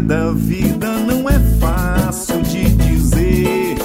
da 0.00 0.32
vida 0.32 0.88
não 1.00 1.28
é 1.28 1.38
fácil 1.58 2.40
de 2.42 2.64
dizer. 2.70 3.76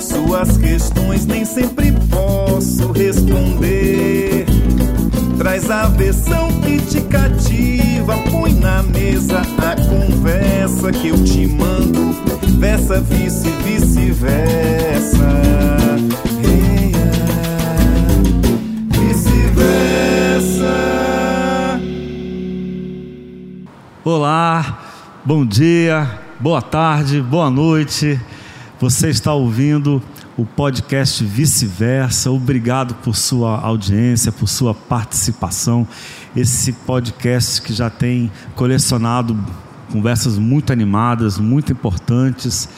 Suas 0.00 0.56
questões 0.58 1.26
nem 1.26 1.44
sempre 1.44 1.92
posso 2.10 2.92
responder. 2.92 4.46
Traz 5.38 5.70
a 5.70 5.86
versão 5.88 6.48
que 6.60 6.80
te 6.80 7.00
cativa, 7.02 8.16
põe 8.30 8.52
na 8.54 8.82
mesa 8.82 9.40
a 9.58 9.76
conversa 9.88 10.92
que 10.92 11.08
eu 11.08 11.24
te 11.24 11.46
mando. 11.46 12.14
Versa, 12.58 13.00
vice, 13.00 13.48
vice-versa. 13.64 15.26
Vice-versa. 18.90 20.66
Olá, 24.04 24.85
bom 25.26 25.44
dia, 25.44 26.20
boa 26.38 26.62
tarde, 26.62 27.20
boa 27.20 27.50
noite. 27.50 28.20
Você 28.78 29.08
está 29.08 29.34
ouvindo 29.34 30.00
o 30.36 30.44
podcast 30.44 31.24
Vice-Versa. 31.24 32.30
Obrigado 32.30 32.94
por 33.02 33.16
sua 33.16 33.58
audiência, 33.58 34.30
por 34.30 34.46
sua 34.46 34.72
participação. 34.72 35.84
Esse 36.36 36.72
podcast 36.72 37.60
que 37.60 37.72
já 37.72 37.90
tem 37.90 38.30
colecionado 38.54 39.36
conversas 39.90 40.38
muito 40.38 40.72
animadas, 40.72 41.38
muito 41.38 41.72
importantes. 41.72 42.68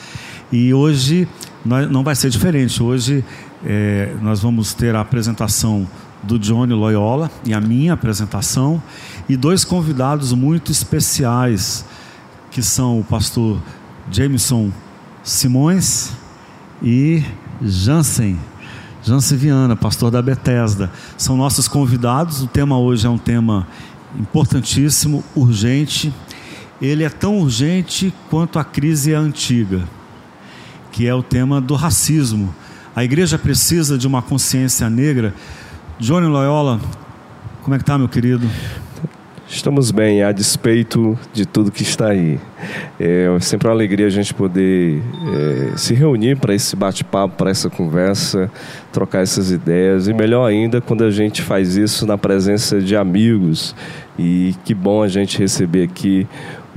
E 0.51 0.73
hoje 0.73 1.27
não 1.63 2.03
vai 2.03 2.15
ser 2.15 2.31
diferente. 2.31 2.81
Hoje 2.81 3.23
é, 3.63 4.15
nós 4.23 4.39
vamos 4.39 4.73
ter 4.73 4.95
a 4.95 5.01
apresentação 5.01 5.87
do 6.23 6.39
Johnny 6.39 6.73
Loyola 6.73 7.29
e 7.45 7.53
a 7.53 7.61
minha 7.61 7.93
apresentação 7.93 8.81
e 9.29 9.37
dois 9.37 9.63
convidados 9.63 10.33
muito 10.33 10.71
especiais 10.71 11.85
que 12.51 12.61
são 12.61 12.99
o 12.99 13.03
pastor 13.03 13.59
Jameson 14.11 14.71
Simões 15.23 16.11
e 16.81 17.23
Jansen, 17.61 18.39
Jansen 19.03 19.37
Viana, 19.37 19.75
pastor 19.75 20.09
da 20.09 20.21
Bethesda. 20.21 20.91
São 21.17 21.37
nossos 21.37 21.67
convidados. 21.67 22.41
O 22.41 22.47
tema 22.47 22.77
hoje 22.77 23.05
é 23.05 23.09
um 23.09 23.17
tema 23.17 23.67
importantíssimo, 24.17 25.23
urgente. 25.35 26.13
Ele 26.81 27.03
é 27.03 27.09
tão 27.09 27.37
urgente 27.39 28.13
quanto 28.29 28.57
a 28.57 28.63
crise 28.63 29.13
é 29.13 29.15
antiga, 29.15 29.83
que 30.91 31.05
é 31.07 31.13
o 31.13 31.21
tema 31.21 31.59
do 31.59 31.75
racismo. 31.75 32.53
A 32.95 33.03
igreja 33.03 33.37
precisa 33.37 33.97
de 33.97 34.07
uma 34.07 34.21
consciência 34.21 34.89
negra. 34.89 35.33
Johnny 35.99 36.27
Loyola, 36.27 36.79
como 37.61 37.75
é 37.75 37.77
que 37.77 37.85
tá, 37.85 37.97
meu 37.97 38.09
querido? 38.09 38.49
Estamos 39.51 39.89
bem, 39.89 40.21
a 40.21 40.31
despeito 40.31 41.17
de 41.33 41.43
tudo 41.43 41.71
que 41.71 41.81
está 41.81 42.09
aí. 42.09 42.39
É 42.99 43.25
sempre 43.41 43.67
uma 43.67 43.73
alegria 43.73 44.05
a 44.05 44.09
gente 44.09 44.31
poder 44.31 45.01
é, 45.01 45.75
se 45.75 45.95
reunir 45.95 46.37
para 46.37 46.53
esse 46.53 46.75
bate-papo, 46.75 47.35
para 47.35 47.49
essa 47.49 47.67
conversa, 47.67 48.49
trocar 48.93 49.23
essas 49.23 49.49
ideias. 49.49 50.07
E 50.07 50.13
melhor 50.13 50.45
ainda 50.45 50.79
quando 50.79 51.03
a 51.03 51.09
gente 51.09 51.41
faz 51.41 51.75
isso 51.75 52.05
na 52.05 52.15
presença 52.15 52.79
de 52.79 52.95
amigos. 52.95 53.75
E 54.19 54.53
que 54.63 54.75
bom 54.75 55.01
a 55.01 55.07
gente 55.07 55.39
receber 55.39 55.81
aqui 55.81 56.27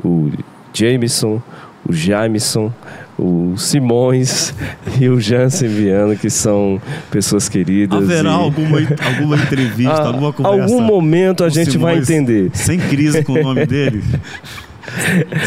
o 0.03 0.31
Jameson, 0.73 1.42
o 1.86 1.92
Jameson, 1.92 2.73
o 3.18 3.55
Simões 3.56 4.55
e 5.00 5.08
o 5.08 5.20
Jansen 5.20 5.68
Viana, 5.68 6.16
que 6.16 6.30
são 6.30 6.80
pessoas 7.10 7.48
queridas. 7.48 8.02
Haverá 8.02 8.30
e... 8.30 8.34
alguma, 8.34 8.78
alguma 8.78 9.36
entrevista, 9.36 9.92
ah, 10.02 10.06
alguma 10.08 10.32
conversa? 10.32 10.62
Algum 10.62 10.80
momento 10.80 11.44
a 11.44 11.48
gente 11.48 11.72
Simões, 11.72 11.94
vai 11.94 12.02
entender. 12.02 12.50
Sem 12.55 12.78
crise 12.78 13.22
com 13.22 13.34
o 13.34 13.42
nome 13.42 13.64
dele? 13.66 14.02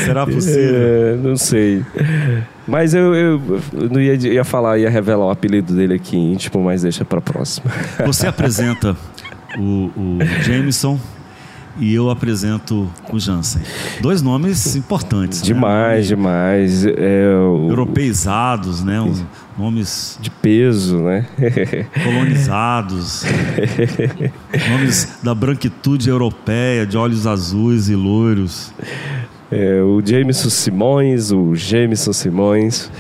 Será 0.06 0.26
possível? 0.26 0.76
É, 0.76 1.18
não 1.22 1.36
sei. 1.36 1.84
Mas 2.66 2.94
eu, 2.94 3.14
eu, 3.14 3.62
eu 3.74 3.90
não 3.90 4.00
ia, 4.00 4.14
ia 4.16 4.44
falar, 4.44 4.78
ia 4.80 4.90
revelar 4.90 5.26
o 5.26 5.30
apelido 5.30 5.74
dele 5.74 5.96
aqui 5.96 6.18
íntimo, 6.18 6.64
mas 6.64 6.84
deixa 6.84 7.04
para 7.04 7.20
próxima. 7.20 7.70
Você 8.06 8.28
apresenta 8.28 8.96
o, 9.58 9.92
o 9.96 10.20
Jameson 10.44 10.98
e 11.78 11.94
eu 11.94 12.10
apresento 12.10 12.90
o 13.12 13.20
Jansen. 13.20 13.62
Dois 14.02 14.22
nomes 14.22 14.76
importantes. 14.76 15.42
Né? 15.42 15.48
Demais, 15.48 16.10
né? 16.10 16.16
demais. 16.16 16.86
É, 16.86 17.28
o... 17.38 17.70
Europeizados, 17.70 18.84
né? 18.84 19.02
Os 19.02 19.24
nomes. 19.58 20.18
De 20.22 20.30
peso, 20.30 21.00
né? 21.00 21.26
colonizados. 22.04 23.24
nomes 24.70 25.20
da 25.22 25.36
branquitude 25.36 26.10
europeia, 26.10 26.86
de 26.86 26.98
olhos 26.98 27.28
azuis 27.28 27.90
e 27.90 27.96
loiros. 27.96 28.74
É, 29.52 29.80
o 29.82 30.02
Jameson 30.04 30.50
Simões, 30.50 31.32
o 31.32 31.54
Jameson 31.56 32.12
Simões, 32.12 32.92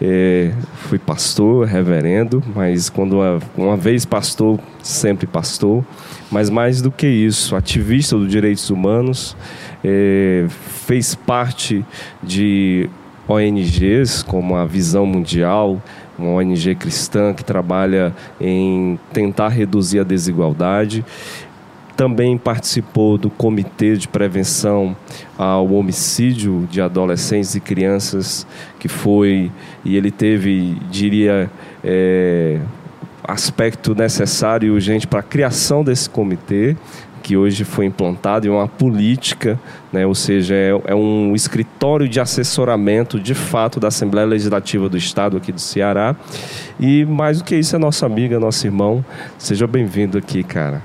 é, 0.00 0.52
fui 0.88 0.98
pastor, 0.98 1.66
reverendo, 1.66 2.42
mas 2.54 2.90
quando 2.90 3.14
uma, 3.14 3.38
uma 3.56 3.76
vez 3.76 4.04
pastor, 4.04 4.58
sempre 4.82 5.26
pastor. 5.26 5.84
Mas 6.32 6.48
mais 6.48 6.80
do 6.80 6.90
que 6.90 7.06
isso, 7.06 7.54
ativista 7.54 8.16
dos 8.16 8.30
direitos 8.30 8.70
humanos, 8.70 9.36
é, 9.84 10.46
fez 10.48 11.14
parte 11.14 11.84
de 12.22 12.88
ONGs 13.28 14.22
como 14.22 14.56
a 14.56 14.64
Visão 14.64 15.04
Mundial, 15.04 15.80
uma 16.18 16.30
ONG 16.30 16.74
cristã 16.74 17.34
que 17.34 17.44
trabalha 17.44 18.14
em 18.40 18.98
tentar 19.12 19.48
reduzir 19.48 20.00
a 20.00 20.04
desigualdade. 20.04 21.04
Também 21.94 22.38
participou 22.38 23.18
do 23.18 23.28
Comitê 23.28 23.94
de 23.98 24.08
Prevenção 24.08 24.96
ao 25.36 25.70
Homicídio 25.74 26.66
de 26.70 26.80
Adolescentes 26.80 27.54
e 27.54 27.60
Crianças, 27.60 28.46
que 28.78 28.88
foi, 28.88 29.52
e 29.84 29.98
ele 29.98 30.10
teve, 30.10 30.78
diria, 30.90 31.50
é, 31.84 32.58
aspecto 33.24 33.94
necessário 33.94 34.66
e 34.66 34.70
urgente 34.70 35.06
para 35.06 35.20
a 35.20 35.22
criação 35.22 35.84
desse 35.84 36.08
comitê, 36.08 36.76
que 37.22 37.36
hoje 37.36 37.64
foi 37.64 37.86
implantado, 37.86 38.46
e 38.46 38.50
uma 38.50 38.66
política, 38.66 39.58
né, 39.92 40.04
ou 40.04 40.14
seja, 40.14 40.54
é, 40.54 40.70
é, 40.86 40.94
um 40.94 41.34
escritório 41.34 42.08
de 42.08 42.18
assessoramento 42.18 43.20
de 43.20 43.34
fato 43.34 43.78
da 43.78 43.88
Assembleia 43.88 44.26
Legislativa 44.26 44.88
do 44.88 44.96
Estado 44.96 45.36
aqui 45.36 45.52
do 45.52 45.60
Ceará. 45.60 46.16
E 46.80 47.04
mais 47.04 47.38
do 47.38 47.44
que 47.44 47.54
isso, 47.54 47.76
é 47.76 47.78
nossa 47.78 48.06
amiga, 48.06 48.40
nosso 48.40 48.66
irmão. 48.66 49.04
Seja 49.38 49.66
bem-vindo 49.66 50.18
aqui, 50.18 50.42
cara. 50.42 50.82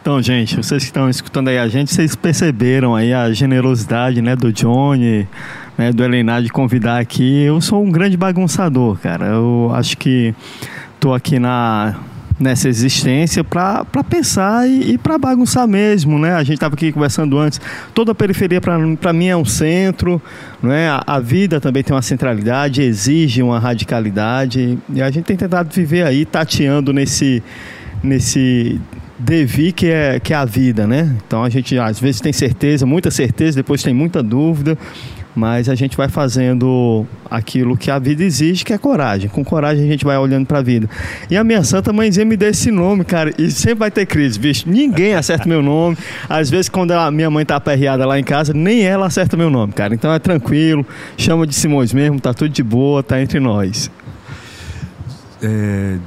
Então, 0.00 0.22
gente, 0.22 0.56
vocês 0.56 0.84
que 0.84 0.90
estão 0.90 1.10
escutando 1.10 1.48
aí 1.48 1.58
a 1.58 1.66
gente, 1.66 1.92
vocês 1.92 2.14
perceberam 2.14 2.94
aí 2.94 3.12
a 3.12 3.32
generosidade 3.32 4.22
né, 4.22 4.36
do 4.36 4.52
Johnny, 4.52 5.26
né, 5.76 5.90
do 5.92 6.04
Elenar 6.04 6.40
de 6.42 6.48
convidar 6.48 7.00
aqui. 7.00 7.42
Eu 7.42 7.60
sou 7.60 7.82
um 7.82 7.90
grande 7.90 8.16
bagunçador, 8.16 8.96
cara. 8.98 9.26
Eu 9.26 9.72
acho 9.74 9.98
que 9.98 10.32
estou 11.06 11.14
aqui 11.14 11.38
na 11.38 11.94
nessa 12.38 12.68
existência 12.68 13.42
para 13.42 13.86
pensar 14.10 14.68
e, 14.68 14.92
e 14.92 14.98
para 14.98 15.16
bagunçar 15.16 15.66
mesmo, 15.66 16.18
né? 16.18 16.34
A 16.34 16.42
gente 16.42 16.56
estava 16.56 16.74
aqui 16.74 16.92
conversando 16.92 17.38
antes. 17.38 17.58
Toda 17.94 18.12
a 18.12 18.14
periferia 18.14 18.60
para 18.60 19.12
mim 19.12 19.26
é 19.26 19.34
um 19.34 19.44
centro, 19.44 20.20
não 20.62 20.70
é? 20.70 20.88
A, 20.88 21.02
a, 21.06 21.18
vida 21.18 21.58
também 21.62 21.82
tem 21.82 21.96
uma 21.96 22.02
centralidade, 22.02 22.82
exige 22.82 23.40
uma 23.40 23.58
radicalidade 23.58 24.78
e 24.92 25.00
a 25.00 25.10
gente 25.10 25.24
tem 25.24 25.36
tentado 25.36 25.72
viver 25.72 26.02
aí 26.02 26.26
tateando 26.26 26.92
nesse 26.92 27.42
nesse 28.02 28.78
devir 29.18 29.72
que 29.72 29.86
é 29.86 30.20
que 30.20 30.34
é 30.34 30.36
a 30.36 30.44
vida, 30.44 30.86
né? 30.86 31.16
Então 31.26 31.42
a 31.42 31.48
gente 31.48 31.78
às 31.78 31.98
vezes 31.98 32.20
tem 32.20 32.34
certeza, 32.34 32.84
muita 32.84 33.10
certeza, 33.10 33.56
depois 33.56 33.82
tem 33.82 33.94
muita 33.94 34.22
dúvida 34.22 34.76
mas 35.36 35.68
a 35.68 35.74
gente 35.74 35.98
vai 35.98 36.08
fazendo 36.08 37.06
aquilo 37.30 37.76
que 37.76 37.90
a 37.90 37.98
vida 37.98 38.24
exige, 38.24 38.64
que 38.64 38.72
é 38.72 38.78
coragem. 38.78 39.28
Com 39.28 39.44
coragem 39.44 39.84
a 39.84 39.86
gente 39.86 40.02
vai 40.02 40.16
olhando 40.16 40.46
para 40.46 40.60
a 40.60 40.62
vida. 40.62 40.88
E 41.30 41.36
a 41.36 41.44
minha 41.44 41.62
santa 41.62 41.92
mãezinha 41.92 42.24
me 42.24 42.38
deu 42.38 42.48
esse 42.48 42.70
nome, 42.70 43.04
cara, 43.04 43.30
e 43.36 43.50
sempre 43.50 43.80
vai 43.80 43.90
ter 43.90 44.06
crise, 44.06 44.38
bicho. 44.38 44.66
Ninguém 44.66 45.14
acerta 45.14 45.46
meu 45.46 45.60
nome. 45.60 45.98
Às 46.26 46.48
vezes, 46.48 46.70
quando 46.70 46.92
a 46.92 47.10
minha 47.10 47.30
mãe 47.30 47.44
tá 47.44 47.56
aperreada 47.56 48.06
lá 48.06 48.18
em 48.18 48.24
casa, 48.24 48.54
nem 48.54 48.82
ela 48.82 49.06
acerta 49.06 49.36
meu 49.36 49.50
nome, 49.50 49.74
cara. 49.74 49.94
Então 49.94 50.10
é 50.10 50.18
tranquilo, 50.18 50.86
chama 51.18 51.46
de 51.46 51.54
Simões 51.54 51.92
mesmo, 51.92 52.18
tá 52.18 52.32
tudo 52.32 52.48
de 52.48 52.62
boa, 52.62 53.02
tá 53.02 53.20
entre 53.20 53.38
nós. 53.38 53.90
É, 55.42 55.98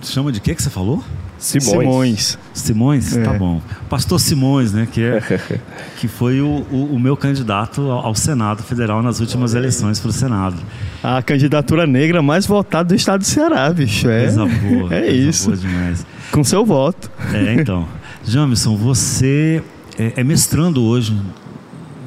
chama 0.00 0.30
de 0.30 0.40
que 0.40 0.54
que 0.54 0.62
você 0.62 0.70
falou? 0.70 1.02
Simões. 1.44 1.68
Simões. 1.68 2.38
Simões? 2.54 3.12
Tá 3.12 3.20
é. 3.20 3.22
Tá 3.24 3.32
bom. 3.34 3.60
Pastor 3.90 4.18
Simões, 4.18 4.72
né? 4.72 4.88
Que, 4.90 5.02
é, 5.02 5.20
que 6.00 6.08
foi 6.08 6.40
o, 6.40 6.66
o, 6.70 6.94
o 6.94 6.98
meu 6.98 7.16
candidato 7.18 7.82
ao 7.90 8.14
Senado 8.14 8.62
Federal 8.62 9.02
nas 9.02 9.20
últimas 9.20 9.54
eleições 9.54 10.00
para 10.00 10.08
o 10.08 10.12
Senado. 10.12 10.56
A 11.02 11.22
candidatura 11.22 11.86
negra 11.86 12.22
mais 12.22 12.46
votada 12.46 12.88
do 12.88 12.94
estado 12.94 13.20
do 13.20 13.26
Ceará, 13.26 13.70
bicho. 13.70 14.08
É, 14.08 14.20
coisa 14.20 14.46
boa. 14.46 14.88
É 14.94 15.00
coisa 15.00 15.16
isso. 15.16 15.44
Boa 15.50 15.56
demais. 15.58 16.06
Com 16.32 16.42
seu 16.42 16.64
voto. 16.64 17.10
É, 17.32 17.54
então. 17.54 17.86
Jamison, 18.24 18.74
você 18.74 19.62
é, 19.98 20.14
é 20.16 20.24
mestrando 20.24 20.82
hoje 20.82 21.14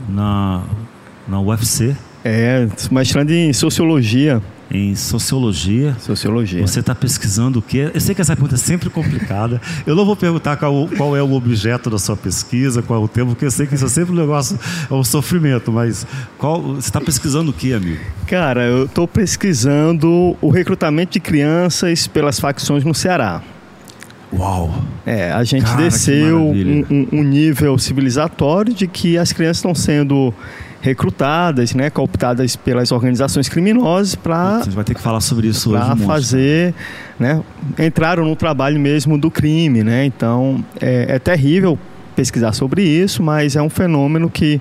na, 0.10 0.64
na 1.28 1.40
UFC. 1.40 1.96
É, 2.26 2.68
mestrando 2.92 3.32
em 3.32 3.54
Sociologia 3.54 4.42
em 4.70 4.96
sociologia. 4.96 5.96
Sociologia. 6.00 6.66
Você 6.66 6.80
está 6.80 6.94
pesquisando 6.94 7.60
o 7.60 7.62
quê? 7.62 7.90
Eu 7.94 8.02
sei 8.02 8.14
que 8.14 8.22
essa 8.22 8.36
pergunta 8.36 8.56
é 8.56 8.58
sempre 8.58 8.90
complicada. 8.90 9.62
Eu 9.86 9.96
não 9.96 10.06
vou 10.06 10.16
perguntar 10.16 10.58
qual, 10.58 10.88
qual, 10.98 11.16
é 11.16 11.22
o 11.22 11.34
objeto 11.34 11.90
da 11.90 11.98
sua 11.98 12.18
pesquisa, 12.18 12.82
qual 12.82 13.02
é 13.02 13.04
o 13.04 13.08
tema, 13.08 13.32
porque 13.32 13.46
eu 13.46 13.52
sei 13.52 13.66
que 13.68 13.76
isso 13.76 13.86
é 13.86 13.90
sempre 13.90 14.14
um 14.14 14.18
negócio, 14.18 14.60
é 14.90 14.94
um 14.94 15.04
sofrimento. 15.04 15.72
Mas 15.72 16.06
qual, 16.38 16.62
você 16.62 16.90
está 16.90 17.00
pesquisando 17.00 17.52
o 17.52 17.54
quê, 17.54 17.74
amigo? 17.74 18.00
Cara, 18.28 18.66
eu 18.66 18.86
estou 18.86 19.08
pesquisando 19.08 20.36
o 20.42 20.50
recrutamento 20.50 21.14
de 21.14 21.20
crianças 21.20 22.08
pelas 22.08 22.40
facções 22.40 22.84
no 22.84 22.94
Ceará. 22.94 23.42
Uau! 24.34 24.84
É, 25.06 25.32
a 25.32 25.44
gente 25.44 25.66
Cara, 25.66 25.84
desceu 25.84 26.38
um, 26.38 26.86
um, 26.90 27.08
um 27.14 27.24
nível 27.24 27.78
civilizatório 27.78 28.74
de 28.74 28.86
que 28.86 29.18
as 29.18 29.32
crianças 29.32 29.58
estão 29.58 29.74
sendo 29.74 30.34
recrutadas, 30.88 31.74
né, 31.76 31.90
cooptadas 31.90 32.56
pelas 32.56 32.92
organizações 32.92 33.50
criminosas 33.50 34.16
para. 34.16 34.62
Vai 34.70 34.84
ter 34.86 34.96
que 34.96 35.02
falar 35.02 35.20
sobre 35.20 35.48
isso 35.48 35.72
hoje. 35.72 35.86
Para 35.86 35.96
fazer, 35.98 36.74
né, 37.20 37.42
entraram 37.78 38.24
no 38.24 38.36
trabalho 38.36 38.80
mesmo 38.80 39.18
do 39.18 39.30
crime, 39.30 39.84
né? 39.84 40.06
Então 40.06 40.64
é, 40.80 41.16
é 41.16 41.20
terrível 41.20 41.78
pesquisar 42.16 42.54
sobre 42.54 42.84
isso, 42.84 43.22
mas 43.22 43.56
é 43.56 43.62
um 43.62 43.70
fenômeno 43.70 44.30
que 44.30 44.60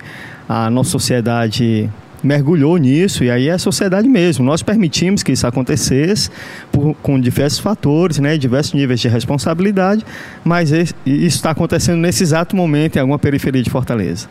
a 0.49 0.69
nossa 0.69 0.91
sociedade 0.91 1.89
mergulhou 2.23 2.77
nisso 2.77 3.23
e 3.23 3.31
aí 3.31 3.49
é 3.49 3.53
a 3.53 3.59
sociedade 3.59 4.09
mesmo. 4.09 4.45
Nós 4.45 4.63
permitimos 4.63 5.23
que 5.23 5.31
isso 5.31 5.47
acontecesse 5.47 6.29
por, 6.73 6.95
com 7.03 7.21
diversos 7.21 7.61
fatores, 7.61 8.19
né, 8.19 8.37
diversos 8.37 8.75
níveis 8.75 8.99
de 8.99 9.09
responsabilidade, 9.09 10.05
mas 10.45 10.73
isso 10.73 10.97
está 11.07 11.51
acontecendo 11.51 11.99
nesse 11.99 12.25
exato 12.25 12.57
momento 12.57 12.97
em 12.97 12.99
alguma 12.99 13.19
periferia 13.19 13.63
de 13.63 13.71
Fortaleza 13.71 14.29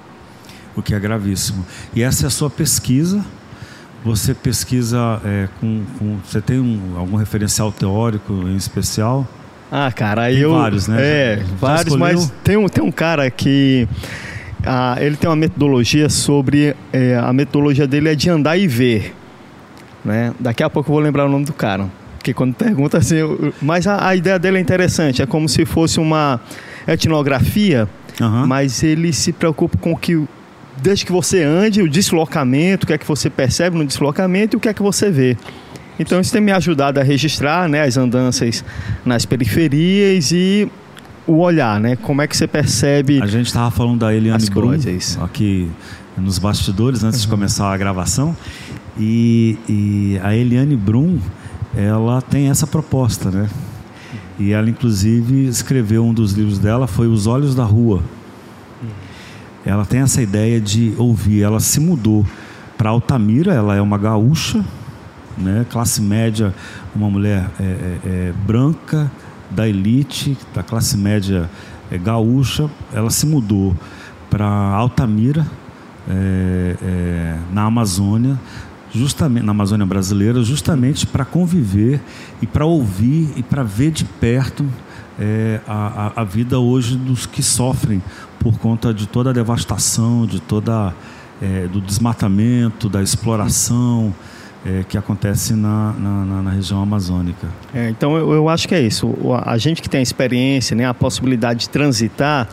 o 0.76 0.82
que 0.82 0.94
é 0.94 1.00
gravíssimo. 1.00 1.66
E 1.94 2.02
essa 2.02 2.26
é 2.26 2.28
a 2.28 2.30
sua 2.30 2.50
pesquisa. 2.50 3.24
Você 4.04 4.36
pesquisa 4.36 5.20
é, 5.26 5.48
com, 5.60 5.84
com, 5.98 6.18
Você 6.24 6.40
tem 6.40 6.60
um, 6.60 6.94
algum 6.96 7.18
referencial 7.18 7.72
teórico 7.72 8.34
em 8.34 8.56
especial? 8.56 9.28
Ah, 9.72 9.92
cara, 9.92 10.24
aí 10.24 10.40
eu. 10.40 10.52
Vários, 10.54 10.88
né? 10.88 10.98
É, 11.00 11.38
Já 11.38 11.56
vários, 11.56 11.94
escolheu? 11.94 12.00
mas 12.00 12.34
tem 12.44 12.56
um, 12.56 12.68
tem 12.68 12.84
um 12.84 12.92
cara 12.92 13.30
que. 13.32 13.88
Ah, 14.64 14.96
ele 15.00 15.16
tem 15.16 15.30
uma 15.30 15.36
metodologia 15.36 16.08
sobre. 16.08 16.76
É, 16.94 17.18
a 17.18 17.34
metodologia 17.34 17.88
dele 17.88 18.10
é 18.10 18.16
de 18.16 18.30
andar 18.30 18.58
e 18.58 18.68
ver. 18.68 19.16
Né? 20.04 20.34
Daqui 20.40 20.62
a 20.62 20.70
pouco 20.70 20.92
eu 20.92 20.94
vou 20.94 21.04
lembrar 21.04 21.26
o 21.26 21.30
nome 21.30 21.46
do 21.46 21.54
cara. 21.54 21.90
Porque 22.18 22.32
quando 22.32 22.54
pergunta 22.54 23.00
assim. 23.00 23.16
Eu, 23.16 23.54
mas 23.60 23.88
a, 23.88 24.08
a 24.08 24.16
ideia 24.16 24.38
dele 24.38 24.60
é 24.60 24.62
interessante. 24.62 25.24
É 25.24 25.26
como 25.26 25.50
se 25.50 25.66
fosse 25.66 26.00
uma 26.00 26.40
etnografia, 26.88 27.90
uhum. 28.22 28.46
mas 28.46 28.84
ele 28.84 29.12
se 29.12 29.34
preocupa 29.34 29.80
com 29.80 29.94
o 29.94 29.98
que 29.98 30.24
desde 30.86 31.04
que 31.04 31.12
você 31.12 31.42
ande, 31.42 31.82
o 31.82 31.90
deslocamento, 31.90 32.84
o 32.84 32.88
que 32.88 32.94
é 32.94 32.98
que 32.98 33.08
você 33.08 33.28
percebe 33.28 33.76
no 33.76 33.84
deslocamento 33.84 34.56
e 34.56 34.58
o 34.58 34.60
que 34.60 34.70
é 34.70 34.74
que 34.74 34.84
você 34.84 35.10
vê. 35.10 35.36
Então 35.98 36.22
isso 36.22 36.32
tem 36.32 36.40
me 36.40 36.52
ajudado 36.52 37.00
a 37.00 37.04
registrar 37.04 37.68
né, 37.68 37.82
as 37.82 37.98
andanças 37.98 38.64
nas 39.04 39.26
periferias 39.26 40.32
e 40.32 40.70
o 41.26 41.40
olhar, 41.40 41.80
né? 41.80 41.96
Como 41.96 42.22
é 42.22 42.28
que 42.28 42.38
você 42.38 42.46
percebe. 42.46 43.20
A 43.20 43.26
gente 43.26 43.48
estava 43.48 43.72
falando 43.72 44.02
da 44.02 44.14
Eliane 44.14 44.48
Brum 44.48 44.78
aqui 45.22 45.68
nos 46.16 46.38
bastidores 46.38 47.04
antes 47.04 47.22
uhum. 47.22 47.26
de 47.26 47.32
começar 47.32 47.74
a 47.74 47.78
gravação. 47.78 48.38
E, 48.96 49.58
e, 49.68 50.20
a 50.24 50.36
Eliane 50.36 50.76
Brum, 50.76 51.18
ela 51.76 52.22
tem 52.22 52.50
essa 52.50 52.68
proposta, 52.68 53.32
né? 53.32 53.50
E 54.38 54.52
ela 54.52 54.70
inclusive 54.70 55.48
escreveu 55.48 56.06
um 56.06 56.14
dos 56.14 56.34
livros 56.34 56.60
dela 56.60 56.86
foi 56.86 57.08
Os 57.08 57.26
Olhos 57.26 57.56
da 57.56 57.64
Rua 57.64 58.04
ela 59.66 59.86
tem 59.86 60.02
essa 60.02 60.22
ideia 60.22 60.62
de 60.62 60.94
ouvir. 60.98 61.42
Ela 61.42 61.60
se 61.60 61.80
mudou 61.80 62.26
para 62.78 62.90
Altamira, 62.90 63.54
ela 63.54 63.76
é 63.76 63.82
uma 63.82 63.98
gaúcha, 63.98 64.64
né? 65.38 65.66
classe 65.70 66.02
média, 66.02 66.54
uma 66.96 67.10
mulher 67.10 67.50
é, 67.60 67.64
é, 67.64 68.00
é, 68.06 68.34
branca, 68.46 69.12
da 69.50 69.68
elite, 69.68 70.38
da 70.54 70.62
classe 70.64 70.98
média 70.98 71.50
é, 71.90 71.98
gaúcha. 71.98 72.70
Ela 72.94 73.10
se 73.10 73.26
mudou 73.26 73.76
para 74.30 74.46
Altamira, 74.46 75.46
é, 76.08 76.76
é, 76.82 77.38
na 77.52 77.64
Amazônia, 77.64 78.40
justamente 78.94 79.44
na 79.44 79.52
Amazônia 79.52 79.86
brasileira, 79.86 80.44
justamente 80.44 81.08
para 81.08 81.26
conviver 81.26 82.00
e 82.42 82.46
para 82.46 82.66
ouvir 82.66 83.30
e 83.36 83.44
para 83.44 83.64
ver 83.64 83.92
de 83.92 84.06
perto 84.06 84.66
é, 85.20 85.60
a, 85.68 86.22
a, 86.22 86.24
vida 86.24 86.60
hoje 86.60 86.98
dos 86.98 87.26
que 87.26 87.42
sofrem 87.42 88.02
por 88.40 88.58
conta 88.60 88.94
de 88.94 89.08
toda 89.08 89.30
a 89.30 89.34
devastação, 89.34 90.26
de 90.26 90.40
toda 90.40 90.94
é, 91.42 91.68
do 91.68 91.80
desmatamento, 91.82 92.90
da 92.90 93.02
exploração 93.02 94.14
é, 94.66 94.84
que 94.84 94.98
acontece 94.98 95.54
na, 95.54 95.94
na, 95.94 96.42
na 96.42 96.52
região 96.52 96.82
amazônica. 96.82 97.48
É, 97.74 97.90
então 97.90 98.18
eu, 98.18 98.34
eu, 98.34 98.50
acho 98.50 98.68
que 98.68 98.76
é 98.76 98.82
isso. 98.82 99.14
A 99.44 99.58
gente 99.58 99.82
que 99.82 99.90
tem 99.90 100.00
a 100.00 100.04
experiência, 100.04 100.76
né, 100.76 100.86
a 100.86 100.94
possibilidade 100.94 101.62
de 101.62 101.70
transitar, 101.70 102.50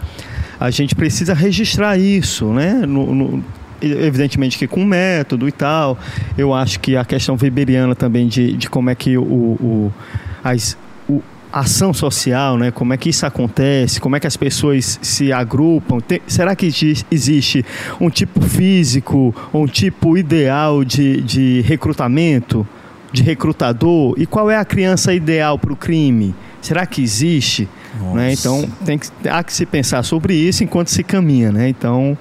a 0.60 0.70
gente 0.70 0.94
precisa 0.94 1.34
registrar 1.34 1.98
isso, 1.98 2.46
né? 2.52 2.74
No, 2.86 3.14
no, 3.14 3.44
evidentemente 3.82 4.56
que 4.56 4.66
com 4.66 4.84
método 4.84 5.48
e 5.48 5.52
tal. 5.52 5.98
Eu 6.38 6.54
acho 6.54 6.78
que 6.78 6.96
a 6.96 7.04
questão 7.04 7.36
weberiana 7.40 7.94
também 7.94 8.28
de, 8.28 8.52
de 8.56 8.70
como 8.70 8.90
é 8.90 8.94
que 8.94 9.16
o, 9.18 9.22
o 9.22 9.92
as, 10.44 10.76
ação 11.52 11.92
social, 11.92 12.56
né? 12.56 12.70
Como 12.70 12.92
é 12.92 12.96
que 12.96 13.10
isso 13.10 13.26
acontece? 13.26 14.00
Como 14.00 14.16
é 14.16 14.20
que 14.20 14.26
as 14.26 14.36
pessoas 14.36 14.98
se 15.02 15.32
agrupam? 15.32 16.00
Tem, 16.00 16.20
será 16.26 16.56
que 16.56 16.66
existe 17.10 17.64
um 18.00 18.08
tipo 18.08 18.40
físico, 18.40 19.34
um 19.52 19.66
tipo 19.66 20.16
ideal 20.16 20.84
de, 20.84 21.20
de 21.20 21.60
recrutamento, 21.60 22.66
de 23.12 23.22
recrutador? 23.22 24.14
E 24.16 24.24
qual 24.24 24.50
é 24.50 24.56
a 24.56 24.64
criança 24.64 25.12
ideal 25.12 25.58
para 25.58 25.72
o 25.72 25.76
crime? 25.76 26.34
Será 26.60 26.86
que 26.86 27.02
existe? 27.02 27.68
Né? 28.14 28.32
Então 28.32 28.66
tem 28.86 28.98
que, 28.98 29.08
há 29.28 29.42
que 29.44 29.52
se 29.52 29.66
pensar 29.66 30.02
sobre 30.02 30.34
isso 30.34 30.64
enquanto 30.64 30.88
se 30.88 31.02
caminha, 31.02 31.52
né? 31.52 31.68
Então 31.68 32.16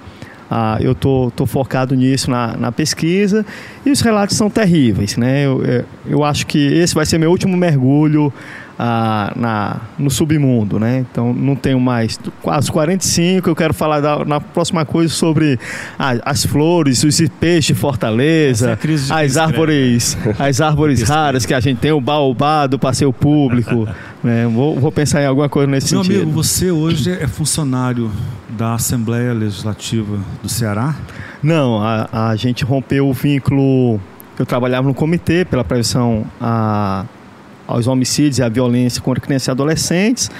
ah, 0.50 0.76
eu 0.80 0.94
tô, 0.94 1.32
tô 1.34 1.46
focado 1.46 1.94
nisso 1.94 2.30
na, 2.30 2.54
na 2.58 2.70
pesquisa 2.70 3.46
e 3.86 3.90
os 3.90 4.02
relatos 4.02 4.36
são 4.36 4.50
terríveis, 4.50 5.16
né? 5.16 5.46
Eu, 5.46 5.64
eu, 5.64 5.84
eu 6.06 6.24
acho 6.24 6.46
que 6.46 6.58
esse 6.58 6.94
vai 6.94 7.06
ser 7.06 7.16
meu 7.16 7.30
último 7.30 7.56
mergulho 7.56 8.30
ah, 8.78 9.32
na, 9.36 9.76
no 9.98 10.10
submundo, 10.10 10.78
né? 10.78 11.04
Então 11.10 11.32
não 11.32 11.54
tenho 11.54 11.80
mais 11.80 12.18
quase 12.40 12.70
45. 12.70 13.48
Eu 13.48 13.56
quero 13.56 13.74
falar 13.74 14.00
da, 14.00 14.24
na 14.24 14.40
próxima 14.40 14.84
coisa 14.84 15.12
sobre 15.12 15.58
as 15.98 16.44
flores, 16.44 17.02
os 17.04 17.20
peixes 17.40 17.66
de 17.66 17.74
Fortaleza, 17.74 18.78
é 18.82 19.24
as 19.24 19.36
árvores, 19.36 20.16
as 20.38 20.60
árvores 20.60 21.02
raras 21.02 21.46
que 21.46 21.54
a 21.54 21.60
gente 21.60 21.78
tem, 21.78 21.92
o 21.92 22.00
baobá 22.00 22.66
do 22.66 22.78
passeio 22.78 23.12
público. 23.12 23.88
né? 24.22 24.46
vou, 24.46 24.78
vou 24.78 24.92
pensar 24.92 25.22
em 25.22 25.26
alguma 25.26 25.48
coisa 25.48 25.70
nesse 25.70 25.94
Meu 25.94 26.02
sentido. 26.02 26.18
Meu 26.18 26.22
amigo, 26.24 26.42
você 26.42 26.70
hoje 26.70 27.10
é 27.10 27.26
funcionário 27.26 28.10
da 28.50 28.74
Assembleia 28.74 29.32
Legislativa 29.32 30.18
do 30.42 30.48
Ceará? 30.48 30.96
Não, 31.42 31.82
a, 31.82 32.30
a 32.30 32.36
gente 32.36 32.64
rompeu 32.64 33.08
o 33.08 33.12
vínculo. 33.12 34.00
Eu 34.38 34.46
trabalhava 34.46 34.86
no 34.86 34.94
comitê 34.94 35.44
pela 35.44 35.64
prevenção 35.64 36.24
a 36.40 37.04
aos 37.66 37.86
homicídios 37.86 38.38
e 38.38 38.42
à 38.42 38.48
violência 38.48 39.00
contra 39.00 39.20
crianças 39.20 39.48
e 39.48 39.50
adolescentes. 39.50 40.30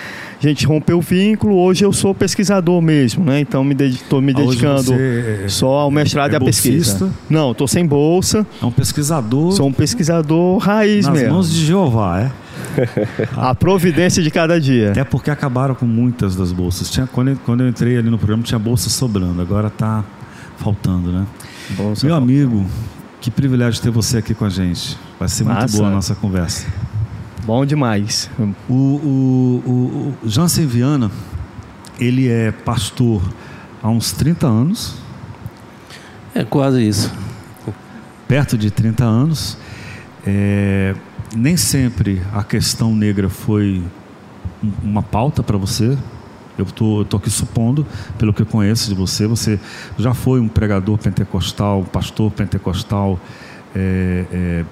A 0.43 0.47
gente 0.47 0.67
rompeu 0.67 0.99
o 0.99 1.01
vínculo. 1.01 1.57
Hoje 1.57 1.85
eu 1.85 1.93
sou 1.93 2.15
pesquisador 2.15 2.81
mesmo, 2.83 3.25
né? 3.25 3.41
Então 3.41 3.63
me 3.63 3.75
estou 3.75 4.21
me 4.21 4.33
ah, 4.33 4.37
dedicando 4.37 4.93
é, 4.95 5.45
só 5.49 5.79
ao 5.79 5.91
mestrado 5.91 6.33
é, 6.33 6.35
é 6.35 6.35
e 6.35 6.37
à 6.37 6.41
pesquisa. 6.41 7.11
Não, 7.31 7.53
estou 7.53 7.69
sem 7.69 7.87
bolsa. 7.87 8.47
É 8.61 8.65
um 8.65 8.73
pesquisador. 8.73 9.53
Sou 9.53 9.69
um 9.69 9.73
pesquisador 9.73 10.59
raiz 10.59 11.07
nas 11.07 11.15
mesmo. 11.15 11.29
Nas 11.29 11.35
mãos 11.35 11.53
de 11.53 11.67
Jeová, 11.67 12.21
é? 12.21 12.31
a 13.37 13.55
providência 13.55 14.23
de 14.23 14.31
cada 14.31 14.61
dia. 14.61 14.91
Até 14.91 15.05
porque 15.05 15.31
acabaram 15.31 15.75
com 15.75 15.87
muitas 15.87 16.35
das 16.35 16.53
bolsas. 16.53 16.91
Tinha, 16.91 17.07
quando, 17.07 17.29
eu, 17.29 17.37
quando 17.45 17.63
eu 17.63 17.69
entrei 17.69 17.97
ali 17.97 18.11
no 18.11 18.19
programa, 18.19 18.43
tinha 18.43 18.59
bolsa 18.59 18.91
sobrando. 18.91 19.41
Agora 19.41 19.69
está 19.69 20.05
faltando, 20.59 21.13
né? 21.13 21.27
Bolsa 21.71 22.07
Meu 22.07 22.17
faltando. 22.17 22.33
amigo, 22.33 22.67
que 23.21 23.31
privilégio 23.31 23.81
ter 23.81 23.91
você 23.91 24.19
aqui 24.19 24.35
com 24.35 24.45
a 24.45 24.51
gente. 24.51 24.99
Vai 25.19 25.29
ser 25.29 25.45
muito 25.45 25.61
Massa. 25.61 25.77
boa 25.77 25.89
a 25.89 25.93
nossa 25.93 26.15
conversa. 26.15 26.67
Bom 27.45 27.67
demais. 27.67 28.31
O, 28.69 28.73
o, 28.73 30.15
o 30.23 30.29
Jansen 30.29 30.65
Viana, 30.65 31.11
ele 31.99 32.29
é 32.29 32.53
pastor 32.53 33.21
há 33.83 33.89
uns 33.89 34.13
30 34.13 34.47
anos. 34.47 34.95
É 36.37 36.45
quase 36.45 36.87
isso. 36.87 37.13
Perto 38.29 38.57
de 38.57 38.71
30 38.71 39.05
anos. 39.05 39.59
É, 40.25 40.95
nem 41.35 41.57
sempre 41.57 42.23
a 42.33 42.45
questão 42.45 42.95
negra 42.95 43.29
foi 43.29 43.83
uma 44.81 45.03
pauta 45.03 45.43
para 45.43 45.59
você. 45.59 45.99
Eu 46.57 46.65
estou 46.65 47.19
aqui 47.19 47.29
supondo, 47.29 47.85
pelo 48.19 48.33
que 48.33 48.43
eu 48.43 48.47
conheço 48.47 48.89
de 48.89 48.95
você, 48.95 49.27
você 49.27 49.59
já 49.99 50.15
foi 50.15 50.39
um 50.39 50.47
pregador 50.47 50.97
pentecostal, 50.97 51.81
um 51.81 51.85
pastor 51.85 52.31
pentecostal 52.31 53.19
é, 53.75 54.65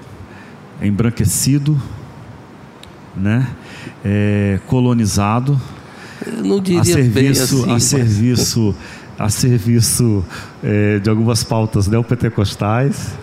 é, 0.81 0.87
embranquecido, 0.87 1.81
né? 3.17 3.49
É, 4.05 4.61
colonizado 4.67 5.61
não 6.45 6.61
diria 6.61 6.81
a 6.81 6.85
serviço, 6.85 7.63
assim, 7.63 7.73
a 7.73 7.81
serviço, 7.81 8.75
a 9.19 9.29
serviço 9.29 10.25
é, 10.63 10.99
de 10.99 11.09
algumas 11.09 11.43
pautas 11.43 11.87
neopentecostais. 11.87 13.15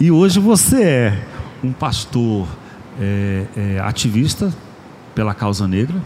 E 0.00 0.10
hoje 0.10 0.40
você 0.40 0.82
é 0.82 1.26
um 1.62 1.72
pastor 1.72 2.48
é, 3.00 3.46
é, 3.56 3.80
ativista 3.80 4.52
pela 5.14 5.34
causa 5.34 5.68
negra. 5.68 5.96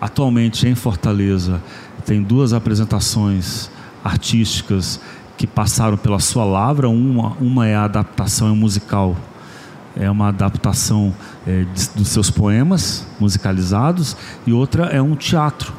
Atualmente 0.00 0.68
em 0.68 0.74
Fortaleza 0.74 1.60
tem 2.04 2.22
duas 2.22 2.52
apresentações 2.52 3.70
artísticas 4.04 5.00
que 5.36 5.46
passaram 5.46 5.96
pela 5.96 6.20
sua 6.20 6.44
lavra. 6.44 6.88
Uma, 6.88 7.36
uma 7.40 7.66
é 7.66 7.74
a 7.74 7.84
adaptação 7.84 8.54
musical, 8.54 9.16
é 9.96 10.08
uma 10.08 10.28
adaptação 10.28 11.12
é, 11.48 11.64
de, 11.74 11.88
dos 11.96 12.08
seus 12.08 12.30
poemas 12.30 13.06
musicalizados, 13.18 14.14
e 14.46 14.52
outra 14.52 14.86
é 14.86 15.00
um 15.00 15.16
teatro 15.16 15.72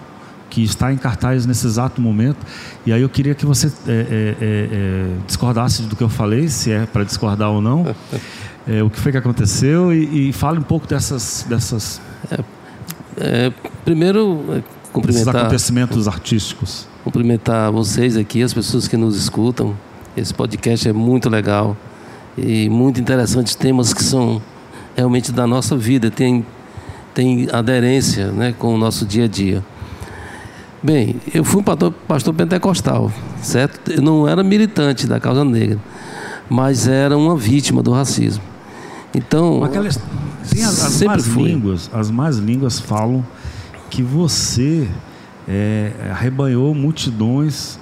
que 0.49 0.63
está 0.63 0.91
em 0.91 0.97
cartaz 0.97 1.45
nesse 1.45 1.67
exato 1.67 2.01
momento. 2.01 2.43
E 2.85 2.91
aí 2.91 3.03
eu 3.03 3.09
queria 3.09 3.35
que 3.35 3.45
você 3.45 3.67
é, 3.87 3.91
é, 3.91 4.35
é, 4.41 5.05
discordasse 5.27 5.83
do 5.83 5.95
que 5.95 6.03
eu 6.03 6.09
falei, 6.09 6.47
se 6.47 6.71
é 6.71 6.87
para 6.87 7.03
discordar 7.03 7.51
ou 7.51 7.61
não. 7.61 7.95
É, 8.67 8.83
o 8.83 8.89
que 8.89 8.99
foi 8.99 9.11
que 9.11 9.17
aconteceu 9.17 9.91
e, 9.91 10.29
e 10.29 10.33
fale 10.33 10.59
um 10.59 10.63
pouco 10.63 10.85
dessas, 10.85 11.43
dessas 11.49 11.99
É, 13.17 13.51
primeiro, 13.83 14.45
é, 14.49 14.63
cumprimentar, 14.93 15.35
acontecimentos 15.35 16.07
artísticos. 16.07 16.87
cumprimentar 17.03 17.71
vocês 17.71 18.15
aqui, 18.15 18.43
as 18.43 18.53
pessoas 18.53 18.87
que 18.87 18.95
nos 18.95 19.15
escutam. 19.15 19.75
Esse 20.15 20.31
podcast 20.33 20.87
é 20.87 20.93
muito 20.93 21.29
legal 21.29 21.75
e 22.37 22.69
muito 22.69 22.99
interessante. 22.99 23.57
Temas 23.57 23.91
que 23.91 24.03
são 24.03 24.39
realmente 24.99 25.31
da 25.31 25.47
nossa 25.47 25.77
vida, 25.77 26.11
tem, 26.11 26.45
tem 27.13 27.47
aderência 27.53 28.31
né, 28.33 28.53
com 28.57 28.75
o 28.75 28.77
nosso 28.77 29.05
dia 29.05 29.25
a 29.25 29.27
dia. 29.27 29.63
Bem, 30.83 31.15
eu 31.33 31.43
fui 31.43 31.61
um 31.61 31.63
pastor, 31.63 31.91
pastor 32.05 32.33
pentecostal, 32.33 33.11
certo? 33.41 33.91
Eu 33.91 34.01
não 34.01 34.27
era 34.27 34.43
militante 34.43 35.07
da 35.07 35.17
causa 35.19 35.45
negra, 35.45 35.79
mas 36.49 36.85
era 36.87 37.17
uma 37.17 37.37
vítima 37.37 37.81
do 37.81 37.91
racismo. 37.91 38.43
Então, 39.15 39.63
Aquelas, 39.63 39.97
tem 40.49 40.63
as, 40.63 40.83
as 40.83 40.91
Sempre 40.93 41.15
más 41.17 41.25
fui. 41.27 41.43
línguas, 41.43 41.89
as 41.93 42.11
más 42.11 42.37
línguas 42.37 42.79
falam 42.79 43.25
que 43.89 44.03
você 44.03 44.87
é, 45.47 45.91
arrebanhou 46.11 46.75
multidões 46.75 47.78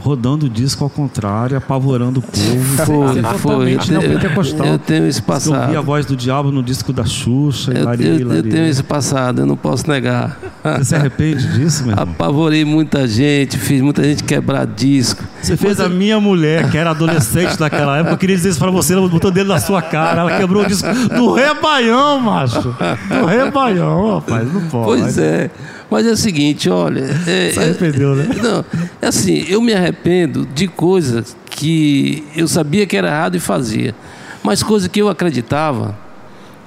rodando 0.00 0.46
o 0.46 0.48
disco 0.48 0.84
ao 0.84 0.90
contrário, 0.90 1.56
apavorando 1.56 2.20
o 2.20 2.22
povo. 2.22 2.84
Foi, 2.84 3.22
foi. 3.38 3.72
Eu, 3.74 4.00
neopentecostal. 4.00 4.66
eu 4.66 4.78
tenho 4.78 5.06
esse 5.06 5.20
Você 5.22 5.48
ouvia 5.50 5.64
a 5.64 5.66
passado. 5.68 5.82
voz 5.84 6.06
do 6.06 6.16
diabo 6.16 6.50
no 6.50 6.62
disco 6.62 6.92
da 6.92 7.04
Xuxa, 7.04 7.72
Eu, 7.72 7.84
lari, 7.84 8.06
eu- 8.06 8.32
eu 8.32 8.42
tenho 8.42 8.66
esse 8.66 8.82
passado, 8.82 9.40
eu 9.40 9.46
não 9.46 9.56
posso 9.56 9.88
negar. 9.88 10.38
Você 10.64 10.84
se 10.84 10.94
arrepende 10.94 11.46
disso, 11.52 11.82
meu 11.84 11.92
irmão? 11.92 12.04
Apavorei 12.14 12.64
muita 12.64 13.06
gente, 13.06 13.58
fiz 13.58 13.80
muita 13.80 14.02
gente 14.02 14.24
quebrar 14.24 14.66
disco. 14.66 15.22
Você 15.42 15.56
fez 15.56 15.80
a 15.80 15.88
minha 15.88 16.20
mulher, 16.20 16.70
que 16.70 16.76
era 16.76 16.90
adolescente 16.90 17.58
naquela 17.60 17.98
época, 17.98 18.14
eu 18.14 18.18
queria 18.18 18.36
dizer 18.36 18.50
isso 18.50 18.58
pra 18.58 18.70
você, 18.70 18.94
ela 18.94 19.08
botou 19.08 19.30
o 19.30 19.32
dedo 19.34 19.48
na 19.48 19.60
sua 19.60 19.80
cara, 19.80 20.20
ela 20.22 20.36
quebrou 20.38 20.64
o 20.64 20.66
disco 20.66 20.88
do 21.14 21.32
Rebaião, 21.32 22.18
macho. 22.20 22.74
Do 23.08 23.26
Rebaião, 23.26 24.14
rapaz, 24.16 24.52
não 24.52 24.62
pode. 24.68 24.84
Pois 24.84 25.18
é. 25.18 25.50
Mas 25.90 26.06
é 26.06 26.10
o 26.10 26.16
seguinte, 26.16 26.68
olha. 26.68 27.04
É, 27.26 27.50
Se 27.52 27.58
arrependeu, 27.60 28.14
né? 28.14 28.28
Não, 28.42 28.64
é 29.00 29.06
assim, 29.06 29.44
eu 29.48 29.60
me 29.62 29.72
arrependo 29.72 30.46
de 30.54 30.68
coisas 30.68 31.36
que 31.48 32.24
eu 32.36 32.46
sabia 32.46 32.86
que 32.86 32.96
era 32.96 33.08
errado 33.08 33.36
e 33.36 33.40
fazia. 33.40 33.94
Mas 34.42 34.62
coisas 34.62 34.88
que 34.88 35.00
eu 35.00 35.08
acreditava, 35.08 35.96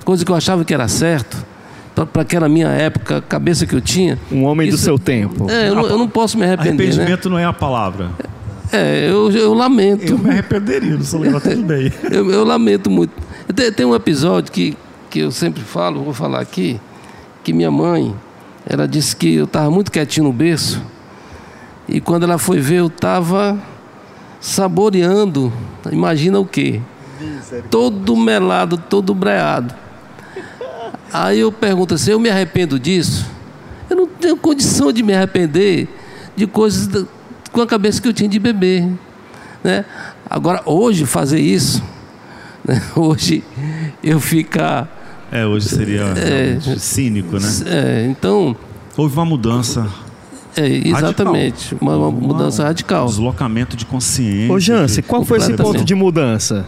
coisas 0.04 0.24
que 0.24 0.32
eu 0.32 0.36
achava 0.36 0.66
que 0.66 0.74
era 0.74 0.88
certo, 0.88 1.38
para 2.12 2.22
aquela 2.24 2.50
minha 2.50 2.68
época, 2.70 3.18
a 3.18 3.22
cabeça 3.22 3.66
que 3.66 3.76
eu 3.76 3.82
tinha. 3.82 4.18
Um 4.32 4.44
homem 4.46 4.70
do 4.70 4.76
Isso- 4.76 4.86
seu 4.86 4.98
tempo. 4.98 5.50
É, 5.50 5.70
eu, 5.70 5.76
não, 5.76 5.86
eu 5.88 5.98
não 5.98 6.08
posso 6.08 6.38
me 6.38 6.44
arrepender. 6.44 6.72
Né? 6.72 6.84
Arrependimento 6.94 7.30
não 7.30 7.38
é 7.38 7.46
a 7.46 7.54
palavra. 7.54 8.10
É, 8.72 9.10
eu, 9.10 9.30
eu 9.32 9.54
lamento. 9.54 10.14
Eu 10.14 10.18
me 10.18 10.30
arrependeria, 10.30 10.96
não 10.96 11.04
sou 11.04 11.20
legal, 11.20 11.42
tudo 11.42 11.64
bem. 11.64 11.92
Eu, 12.10 12.32
eu 12.32 12.44
lamento 12.46 12.90
muito. 12.90 13.12
Tem, 13.54 13.72
tem 13.72 13.86
um 13.86 13.94
episódio 13.94 14.52
que, 14.52 14.78
que 15.10 15.20
eu 15.20 15.32
sempre 15.32 15.62
falo, 15.62 16.04
vou 16.04 16.14
falar 16.14 16.40
aqui, 16.40 16.80
que 17.44 17.52
minha 17.52 17.70
mãe, 17.70 18.16
ela 18.66 18.88
disse 18.88 19.16
que 19.16 19.36
eu 19.36 19.44
estava 19.44 19.70
muito 19.70 19.92
quietinho 19.92 20.28
no 20.28 20.34
berço, 20.34 20.82
e 21.88 22.00
quando 22.00 22.24
ela 22.24 22.38
foi 22.38 22.60
ver, 22.60 22.78
eu 22.78 22.88
estava 22.88 23.60
saboreando, 24.40 25.52
imagina 25.92 26.40
o 26.40 26.46
quê? 26.46 26.80
Todo 27.70 28.16
melado, 28.16 28.78
todo 28.78 29.14
breado. 29.14 29.76
Aí 31.12 31.40
eu 31.40 31.52
pergunto 31.52 31.96
assim, 31.96 32.12
eu 32.12 32.20
me 32.20 32.30
arrependo 32.30 32.80
disso? 32.80 33.26
Eu 33.90 33.98
não 33.98 34.08
tenho 34.08 34.38
condição 34.38 34.94
de 34.94 35.04
me 35.04 35.14
arrepender 35.14 35.90
de 36.36 36.48
coisas 36.48 36.88
com 37.52 37.62
a 37.62 37.68
cabeça 37.68 38.02
que 38.02 38.08
eu 38.08 38.14
tinha 38.14 38.30
de 38.30 38.40
bebê. 38.40 38.88
Né? 39.64 39.86
Agora, 40.30 40.62
hoje, 40.66 41.06
fazer 41.06 41.40
isso, 41.40 41.84
né? 42.66 42.82
hoje 42.96 43.44
eu 44.04 44.20
ficar. 44.20 45.00
É, 45.32 45.46
hoje 45.46 45.70
seria 45.70 46.14
realmente 46.14 46.80
cínico, 46.80 47.40
né? 47.40 47.48
é, 47.66 48.06
então, 48.10 48.56
Houve 48.98 49.16
uma 49.16 49.26
mudança. 49.26 49.88
é, 50.58 50.68
exatamente, 50.68 51.76
uma, 51.80 51.96
uma 51.96 52.12
mudança 52.12 52.64
um 52.64 52.66
radical. 52.66 53.06
Deslocamento 53.06 53.78
de 53.78 53.86
consciência. 53.86 54.54
Ô, 54.54 54.60
Jance, 54.60 55.02
qual 55.02 55.24
foi 55.24 55.38
esse 55.38 55.54
ponto 55.54 55.86
de 55.86 55.96
mudança? 55.96 56.66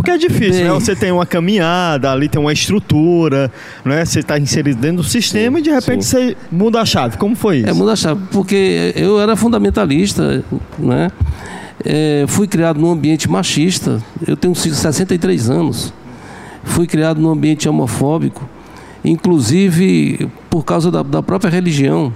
Porque 0.00 0.12
é 0.12 0.16
difícil, 0.16 0.62
Bem- 0.62 0.64
né? 0.64 0.70
Você 0.70 0.96
tem 0.96 1.12
uma 1.12 1.26
caminhada, 1.26 2.10
ali 2.10 2.26
tem 2.26 2.40
uma 2.40 2.54
estrutura, 2.54 3.52
né? 3.84 4.02
Você 4.02 4.20
está 4.20 4.38
inserido 4.38 4.80
dentro 4.80 4.98
do 4.98 5.02
sistema 5.04 5.58
e 5.58 5.62
de 5.62 5.68
repente 5.68 6.06
você 6.06 6.34
muda 6.50 6.80
a 6.80 6.86
chave. 6.86 7.18
Como 7.18 7.36
foi 7.36 7.58
isso? 7.58 7.68
É, 7.68 7.72
muda 7.74 7.92
a 7.92 7.96
chave, 7.96 8.18
porque 8.32 8.94
eu 8.96 9.20
era 9.20 9.36
fundamentalista, 9.36 10.42
né? 10.78 11.10
É, 11.84 12.24
fui 12.28 12.48
criado 12.48 12.80
num 12.80 12.90
ambiente 12.90 13.28
machista. 13.28 14.02
Eu 14.26 14.38
tenho 14.38 14.54
63 14.54 15.50
anos. 15.50 15.92
Fui 16.64 16.86
criado 16.86 17.20
num 17.20 17.30
ambiente 17.30 17.68
homofóbico, 17.68 18.48
inclusive 19.04 20.30
por 20.48 20.64
causa 20.64 20.90
da, 20.90 21.02
da 21.02 21.22
própria 21.22 21.50
religião. 21.50 22.10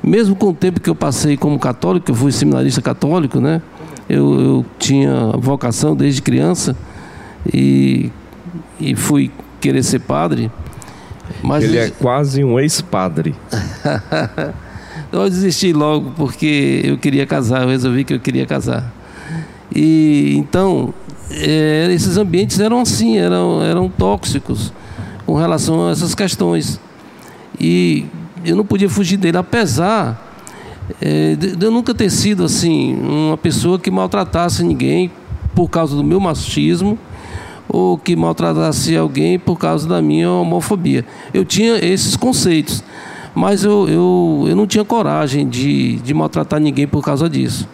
Mesmo 0.00 0.36
com 0.36 0.50
o 0.50 0.54
tempo 0.54 0.80
que 0.80 0.88
eu 0.88 0.94
passei 0.94 1.36
como 1.36 1.58
católico, 1.58 2.08
eu 2.08 2.14
fui 2.14 2.30
seminarista 2.30 2.80
católico, 2.80 3.40
né? 3.40 3.60
Eu, 4.08 4.40
eu 4.40 4.66
tinha 4.78 5.32
vocação 5.38 5.96
desde 5.96 6.22
criança 6.22 6.76
e, 7.52 8.10
e 8.80 8.94
fui 8.94 9.30
querer 9.60 9.82
ser 9.82 10.00
padre. 10.00 10.50
Mas 11.42 11.64
Ele 11.64 11.78
é 11.78 11.90
quase 11.90 12.44
um 12.44 12.58
ex-padre. 12.58 13.34
Eu 15.12 15.30
desisti 15.30 15.72
logo 15.72 16.10
porque 16.16 16.82
eu 16.84 16.98
queria 16.98 17.24
casar, 17.24 17.62
eu 17.62 17.68
resolvi 17.68 18.04
que 18.04 18.12
eu 18.12 18.20
queria 18.20 18.44
casar. 18.44 18.92
E 19.74 20.34
então, 20.36 20.92
é, 21.30 21.88
esses 21.92 22.16
ambientes 22.16 22.58
eram 22.58 22.80
assim, 22.80 23.16
eram, 23.16 23.62
eram 23.62 23.88
tóxicos 23.88 24.72
com 25.24 25.34
relação 25.36 25.88
a 25.88 25.92
essas 25.92 26.14
questões. 26.14 26.80
E 27.58 28.04
eu 28.44 28.56
não 28.56 28.64
podia 28.64 28.90
fugir 28.90 29.16
dele, 29.16 29.38
apesar 29.38 30.20
é, 31.00 31.34
de, 31.34 31.56
de 31.56 31.66
eu 31.66 31.70
nunca 31.70 31.94
ter 31.94 32.10
sido 32.10 32.44
assim, 32.44 32.94
uma 32.96 33.36
pessoa 33.36 33.78
que 33.78 33.90
maltratasse 33.90 34.62
ninguém 34.62 35.10
por 35.54 35.68
causa 35.68 35.96
do 35.96 36.04
meu 36.04 36.20
machismo 36.20 36.98
ou 37.68 37.98
que 37.98 38.14
maltratasse 38.14 38.96
alguém 38.96 39.38
por 39.38 39.58
causa 39.58 39.88
da 39.88 40.00
minha 40.00 40.30
homofobia. 40.30 41.04
Eu 41.32 41.44
tinha 41.44 41.76
esses 41.84 42.16
conceitos, 42.16 42.82
mas 43.34 43.64
eu, 43.64 43.88
eu, 43.88 44.44
eu 44.48 44.56
não 44.56 44.66
tinha 44.66 44.84
coragem 44.84 45.48
de, 45.48 45.96
de 45.96 46.14
maltratar 46.14 46.60
ninguém 46.60 46.86
por 46.86 47.02
causa 47.02 47.28
disso. 47.28 47.68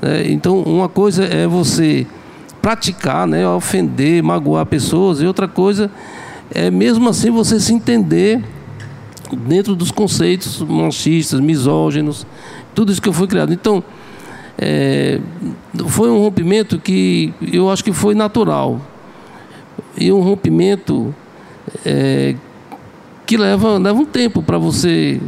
né? 0.00 0.30
então, 0.30 0.62
uma 0.62 0.88
coisa 0.88 1.24
é 1.24 1.46
você 1.46 2.06
praticar, 2.62 3.26
né, 3.26 3.46
ofender, 3.46 4.22
magoar 4.22 4.64
pessoas, 4.64 5.20
e 5.20 5.26
outra 5.26 5.46
coisa 5.46 5.90
é 6.50 6.70
mesmo 6.70 7.08
assim 7.08 7.30
você 7.30 7.60
se 7.60 7.74
entender 7.74 8.42
dentro 9.46 9.74
dos 9.74 9.90
conceitos 9.90 10.62
machistas, 10.62 11.40
misóginos, 11.40 12.26
tudo 12.74 12.92
isso 12.92 13.02
que 13.02 13.08
eu 13.08 13.12
fui 13.12 13.26
criado. 13.26 13.52
Então, 13.52 13.82
é, 14.56 15.20
foi 15.86 16.08
um 16.10 16.18
rompimento 16.18 16.78
que 16.78 17.32
eu 17.52 17.70
acho 17.70 17.82
que 17.84 17.92
foi 17.92 18.14
natural. 18.14 18.80
E 19.96 20.12
um 20.12 20.20
rompimento 20.20 21.14
é, 21.84 22.34
que 23.26 23.36
leva, 23.36 23.78
leva 23.78 23.98
um 23.98 24.04
tempo 24.04 24.42
para 24.42 24.58
você 24.58 25.20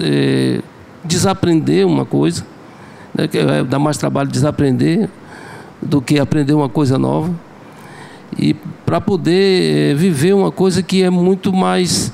é, 0.00 0.60
desaprender 1.04 1.86
uma 1.86 2.04
coisa, 2.04 2.46
né, 3.14 3.26
que 3.28 3.38
é, 3.38 3.64
dá 3.64 3.78
mais 3.78 3.96
trabalho 3.96 4.28
desaprender 4.28 5.08
do 5.80 6.00
que 6.00 6.18
aprender 6.18 6.52
uma 6.52 6.68
coisa 6.68 6.98
nova. 6.98 7.32
E 8.38 8.54
para 8.84 9.00
poder 9.00 9.92
é, 9.92 9.94
viver 9.94 10.34
uma 10.34 10.50
coisa 10.50 10.82
que 10.82 11.02
é 11.02 11.10
muito 11.10 11.52
mais 11.52 12.12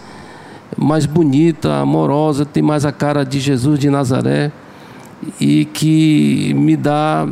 mais 0.77 1.05
bonita, 1.05 1.81
amorosa, 1.81 2.47
tem 2.47 2.63
mais 2.63 2.85
a 2.85 2.93
cara 2.93 3.25
de 3.25 3.41
Jesus 3.41 3.79
de 3.79 3.91
Nazaré 3.91 4.53
e 5.41 5.65
que 5.65 6.55
me 6.55 6.77
dá 6.77 7.29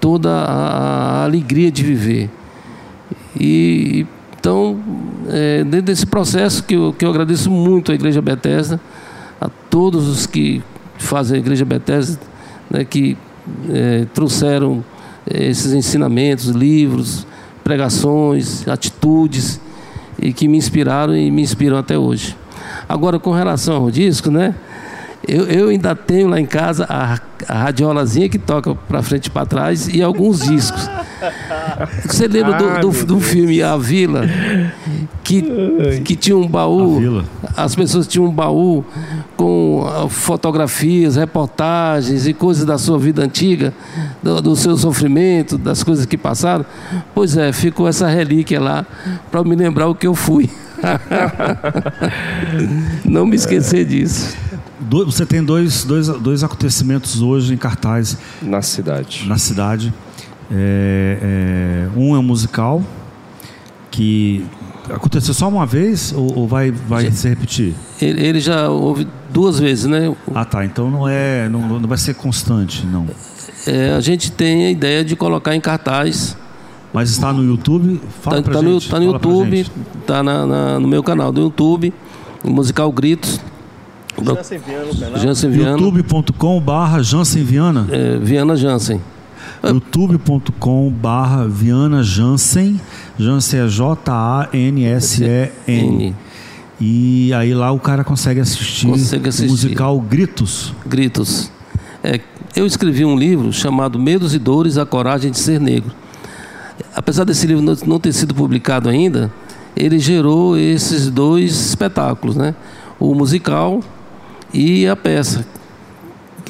toda 0.00 0.30
a, 0.30 1.20
a 1.20 1.24
alegria 1.24 1.70
de 1.70 1.82
viver. 1.82 2.30
E 3.38 4.06
então, 4.38 4.78
é, 5.28 5.64
dentro 5.64 5.86
desse 5.86 6.06
processo 6.06 6.62
que 6.62 6.74
eu, 6.74 6.94
que 6.96 7.04
eu 7.04 7.10
agradeço 7.10 7.50
muito 7.50 7.90
à 7.90 7.94
Igreja 7.96 8.22
Bethesda, 8.22 8.80
a 9.40 9.48
todos 9.48 10.06
os 10.06 10.24
que 10.24 10.62
fazem 10.98 11.36
a 11.36 11.40
Igreja 11.40 11.64
Bethesda, 11.64 12.20
né, 12.70 12.84
que 12.84 13.18
é, 13.68 14.06
trouxeram 14.14 14.84
esses 15.28 15.72
ensinamentos, 15.72 16.46
livros, 16.46 17.26
pregações, 17.64 18.66
atitudes 18.68 19.60
e 20.16 20.32
que 20.32 20.46
me 20.46 20.56
inspiraram 20.56 21.16
e 21.16 21.28
me 21.30 21.42
inspiram 21.42 21.76
até 21.76 21.98
hoje. 21.98 22.36
Agora, 22.88 23.18
com 23.18 23.32
relação 23.32 23.76
ao 23.76 23.90
disco, 23.90 24.30
né? 24.30 24.54
Eu, 25.26 25.44
eu 25.46 25.68
ainda 25.68 25.94
tenho 25.94 26.28
lá 26.28 26.40
em 26.40 26.46
casa 26.46 26.86
a, 26.88 27.18
a 27.48 27.64
radiolazinha 27.64 28.28
que 28.28 28.38
toca 28.38 28.74
para 28.74 29.02
frente 29.02 29.26
e 29.26 29.30
para 29.30 29.44
trás 29.44 29.88
e 29.88 30.00
alguns 30.02 30.40
discos. 30.40 30.88
Você 32.04 32.28
lembra 32.28 32.56
Ah, 32.56 32.78
do, 32.80 32.90
do, 32.92 33.06
do 33.06 33.20
filme 33.20 33.60
A 33.62 33.76
Vila? 33.76 34.22
Que, 35.24 35.42
que 36.04 36.14
tinha 36.14 36.36
um 36.36 36.46
baú. 36.46 36.96
A 36.96 37.00
Vila. 37.00 37.24
As 37.56 37.74
pessoas 37.74 38.06
tinham 38.06 38.26
um 38.26 38.30
baú 38.30 38.84
com 39.36 39.84
ah, 39.88 40.08
fotografias, 40.08 41.16
reportagens 41.16 42.26
e 42.28 42.32
coisas 42.32 42.64
da 42.64 42.78
sua 42.78 42.96
vida 42.98 43.24
antiga, 43.24 43.72
do, 44.22 44.40
do 44.40 44.54
seu 44.54 44.76
sofrimento, 44.76 45.58
das 45.58 45.82
coisas 45.82 46.06
que 46.06 46.16
passaram. 46.16 46.64
Pois 47.14 47.36
é, 47.36 47.52
ficou 47.52 47.88
essa 47.88 48.06
relíquia 48.06 48.60
lá 48.60 48.86
para 49.30 49.42
me 49.42 49.56
lembrar 49.56 49.88
o 49.88 49.94
que 49.94 50.06
eu 50.06 50.14
fui. 50.14 50.48
Não 53.04 53.26
me 53.26 53.34
esquecer 53.34 53.84
disso. 53.84 54.36
Do- 54.88 55.04
Você 55.06 55.26
tem 55.26 55.42
dois, 55.42 55.84
dois, 55.84 56.08
dois 56.08 56.42
acontecimentos 56.44 57.20
hoje 57.20 57.52
em 57.54 57.56
cartaz 57.56 58.16
Na 58.42 58.62
cidade. 58.62 59.24
na 59.26 59.38
cidade. 59.38 59.92
É, 60.50 61.88
é, 61.92 61.98
um 61.98 62.14
é 62.14 62.18
um 62.18 62.22
musical 62.22 62.82
que 63.90 64.44
aconteceu 64.88 65.34
só 65.34 65.48
uma 65.48 65.66
vez 65.66 66.12
ou, 66.16 66.38
ou 66.40 66.48
vai, 66.48 66.70
vai 66.70 67.10
se 67.10 67.28
repetir? 67.28 67.74
Ele, 68.00 68.24
ele 68.24 68.40
já 68.40 68.68
houve 68.68 69.06
duas 69.30 69.58
vezes, 69.58 69.86
né? 69.86 70.14
Ah, 70.34 70.44
tá. 70.44 70.64
Então 70.64 70.90
não 70.90 71.08
é, 71.08 71.48
não, 71.48 71.80
não 71.80 71.88
vai 71.88 71.98
ser 71.98 72.14
constante, 72.14 72.86
não. 72.86 73.06
É, 73.66 73.94
a 73.94 74.00
gente 74.00 74.30
tem 74.30 74.66
a 74.66 74.70
ideia 74.70 75.04
de 75.04 75.16
colocar 75.16 75.54
em 75.56 75.60
cartaz. 75.60 76.36
Mas 76.92 77.10
está 77.10 77.32
no 77.32 77.42
YouTube. 77.44 78.00
Fala 78.22 78.36
Tá, 78.36 78.42
pra 78.42 78.54
tá 78.54 78.62
no, 78.62 78.72
gente. 78.78 78.88
tá 78.88 78.98
no 79.00 79.06
YouTube, 79.06 79.56
gente. 79.56 79.70
tá 80.06 80.22
na- 80.22 80.46
na- 80.46 80.80
no 80.80 80.86
meu 80.86 81.02
canal 81.02 81.32
do 81.32 81.40
YouTube, 81.40 81.92
o 82.44 82.50
musical 82.50 82.90
Gritos. 82.92 83.40
Jansen 84.24 85.50
Viana. 85.50 85.78
youtube.com 85.80 86.60
barra 86.60 87.02
Jansen 87.02 87.42
Viana. 87.44 87.86
é, 87.90 88.18
Viana 88.18 88.56
Jansen. 88.56 89.00
youtube.com 89.62 90.90
barra 90.90 91.46
Viana 91.46 92.02
Jansen. 92.02 92.80
Jansen 93.18 93.60
é 93.60 93.68
J-A-N-S-E-N. 94.96 96.14
E 96.78 97.32
aí 97.32 97.54
lá 97.54 97.72
o 97.72 97.78
cara 97.80 98.04
consegue 98.04 98.38
assistir, 98.40 98.86
Consegue 98.86 99.28
assistir. 99.28 99.46
o 99.48 99.50
musical 99.50 99.98
Gritos. 100.00 100.74
Gritos. 100.86 101.50
É, 102.04 102.20
eu 102.54 102.66
escrevi 102.66 103.02
um 103.04 103.16
livro 103.16 103.50
chamado 103.52 103.98
Medos 103.98 104.34
e 104.34 104.38
Dores, 104.38 104.76
a 104.76 104.84
Coragem 104.84 105.30
de 105.30 105.38
Ser 105.38 105.58
Negro. 105.60 105.92
Apesar 106.94 107.24
desse 107.24 107.46
livro 107.46 107.62
não- 107.62 107.76
não 107.86 107.98
ter 107.98 108.12
sido 108.12 108.34
publicado 108.34 108.88
ainda, 108.90 109.32
ele 109.74 109.98
gerou 109.98 110.56
esses 110.58 111.08
dois 111.10 111.52
espetáculos, 111.68 112.36
né? 112.36 112.54
O 113.00 113.14
musical 113.14 113.80
e 114.56 114.88
a 114.88 114.96
peça. 114.96 115.46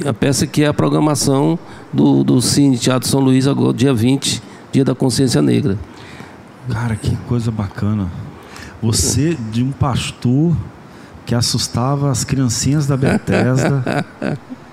A 0.05 0.13
peça 0.13 0.47
que 0.47 0.63
é 0.63 0.67
a 0.67 0.75
programação 0.75 1.59
do, 1.93 2.23
do 2.23 2.41
Cine 2.41 2.79
Teatro 2.79 3.09
São 3.09 3.21
Luís, 3.21 3.47
agora, 3.47 3.73
dia 3.73 3.93
20, 3.93 4.43
Dia 4.73 4.85
da 4.85 4.95
Consciência 4.95 5.41
Negra. 5.41 5.79
Cara, 6.71 6.95
que 6.97 7.17
coisa 7.29 7.51
bacana. 7.51 8.11
Você 8.83 9.35
de 9.51 9.63
um 9.63 9.73
pastor 9.73 10.55
que 11.25 11.35
assustava 11.35 12.11
as 12.11 12.25
criancinhas 12.25 12.87
da 12.87 12.97
Bethesda, 12.97 14.05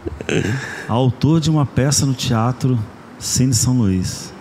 autor 0.87 1.39
de 1.39 1.49
uma 1.49 1.65
peça 1.65 2.05
no 2.05 2.13
teatro 2.13 2.77
Cine 3.17 3.53
São 3.53 3.77
Luís. 3.77 4.32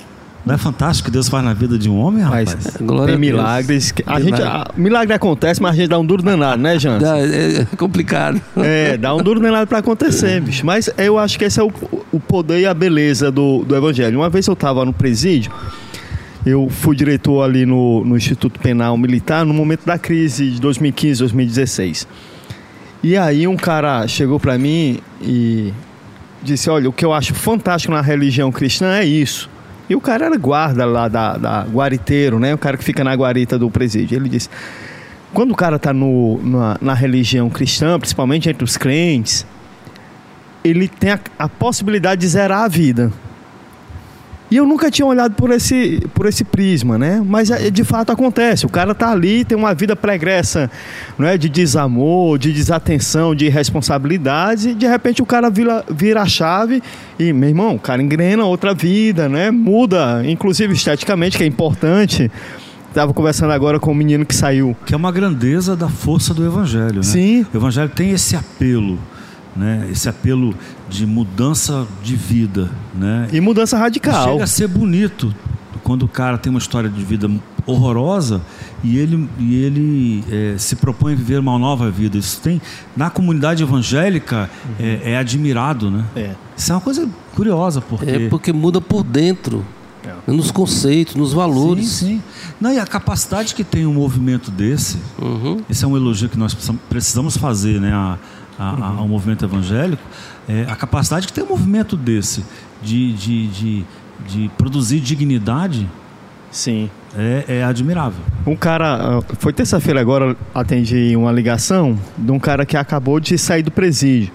Não 0.44 0.54
é 0.54 0.58
fantástico 0.58 1.06
que 1.06 1.12
Deus 1.12 1.28
faz 1.28 1.44
na 1.44 1.54
vida 1.54 1.78
de 1.78 1.88
um 1.88 1.96
homem, 2.00 2.22
rapaz? 2.24 2.52
Mas 2.54 2.76
Glória 2.78 3.06
tem 3.06 3.14
a 3.14 3.18
milagres. 3.18 3.92
que- 3.92 4.02
A 4.06 4.18
gente, 4.20 4.32
Milagre. 4.32 4.48
a- 4.48 4.70
milagre 4.76 5.14
acontece, 5.14 5.62
mas 5.62 5.72
a 5.72 5.74
gente 5.76 5.88
dá 5.88 5.98
um 5.98 6.04
duro 6.04 6.22
danado, 6.22 6.60
né, 6.60 6.78
Jansen? 6.78 7.00
Dá- 7.00 7.18
É, 7.18 7.60
é 7.60 7.64
complicado. 7.76 8.40
É, 8.56 8.96
dá 8.96 9.14
um 9.14 9.22
duro 9.22 9.38
danado 9.40 9.68
pra 9.68 9.78
acontecer, 9.78 10.40
bicho. 10.40 10.66
Mas 10.66 10.90
eu 10.98 11.16
acho 11.18 11.38
que 11.38 11.44
esse 11.44 11.60
é 11.60 11.62
o, 11.62 11.70
o 12.10 12.18
poder 12.18 12.58
e 12.60 12.66
a 12.66 12.74
beleza 12.74 13.30
do, 13.30 13.62
do 13.64 13.76
evangelho. 13.76 14.18
Uma 14.18 14.28
vez 14.28 14.46
eu 14.48 14.56
tava 14.56 14.84
no 14.84 14.92
presídio, 14.92 15.52
eu 16.44 16.68
fui 16.68 16.96
diretor 16.96 17.42
ali 17.44 17.64
no, 17.64 18.04
no 18.04 18.16
Instituto 18.16 18.58
Penal 18.58 18.96
Militar 18.98 19.46
no 19.46 19.54
momento 19.54 19.86
da 19.86 19.96
crise 19.96 20.50
de 20.50 20.60
2015, 20.60 21.20
2016. 21.20 22.08
E 23.00 23.16
aí 23.16 23.46
um 23.46 23.56
cara 23.56 24.08
chegou 24.08 24.40
pra 24.40 24.58
mim 24.58 24.98
e 25.20 25.72
disse, 26.42 26.68
olha, 26.68 26.88
o 26.88 26.92
que 26.92 27.04
eu 27.04 27.12
acho 27.12 27.32
fantástico 27.32 27.92
na 27.94 28.00
religião 28.00 28.50
cristã 28.50 28.94
é 28.96 29.04
isso. 29.04 29.48
E 29.92 29.94
o 29.94 30.00
cara 30.00 30.24
era 30.24 30.38
guarda 30.38 30.86
lá 30.86 31.06
da, 31.06 31.36
da 31.36 31.62
guariteiro, 31.64 32.38
né? 32.38 32.54
O 32.54 32.56
cara 32.56 32.78
que 32.78 32.82
fica 32.82 33.04
na 33.04 33.12
guarita 33.12 33.58
do 33.58 33.70
presídio. 33.70 34.16
Ele 34.16 34.26
disse, 34.26 34.48
quando 35.34 35.50
o 35.50 35.54
cara 35.54 35.76
está 35.76 35.92
na, 35.92 36.78
na 36.80 36.94
religião 36.94 37.50
cristã, 37.50 37.98
principalmente 37.98 38.48
entre 38.48 38.64
os 38.64 38.78
crentes, 38.78 39.46
ele 40.64 40.88
tem 40.88 41.10
a, 41.10 41.20
a 41.38 41.46
possibilidade 41.46 42.22
de 42.22 42.28
zerar 42.28 42.62
a 42.62 42.68
vida. 42.68 43.12
E 44.52 44.56
eu 44.56 44.66
nunca 44.66 44.90
tinha 44.90 45.06
olhado 45.06 45.34
por 45.34 45.50
esse, 45.50 46.06
por 46.12 46.26
esse 46.26 46.44
prisma, 46.44 46.98
né? 46.98 47.22
Mas 47.24 47.50
é, 47.50 47.70
de 47.70 47.82
fato 47.84 48.12
acontece. 48.12 48.66
O 48.66 48.68
cara 48.68 48.94
tá 48.94 49.10
ali, 49.10 49.46
tem 49.46 49.56
uma 49.56 49.72
vida 49.72 49.96
pregressa, 49.96 50.70
não 51.18 51.26
é? 51.26 51.38
De 51.38 51.48
desamor, 51.48 52.36
de 52.36 52.52
desatenção, 52.52 53.34
de 53.34 53.46
irresponsabilidades, 53.46 54.66
e 54.66 54.74
de 54.74 54.86
repente 54.86 55.22
o 55.22 55.24
cara 55.24 55.48
vira, 55.48 55.82
vira 55.90 56.20
a 56.20 56.26
chave 56.26 56.82
e, 57.18 57.32
meu 57.32 57.48
irmão, 57.48 57.76
o 57.76 57.78
cara 57.78 58.02
engrena 58.02 58.44
outra 58.44 58.74
vida, 58.74 59.26
né? 59.26 59.50
Muda, 59.50 60.22
inclusive 60.26 60.74
esteticamente, 60.74 61.38
que 61.38 61.44
é 61.44 61.46
importante. 61.46 62.30
Estava 62.90 63.14
conversando 63.14 63.52
agora 63.52 63.80
com 63.80 63.90
um 63.90 63.94
menino 63.94 64.26
que 64.26 64.34
saiu 64.34 64.76
Que 64.84 64.92
é 64.92 64.96
uma 64.98 65.10
grandeza 65.10 65.74
da 65.74 65.88
força 65.88 66.34
do 66.34 66.44
Evangelho, 66.44 66.96
né? 66.96 67.02
Sim. 67.02 67.46
O 67.54 67.56
Evangelho 67.56 67.88
tem 67.88 68.10
esse 68.10 68.36
apelo, 68.36 68.98
né? 69.56 69.88
Esse 69.90 70.08
apelo 70.08 70.54
de 70.88 71.06
mudança 71.06 71.86
de 72.02 72.16
vida, 72.16 72.70
né? 72.94 73.28
E 73.32 73.40
mudança 73.40 73.76
radical. 73.78 74.32
Chega 74.32 74.44
a 74.44 74.46
ser 74.46 74.68
bonito 74.68 75.34
quando 75.82 76.04
o 76.04 76.08
cara 76.08 76.38
tem 76.38 76.50
uma 76.50 76.58
história 76.58 76.88
de 76.88 77.02
vida 77.04 77.28
horrorosa 77.66 78.40
e 78.82 78.96
ele, 78.98 79.28
e 79.38 79.54
ele 79.56 80.24
eh, 80.30 80.54
se 80.58 80.76
propõe 80.76 81.12
a 81.12 81.16
viver 81.16 81.38
uma 81.40 81.58
nova 81.58 81.90
vida. 81.90 82.18
Isso 82.18 82.40
tem 82.40 82.60
na 82.96 83.08
comunidade 83.10 83.62
evangélica 83.62 84.50
é, 84.78 85.12
é 85.12 85.18
admirado, 85.18 85.90
né? 85.90 86.04
É. 86.16 86.34
Isso 86.56 86.72
é 86.72 86.74
uma 86.74 86.80
coisa 86.80 87.08
curiosa 87.34 87.80
porque 87.80 88.10
É 88.10 88.28
porque 88.28 88.52
muda 88.52 88.80
por 88.80 89.02
dentro, 89.04 89.64
É. 90.04 90.30
nos 90.32 90.50
conceitos, 90.50 91.14
nos 91.14 91.32
valores. 91.32 91.86
Sim, 91.88 92.06
sim. 92.06 92.22
Não, 92.60 92.72
e 92.72 92.78
a 92.78 92.86
capacidade 92.86 93.54
que 93.54 93.62
tem 93.64 93.86
um 93.86 93.94
movimento 93.94 94.50
desse, 94.50 94.98
Uhum. 95.20 95.58
esse 95.70 95.84
é 95.84 95.88
um 95.88 95.96
elogio 95.96 96.28
que 96.28 96.38
nós 96.38 96.52
precisam- 96.54 96.78
precisamos 96.88 97.36
fazer 97.36 97.80
né, 97.80 97.92
a, 97.92 98.18
a- 98.58 98.94
ao 98.98 99.08
movimento 99.08 99.44
evangélico, 99.44 100.02
é, 100.48 100.66
a 100.68 100.76
capacidade 100.76 101.26
que 101.26 101.32
tem 101.32 101.42
um 101.44 101.48
movimento 101.48 101.96
desse 101.96 102.44
de, 102.82 103.12
de, 103.14 103.46
de, 103.48 103.84
de 104.28 104.50
produzir 104.58 105.00
dignidade 105.00 105.88
Sim. 106.50 106.90
é, 107.16 107.44
é 107.48 107.64
admirável. 107.64 108.20
Um 108.46 108.54
cara, 108.56 109.18
ah, 109.18 109.22
foi 109.38 109.52
terça-feira 109.52 110.00
agora, 110.00 110.36
atendi 110.54 111.14
uma 111.16 111.32
ligação 111.32 111.98
de 112.18 112.30
um 112.30 112.38
cara 112.38 112.66
que 112.66 112.76
acabou 112.76 113.18
de 113.20 113.38
sair 113.38 113.62
do 113.62 113.70
presídio. 113.70 114.32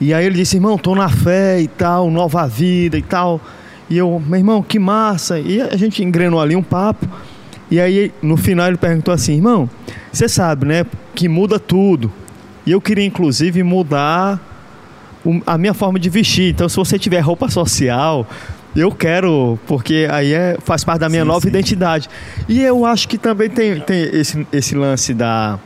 E 0.00 0.12
aí 0.12 0.26
ele 0.26 0.34
disse, 0.34 0.56
irmão, 0.56 0.76
tô 0.76 0.94
na 0.94 1.08
fé 1.08 1.60
e 1.60 1.68
tal, 1.68 2.10
nova 2.10 2.46
vida 2.48 2.98
e 2.98 3.02
tal. 3.02 3.40
E 3.88 3.96
eu, 3.96 4.20
meu 4.26 4.38
irmão, 4.38 4.62
que 4.62 4.78
massa. 4.78 5.38
E 5.38 5.60
a 5.60 5.76
gente 5.76 6.02
engrenou 6.02 6.40
ali 6.40 6.56
um 6.56 6.62
papo. 6.62 7.06
E 7.70 7.78
aí, 7.80 8.12
no 8.20 8.36
final, 8.36 8.66
ele 8.66 8.76
perguntou 8.76 9.14
assim, 9.14 9.34
irmão, 9.34 9.70
você 10.12 10.28
sabe, 10.28 10.66
né, 10.66 10.84
que 11.14 11.28
muda 11.28 11.58
tudo. 11.58 12.12
E 12.66 12.70
eu 12.72 12.80
queria, 12.80 13.04
inclusive, 13.04 13.62
mudar 13.62 14.40
a 15.46 15.56
minha 15.58 15.74
forma 15.74 15.98
de 15.98 16.08
vestir. 16.08 16.50
Então, 16.50 16.68
se 16.68 16.76
você 16.76 16.98
tiver 16.98 17.20
roupa 17.20 17.48
social, 17.48 18.26
eu 18.74 18.90
quero, 18.90 19.58
porque 19.66 20.06
aí 20.10 20.32
é, 20.32 20.56
faz 20.64 20.82
parte 20.84 21.00
da 21.00 21.08
minha 21.08 21.22
Sim, 21.22 21.28
nova 21.28 21.40
sim. 21.40 21.48
identidade. 21.48 22.08
E 22.48 22.60
eu 22.62 22.84
acho 22.86 23.08
que 23.08 23.18
também 23.18 23.48
tem, 23.50 23.80
tem 23.80 24.02
esse, 24.12 24.46
esse 24.52 24.74
lance 24.74 25.12
da, 25.12 25.58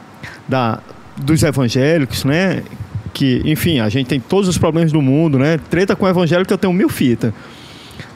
da, 0.48 0.80
dos 1.16 1.42
evangélicos, 1.42 2.24
né? 2.24 2.62
Que, 3.14 3.40
enfim, 3.46 3.80
a 3.80 3.88
gente 3.88 4.08
tem 4.08 4.20
todos 4.20 4.48
os 4.48 4.58
problemas 4.58 4.92
do 4.92 5.00
mundo, 5.00 5.38
né? 5.38 5.58
Treta 5.70 5.96
com 5.96 6.04
o 6.04 6.08
evangélico 6.08 6.52
eu 6.52 6.58
tenho 6.58 6.72
mil 6.72 6.88
fitas. 6.88 7.32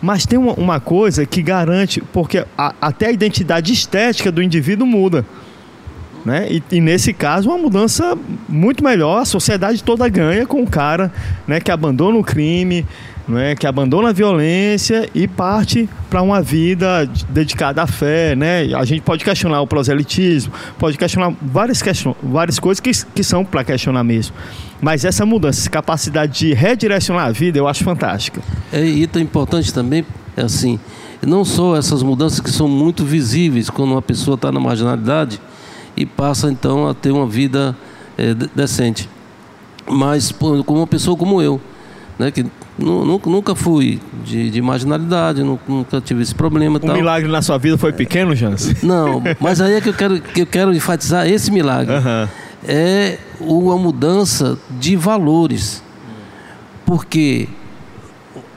Mas 0.02 0.26
tem 0.26 0.38
uma, 0.38 0.52
uma 0.54 0.80
coisa 0.80 1.24
que 1.24 1.40
garante, 1.42 2.02
porque 2.12 2.44
a- 2.56 2.74
até 2.80 3.06
a 3.06 3.12
identidade 3.12 3.72
estética 3.72 4.30
do 4.30 4.42
indivíduo 4.42 4.86
muda. 4.86 5.24
Né? 6.24 6.48
E, 6.50 6.62
e 6.72 6.80
nesse 6.80 7.12
caso, 7.12 7.48
uma 7.48 7.58
mudança 7.58 8.16
muito 8.48 8.84
melhor. 8.84 9.22
A 9.22 9.24
sociedade 9.24 9.82
toda 9.82 10.08
ganha 10.08 10.46
com 10.46 10.62
o 10.62 10.66
cara 10.66 11.10
né, 11.46 11.60
que 11.60 11.70
abandona 11.70 12.18
o 12.18 12.22
crime, 12.22 12.86
né, 13.26 13.54
que 13.54 13.66
abandona 13.66 14.10
a 14.10 14.12
violência 14.12 15.08
e 15.14 15.26
parte 15.26 15.88
para 16.10 16.20
uma 16.20 16.42
vida 16.42 17.06
de- 17.06 17.24
dedicada 17.26 17.82
à 17.82 17.86
fé. 17.86 18.34
Né? 18.36 18.74
A 18.74 18.84
gente 18.84 19.00
pode 19.00 19.24
questionar 19.24 19.62
o 19.62 19.66
proselitismo, 19.66 20.52
pode 20.78 20.98
questionar 20.98 21.32
várias, 21.40 21.80
question 21.80 22.14
várias 22.22 22.58
coisas 22.58 22.80
que, 22.80 22.90
que 23.14 23.24
são 23.24 23.44
para 23.44 23.64
questionar 23.64 24.04
mesmo. 24.04 24.34
Mas 24.80 25.04
essa 25.04 25.24
mudança, 25.24 25.60
essa 25.60 25.70
capacidade 25.70 26.38
de 26.38 26.54
redirecionar 26.54 27.26
a 27.26 27.30
vida, 27.30 27.58
eu 27.58 27.68
acho 27.68 27.84
fantástica. 27.84 28.42
É, 28.72 28.84
e 28.84 29.06
tão 29.06 29.22
importante 29.22 29.72
também, 29.72 30.04
é 30.36 30.42
assim, 30.42 30.78
não 31.26 31.44
só 31.44 31.76
essas 31.76 32.02
mudanças 32.02 32.40
que 32.40 32.50
são 32.50 32.66
muito 32.66 33.04
visíveis 33.04 33.68
quando 33.70 33.92
uma 33.92 34.02
pessoa 34.02 34.34
está 34.34 34.50
na 34.50 34.58
marginalidade 34.60 35.40
e 36.00 36.06
passa 36.06 36.50
então 36.50 36.88
a 36.88 36.94
ter 36.94 37.10
uma 37.10 37.26
vida 37.26 37.76
é, 38.16 38.32
decente, 38.54 39.08
mas 39.86 40.32
como 40.32 40.80
uma 40.80 40.86
pessoa 40.86 41.14
como 41.14 41.42
eu, 41.42 41.60
né, 42.18 42.30
que 42.30 42.46
nunca 42.78 43.54
fui 43.54 44.00
de, 44.24 44.48
de 44.50 44.62
marginalidade, 44.62 45.42
nunca 45.42 46.00
tive 46.00 46.22
esse 46.22 46.34
problema. 46.34 46.76
O 46.76 46.80
tal. 46.80 46.96
milagre 46.96 47.30
na 47.30 47.42
sua 47.42 47.58
vida 47.58 47.76
foi 47.76 47.92
pequeno, 47.92 48.34
Jans? 48.34 48.76
Não, 48.82 49.22
mas 49.38 49.60
aí 49.60 49.74
é 49.74 49.80
que 49.80 49.90
eu 49.90 49.94
quero, 49.94 50.20
que 50.20 50.40
eu 50.40 50.46
quero 50.46 50.74
enfatizar 50.74 51.28
esse 51.28 51.50
milagre. 51.50 51.94
Uhum. 51.94 52.28
É 52.66 53.18
uma 53.40 53.76
mudança 53.76 54.58
de 54.78 54.96
valores. 54.96 55.82
Porque 56.86 57.46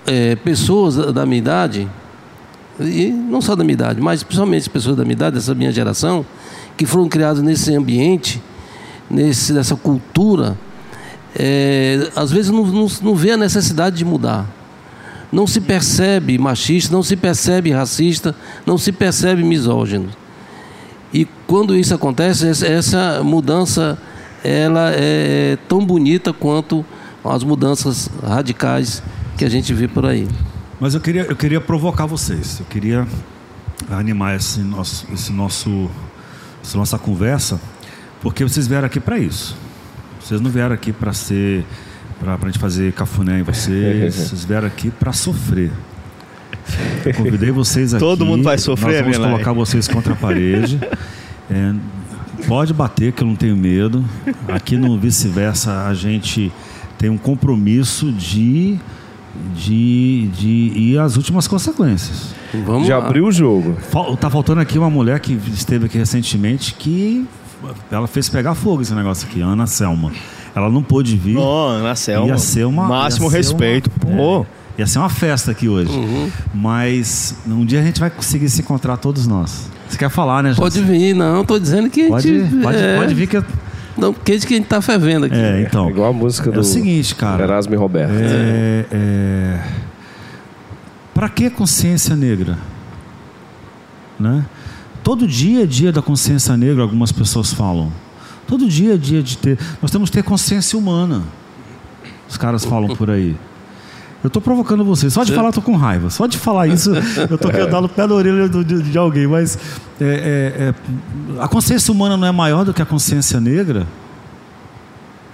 é, 0.07 0.35
pessoas 0.37 0.95
da 1.13 1.25
minha 1.25 1.39
idade, 1.39 1.89
e 2.79 3.09
não 3.09 3.41
só 3.41 3.55
da 3.55 3.63
minha 3.63 3.73
idade, 3.73 4.01
mas 4.01 4.23
principalmente 4.23 4.69
pessoas 4.69 4.95
da 4.95 5.03
minha 5.03 5.13
idade, 5.13 5.35
dessa 5.35 5.53
minha 5.53 5.71
geração, 5.71 6.25
que 6.77 6.85
foram 6.85 7.07
criadas 7.07 7.41
nesse 7.41 7.73
ambiente, 7.75 8.41
nesse, 9.09 9.53
nessa 9.53 9.75
cultura, 9.75 10.57
é, 11.35 12.09
às 12.15 12.31
vezes 12.31 12.51
não, 12.51 12.65
não, 12.65 12.87
não 13.01 13.15
vê 13.15 13.31
a 13.31 13.37
necessidade 13.37 13.97
de 13.97 14.05
mudar. 14.05 14.47
Não 15.31 15.47
se 15.47 15.59
percebe 15.59 16.37
machista, 16.37 16.93
não 16.93 17.01
se 17.01 17.15
percebe 17.15 17.71
racista, 17.71 18.35
não 18.65 18.77
se 18.77 18.91
percebe 18.91 19.43
misógino. 19.43 20.09
E 21.11 21.25
quando 21.47 21.75
isso 21.75 21.93
acontece, 21.93 22.47
essa 22.65 23.21
mudança 23.23 23.97
ela 24.43 24.91
é 24.93 25.57
tão 25.67 25.83
bonita 25.85 26.33
quanto 26.33 26.85
as 27.23 27.43
mudanças 27.43 28.09
radicais 28.21 29.01
que 29.37 29.45
a 29.45 29.49
gente 29.49 29.73
vê 29.73 29.87
por 29.87 30.05
aí. 30.05 30.27
Mas 30.79 30.93
eu 30.93 30.99
queria, 30.99 31.21
eu 31.23 31.35
queria 31.35 31.61
provocar 31.61 32.05
vocês, 32.05 32.59
eu 32.59 32.65
queria 32.65 33.07
animar 33.89 34.35
esse 34.35 34.59
nosso, 34.59 35.07
esse 35.13 35.31
nosso, 35.31 35.89
essa 36.63 36.77
nossa 36.77 36.97
conversa, 36.97 37.59
porque 38.21 38.43
vocês 38.43 38.67
vieram 38.67 38.85
aqui 38.85 38.99
para 38.99 39.19
isso. 39.19 39.55
Vocês 40.19 40.39
não 40.39 40.49
vieram 40.49 40.73
aqui 40.73 40.93
para 40.93 41.11
ser, 41.11 41.65
para 42.19 42.35
a 42.35 42.45
gente 42.45 42.59
fazer 42.59 42.93
cafuné 42.93 43.39
em 43.39 43.43
vocês. 43.43 44.15
Vocês 44.15 44.45
vieram 44.45 44.67
aqui 44.67 44.89
para 44.89 45.11
sofrer. 45.11 45.69
Eu 47.05 47.13
convidei 47.13 47.51
vocês 47.51 47.93
aqui. 47.93 47.99
Todo 47.99 48.25
mundo 48.25 48.43
vai 48.43 48.57
sofrer, 48.57 49.03
Nós 49.03 49.17
vamos 49.17 49.31
colocar 49.31 49.51
vocês 49.51 49.87
contra 49.87 50.13
a 50.13 50.15
parede. 50.15 50.79
É, 51.51 51.73
pode 52.47 52.73
bater, 52.73 53.11
que 53.11 53.21
eu 53.21 53.27
não 53.27 53.35
tenho 53.35 53.55
medo. 53.55 54.03
Aqui 54.47 54.77
no 54.77 54.97
vice-versa 54.97 55.85
a 55.85 55.93
gente 55.93 56.53
tem 56.97 57.09
um 57.09 57.17
compromisso 57.17 58.13
de 58.13 58.79
de, 59.55 60.27
de 60.37 60.47
ir 60.47 60.99
às 60.99 61.17
últimas 61.17 61.47
consequências. 61.47 62.35
Vamos 62.65 62.85
de 62.85 62.91
lá. 62.91 62.99
abrir 62.99 63.21
o 63.21 63.31
jogo. 63.31 63.75
Tá 64.19 64.29
faltando 64.29 64.61
aqui 64.61 64.77
uma 64.77 64.89
mulher 64.89 65.19
que 65.19 65.33
esteve 65.51 65.85
aqui 65.85 65.97
recentemente 65.97 66.73
que 66.73 67.25
ela 67.91 68.07
fez 68.07 68.29
pegar 68.29 68.55
fogo 68.55 68.81
esse 68.81 68.93
negócio 68.93 69.27
aqui, 69.27 69.41
Ana 69.41 69.65
Selma. 69.65 70.11
Ela 70.55 70.69
não 70.69 70.83
pôde 70.83 71.17
vir. 71.17 71.37
Oh, 71.37 71.67
Ana 71.67 71.95
Selma. 71.95 72.27
Ia 72.27 72.37
ser 72.37 72.65
uma. 72.65 72.87
Máximo 72.87 73.27
respeito. 73.27 73.89
Uma, 74.05 74.15
Pô. 74.15 74.45
É, 74.77 74.81
ia 74.81 74.87
ser 74.87 74.99
uma 74.99 75.09
festa 75.09 75.51
aqui 75.51 75.67
hoje. 75.67 75.91
Uhum. 75.91 76.29
Mas 76.53 77.35
um 77.47 77.65
dia 77.65 77.79
a 77.79 77.83
gente 77.83 77.99
vai 77.99 78.09
conseguir 78.09 78.49
se 78.49 78.61
encontrar 78.61 78.97
todos 78.97 79.25
nós. 79.25 79.69
Você 79.89 79.97
quer 79.97 80.09
falar, 80.09 80.43
né, 80.43 80.53
Pode 80.55 80.81
vir, 80.81 81.13
não. 81.13 81.43
Tô 81.43 81.57
dizendo 81.59 81.89
que 81.89 82.07
pode, 82.07 82.29
a 82.29 82.39
gente. 82.39 82.61
Pode, 82.61 82.77
é... 82.77 82.97
pode 82.97 83.13
vir 83.13 83.27
que. 83.27 83.43
Não, 83.97 84.13
porque 84.13 84.37
que 84.39 84.53
a 84.53 84.57
gente 84.57 84.67
tá 84.67 84.81
fervendo 84.81 85.25
aqui. 85.25 85.35
É, 85.35 85.61
então. 85.61 85.87
É 85.87 85.89
igual 85.89 86.09
a 86.09 86.13
música 86.13 86.51
do. 86.51 86.57
É 86.57 86.61
o 86.61 86.63
seguinte, 86.63 87.13
cara. 87.15 87.43
Erasmo 87.43 87.73
e 87.73 87.77
Roberto. 87.77 88.13
É, 88.13 88.85
é... 88.91 89.59
Para 91.13 91.29
que 91.29 91.49
consciência 91.49 92.15
negra? 92.15 92.57
Né? 94.19 94.45
Todo 95.03 95.27
dia 95.27 95.63
é 95.63 95.65
dia 95.65 95.91
da 95.91 96.01
consciência 96.01 96.55
negra, 96.57 96.81
algumas 96.81 97.11
pessoas 97.11 97.53
falam. 97.53 97.91
Todo 98.47 98.67
dia 98.67 98.95
é 98.95 98.97
dia 98.97 99.21
de 99.21 99.37
ter. 99.37 99.59
Nós 99.81 99.91
temos 99.91 100.09
que 100.09 100.17
ter 100.17 100.23
consciência 100.23 100.77
humana. 100.77 101.23
Os 102.29 102.37
caras 102.37 102.65
falam 102.65 102.95
por 102.95 103.09
aí. 103.09 103.35
Eu 104.23 104.27
estou 104.27 104.41
provocando 104.41 104.85
vocês. 104.85 105.11
Só 105.11 105.25
de 105.25 105.33
falar, 105.33 105.49
eu 105.49 105.53
tô 105.53 105.61
com 105.61 105.75
raiva. 105.75 106.09
Só 106.09 106.27
de 106.27 106.37
falar 106.37 106.67
isso, 106.67 106.91
eu 107.29 107.35
estou 107.35 107.51
querendo 107.51 107.71
dar 107.71 107.81
no 107.81 107.89
pé 107.89 108.07
da 108.07 108.15
orelha 108.15 108.47
de, 108.47 108.63
de, 108.63 108.81
de 108.83 108.97
alguém. 108.97 109.27
Mas 109.27 109.57
é, 109.99 110.05
é, 110.05 110.63
é, 110.63 110.73
a 111.41 111.47
consciência 111.49 111.91
humana 111.91 112.15
não 112.15 112.25
é 112.25 112.31
maior 112.31 112.63
do 112.63 112.73
que 112.73 112.81
a 112.81 112.85
consciência 112.85 113.41
negra? 113.41 113.85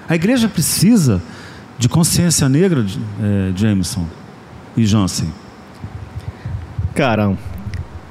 A 0.08 0.16
igreja 0.16 0.50
precisa 0.50 1.22
de 1.78 1.88
consciência 1.88 2.50
negra, 2.50 2.84
é, 3.22 3.52
Jameson 3.56 4.08
e 4.76 4.84
Jansen. 4.88 5.32
Cara, 6.96 7.38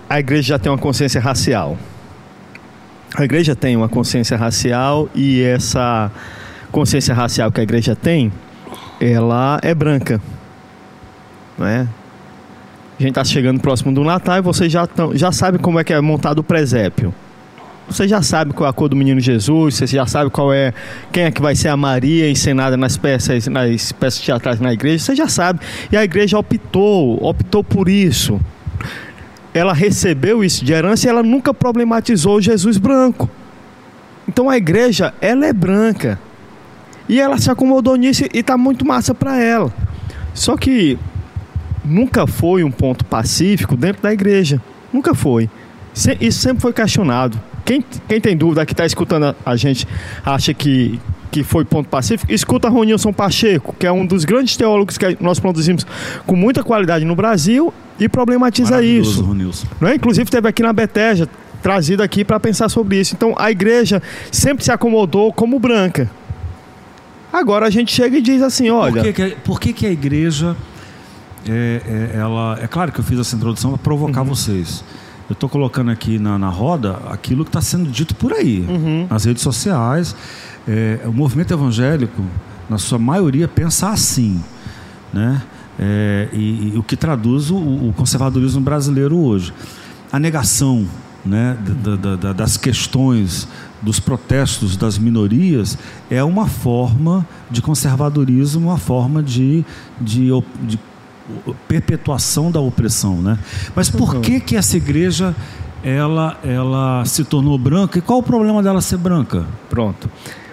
a 0.08 0.20
igreja 0.20 0.54
já 0.54 0.58
tem 0.60 0.70
uma 0.70 0.78
consciência 0.78 1.20
racial. 1.20 1.76
A 3.16 3.24
igreja 3.24 3.56
tem 3.56 3.76
uma 3.76 3.88
consciência 3.88 4.36
racial 4.36 5.08
e 5.12 5.42
essa 5.42 6.08
consciência 6.70 7.12
racial 7.12 7.50
que 7.50 7.58
a 7.58 7.64
igreja 7.64 7.96
tem, 7.96 8.32
ela 9.00 9.58
é 9.60 9.74
branca. 9.74 10.20
Não 11.58 11.66
é? 11.66 11.80
A 12.98 13.02
gente 13.02 13.10
está 13.10 13.24
chegando 13.24 13.60
próximo 13.60 13.92
do 13.92 14.02
Natal 14.04 14.38
e 14.38 14.40
você 14.40 14.68
já, 14.68 14.86
tão, 14.86 15.16
já 15.16 15.30
sabe 15.32 15.58
como 15.58 15.78
é 15.78 15.84
que 15.84 15.92
é 15.92 16.00
montado 16.00 16.38
o 16.38 16.42
presépio. 16.42 17.14
Você 17.88 18.06
já 18.06 18.20
sabe 18.20 18.52
qual 18.52 18.66
é 18.66 18.70
a 18.70 18.72
cor 18.72 18.88
do 18.88 18.96
menino 18.96 19.18
Jesus, 19.18 19.76
você 19.76 19.86
já 19.86 20.06
sabe 20.06 20.30
qual 20.30 20.52
é 20.52 20.74
quem 21.10 21.24
é 21.24 21.30
que 21.30 21.40
vai 21.40 21.54
ser 21.54 21.68
a 21.68 21.76
Maria 21.76 22.30
encenada 22.30 22.76
nas 22.76 22.98
peças, 22.98 23.46
nas 23.46 23.92
peças 23.92 24.20
teatrais 24.20 24.60
na 24.60 24.72
igreja, 24.72 25.04
você 25.04 25.14
já 25.14 25.26
sabe. 25.26 25.60
E 25.90 25.96
a 25.96 26.04
igreja 26.04 26.38
optou, 26.38 27.18
optou 27.22 27.64
por 27.64 27.88
isso 27.88 28.38
ela 29.58 29.72
recebeu 29.72 30.44
isso 30.44 30.64
de 30.64 30.72
herança 30.72 31.06
e 31.06 31.10
ela 31.10 31.22
nunca 31.22 31.52
problematizou 31.52 32.40
Jesus 32.40 32.76
branco. 32.76 33.28
Então 34.26 34.48
a 34.48 34.56
igreja, 34.56 35.12
ela 35.20 35.46
é 35.46 35.52
branca. 35.52 36.18
E 37.08 37.18
ela 37.18 37.38
se 37.38 37.50
acomodou 37.50 37.96
nisso 37.96 38.24
e 38.24 38.38
está 38.38 38.56
muito 38.56 38.86
massa 38.86 39.14
para 39.14 39.42
ela. 39.42 39.72
Só 40.34 40.56
que 40.56 40.98
nunca 41.88 42.26
foi 42.26 42.62
um 42.62 42.70
ponto 42.70 43.04
pacífico 43.04 43.76
dentro 43.76 44.02
da 44.02 44.12
igreja. 44.12 44.60
Nunca 44.92 45.14
foi. 45.14 45.48
Isso 46.20 46.38
sempre 46.38 46.60
foi 46.60 46.72
questionado. 46.72 47.40
Quem, 47.64 47.84
quem 48.06 48.20
tem 48.20 48.36
dúvida 48.36 48.64
que 48.64 48.72
está 48.72 48.86
escutando 48.86 49.34
a 49.44 49.56
gente 49.56 49.86
acha 50.24 50.54
que, 50.54 50.98
que 51.30 51.42
foi 51.42 51.64
ponto 51.64 51.88
pacífico, 51.88 52.32
escuta 52.32 52.68
Ronilson 52.68 53.12
Pacheco, 53.12 53.74
que 53.78 53.86
é 53.86 53.92
um 53.92 54.06
dos 54.06 54.24
grandes 54.24 54.56
teólogos 54.56 54.96
que 54.96 55.18
nós 55.20 55.38
produzimos 55.38 55.86
com 56.26 56.36
muita 56.36 56.62
qualidade 56.62 57.04
no 57.04 57.14
Brasil 57.14 57.72
e 57.98 58.08
problematiza 58.08 58.82
isso. 58.82 59.22
Ronilson. 59.22 59.66
Não 59.80 59.88
é? 59.88 59.96
Inclusive 59.96 60.30
teve 60.30 60.48
aqui 60.48 60.62
na 60.62 60.72
Beteja, 60.72 61.28
trazido 61.62 62.02
aqui 62.02 62.24
para 62.24 62.38
pensar 62.38 62.68
sobre 62.68 63.00
isso. 63.00 63.14
Então 63.14 63.34
a 63.36 63.50
igreja 63.50 64.00
sempre 64.30 64.64
se 64.64 64.70
acomodou 64.70 65.32
como 65.32 65.58
branca. 65.58 66.08
Agora 67.32 67.66
a 67.66 67.70
gente 67.70 67.92
chega 67.92 68.16
e 68.16 68.22
diz 68.22 68.40
assim, 68.40 68.70
olha... 68.70 69.02
Por 69.02 69.02
que, 69.02 69.12
que, 69.12 69.36
por 69.44 69.60
que, 69.60 69.72
que 69.72 69.86
a 69.86 69.90
igreja... 69.90 70.56
É, 71.46 71.82
é, 72.14 72.18
ela, 72.18 72.58
é 72.60 72.66
claro 72.66 72.92
que 72.92 73.00
eu 73.00 73.04
fiz 73.04 73.18
essa 73.18 73.36
introdução 73.36 73.70
para 73.70 73.78
provocar 73.78 74.22
uhum. 74.22 74.28
vocês. 74.28 74.84
Eu 75.28 75.34
estou 75.34 75.48
colocando 75.48 75.90
aqui 75.90 76.18
na, 76.18 76.38
na 76.38 76.48
roda 76.48 76.98
aquilo 77.10 77.44
que 77.44 77.50
está 77.50 77.60
sendo 77.60 77.90
dito 77.90 78.14
por 78.14 78.32
aí, 78.32 78.64
uhum. 78.68 79.06
nas 79.10 79.24
redes 79.24 79.42
sociais. 79.42 80.16
É, 80.66 81.00
o 81.04 81.12
movimento 81.12 81.52
evangélico, 81.52 82.22
na 82.68 82.78
sua 82.78 82.98
maioria, 82.98 83.46
pensa 83.46 83.90
assim, 83.90 84.42
né? 85.12 85.42
É, 85.78 86.28
e, 86.32 86.72
e, 86.74 86.78
o 86.78 86.82
que 86.82 86.96
traduz 86.96 87.50
o, 87.50 87.56
o, 87.56 87.94
conservadorismo 87.96 88.60
brasileiro 88.60 89.16
hoje. 89.16 89.52
A 90.10 90.18
negação 90.18 90.86
né, 91.24 91.56
da, 91.82 91.96
da, 91.96 92.16
da, 92.16 92.32
das 92.32 92.56
questões, 92.56 93.46
dos 93.80 94.00
protestos 94.00 94.76
das 94.76 94.98
minorias 94.98 95.78
é 96.10 96.22
uma 96.22 96.46
forma 96.46 97.26
de 97.50 97.62
conservadorismo, 97.62 98.68
uma 98.68 98.78
forma 98.78 99.22
de, 99.22 99.64
de, 100.00 100.30
de 100.62 100.78
perpetuação 101.66 102.50
da 102.50 102.60
opressão. 102.60 103.20
Né? 103.20 103.38
Mas 103.74 103.90
por 103.90 104.14
uhum. 104.14 104.20
que, 104.20 104.40
que 104.40 104.56
essa 104.56 104.76
igreja 104.76 105.34
ela, 105.82 106.38
ela 106.42 107.04
se 107.04 107.24
tornou 107.24 107.56
branca 107.56 107.98
e 107.98 108.02
qual 108.02 108.18
o 108.18 108.22
problema 108.22 108.62
dela 108.62 108.80
ser 108.80 108.96
branca? 108.96 109.44
Pronto 109.70 110.10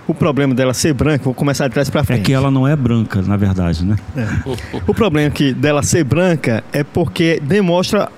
o 0.08 0.14
problema 0.14 0.54
dela 0.54 0.74
ser 0.74 0.94
branca, 0.94 1.24
vou 1.24 1.34
começar 1.34 1.68
de 1.68 1.74
trás 1.74 1.90
para 1.90 2.04
frente. 2.04 2.22
É 2.22 2.24
que 2.24 2.34
ela 2.34 2.52
não 2.52 2.68
é 2.68 2.76
branca, 2.76 3.22
na 3.22 3.36
verdade, 3.36 3.84
né? 3.84 3.96
É. 4.16 4.28
O 4.88 4.94
problema 4.94 5.30
que 5.32 5.54
dela 5.54 5.82
ser 5.82 6.04
branca 6.04 6.64
é 6.72 6.84
porque 6.84 7.40
demonstra 7.42 8.10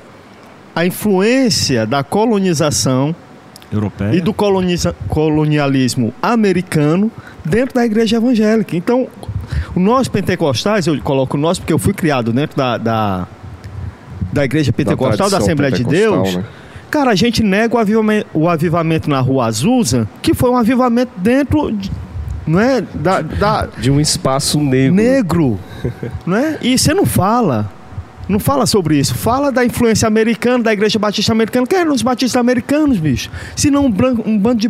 a 0.75 0.85
influência 0.85 1.85
da 1.85 2.03
colonização 2.03 3.15
europeia 3.71 4.15
e 4.15 4.21
do 4.21 4.33
coloniza, 4.33 4.95
colonialismo 5.07 6.13
americano 6.21 7.11
dentro 7.43 7.75
da 7.75 7.85
igreja 7.85 8.17
evangélica. 8.17 8.75
Então, 8.75 9.07
nós 9.75 10.07
pentecostais, 10.07 10.87
eu 10.87 10.99
coloco 11.01 11.37
nós 11.37 11.59
porque 11.59 11.73
eu 11.73 11.79
fui 11.79 11.93
criado 11.93 12.31
dentro 12.31 12.57
da, 12.57 12.77
da, 12.77 13.27
da 14.31 14.45
igreja 14.45 14.71
pentecostal, 14.73 15.29
da, 15.29 15.37
da 15.37 15.43
Assembleia 15.43 15.71
de 15.71 15.83
Deus. 15.83 16.35
Né? 16.35 16.43
Cara, 16.89 17.11
a 17.11 17.15
gente 17.15 17.43
nega 17.43 17.75
o 17.75 17.77
avivamento, 17.77 18.27
o 18.33 18.47
avivamento 18.47 19.09
na 19.09 19.19
rua 19.19 19.45
Azusa, 19.47 20.07
que 20.21 20.33
foi 20.33 20.49
um 20.49 20.57
avivamento 20.57 21.11
dentro 21.17 21.71
de, 21.71 21.91
não 22.45 22.59
é, 22.59 22.81
da, 22.81 23.21
da, 23.21 23.65
de 23.77 23.91
um 23.91 23.99
espaço 23.99 24.59
negro. 24.59 24.95
Negro. 24.95 25.59
não 26.25 26.37
é? 26.37 26.57
E 26.61 26.77
você 26.77 26.93
não 26.93 27.05
fala. 27.05 27.69
Não 28.27 28.39
fala 28.39 28.65
sobre 28.65 28.97
isso. 28.97 29.15
Fala 29.15 29.51
da 29.51 29.65
influência 29.65 30.07
americana, 30.07 30.63
da 30.65 30.73
igreja 30.73 30.97
batista 30.99 31.31
americana. 31.31 31.65
Quem 31.65 31.79
eram 31.79 31.93
os 31.93 32.01
batistas 32.01 32.39
americanos, 32.39 32.97
bicho? 32.97 33.29
Se 33.55 33.69
não 33.71 33.85
um, 33.85 33.91
branco, 33.91 34.23
um 34.25 34.37
bando 34.37 34.59
de 34.59 34.69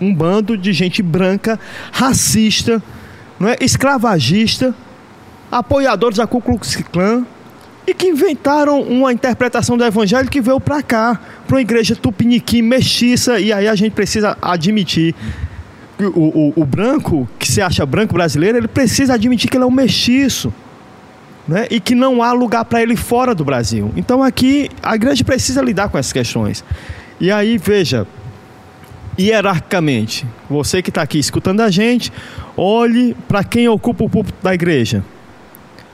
um 0.00 0.14
bando 0.14 0.56
de 0.56 0.72
gente 0.72 1.02
branca, 1.02 1.58
racista, 1.92 2.82
não 3.38 3.48
é? 3.48 3.56
escravagista, 3.60 4.74
apoiadores 5.50 6.18
da 6.18 6.26
Ku 6.26 6.40
Klux 6.40 6.76
Klan 6.92 7.24
e 7.86 7.94
que 7.94 8.06
inventaram 8.06 8.82
uma 8.82 9.12
interpretação 9.12 9.76
do 9.76 9.84
evangelho 9.84 10.28
que 10.28 10.42
veio 10.42 10.60
para 10.60 10.82
cá, 10.82 11.18
para 11.46 11.56
uma 11.56 11.60
igreja 11.62 11.96
tupiniquim, 11.96 12.60
mestiça, 12.60 13.40
e 13.40 13.50
aí 13.50 13.66
a 13.66 13.74
gente 13.74 13.92
precisa 13.92 14.36
admitir 14.42 15.14
o, 15.98 16.04
o, 16.04 16.52
o, 16.54 16.66
branco, 16.66 17.26
que 17.38 17.50
se 17.50 17.62
acha 17.62 17.86
branco 17.86 18.12
brasileiro, 18.12 18.58
ele 18.58 18.68
precisa 18.68 19.14
admitir 19.14 19.50
que 19.50 19.56
ele 19.56 19.64
é 19.64 19.66
um 19.66 19.70
mestiço. 19.70 20.52
Né? 21.46 21.66
E 21.70 21.80
que 21.80 21.94
não 21.94 22.22
há 22.22 22.30
lugar 22.32 22.66
para 22.66 22.82
ele 22.82 22.94
fora 22.94 23.34
do 23.34 23.42
Brasil. 23.42 23.90
Então 23.96 24.22
aqui 24.22 24.68
a 24.82 24.94
igreja 24.94 25.24
precisa 25.24 25.62
lidar 25.62 25.88
com 25.88 25.96
essas 25.96 26.12
questões. 26.12 26.62
E 27.18 27.32
aí, 27.32 27.56
veja, 27.56 28.06
hierarquicamente, 29.18 30.24
você 30.48 30.80
que 30.80 30.90
está 30.90 31.02
aqui 31.02 31.18
escutando 31.18 31.60
a 31.60 31.70
gente, 31.70 32.12
olhe 32.56 33.16
para 33.26 33.42
quem 33.42 33.68
ocupa 33.68 34.04
o 34.04 34.08
púlpito 34.10 34.38
da 34.42 34.54
igreja. 34.54 35.04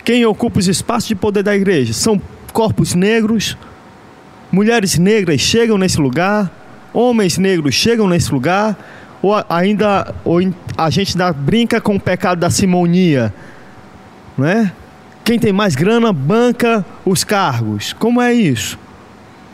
Quem 0.05 0.27
ocupa 0.27 0.59
os 0.59 0.69
espaços 0.69 1.09
de 1.09 1.15
poder 1.15 1.43
da 1.43 1.57
igreja? 1.57 1.95
São 1.95 2.21
corpos 2.53 2.95
negros, 2.95 3.57
mulheres 4.53 4.99
negras 4.99 5.41
chegam 5.41 5.79
nesse 5.79 5.99
lugar, 5.99 6.51
homens 6.93 7.39
negros 7.39 7.75
chegam 7.75 8.07
nesse 8.07 8.31
lugar, 8.31 8.77
ou 9.23 9.35
ainda 9.49 10.15
ou 10.23 10.41
a 10.77 10.91
gente 10.91 11.13
ainda 11.13 11.33
brinca 11.33 11.81
com 11.81 11.97
o 11.97 12.01
pecado 12.01 12.39
da 12.39 12.51
simonia, 12.51 13.33
não 14.37 14.47
é? 14.47 14.71
Quem 15.25 15.39
tem 15.39 15.55
mais 15.55 15.75
grana 15.75 16.13
banca 16.13 16.85
os 17.07 17.25
cargos. 17.25 17.95
Como 17.95 18.21
é 18.21 18.35
isso? 18.35 18.79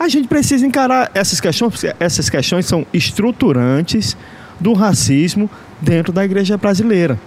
A 0.01 0.07
gente 0.07 0.27
precisa 0.27 0.65
encarar 0.65 1.11
essas 1.13 1.39
questões, 1.39 1.73
porque 1.73 1.95
essas 1.99 2.27
questões 2.27 2.65
são 2.65 2.83
estruturantes 2.91 4.17
do 4.59 4.73
racismo 4.73 5.47
dentro 5.79 6.11
da 6.11 6.25
igreja 6.25 6.57
brasileira. 6.57 7.19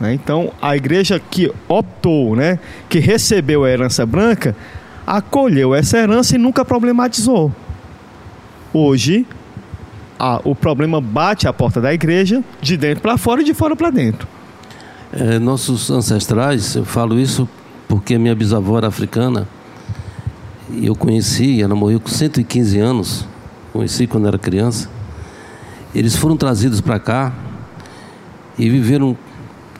Né? 0.00 0.14
Então, 0.14 0.50
a 0.62 0.74
igreja 0.74 1.20
que 1.20 1.52
optou, 1.68 2.34
né, 2.34 2.58
que 2.88 2.98
recebeu 2.98 3.62
a 3.62 3.68
herança 3.68 4.06
branca, 4.06 4.56
acolheu 5.06 5.74
essa 5.74 5.98
herança 5.98 6.34
e 6.34 6.38
nunca 6.38 6.64
problematizou. 6.64 7.52
Hoje, 8.72 9.26
a, 10.18 10.40
o 10.44 10.54
problema 10.54 11.02
bate 11.02 11.46
à 11.46 11.52
porta 11.52 11.78
da 11.78 11.92
igreja, 11.92 12.42
de 12.58 12.78
dentro 12.78 13.02
para 13.02 13.18
fora 13.18 13.42
e 13.42 13.44
de 13.44 13.52
fora 13.52 13.76
para 13.76 13.90
dentro. 13.90 14.26
É, 15.12 15.38
nossos 15.38 15.90
ancestrais, 15.90 16.74
eu 16.74 16.86
falo 16.86 17.20
isso 17.20 17.46
porque 17.86 18.16
minha 18.16 18.34
bisavó 18.34 18.78
era 18.78 18.86
africana, 18.86 19.46
eu 20.72 20.94
conheci, 20.94 21.62
ela 21.62 21.74
morreu 21.74 22.00
com 22.00 22.08
115 22.08 22.78
anos, 22.78 23.26
conheci 23.72 24.06
quando 24.06 24.26
era 24.26 24.38
criança. 24.38 24.88
Eles 25.94 26.16
foram 26.16 26.36
trazidos 26.36 26.80
para 26.80 26.98
cá 26.98 27.32
e 28.58 28.68
viveram 28.68 29.16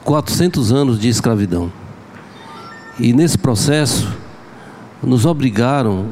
400 0.03 0.71
anos 0.71 0.99
de 0.99 1.09
escravidão. 1.09 1.71
E 2.99 3.11
nesse 3.11 3.37
processo, 3.37 4.07
nos 5.01 5.25
obrigaram 5.25 6.09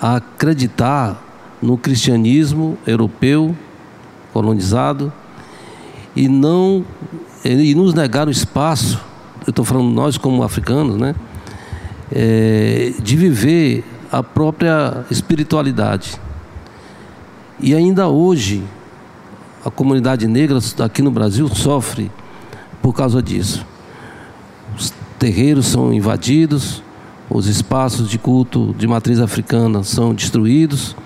a 0.00 0.16
acreditar 0.16 1.22
no 1.60 1.76
cristianismo 1.76 2.78
europeu 2.86 3.56
colonizado 4.32 5.12
e 6.14 6.28
não 6.28 6.84
e 7.44 7.74
nos 7.74 7.94
negaram 7.94 8.30
espaço. 8.30 9.00
Eu 9.46 9.50
estou 9.50 9.64
falando 9.64 9.90
nós 9.90 10.16
como 10.16 10.42
africanos, 10.42 10.96
né? 10.96 11.14
É, 12.10 12.94
de 13.02 13.16
viver 13.16 13.84
a 14.10 14.22
própria 14.22 15.04
espiritualidade. 15.10 16.18
E 17.60 17.74
ainda 17.74 18.08
hoje 18.08 18.62
a 19.64 19.70
comunidade 19.70 20.26
negra 20.26 20.58
aqui 20.82 21.02
no 21.02 21.10
Brasil 21.10 21.48
sofre 21.48 22.10
por 22.80 22.94
causa 22.94 23.22
disso. 23.22 23.66
Os 24.76 24.92
terreiros 25.18 25.66
são 25.66 25.92
invadidos, 25.92 26.82
os 27.28 27.46
espaços 27.46 28.08
de 28.08 28.18
culto 28.18 28.74
de 28.78 28.86
matriz 28.86 29.20
africana 29.20 29.82
são 29.82 30.14
destruídos, 30.14 30.96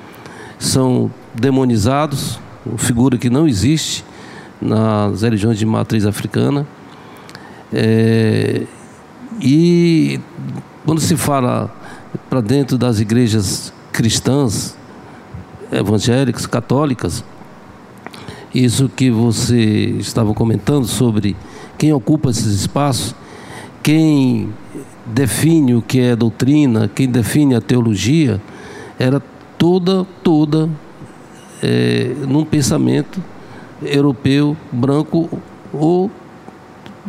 são 0.58 1.10
demonizados, 1.34 2.38
figura 2.76 3.18
que 3.18 3.28
não 3.28 3.48
existe 3.48 4.04
nas 4.60 5.22
religiões 5.22 5.58
de 5.58 5.66
matriz 5.66 6.06
africana. 6.06 6.66
É, 7.72 8.62
e 9.40 10.20
quando 10.84 11.00
se 11.00 11.16
fala 11.16 11.72
para 12.28 12.40
dentro 12.40 12.76
das 12.76 12.98
igrejas 13.00 13.72
cristãs, 13.92 14.76
evangélicas, 15.70 16.46
católicas, 16.46 17.24
isso 18.54 18.88
que 18.88 19.10
você 19.10 19.60
estava 19.98 20.34
comentando 20.34 20.86
sobre 20.86 21.36
quem 21.78 21.92
ocupa 21.92 22.30
esses 22.30 22.60
espaços, 22.60 23.14
quem 23.82 24.52
define 25.06 25.74
o 25.74 25.82
que 25.82 26.00
é 26.00 26.14
doutrina, 26.14 26.90
quem 26.94 27.08
define 27.08 27.54
a 27.54 27.60
teologia, 27.60 28.40
era 28.98 29.22
toda, 29.56 30.04
toda 30.22 30.68
é, 31.62 32.14
num 32.28 32.44
pensamento 32.44 33.22
europeu, 33.82 34.56
branco 34.70 35.28
ou 35.72 36.10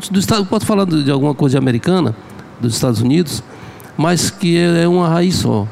do 0.10 0.20
Estado, 0.20 0.46
pode 0.46 0.66
falar 0.66 0.86
de 0.86 1.10
alguma 1.12 1.36
coisa 1.36 1.58
americana, 1.58 2.16
dos 2.60 2.74
Estados 2.74 3.02
Unidos, 3.02 3.44
mas 3.98 4.30
que 4.30 4.58
é 4.58 4.88
uma 4.88 5.08
raiz 5.08 5.36
só. 5.36 5.68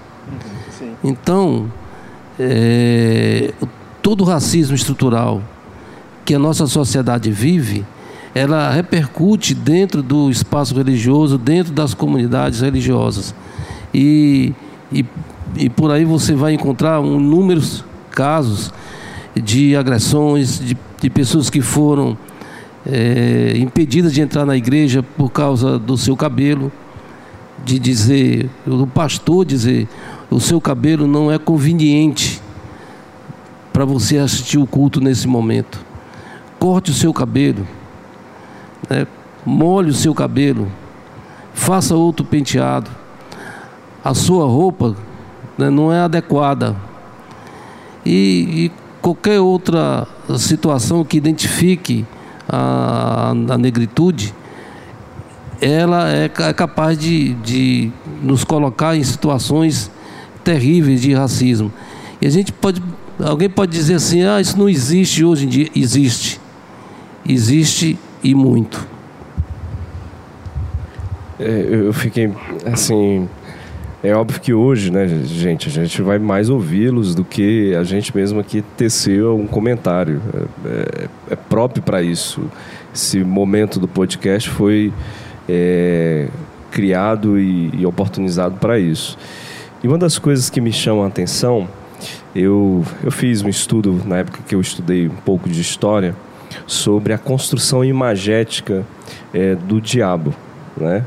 Então, 1.04 1.72
é, 2.40 3.54
todo 4.02 4.22
o 4.22 4.24
racismo 4.24 4.76
estrutural 4.76 5.42
que 6.24 6.36
a 6.36 6.40
nossa 6.40 6.68
sociedade 6.68 7.32
vive, 7.32 7.86
ela 8.34 8.72
repercute 8.72 9.54
dentro 9.54 10.02
do 10.02 10.30
espaço 10.30 10.76
religioso, 10.76 11.38
dentro 11.38 11.74
das 11.74 11.94
comunidades 11.94 12.62
religiosas. 12.62 13.36
E, 13.94 14.54
e, 14.92 15.06
e 15.58 15.70
por 15.70 15.92
aí 15.92 16.06
você 16.06 16.34
vai 16.34 16.54
encontrar 16.54 17.00
um, 17.02 17.20
inúmeros 17.20 17.84
casos 18.12 18.72
de 19.36 19.76
agressões, 19.76 20.60
de, 20.60 20.78
de 21.02 21.10
pessoas 21.10 21.50
que 21.50 21.62
foram 21.62 22.18
é, 22.86 23.54
impedidas 23.58 24.14
de 24.14 24.22
entrar 24.22 24.46
na 24.46 24.56
igreja 24.56 25.04
por 25.04 25.30
causa 25.30 25.78
do 25.78 25.98
seu 25.98 26.16
cabelo, 26.16 26.72
de 27.64 27.78
dizer, 27.80 28.50
o 28.66 28.88
pastor 28.88 29.46
dizer, 29.46 29.88
o 30.30 30.40
seu 30.40 30.60
cabelo 30.60 31.08
não 31.08 31.32
é 31.32 31.38
conveniente 31.38 32.42
para 33.72 33.86
você 33.86 34.18
assistir 34.18 34.58
o 34.58 34.68
culto 34.68 35.00
nesse 35.00 35.28
momento. 35.28 35.80
Corte 36.60 36.92
o 36.92 36.94
seu 36.94 37.14
cabelo 37.14 37.66
né? 38.92 39.08
molhe 39.46 39.90
o 39.90 39.94
seu 39.94 40.14
cabelo, 40.14 40.72
faça 41.54 41.96
outro 41.96 42.26
penteado. 42.26 42.90
A 44.04 44.14
sua 44.14 44.46
roupa 44.46 44.96
né, 45.58 45.70
não 45.70 45.94
é 45.94 46.00
adequada. 46.00 46.76
E, 48.06 48.66
e, 48.66 48.72
qualquer 49.02 49.40
outra 49.40 50.08
situação 50.38 51.04
que 51.04 51.18
identifique 51.18 52.06
a, 52.48 53.32
a 53.50 53.58
negritude, 53.58 54.34
ela 55.62 56.12
é, 56.12 56.26
é 56.26 56.54
capaz 56.54 56.98
de, 56.98 57.36
de 57.36 57.92
nos 58.22 58.44
colocar 58.44 58.96
em 58.98 59.04
situações 59.04 59.92
terríveis 60.44 61.02
de 61.02 61.14
racismo. 61.14 61.72
E 62.20 62.26
a 62.26 62.30
gente 62.30 62.52
pode, 62.52 62.82
alguém 63.24 63.50
pode 63.50 63.72
dizer 63.72 63.94
assim, 63.94 64.24
ah, 64.24 64.42
isso 64.42 64.58
não 64.58 64.68
existe 64.68 65.24
hoje 65.24 65.46
em 65.46 65.50
dia. 65.50 65.68
Existe. 65.76 66.42
Existe 67.28 67.98
e 68.24 68.34
muito. 68.34 68.88
É, 71.40 71.68
eu 71.70 71.94
fiquei 71.94 72.32
assim. 72.66 73.30
É 74.04 74.16
óbvio 74.16 74.42
que 74.42 74.52
hoje, 74.52 74.92
né, 74.92 75.08
gente, 75.26 75.70
a 75.70 75.72
gente 75.72 76.02
vai 76.02 76.18
mais 76.18 76.50
ouvi-los 76.50 77.14
do 77.14 77.24
que 77.24 77.76
a 77.76 77.84
gente 77.84 78.16
mesmo 78.16 78.40
aqui 78.40 78.64
teceu 78.76 79.38
um 79.38 79.46
comentário. 79.46 80.20
É, 80.34 80.70
é, 80.70 81.08
é 81.32 81.36
próprio 81.36 81.84
para 81.84 82.02
isso. 82.02 82.42
Esse 82.94 83.24
momento 83.24 83.80
do 83.80 83.88
podcast 83.88 84.50
foi 84.50 84.92
é, 85.54 86.30
criado 86.72 87.38
e, 87.38 87.70
e 87.78 87.86
oportunizado 87.86 88.56
para 88.56 88.80
isso. 88.80 89.18
E 89.84 89.88
uma 89.88 89.98
das 89.98 90.18
coisas 90.18 90.50
que 90.50 90.62
me 90.62 90.72
chama 90.72 91.04
a 91.04 91.08
atenção, 91.08 91.68
eu, 92.34 92.86
eu 93.04 93.12
fiz 93.12 93.42
um 93.42 93.50
estudo 93.50 94.02
na 94.06 94.20
época 94.20 94.40
que 94.48 94.56
eu 94.56 94.62
estudei 94.62 95.08
um 95.08 95.16
pouco 95.26 95.50
de 95.50 95.60
história 95.60 96.16
sobre 96.66 97.12
a 97.12 97.18
construção 97.18 97.84
imagética 97.84 98.86
é, 99.34 99.56
do 99.56 99.82
diabo, 99.82 100.34
né? 100.78 101.04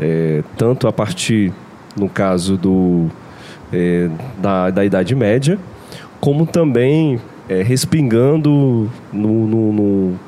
É, 0.00 0.44
tanto 0.56 0.86
a 0.86 0.92
partir, 0.92 1.52
no 1.96 2.08
caso 2.08 2.56
do, 2.56 3.08
é, 3.72 4.08
da, 4.38 4.70
da 4.70 4.84
Idade 4.84 5.12
Média, 5.16 5.58
como 6.20 6.46
também 6.46 7.20
é, 7.48 7.62
respingando 7.62 8.88
no, 9.12 9.46
no, 9.46 9.72
no, 9.72 10.18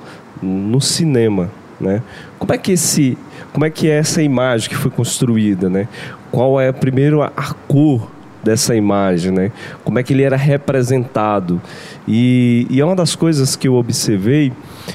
no, 0.43 0.81
cinema, 0.81 1.51
né? 1.81 2.03
Como 2.39 2.53
é 2.53 2.59
que 2.59 2.73
esse, 2.73 3.17
como 3.53 3.65
é 3.65 3.71
que 3.71 3.89
é 3.89 3.99
essa 3.99 4.23
imagem 4.23 4.69
que 4.69 4.77
foi 4.77 4.91
construída, 4.91 5.69
né? 5.69 5.89
qual 6.31 6.61
é 6.61 6.71
primeiro 6.73 7.23
a 7.23 7.55
cor 7.67 8.09
dessa 8.43 8.75
imagem, 8.75 9.33
né? 9.33 9.53
Como 9.85 9.99
é 9.99 10.03
que 10.03 10.15
ele 10.15 10.23
era 10.23 10.37
representado. 10.37 11.61
E, 12.09 12.67
e 12.71 12.81
é 12.81 12.85
uma 12.85 12.97
das 12.97 13.15
coisas 13.15 13.55
que 13.55 13.69
eu 13.69 13.75
observei 13.75 14.51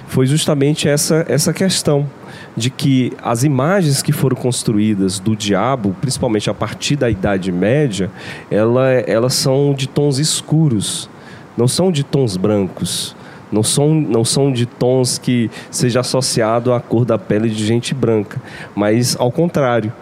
foi 0.08 0.26
justamente 0.26 0.90
essa, 0.90 1.24
essa 1.30 1.54
questão 1.54 2.10
de 2.58 2.72
que 2.72 3.14
as 3.22 3.44
imagens 3.44 4.02
que 4.02 4.12
foram 4.12 4.36
construídas 4.36 5.20
do 5.20 5.36
diabo, 5.36 5.96
principalmente 6.02 6.50
a 6.50 6.54
partir 6.54 6.96
da 6.96 7.10
Idade 7.10 7.52
Média, 7.52 8.10
ela, 8.50 8.90
elas 8.92 9.36
são 9.36 9.74
de 9.74 9.88
tons 9.88 10.18
escuros, 10.18 11.08
não 11.56 11.68
são 11.68 11.92
de 11.92 12.04
tons 12.04 12.38
brancos. 12.38 13.15
Não 13.52 13.64
são, 13.64 13.94
não 13.94 14.26
são 14.26 14.52
de 14.52 14.66
tons 14.66 15.18
que 15.18 15.50
seja 15.70 16.00
associado 16.00 16.74
à 16.74 16.80
cor 16.80 17.06
da 17.06 17.18
pele 17.18 17.50
de 17.50 17.66
gente 17.66 17.94
branca, 17.94 18.42
mas 18.76 19.16
ao 19.20 19.32
contrário. 19.32 19.94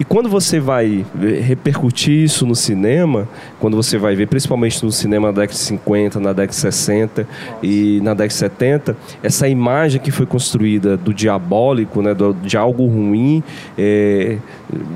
E 0.00 0.04
quando 0.04 0.30
você 0.30 0.58
vai 0.58 1.04
repercutir 1.42 2.24
isso 2.24 2.46
no 2.46 2.54
cinema, 2.54 3.28
quando 3.60 3.76
você 3.76 3.98
vai 3.98 4.16
ver, 4.16 4.28
principalmente 4.28 4.82
no 4.82 4.90
cinema 4.90 5.28
na 5.28 5.40
década 5.42 5.52
de 5.52 5.58
50, 5.58 6.18
na 6.18 6.32
década 6.32 6.46
de 6.46 6.54
60 6.54 7.28
e 7.62 8.00
na 8.02 8.14
década 8.14 8.28
de 8.28 8.32
70, 8.32 8.96
essa 9.22 9.46
imagem 9.46 10.00
que 10.00 10.10
foi 10.10 10.24
construída 10.24 10.96
do 10.96 11.12
diabólico, 11.12 12.00
né, 12.00 12.14
do, 12.14 12.32
de 12.32 12.56
algo 12.56 12.86
ruim, 12.86 13.42
é, 13.76 14.38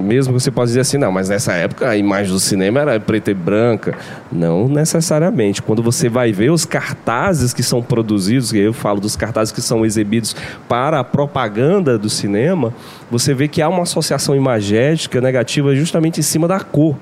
mesmo 0.01 0.33
que 0.33 0.41
você 0.41 0.51
possa 0.51 0.69
dizer 0.69 0.81
assim, 0.81 0.97
não, 0.97 1.13
mas 1.13 1.29
nessa 1.29 1.53
época 1.53 1.87
a 1.87 1.99
imagem 1.99 2.33
do 2.33 2.41
cinema 2.41 2.81
era 2.81 2.99
preta 2.99 3.31
e 3.31 3.35
branca. 3.35 3.95
Não 4.33 4.69
necessariamente. 4.69 5.61
Quando 5.61 5.83
você 5.83 6.09
vai 6.09 6.33
ver 6.33 6.51
os 6.51 6.65
cartazes 6.65 7.53
que 7.53 7.63
são 7.63 7.83
produzidos, 7.83 8.55
eu 8.55 8.73
falo 8.73 9.01
dos 9.01 9.17
cartazes 9.17 9.53
que 9.53 9.61
são 9.61 9.85
exibidos 9.85 10.35
para 10.67 11.01
a 11.01 11.05
propaganda 11.05 11.99
do 11.99 12.09
cinema, 12.09 12.73
você 13.11 13.35
vê 13.35 13.49
que 13.49 13.61
há 13.63 13.69
uma 13.69 13.83
associação 13.83 14.35
imagética 14.35 15.21
negativa 15.21 15.75
justamente 15.75 16.21
em 16.21 16.23
cima 16.23 16.49
da 16.49 16.61
cor, 16.61 16.97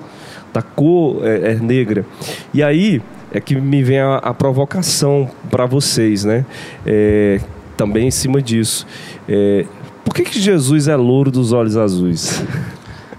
da 0.52 0.62
cor 0.62 1.26
é, 1.26 1.52
é 1.52 1.54
negra. 1.54 2.04
E 2.52 2.62
aí 2.62 3.00
é 3.32 3.40
que 3.40 3.54
me 3.56 3.82
vem 3.82 4.00
a, 4.00 4.16
a 4.16 4.34
provocação 4.34 5.30
para 5.50 5.64
vocês, 5.64 6.24
né? 6.24 6.44
É, 6.84 7.40
também 7.76 8.08
em 8.08 8.10
cima 8.10 8.42
disso. 8.42 8.86
É, 9.28 9.64
por 10.04 10.14
que, 10.14 10.22
que 10.24 10.40
Jesus 10.40 10.88
é 10.88 10.96
louro 10.96 11.30
dos 11.30 11.52
olhos 11.52 11.76
azuis? 11.76 12.44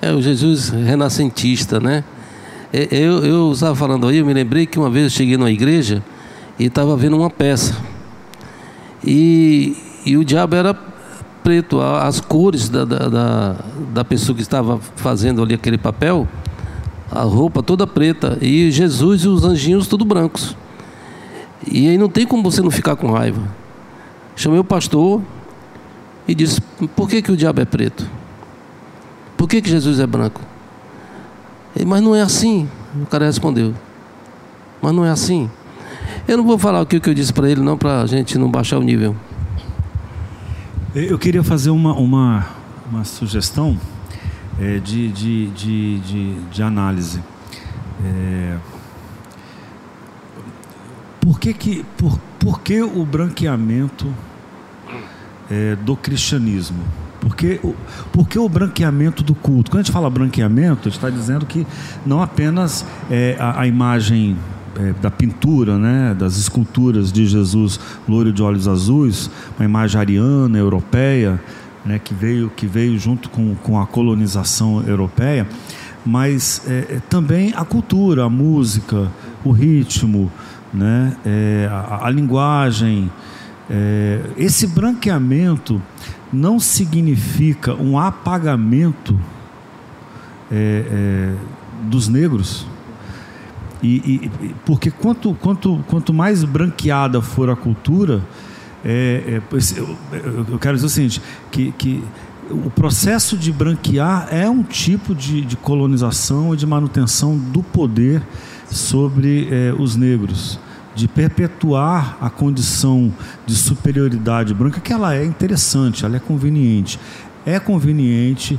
É 0.01 0.11
o 0.11 0.21
Jesus 0.21 0.69
renascentista, 0.69 1.79
né? 1.79 2.03
É, 2.71 2.87
eu, 2.91 3.25
eu 3.25 3.51
estava 3.51 3.75
falando 3.75 4.07
aí, 4.07 4.17
eu 4.17 4.25
me 4.25 4.33
lembrei 4.33 4.65
que 4.65 4.77
uma 4.77 4.89
vez 4.89 5.05
eu 5.05 5.09
cheguei 5.09 5.37
numa 5.37 5.51
igreja 5.51 6.03
e 6.59 6.65
estava 6.65 6.95
vendo 6.95 7.17
uma 7.17 7.29
peça. 7.29 7.75
E, 9.05 9.75
e 10.05 10.15
o 10.17 10.23
diabo 10.23 10.55
era 10.55 10.73
preto, 11.43 11.81
as 11.81 12.19
cores 12.19 12.69
da, 12.69 12.85
da, 12.85 13.09
da, 13.09 13.55
da 13.93 14.05
pessoa 14.05 14.35
que 14.35 14.41
estava 14.41 14.79
fazendo 14.95 15.43
ali 15.43 15.53
aquele 15.53 15.77
papel, 15.77 16.27
a 17.11 17.21
roupa 17.21 17.61
toda 17.61 17.85
preta, 17.85 18.37
e 18.41 18.71
Jesus 18.71 19.23
e 19.23 19.27
os 19.27 19.43
anjinhos 19.43 19.87
tudo 19.87 20.05
brancos. 20.05 20.55
E 21.69 21.89
aí 21.89 21.97
não 21.97 22.09
tem 22.09 22.25
como 22.25 22.49
você 22.49 22.61
não 22.61 22.71
ficar 22.71 22.95
com 22.95 23.11
raiva. 23.11 23.41
Chamei 24.35 24.59
o 24.59 24.63
pastor 24.63 25.21
e 26.27 26.33
disse: 26.33 26.61
Por 26.95 27.07
que, 27.07 27.21
que 27.21 27.31
o 27.31 27.37
diabo 27.37 27.61
é 27.61 27.65
preto? 27.65 28.09
Por 29.37 29.47
que, 29.47 29.61
que 29.61 29.69
Jesus 29.69 29.99
é 29.99 30.07
branco? 30.07 30.41
Ele, 31.75 31.85
Mas 31.85 32.01
não 32.01 32.15
é 32.15 32.21
assim. 32.21 32.67
O 33.01 33.05
cara 33.05 33.25
respondeu: 33.25 33.73
Mas 34.81 34.93
não 34.93 35.05
é 35.05 35.09
assim. 35.09 35.49
Eu 36.27 36.37
não 36.37 36.45
vou 36.45 36.57
falar 36.57 36.81
o 36.81 36.85
que 36.85 37.01
eu 37.07 37.13
disse 37.13 37.33
para 37.33 37.49
ele, 37.49 37.61
não, 37.61 37.77
para 37.77 38.01
a 38.01 38.05
gente 38.05 38.37
não 38.37 38.49
baixar 38.49 38.77
o 38.77 38.81
nível. 38.81 39.15
Eu 40.95 41.17
queria 41.17 41.41
fazer 41.41 41.71
uma, 41.71 41.91
uma, 41.95 42.45
uma 42.87 43.03
sugestão 43.03 43.79
é, 44.61 44.77
de, 44.77 45.07
de, 45.07 45.47
de, 45.47 45.99
de, 46.01 46.33
de 46.51 46.61
análise. 46.61 47.19
É, 48.05 48.57
por, 51.19 51.39
que, 51.39 51.51
que, 51.51 51.83
por, 51.97 52.19
por 52.39 52.61
que 52.61 52.79
o 52.83 53.03
branqueamento 53.03 54.13
é, 55.49 55.75
do 55.77 55.95
cristianismo? 55.95 56.83
Por 57.19 57.35
que, 57.35 57.59
por 58.11 58.29
que 58.29 58.37
o 58.37 58.47
branqueamento 58.47 59.23
do 59.23 59.33
culto? 59.33 59.71
Quando 59.71 59.79
a 59.79 59.83
gente 59.83 59.91
fala 59.91 60.07
branqueamento, 60.11 60.81
a 60.81 60.91
gente 60.91 60.97
está 60.97 61.09
dizendo 61.09 61.43
que 61.47 61.65
não 62.05 62.21
apenas 62.21 62.85
é, 63.09 63.35
a, 63.39 63.61
a 63.61 63.67
imagem 63.67 64.37
é, 64.79 64.93
da 65.01 65.11
pintura, 65.11 65.77
né, 65.77 66.15
das 66.17 66.37
esculturas 66.37 67.11
de 67.11 67.25
Jesus 67.25 67.79
loiro 68.07 68.31
de 68.31 68.41
olhos 68.41 68.67
azuis, 68.67 69.29
uma 69.57 69.65
imagem 69.65 69.99
ariana, 69.99 70.57
europeia, 70.57 71.39
né, 71.85 71.99
que, 71.99 72.13
veio, 72.13 72.49
que 72.49 72.65
veio 72.65 72.97
junto 72.97 73.29
com, 73.29 73.55
com 73.55 73.79
a 73.79 73.85
colonização 73.85 74.83
europeia, 74.87 75.47
mas 76.05 76.63
é, 76.67 76.95
é 76.95 77.01
também 77.09 77.53
a 77.55 77.63
cultura, 77.63 78.25
a 78.25 78.29
música, 78.29 79.11
o 79.43 79.51
ritmo, 79.51 80.31
né, 80.73 81.15
é, 81.25 81.69
a, 81.71 82.07
a, 82.07 82.09
linguagem. 82.09 83.11
É, 83.69 84.21
esse 84.37 84.67
branqueamento 84.67 85.81
não 86.31 86.59
significa 86.59 87.73
um 87.75 87.97
apagamento 87.97 89.17
é, 90.51 91.33
dos 91.83 92.07
negros 92.07 92.65
e, 93.83 94.31
e, 94.41 94.55
porque 94.65 94.89
quanto, 94.89 95.33
quanto, 95.35 95.83
quanto 95.89 96.13
mais 96.13 96.43
branqueada 96.45 97.21
for 97.21 97.49
a 97.49 97.55
cultura, 97.55 98.23
é, 98.83 99.41
é, 99.41 99.41
eu, 99.77 99.97
eu, 100.51 100.59
quero 100.59 100.75
dizer 100.75 100.85
o 100.85 100.89
seguinte, 100.89 101.21
que, 101.51 101.73
que 101.73 102.03
o 102.49 102.69
processo 102.69 103.37
de 103.37 103.51
branquear 103.51 104.27
é 104.31 104.49
um 104.49 104.63
tipo 104.63 105.13
de, 105.13 105.41
de 105.41 105.57
colonização 105.57 106.53
e 106.53 106.57
de 106.57 106.65
manutenção 106.65 107.37
do 107.37 107.61
poder 107.61 108.21
sobre 108.69 109.49
é, 109.51 109.73
os 109.77 109.97
negros, 109.97 110.57
de 110.95 111.07
perpetuar 111.07 112.17
a 112.21 112.29
condição 112.29 113.11
de 113.45 113.55
superioridade 113.55 114.53
branca, 114.53 114.79
que 114.79 114.93
ela 114.93 115.13
é 115.13 115.25
interessante, 115.25 116.05
ela 116.05 116.15
é 116.15 116.19
conveniente. 116.19 116.97
É 117.45 117.59
conveniente 117.59 118.57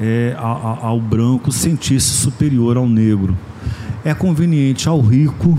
é, 0.00 0.34
ao, 0.38 0.86
ao 0.86 1.00
branco 1.00 1.52
sentir-se 1.52 2.10
superior 2.10 2.76
ao 2.76 2.88
negro 2.88 3.36
é 4.04 4.12
conveniente 4.12 4.88
ao 4.88 5.00
rico 5.00 5.58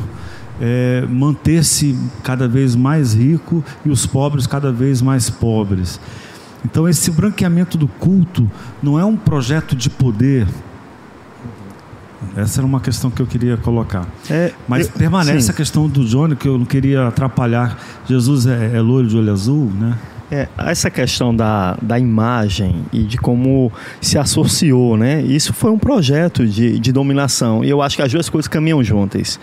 é, 0.62 1.06
manter-se 1.10 1.98
cada 2.24 2.48
vez 2.48 2.76
mais 2.76 3.13
rico 3.13 3.63
e 3.86 3.89
os 3.89 4.06
pobres 4.06 4.48
cada 4.48 4.71
vez 4.71 5.02
mais 5.02 5.30
pobres. 5.30 6.00
Então, 6.63 6.88
esse 6.88 7.12
branqueamento 7.12 7.78
do 7.78 7.88
culto 7.88 8.50
não 8.82 9.00
é 9.00 9.06
um 9.06 9.15
projeto 9.15 9.76
de 9.76 9.89
poder. 9.89 10.48
Essa 12.36 12.62
era 12.62 12.65
uma 12.65 12.80
questão 12.80 13.12
que 13.12 13.21
eu 13.21 13.28
queria 13.28 13.56
colocar. 13.56 14.08
É, 14.30 14.52
Mas 14.67 14.88
eu, 14.88 14.93
permanece 14.93 15.41
sim. 15.41 15.52
a 15.52 15.54
questão 15.54 15.88
do 15.88 16.04
Johnny, 16.04 16.36
que 16.36 16.48
eu 16.48 16.58
não 16.58 16.65
queria 16.65 17.08
atrapalhar. 17.08 17.78
Jesus 18.08 18.48
é, 18.48 18.76
é 18.76 18.82
loiro 18.82 19.08
de 19.08 19.15
olho 19.15 19.32
azul, 19.32 19.71
né? 19.71 19.95
É, 20.32 20.48
essa 20.58 20.90
questão 20.90 21.36
da, 21.36 21.78
da 21.80 22.00
imagem 22.00 22.84
e 22.92 23.04
de 23.04 23.16
como 23.16 23.72
se 24.02 24.18
associou, 24.18 24.98
né? 24.98 25.22
Isso 25.22 25.54
foi 25.54 25.70
um 25.70 25.78
projeto 25.78 26.48
de, 26.48 26.80
de 26.80 26.92
dominação. 26.92 27.64
E 27.64 27.70
eu 27.70 27.82
acho 27.82 27.96
que 27.96 28.02
as 28.02 28.12
duas 28.12 28.28
coisas 28.28 28.48
caminham 28.48 28.84
juntas. 28.84 29.40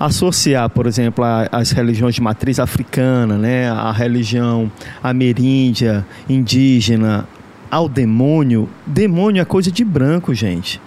Associar, 0.00 0.68
por 0.68 0.86
exemplo, 0.86 1.24
as 1.52 1.70
religiões 1.70 2.14
de 2.14 2.20
matriz 2.20 2.58
africana, 2.58 3.38
né? 3.38 3.70
A 3.70 3.92
religião 3.92 4.70
ameríndia, 5.00 6.04
indígena, 6.28 7.28
ao 7.70 7.88
demônio. 7.88 8.68
Demônio 8.84 9.40
é 9.40 9.44
coisa 9.44 9.70
de 9.70 9.84
branco, 9.84 10.34
gente. 10.34 10.80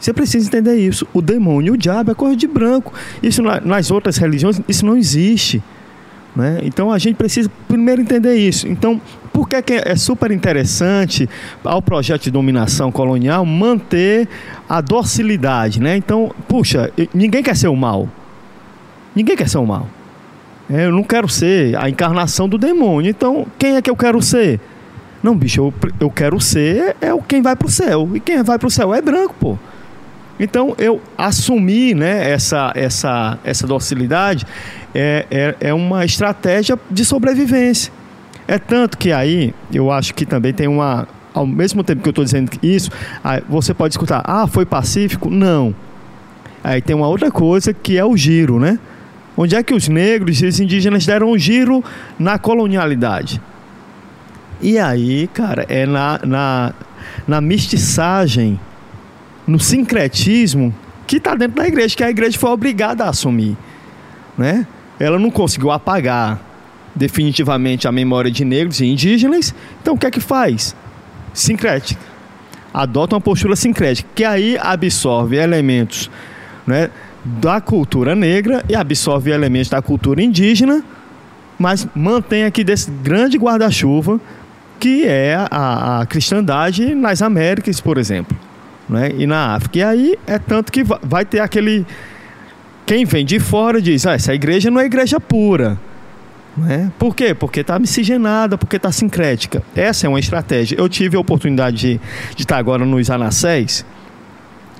Você 0.00 0.12
precisa 0.12 0.48
entender 0.48 0.74
isso. 0.74 1.06
O 1.14 1.22
demônio, 1.22 1.74
o 1.74 1.76
diabo 1.76 2.10
é 2.10 2.14
coisa 2.14 2.36
de 2.36 2.46
branco. 2.46 2.92
Isso 3.22 3.40
nas 3.42 3.90
outras 3.90 4.16
religiões, 4.16 4.60
isso 4.68 4.84
não 4.84 4.96
existe. 4.96 5.62
Né? 6.34 6.60
Então 6.62 6.90
a 6.90 6.98
gente 6.98 7.16
precisa 7.16 7.50
primeiro 7.68 8.02
entender 8.02 8.34
isso. 8.34 8.66
Então, 8.66 9.00
por 9.32 9.48
que, 9.48 9.60
que 9.62 9.74
é 9.74 9.94
super 9.94 10.30
interessante 10.30 11.28
ao 11.62 11.80
projeto 11.80 12.22
de 12.22 12.30
dominação 12.30 12.90
colonial 12.90 13.44
manter 13.46 14.28
a 14.68 14.80
docilidade? 14.80 15.80
Né? 15.80 15.96
Então, 15.96 16.32
puxa, 16.48 16.90
ninguém 17.12 17.42
quer 17.42 17.56
ser 17.56 17.68
o 17.68 17.76
mal. 17.76 18.08
Ninguém 19.14 19.36
quer 19.36 19.48
ser 19.48 19.58
o 19.58 19.66
mal. 19.66 19.88
É, 20.68 20.86
eu 20.86 20.92
não 20.92 21.04
quero 21.04 21.28
ser 21.28 21.76
a 21.76 21.88
encarnação 21.88 22.48
do 22.48 22.58
demônio. 22.58 23.10
Então, 23.10 23.46
quem 23.58 23.76
é 23.76 23.82
que 23.82 23.90
eu 23.90 23.96
quero 23.96 24.20
ser? 24.20 24.58
Não, 25.22 25.36
bicho, 25.36 25.60
eu, 25.60 25.74
eu 26.00 26.10
quero 26.10 26.40
ser 26.40 26.96
é 27.00 27.12
o 27.14 27.22
quem 27.22 27.42
vai 27.42 27.54
para 27.54 27.66
o 27.66 27.70
céu. 27.70 28.10
E 28.14 28.20
quem 28.20 28.42
vai 28.42 28.58
para 28.58 28.66
o 28.66 28.70
céu 28.70 28.94
é 28.94 29.00
branco, 29.00 29.34
pô. 29.38 29.58
Então 30.38 30.74
eu 30.78 31.00
assumi 31.16 31.94
né, 31.94 32.30
essa, 32.30 32.72
essa, 32.74 33.38
essa 33.44 33.66
docilidade 33.66 34.44
é, 34.94 35.26
é, 35.30 35.56
é 35.68 35.74
uma 35.74 36.04
estratégia 36.04 36.78
de 36.90 37.04
sobrevivência. 37.04 37.92
É 38.46 38.58
tanto 38.58 38.96
que 38.98 39.10
aí 39.10 39.54
eu 39.72 39.90
acho 39.90 40.14
que 40.14 40.24
também 40.24 40.52
tem 40.52 40.68
uma. 40.68 41.08
Ao 41.32 41.46
mesmo 41.46 41.82
tempo 41.82 42.00
que 42.00 42.08
eu 42.08 42.10
estou 42.10 42.24
dizendo 42.24 42.52
isso, 42.62 42.90
você 43.48 43.74
pode 43.74 43.94
escutar, 43.94 44.22
ah, 44.24 44.46
foi 44.46 44.64
pacífico? 44.64 45.28
Não. 45.28 45.74
Aí 46.62 46.80
tem 46.80 46.94
uma 46.94 47.08
outra 47.08 47.28
coisa 47.28 47.74
que 47.74 47.98
é 47.98 48.04
o 48.04 48.16
giro, 48.16 48.60
né? 48.60 48.78
Onde 49.36 49.56
é 49.56 49.62
que 49.62 49.74
os 49.74 49.88
negros 49.88 50.40
e 50.40 50.46
os 50.46 50.60
indígenas 50.60 51.04
deram 51.04 51.32
um 51.32 51.36
giro 51.36 51.82
na 52.16 52.38
colonialidade? 52.38 53.40
E 54.62 54.78
aí, 54.78 55.26
cara, 55.26 55.66
é 55.68 55.84
na, 55.84 56.20
na, 56.24 56.72
na 57.26 57.40
mestiçagem 57.40 58.60
no 59.46 59.58
sincretismo 59.58 60.72
que 61.06 61.16
está 61.16 61.34
dentro 61.34 61.56
da 61.56 61.66
igreja, 61.66 61.96
que 61.96 62.04
a 62.04 62.10
igreja 62.10 62.38
foi 62.38 62.50
obrigada 62.50 63.04
a 63.04 63.08
assumir. 63.08 63.56
Né? 64.38 64.66
Ela 64.98 65.18
não 65.18 65.30
conseguiu 65.30 65.70
apagar 65.70 66.40
definitivamente 66.94 67.88
a 67.88 67.92
memória 67.92 68.30
de 68.30 68.44
negros 68.44 68.80
e 68.80 68.86
indígenas, 68.86 69.54
então 69.82 69.94
o 69.94 69.98
que 69.98 70.06
é 70.06 70.10
que 70.10 70.20
faz? 70.20 70.74
Sincrética. 71.32 72.00
Adota 72.72 73.16
uma 73.16 73.20
postura 73.20 73.56
sincrética, 73.56 74.08
que 74.14 74.24
aí 74.24 74.56
absorve 74.60 75.36
elementos 75.36 76.10
né, 76.66 76.90
da 77.24 77.60
cultura 77.60 78.14
negra 78.14 78.64
e 78.68 78.74
absorve 78.74 79.30
elementos 79.30 79.68
da 79.70 79.82
cultura 79.82 80.22
indígena, 80.22 80.84
mas 81.58 81.86
mantém 81.94 82.44
aqui 82.44 82.62
desse 82.62 82.90
grande 82.90 83.38
guarda-chuva 83.38 84.20
que 84.84 85.06
é 85.06 85.34
a, 85.50 86.00
a 86.00 86.06
cristandade 86.06 86.94
nas 86.94 87.22
Américas, 87.22 87.80
por 87.80 87.96
exemplo, 87.96 88.36
né? 88.86 89.12
e 89.16 89.26
na 89.26 89.54
África. 89.54 89.78
E 89.78 89.82
aí 89.82 90.18
é 90.26 90.38
tanto 90.38 90.70
que 90.70 90.84
vai 90.84 91.24
ter 91.24 91.40
aquele. 91.40 91.86
Quem 92.86 93.04
vem 93.04 93.24
de 93.24 93.38
fora 93.40 93.80
diz: 93.80 94.06
ah, 94.06 94.14
essa 94.14 94.34
igreja 94.34 94.70
não 94.70 94.80
é 94.80 94.84
igreja 94.84 95.18
pura. 95.20 95.78
Né? 96.56 96.90
Por 96.98 97.16
quê? 97.16 97.34
Porque 97.34 97.60
está 97.60 97.78
miscigenada, 97.78 98.56
porque 98.56 98.76
está 98.76 98.92
sincrética. 98.92 99.62
Essa 99.74 100.06
é 100.06 100.08
uma 100.08 100.20
estratégia. 100.20 100.76
Eu 100.78 100.88
tive 100.88 101.16
a 101.16 101.20
oportunidade 101.20 101.76
de, 101.76 102.00
de 102.36 102.42
estar 102.42 102.58
agora 102.58 102.84
nos 102.84 103.10
Anacés, 103.10 103.84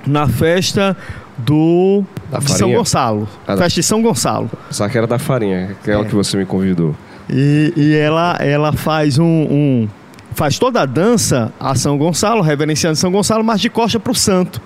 na 0.07 0.25
festa 0.27 0.95
do 1.37 2.03
Da 2.31 2.39
de 2.39 2.51
São? 2.51 2.71
Gonçalo. 2.71 3.27
Ah, 3.45 3.57
festa 3.57 3.81
de 3.81 3.83
São 3.83 4.01
Gonçalo. 4.01 4.49
Só 4.71 4.87
que 4.87 4.97
era 4.97 5.05
da 5.05 5.19
farinha, 5.19 5.71
aquela 5.71 6.03
É. 6.03 6.07
que 6.07 6.15
você 6.15 6.37
me 6.37 6.45
convidou. 6.45 6.95
E, 7.29 7.73
e 7.75 7.93
ela, 7.95 8.37
ela 8.39 8.71
faz 8.71 9.17
um, 9.17 9.25
um- 9.25 9.89
faz 10.33 10.57
toda 10.57 10.81
a 10.81 10.85
dança 10.85 11.51
a 11.59 11.75
São 11.75 11.97
Gonçalo, 11.97 12.41
reverenciando 12.41 12.95
São 12.95 13.11
Gonçalo, 13.11 13.43
mas 13.43 13.59
de 13.59 13.69
costa 13.69 13.99
para 13.99 14.11
o 14.13 14.15
santo. 14.15 14.61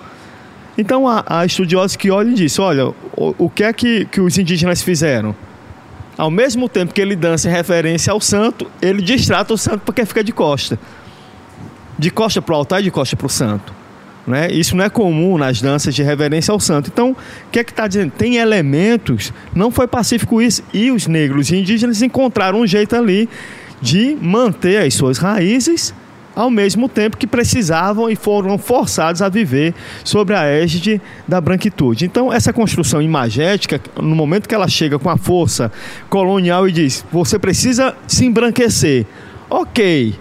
Então 0.80 1.06
há, 1.06 1.22
há 1.26 1.44
estudiosos 1.44 1.94
que 1.94 2.10
olham 2.10 2.32
e 2.32 2.34
dizem, 2.34 2.64
olha, 2.64 2.86
o, 2.88 2.94
o 3.38 3.50
que 3.50 3.62
é 3.62 3.72
que, 3.72 4.06
que 4.06 4.18
os 4.18 4.38
indígenas 4.38 4.80
fizeram? 4.82 5.36
Ao 6.16 6.30
mesmo 6.30 6.70
tempo 6.70 6.94
que 6.94 7.00
ele 7.00 7.14
dança 7.14 7.48
em 7.48 7.52
referência 7.52 8.10
ao 8.12 8.20
santo, 8.20 8.66
ele 8.80 9.02
distrata 9.02 9.52
o 9.52 9.58
santo 9.58 9.82
porque 9.84 10.04
fica 10.06 10.24
de 10.24 10.32
costa. 10.32 10.78
De 11.98 12.10
costa 12.10 12.40
para 12.40 12.54
o 12.54 12.56
altar 12.56 12.80
e 12.80 12.84
de 12.84 12.90
costa 12.90 13.14
para 13.14 13.26
o 13.26 13.30
santo. 13.30 13.74
Né? 14.26 14.50
Isso 14.50 14.74
não 14.74 14.84
é 14.84 14.88
comum 14.88 15.36
nas 15.36 15.60
danças 15.60 15.94
de 15.94 16.02
reverência 16.02 16.50
ao 16.50 16.60
santo. 16.60 16.88
Então, 16.90 17.10
o 17.10 17.50
que 17.50 17.58
é 17.58 17.64
que 17.64 17.72
está 17.72 17.86
dizendo? 17.86 18.12
Tem 18.12 18.36
elementos, 18.36 19.34
não 19.54 19.70
foi 19.70 19.86
pacífico 19.86 20.40
isso. 20.40 20.62
E 20.72 20.90
os 20.90 21.06
negros 21.06 21.50
e 21.50 21.56
indígenas 21.56 22.00
encontraram 22.00 22.60
um 22.60 22.66
jeito 22.66 22.96
ali 22.96 23.28
de 23.82 24.16
manter 24.20 24.86
as 24.86 24.94
suas 24.94 25.18
raízes 25.18 25.94
ao 26.34 26.50
mesmo 26.50 26.88
tempo 26.88 27.16
que 27.16 27.26
precisavam 27.26 28.08
e 28.08 28.16
foram 28.16 28.56
forçados 28.56 29.20
a 29.22 29.28
viver 29.28 29.74
sobre 30.04 30.34
a 30.34 30.44
égide 30.44 31.00
da 31.26 31.40
branquitude. 31.40 32.04
Então, 32.04 32.32
essa 32.32 32.52
construção 32.52 33.02
imagética, 33.02 33.80
no 33.96 34.14
momento 34.14 34.48
que 34.48 34.54
ela 34.54 34.68
chega 34.68 34.98
com 34.98 35.10
a 35.10 35.16
força 35.16 35.70
colonial 36.08 36.68
e 36.68 36.72
diz: 36.72 37.04
você 37.10 37.38
precisa 37.38 37.94
se 38.06 38.24
embranquecer. 38.24 39.06
Ok, 39.48 40.14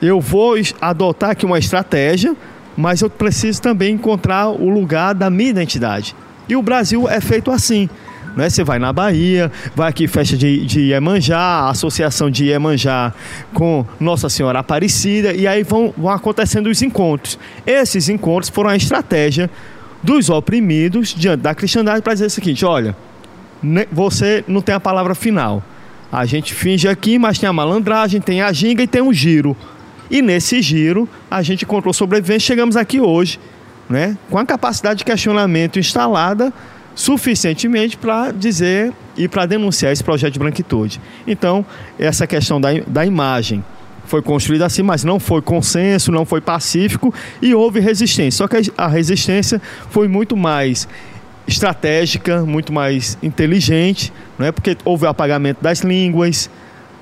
eu 0.00 0.20
vou 0.20 0.56
adotar 0.80 1.30
aqui 1.30 1.46
uma 1.46 1.58
estratégia, 1.58 2.36
mas 2.76 3.00
eu 3.00 3.08
preciso 3.08 3.62
também 3.62 3.94
encontrar 3.94 4.48
o 4.48 4.68
lugar 4.68 5.14
da 5.14 5.30
minha 5.30 5.50
identidade. 5.50 6.14
E 6.48 6.54
o 6.54 6.62
Brasil 6.62 7.08
é 7.08 7.20
feito 7.20 7.50
assim. 7.50 7.88
Né? 8.36 8.50
Você 8.50 8.62
vai 8.62 8.78
na 8.78 8.92
Bahia, 8.92 9.50
vai 9.74 9.88
aqui 9.88 10.06
festa 10.06 10.36
de, 10.36 10.66
de 10.66 10.80
Iemanjá, 10.90 11.70
associação 11.70 12.30
de 12.30 12.44
Iemanjá 12.44 13.14
com 13.54 13.84
Nossa 13.98 14.28
Senhora 14.28 14.58
Aparecida, 14.58 15.32
e 15.32 15.46
aí 15.46 15.62
vão, 15.62 15.92
vão 15.96 16.10
acontecendo 16.10 16.66
os 16.66 16.82
encontros. 16.82 17.38
Esses 17.66 18.10
encontros 18.10 18.50
foram 18.50 18.68
a 18.68 18.76
estratégia 18.76 19.50
dos 20.02 20.28
oprimidos 20.28 21.14
diante 21.14 21.40
da 21.40 21.54
cristandade 21.54 22.02
para 22.02 22.12
dizer 22.12 22.26
o 22.26 22.30
seguinte: 22.30 22.62
olha, 22.64 22.94
você 23.90 24.44
não 24.46 24.60
tem 24.60 24.74
a 24.74 24.80
palavra 24.80 25.14
final. 25.14 25.62
A 26.12 26.26
gente 26.26 26.54
finge 26.54 26.86
aqui, 26.86 27.18
mas 27.18 27.38
tem 27.38 27.48
a 27.48 27.52
malandragem, 27.52 28.20
tem 28.20 28.42
a 28.42 28.52
ginga 28.52 28.82
e 28.82 28.86
tem 28.86 29.00
um 29.00 29.12
giro. 29.12 29.56
E 30.10 30.22
nesse 30.22 30.62
giro, 30.62 31.08
a 31.28 31.42
gente 31.42 31.64
encontrou 31.64 31.92
sobrevivência, 31.92 32.46
chegamos 32.46 32.76
aqui 32.76 33.00
hoje, 33.00 33.40
né, 33.88 34.16
com 34.30 34.38
a 34.38 34.46
capacidade 34.46 34.98
de 34.98 35.04
questionamento 35.04 35.78
instalada 35.78 36.52
suficientemente 36.96 37.96
para 37.96 38.32
dizer 38.32 38.92
e 39.16 39.28
para 39.28 39.46
denunciar 39.46 39.92
esse 39.92 40.02
projeto 40.02 40.32
de 40.32 40.38
branquitude. 40.40 41.00
Então, 41.26 41.64
essa 41.98 42.26
questão 42.26 42.60
da, 42.60 42.70
da 42.86 43.04
imagem 43.06 43.62
foi 44.06 44.22
construída 44.22 44.64
assim, 44.64 44.82
mas 44.82 45.04
não 45.04 45.20
foi 45.20 45.42
consenso, 45.42 46.10
não 46.10 46.24
foi 46.24 46.40
pacífico 46.40 47.12
e 47.42 47.54
houve 47.54 47.80
resistência. 47.80 48.38
Só 48.38 48.48
que 48.48 48.72
a 48.76 48.88
resistência 48.88 49.60
foi 49.90 50.08
muito 50.08 50.36
mais 50.36 50.88
estratégica, 51.46 52.42
muito 52.44 52.72
mais 52.72 53.16
inteligente, 53.22 54.12
não 54.38 54.46
é? 54.46 54.52
Porque 54.52 54.76
houve 54.84 55.04
o 55.04 55.08
apagamento 55.08 55.62
das 55.62 55.80
línguas, 55.80 56.50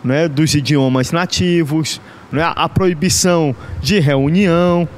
né, 0.03 0.29
dos 0.29 0.55
idiomas 0.55 1.13
nativos, 1.13 2.01
não 2.33 2.43
é? 2.43 2.53
a 2.55 2.69
proibição 2.69 3.55
de 3.81 3.99
reunião, 4.01 4.89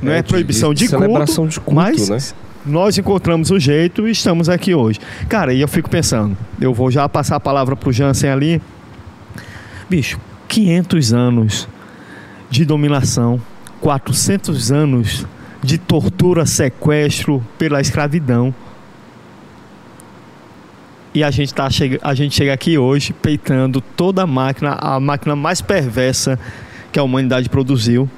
não 0.00 0.12
é, 0.12 0.22
de- 0.22 0.28
proibição 0.28 0.72
de 0.72 0.84
de, 0.84 0.88
celebração 0.88 1.46
de 1.46 1.60
culto, 1.60 1.74
mas 1.74 2.08
né? 2.08 2.18
Nós 2.64 2.96
encontramos 2.96 3.50
o 3.50 3.58
jeito 3.58 4.08
e 4.08 4.12
estamos 4.12 4.48
aqui 4.48 4.74
hoje. 4.74 5.00
Cara, 5.28 5.52
e 5.52 5.60
eu 5.60 5.68
fico 5.68 5.90
pensando, 5.90 6.36
eu 6.60 6.72
vou 6.72 6.90
já 6.90 7.08
passar 7.08 7.36
a 7.36 7.40
palavra 7.40 7.76
pro 7.76 7.92
Jansen 7.92 8.30
ali. 8.30 8.62
Bicho, 9.88 10.18
500 10.48 11.12
anos 11.12 11.68
de 12.50 12.64
dominação, 12.64 13.40
400 13.80 14.72
anos 14.72 15.26
de 15.62 15.78
tortura, 15.78 16.46
sequestro 16.46 17.44
pela 17.58 17.80
escravidão. 17.80 18.54
E 21.14 21.22
a 21.22 21.30
gente, 21.30 21.54
tá, 21.54 21.68
a 22.02 22.14
gente 22.14 22.34
chega 22.34 22.52
aqui 22.52 22.76
hoje 22.76 23.12
peitando 23.12 23.80
toda 23.80 24.22
a 24.22 24.26
máquina, 24.26 24.76
a 24.80 24.98
máquina 24.98 25.36
mais 25.36 25.60
perversa 25.60 26.38
que 26.90 26.98
a 26.98 27.02
humanidade 27.02 27.48
produziu, 27.48 28.08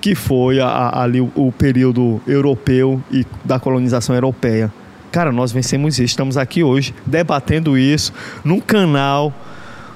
que 0.00 0.14
foi 0.14 0.60
a- 0.60 0.66
a- 0.68 1.02
ali 1.02 1.20
o, 1.20 1.30
o 1.34 1.52
período 1.52 2.20
europeu 2.26 3.02
e 3.10 3.26
da 3.44 3.58
colonização 3.58 4.14
europeia. 4.14 4.72
Cara, 5.10 5.32
nós 5.32 5.50
vencemos 5.52 5.94
isso, 5.94 6.02
estamos 6.04 6.36
aqui 6.36 6.62
hoje 6.62 6.94
debatendo 7.06 7.76
isso 7.78 8.12
num 8.44 8.60
canal, 8.60 9.32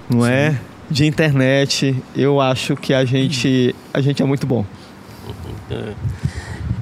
não 0.08 0.24
é? 0.26 0.58
De 0.90 1.06
internet. 1.06 1.94
Eu 2.16 2.40
acho 2.40 2.74
que 2.76 2.92
a 2.94 3.04
gente, 3.04 3.74
a 3.94 4.00
gente 4.00 4.22
é 4.22 4.24
muito 4.26 4.46
bom. 4.46 4.64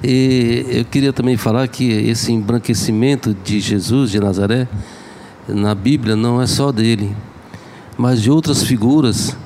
E 0.03 0.65
eu 0.69 0.85
queria 0.85 1.13
também 1.13 1.37
falar 1.37 1.67
que 1.67 1.91
esse 1.91 2.31
embranquecimento 2.31 3.35
de 3.43 3.59
Jesus 3.59 4.09
de 4.11 4.19
Nazaré 4.19 4.67
na 5.47 5.75
Bíblia 5.75 6.15
não 6.15 6.41
é 6.41 6.47
só 6.47 6.71
dele, 6.71 7.15
mas 7.97 8.21
de 8.21 8.31
outras 8.31 8.63
figuras 8.63 9.37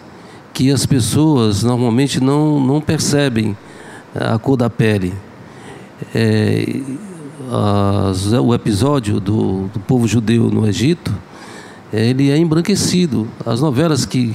que 0.53 0.71
as 0.71 0.85
pessoas 0.85 1.63
normalmente 1.63 2.21
não, 2.23 2.59
não 2.59 2.79
percebem 2.79 3.57
a 4.15 4.37
cor 4.39 4.55
da 4.57 4.69
pele. 4.69 5.13
É, 6.13 6.65
as- 8.09 8.31
o 8.33 8.53
episódio 8.53 9.19
do, 9.19 9.67
do 9.73 9.79
povo 9.81 10.07
judeu 10.07 10.49
no 10.49 10.67
Egito, 10.67 11.13
ele 11.93 12.31
é 12.31 12.37
embranquecido. 12.37 13.27
As 13.45 13.61
novelas 13.61 14.05
que, 14.05 14.33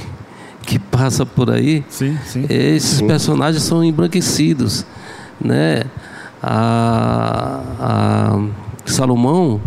que 0.63 0.79
passam 0.79 1.27
por 1.27 1.51
aí, 1.51 1.85
Sim, 1.89 2.17
sim. 2.25 2.47
esses 2.49 3.01
personagens 3.03 3.63
são 3.63 3.83
embranquecidos, 3.85 4.87
né? 5.41 5.83
A, 6.43 7.61
a 7.81 8.41
Salomão 8.87 9.61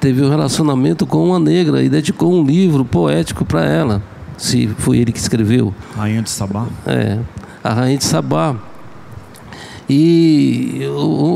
teve 0.00 0.20
um 0.24 0.28
relacionamento 0.28 1.06
com 1.06 1.24
uma 1.26 1.38
negra 1.38 1.82
e 1.82 1.88
dedicou 1.88 2.32
um 2.32 2.44
livro 2.44 2.84
poético 2.84 3.44
para 3.44 3.64
ela, 3.64 4.02
se 4.36 4.66
foi 4.78 4.98
ele 4.98 5.12
que 5.12 5.18
escreveu, 5.18 5.72
Rainha 5.96 6.22
de 6.22 6.30
Sabá. 6.30 6.66
é, 6.86 7.18
a 7.62 7.72
rainha 7.72 7.98
de 7.98 8.04
Sabá. 8.04 8.56
E 9.88 10.80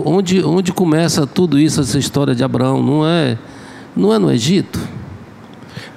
onde, 0.04 0.42
onde 0.44 0.72
começa 0.72 1.26
tudo 1.26 1.58
isso, 1.58 1.80
essa 1.80 1.98
história 1.98 2.34
de 2.34 2.42
Abraão? 2.44 2.82
Não 2.82 3.06
é, 3.06 3.36
não 3.96 4.12
é 4.14 4.18
no 4.18 4.30
Egito? 4.32 4.78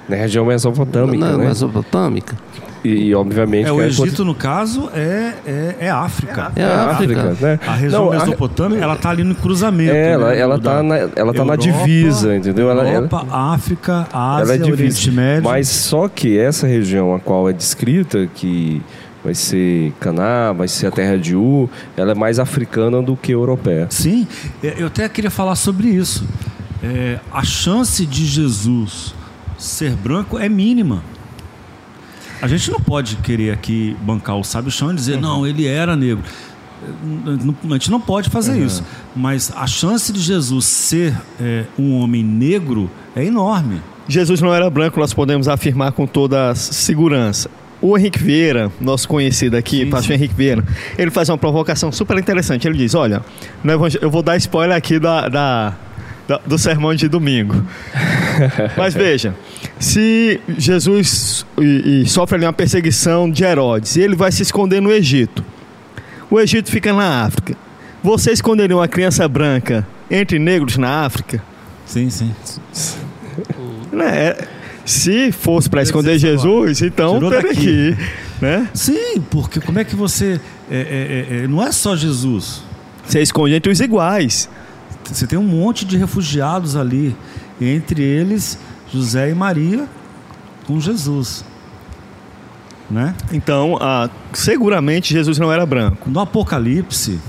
Na 0.08 0.16
região 0.16 0.44
mesopotâmica, 0.44 1.24
não 1.24 1.34
é 1.34 1.36
né? 1.38 1.46
mesopotâmica? 1.46 2.36
E, 2.82 2.88
e, 2.88 3.14
obviamente... 3.14 3.66
É, 3.68 3.72
o 3.72 3.78
a- 3.78 3.86
Egito, 3.86 4.24
no 4.24 4.34
caso, 4.34 4.90
é, 4.94 5.34
é, 5.46 5.76
é 5.80 5.90
África. 5.90 6.50
É 6.56 6.64
a 6.64 6.86
África. 6.90 7.36
né? 7.40 7.60
A 7.66 7.72
região 7.74 8.06
Não, 8.06 8.12
a- 8.12 8.18
mesopotâmica, 8.24 8.82
ela 8.82 8.96
tá 8.96 9.10
ali 9.10 9.22
no 9.22 9.34
cruzamento. 9.34 9.92
É, 9.92 10.12
ela, 10.12 10.28
né, 10.30 10.38
ela 10.38 10.58
tá, 10.58 10.76
da 10.76 10.82
na, 10.82 10.96
ela 10.96 11.32
tá 11.34 11.44
na 11.44 11.52
Europa, 11.54 11.58
divisa, 11.58 12.34
entendeu? 12.34 12.70
Ela, 12.70 12.82
ela, 12.88 12.94
Europa, 12.94 13.26
África, 13.30 14.08
Ásia, 14.12 14.54
ela 14.54 14.66
é 14.66 14.72
Oriente. 14.72 15.10
Médio. 15.10 15.44
Mas 15.44 15.68
só 15.68 16.08
que 16.08 16.38
essa 16.38 16.66
região 16.66 17.14
a 17.14 17.20
qual 17.20 17.48
é 17.50 17.52
descrita, 17.52 18.26
que 18.34 18.80
vai 19.24 19.34
ser 19.34 19.92
Caná, 20.00 20.52
vai 20.52 20.68
ser 20.68 20.86
a 20.86 20.90
terra 20.90 21.16
de 21.16 21.36
U, 21.36 21.68
ela 21.96 22.12
é 22.12 22.14
mais 22.14 22.38
africana 22.38 23.02
do 23.02 23.16
que 23.16 23.32
europeia. 23.32 23.86
Sim, 23.90 24.26
é, 24.62 24.76
eu 24.78 24.86
até 24.86 25.08
queria 25.08 25.30
falar 25.30 25.56
sobre 25.56 25.88
isso. 25.88 26.26
É, 26.82 27.20
a 27.32 27.44
chance 27.44 28.06
de 28.06 28.24
Jesus 28.24 29.14
ser 29.58 29.92
branco 29.92 30.38
é 30.38 30.48
mínima. 30.48 31.02
A 32.40 32.48
gente 32.48 32.70
não 32.70 32.80
pode 32.80 33.16
querer 33.16 33.52
aqui 33.52 33.94
bancar 34.00 34.36
o 34.36 34.44
sábio 34.44 34.70
chão 34.70 34.90
e 34.90 34.94
dizer, 34.94 35.20
não, 35.20 35.46
ele 35.46 35.66
era 35.66 35.94
negro. 35.94 36.24
a 37.68 37.72
gente 37.74 37.90
não 37.90 38.00
pode 38.00 38.30
fazer 38.30 38.52
uhum. 38.52 38.66
isso. 38.66 38.82
Mas 39.14 39.52
a 39.54 39.66
chance 39.66 40.10
de 40.10 40.20
Jesus 40.20 40.64
ser 40.64 41.14
é, 41.38 41.64
um 41.78 41.96
homem 41.96 42.24
negro 42.24 42.90
é 43.14 43.22
enorme. 43.22 43.82
Jesus 44.08 44.40
não 44.40 44.54
era 44.54 44.68
branco, 44.70 44.98
nós 44.98 45.12
podemos 45.12 45.48
afirmar 45.48 45.92
com 45.92 46.06
toda 46.06 46.54
segurança. 46.54 47.50
O 47.82 47.96
Henrique 47.96 48.18
Vieira, 48.18 48.70
nosso 48.80 49.08
conhecido 49.08 49.56
aqui, 49.56 49.84
sim, 49.84 49.90
pastor 49.90 50.08
sim. 50.08 50.14
Henrique 50.14 50.34
Vieira, 50.34 50.62
ele 50.98 51.10
faz 51.10 51.28
uma 51.30 51.38
provocação 51.38 51.90
super 51.90 52.18
interessante. 52.18 52.68
Ele 52.68 52.76
diz: 52.76 52.94
Olha, 52.94 53.22
eu 54.00 54.10
vou 54.10 54.22
dar 54.22 54.36
spoiler 54.36 54.76
aqui 54.76 54.98
da, 54.98 55.28
da, 55.28 55.74
da 56.28 56.40
do 56.44 56.58
sermão 56.58 56.94
de 56.94 57.08
domingo. 57.08 57.64
Mas 58.76 58.92
veja, 58.92 59.34
se 59.78 60.40
Jesus 60.58 61.46
e, 61.58 62.02
e 62.02 62.06
sofre 62.06 62.36
ali 62.36 62.44
uma 62.44 62.52
perseguição 62.52 63.30
de 63.30 63.44
Herodes 63.44 63.96
e 63.96 64.02
ele 64.02 64.14
vai 64.14 64.30
se 64.30 64.42
esconder 64.42 64.82
no 64.82 64.92
Egito, 64.92 65.42
o 66.30 66.38
Egito 66.38 66.70
fica 66.70 66.92
na 66.92 67.24
África. 67.24 67.56
Você 68.02 68.30
esconderia 68.30 68.76
uma 68.76 68.88
criança 68.88 69.26
branca 69.26 69.86
entre 70.10 70.38
negros 70.38 70.76
na 70.76 71.04
África? 71.04 71.42
Sim, 71.86 72.08
sim. 72.10 72.34
Né? 73.92 74.34
Se 74.84 75.30
fosse 75.30 75.68
para 75.68 75.82
esconder 75.82 76.18
Jesus, 76.18 76.82
então 76.82 77.20
teria 77.30 77.54
que 77.54 77.96
né? 78.40 78.68
Sim, 78.72 79.20
porque 79.30 79.60
como 79.60 79.78
é 79.78 79.84
que 79.84 79.94
você... 79.94 80.40
É, 80.70 80.76
é, 80.76 81.36
é, 81.40 81.44
é, 81.44 81.48
não 81.48 81.62
é 81.62 81.70
só 81.70 81.94
Jesus. 81.94 82.62
Você 83.06 83.20
esconde 83.20 83.54
entre 83.54 83.70
os 83.70 83.80
iguais. 83.80 84.48
Você 85.04 85.26
tem 85.26 85.38
um 85.38 85.44
monte 85.44 85.84
de 85.84 85.96
refugiados 85.96 86.74
ali. 86.76 87.14
Entre 87.60 88.02
eles, 88.02 88.58
José 88.90 89.30
e 89.30 89.34
Maria 89.34 89.86
com 90.66 90.80
Jesus. 90.80 91.44
Né? 92.90 93.14
Então, 93.32 93.76
ah, 93.80 94.08
seguramente 94.32 95.12
Jesus 95.12 95.38
não 95.38 95.52
era 95.52 95.66
branco. 95.66 96.08
No 96.08 96.20
Apocalipse, 96.20 97.20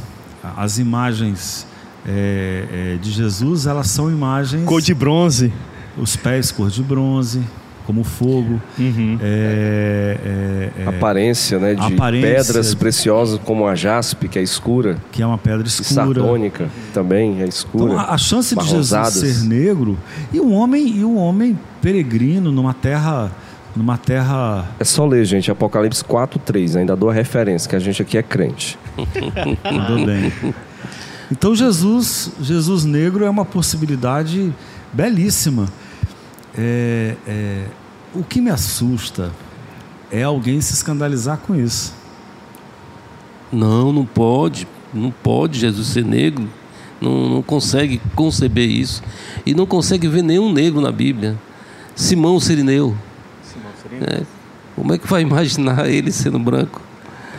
as 0.55 0.77
imagens 0.79 1.67
é, 2.07 2.93
é, 2.95 2.97
de 3.01 3.11
Jesus, 3.11 3.65
elas 3.65 3.87
são 3.87 4.09
imagens... 4.09 4.63
Cor 4.65 4.81
de 4.81 4.93
bronze 4.93 5.51
os 5.97 6.15
pés 6.15 6.51
cor 6.51 6.69
de 6.69 6.81
bronze, 6.81 7.41
como 7.85 8.03
fogo. 8.03 8.61
Uhum. 8.77 9.17
É, 9.21 10.17
é, 10.23 10.83
é, 10.83 10.87
aparência, 10.87 11.59
né, 11.59 11.75
de 11.75 11.93
aparência, 11.93 12.29
pedras 12.35 12.73
preciosas 12.73 13.39
como 13.43 13.67
a 13.67 13.75
jaspe, 13.75 14.27
que 14.27 14.39
é 14.39 14.41
escura. 14.41 14.97
Que 15.11 15.21
é 15.21 15.25
uma 15.25 15.37
pedra 15.37 15.67
escura. 15.67 15.89
E 15.89 15.93
sardônica 15.93 16.69
também 16.93 17.41
é 17.41 17.45
escura. 17.45 17.93
Então, 17.93 17.99
a, 17.99 18.13
a 18.13 18.17
chance 18.17 18.55
de 18.55 18.67
Jesus 18.67 19.07
ser 19.13 19.43
negro 19.45 19.97
e 20.31 20.39
um 20.39 20.53
homem 20.53 20.87
e 20.87 21.03
um 21.03 21.17
homem 21.17 21.57
peregrino 21.81 22.51
numa 22.51 22.73
terra 22.73 23.31
numa 23.75 23.97
terra. 23.97 24.69
É 24.79 24.83
só 24.83 25.05
ler, 25.05 25.23
gente, 25.25 25.49
Apocalipse 25.49 26.03
4:3, 26.03 26.77
ainda 26.77 26.95
dou 26.95 27.09
a 27.09 27.13
referência 27.13 27.69
que 27.69 27.75
a 27.75 27.79
gente 27.79 28.01
aqui 28.01 28.17
é 28.17 28.23
crente. 28.23 28.77
Tudo 28.97 30.05
bem. 30.05 30.31
Então 31.31 31.55
Jesus, 31.55 32.31
Jesus 32.41 32.83
negro 32.83 33.23
é 33.23 33.29
uma 33.29 33.45
possibilidade 33.45 34.53
belíssima. 34.93 35.67
É, 36.57 37.15
é, 37.27 37.65
o 38.13 38.23
que 38.23 38.41
me 38.41 38.49
assusta 38.49 39.31
é 40.11 40.23
alguém 40.23 40.59
se 40.59 40.73
escandalizar 40.73 41.37
com 41.37 41.55
isso. 41.55 41.93
Não, 43.51 43.91
não 43.91 44.05
pode. 44.05 44.67
Não 44.93 45.11
pode 45.11 45.59
Jesus 45.59 45.87
ser 45.87 46.03
negro. 46.03 46.47
Não, 46.99 47.29
não 47.29 47.41
consegue 47.41 48.01
conceber 48.15 48.69
isso. 48.69 49.01
E 49.45 49.53
não 49.53 49.65
consegue 49.65 50.07
ver 50.07 50.21
nenhum 50.21 50.51
negro 50.51 50.81
na 50.81 50.91
Bíblia. 50.91 51.37
Simão 51.95 52.39
Sirineu. 52.39 52.95
Simão 53.43 53.71
Sirineu. 53.81 54.07
É, 54.07 54.23
como 54.75 54.93
é 54.93 54.97
que 54.97 55.07
vai 55.07 55.21
imaginar 55.21 55.89
ele 55.89 56.11
sendo 56.11 56.37
branco? 56.39 56.81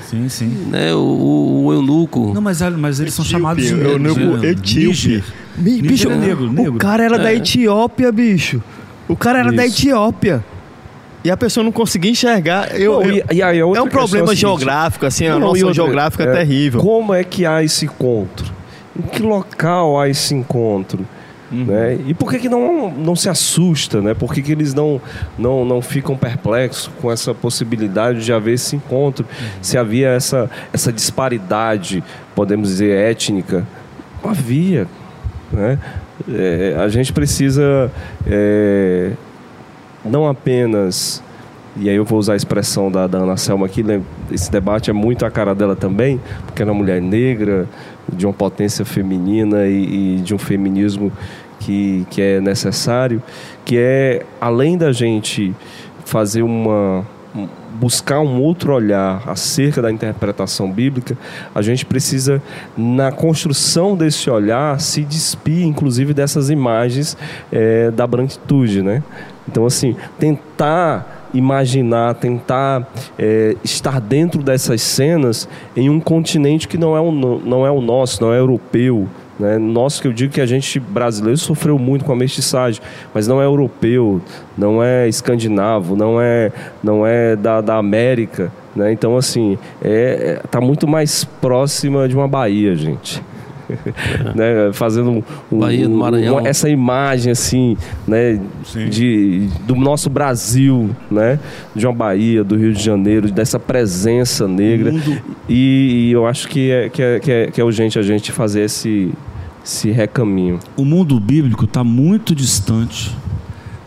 Sim, 0.08 0.28
sim. 0.28 0.46
Né, 0.70 0.94
o, 0.94 1.64
o 1.64 1.72
eunuco. 1.72 2.32
Não, 2.34 2.42
mas, 2.42 2.60
mas 2.78 3.00
eles 3.00 3.14
são 3.14 3.24
chamados 3.24 3.64
de 3.64 3.72
eunuco 3.72 4.44
etíope. 4.44 5.24
Bicho, 5.56 6.10
é 6.10 6.16
negro, 6.16 6.52
negro. 6.52 6.74
o 6.74 6.78
cara 6.78 7.04
era 7.04 7.16
é. 7.16 7.18
da 7.18 7.34
Etiópia, 7.34 8.10
bicho. 8.10 8.62
O 9.08 9.16
cara 9.16 9.40
era 9.40 9.48
Isso. 9.48 9.56
da 9.56 9.66
Etiópia. 9.66 10.44
E 11.24 11.30
a 11.30 11.36
pessoa 11.36 11.62
não 11.62 11.70
conseguia 11.70 12.10
enxergar. 12.10 12.74
Eu, 12.78 12.94
não, 12.94 13.02
eu, 13.02 13.24
e, 13.30 13.36
e 13.36 13.40
é 13.42 13.82
um 13.82 13.88
problema 13.88 14.32
é 14.32 14.36
geográfico, 14.36 15.06
assim, 15.06 15.26
a 15.26 15.38
nossa 15.38 15.58
outra, 15.66 15.74
geográfica 15.74 16.24
é, 16.24 16.26
é 16.26 16.32
terrível. 16.32 16.80
Como 16.80 17.14
é 17.14 17.22
que 17.22 17.46
há 17.46 17.62
esse 17.62 17.84
encontro? 17.84 18.52
Em 18.98 19.02
que 19.02 19.22
local 19.22 20.00
há 20.00 20.08
esse 20.08 20.34
encontro? 20.34 21.06
Uhum. 21.52 21.66
Né? 21.66 21.98
E 22.06 22.14
por 22.14 22.30
que, 22.30 22.40
que 22.40 22.48
não, 22.48 22.90
não 22.90 23.14
se 23.14 23.28
assusta? 23.28 24.00
Né? 24.00 24.14
Por 24.14 24.32
que, 24.34 24.42
que 24.42 24.50
eles 24.50 24.74
não, 24.74 25.00
não, 25.38 25.64
não 25.64 25.82
ficam 25.82 26.16
perplexos 26.16 26.90
com 27.00 27.12
essa 27.12 27.34
possibilidade 27.34 28.24
de 28.24 28.32
haver 28.32 28.54
esse 28.54 28.74
encontro? 28.74 29.24
Uhum. 29.24 29.48
Se 29.60 29.78
havia 29.78 30.08
essa, 30.08 30.50
essa 30.72 30.92
disparidade, 30.92 32.02
podemos 32.34 32.68
dizer, 32.68 33.10
étnica? 33.10 33.66
Havia. 34.24 34.88
Né? 35.52 35.78
É, 36.28 36.76
a 36.78 36.88
gente 36.88 37.12
precisa 37.12 37.90
é, 38.26 39.12
não 40.04 40.28
apenas 40.28 41.22
e 41.76 41.88
aí 41.88 41.96
eu 41.96 42.04
vou 42.04 42.18
usar 42.18 42.34
a 42.34 42.36
expressão 42.36 42.90
da, 42.90 43.06
da 43.06 43.18
Ana 43.18 43.36
Selma 43.36 43.64
aqui, 43.64 43.82
esse 44.30 44.50
debate 44.52 44.90
é 44.90 44.92
muito 44.92 45.24
a 45.24 45.30
cara 45.30 45.54
dela 45.54 45.74
também, 45.74 46.20
porque 46.44 46.60
é 46.60 46.64
uma 46.66 46.74
mulher 46.74 47.00
negra, 47.00 47.66
de 48.12 48.26
uma 48.26 48.32
potência 48.32 48.84
feminina 48.84 49.66
e, 49.66 50.16
e 50.16 50.20
de 50.20 50.34
um 50.34 50.38
feminismo 50.38 51.10
que, 51.58 52.06
que 52.10 52.20
é 52.20 52.40
necessário, 52.40 53.22
que 53.64 53.78
é, 53.78 54.26
além 54.40 54.76
da 54.76 54.92
gente 54.92 55.54
fazer 56.04 56.42
uma 56.42 57.06
buscar 57.74 58.20
um 58.20 58.40
outro 58.40 58.74
olhar 58.74 59.22
acerca 59.26 59.80
da 59.80 59.90
interpretação 59.90 60.70
bíblica, 60.70 61.16
a 61.54 61.62
gente 61.62 61.86
precisa, 61.86 62.42
na 62.76 63.10
construção 63.10 63.96
desse 63.96 64.28
olhar, 64.28 64.78
se 64.80 65.02
despir, 65.02 65.66
inclusive, 65.66 66.12
dessas 66.12 66.50
imagens 66.50 67.16
é, 67.50 67.90
da 67.90 68.06
branquitude, 68.06 68.82
né? 68.82 69.02
Então, 69.48 69.66
assim, 69.66 69.96
tentar 70.18 71.28
imaginar, 71.34 72.14
tentar 72.14 72.86
é, 73.18 73.56
estar 73.64 74.00
dentro 74.00 74.42
dessas 74.42 74.82
cenas 74.82 75.48
em 75.74 75.88
um 75.88 75.98
continente 75.98 76.68
que 76.68 76.76
não 76.76 76.96
é 76.96 77.00
o, 77.00 77.10
não 77.10 77.66
é 77.66 77.70
o 77.70 77.80
nosso, 77.80 78.22
não 78.22 78.32
é 78.32 78.38
europeu, 78.38 79.08
né? 79.38 79.58
Nosso 79.58 80.00
que 80.00 80.08
eu 80.08 80.12
digo 80.12 80.32
que 80.32 80.40
a 80.40 80.46
gente 80.46 80.78
brasileiro 80.78 81.38
sofreu 81.38 81.78
muito 81.78 82.04
com 82.04 82.12
a 82.12 82.16
mestiçagem, 82.16 82.80
mas 83.14 83.26
não 83.26 83.40
é 83.40 83.44
europeu, 83.44 84.20
não 84.56 84.82
é 84.82 85.08
escandinavo, 85.08 85.96
não 85.96 86.20
é, 86.20 86.52
não 86.82 87.06
é 87.06 87.36
da, 87.36 87.60
da 87.60 87.76
América. 87.76 88.52
Né? 88.74 88.92
Então, 88.92 89.16
assim, 89.16 89.58
é, 89.82 90.40
é, 90.42 90.46
tá 90.48 90.60
muito 90.60 90.86
mais 90.86 91.24
próxima 91.24 92.08
de 92.08 92.16
uma 92.16 92.28
Bahia, 92.28 92.74
gente. 92.74 93.22
né, 94.34 94.72
fazendo 94.72 95.24
um, 95.50 95.58
Bahia 95.58 95.88
do 95.88 95.94
Maranhão. 95.94 96.38
Uma, 96.38 96.48
essa 96.48 96.68
imagem 96.68 97.32
assim, 97.32 97.76
né, 98.06 98.40
de, 98.90 99.48
do 99.66 99.74
nosso 99.74 100.08
Brasil, 100.08 100.90
né, 101.10 101.38
de 101.74 101.86
uma 101.86 101.92
Bahia, 101.92 102.42
do 102.44 102.56
Rio 102.56 102.72
de 102.72 102.82
Janeiro, 102.82 103.30
dessa 103.30 103.58
presença 103.58 104.46
negra. 104.48 104.92
E, 105.48 106.08
e, 106.08 106.12
eu 106.12 106.26
acho 106.26 106.48
que 106.48 106.70
é, 106.70 106.88
que, 106.88 107.02
é, 107.02 107.20
que, 107.20 107.30
é, 107.30 107.46
que 107.46 107.60
é 107.60 107.64
urgente 107.64 107.98
a 107.98 108.02
gente 108.02 108.32
fazer 108.32 108.62
esse, 108.62 109.12
esse 109.64 109.90
recaminho. 109.90 110.58
O 110.76 110.84
mundo 110.84 111.18
bíblico 111.18 111.64
está 111.64 111.82
muito 111.84 112.34
distante 112.34 113.16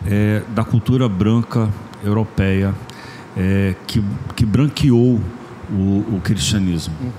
é, 0.06 0.42
da 0.54 0.64
cultura 0.64 1.08
branca 1.08 1.68
europeia 2.04 2.74
é, 3.36 3.74
que, 3.86 4.02
que 4.34 4.46
branqueou 4.46 5.20
o, 5.70 6.16
o 6.16 6.20
cristianismo. 6.22 6.94
Uhum. 7.00 7.10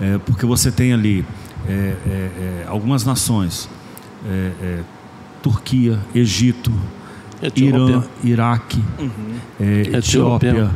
É, 0.00 0.18
porque 0.18 0.44
você 0.44 0.70
tem 0.70 0.92
ali 0.92 1.24
algumas 2.66 3.04
nações, 3.04 3.68
é, 4.28 4.80
Turquia, 5.42 5.98
Egito, 6.14 6.72
Etiópia. 7.42 7.68
Irã, 7.68 8.04
Iraque, 8.24 8.82
uhum. 8.98 9.10
Etiópia. 9.60 10.48
Etiópia 10.48 10.70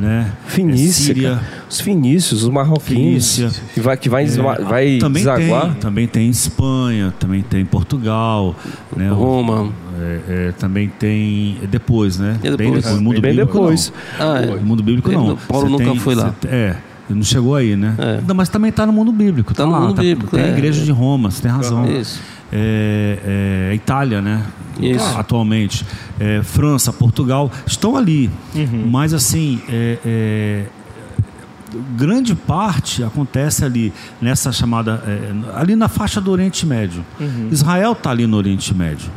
né? 0.00 0.32
Finícia, 0.46 1.14
Síria, 1.14 1.40
os 1.68 1.80
finícios, 1.80 2.42
os 2.42 2.48
marroquinos, 2.48 3.36
Finícia, 3.36 3.50
que 3.74 3.80
vai, 3.80 3.96
que 3.96 4.08
vai, 4.08 4.24
é, 4.24 4.28
vai 4.64 4.98
também 4.98 5.22
desaguar. 5.22 5.72
Tem, 5.72 5.74
também 5.74 6.06
tem 6.06 6.30
Espanha, 6.30 7.12
também 7.18 7.42
tem 7.42 7.64
Portugal, 7.64 8.56
né? 8.96 9.10
Roma. 9.10 9.70
É, 10.00 10.20
é, 10.28 10.52
também 10.52 10.88
tem 10.88 11.58
depois, 11.68 12.18
né? 12.18 12.38
depois. 12.40 12.56
Bem 12.56 12.72
depois. 12.72 12.86
O 12.86 13.02
mundo 13.02 13.20
bem 13.20 13.32
bíblico 13.32 13.52
depois. 13.52 13.92
Não. 14.18 14.32
Ah, 14.32 14.40
é. 14.40 14.54
O 14.54 14.62
mundo 14.62 14.82
bíblico 14.82 15.10
não. 15.10 15.36
Paulo 15.36 15.66
você 15.66 15.72
nunca 15.72 15.84
tem, 15.84 15.98
foi 15.98 16.14
lá. 16.14 16.34
é. 16.46 16.76
Não 17.14 17.22
chegou 17.22 17.54
aí, 17.54 17.76
né? 17.76 17.94
É. 17.98 18.20
Não, 18.26 18.34
mas 18.34 18.48
também 18.48 18.70
está 18.70 18.86
no 18.86 18.92
mundo 18.92 19.12
bíblico. 19.12 19.52
Está 19.52 19.64
tá 19.64 19.68
no 19.68 19.74
lá, 19.74 19.80
mundo 19.80 19.94
tá, 19.94 20.02
bíblico. 20.02 20.30
Tem 20.30 20.44
a 20.44 20.48
é. 20.48 20.50
igreja 20.50 20.84
de 20.84 20.90
Roma, 20.90 21.30
você 21.30 21.42
tem 21.42 21.50
razão. 21.50 21.90
Isso. 21.90 22.20
É, 22.52 23.70
é, 23.70 23.74
Itália, 23.74 24.20
né? 24.20 24.44
Isso. 24.80 25.04
Atualmente. 25.16 25.84
É, 26.18 26.42
França, 26.42 26.92
Portugal, 26.92 27.50
estão 27.66 27.96
ali. 27.96 28.30
Uhum. 28.54 28.88
Mas 28.90 29.14
assim, 29.14 29.60
é, 29.68 29.98
é, 30.04 30.64
grande 31.96 32.34
parte 32.34 33.04
acontece 33.04 33.64
ali 33.64 33.92
nessa 34.20 34.52
chamada. 34.52 35.02
É, 35.06 35.58
ali 35.58 35.76
na 35.76 35.88
faixa 35.88 36.20
do 36.20 36.30
Oriente 36.30 36.66
Médio. 36.66 37.04
Uhum. 37.20 37.48
Israel 37.50 37.92
está 37.92 38.10
ali 38.10 38.26
no 38.26 38.36
Oriente 38.36 38.74
Médio. 38.74 39.10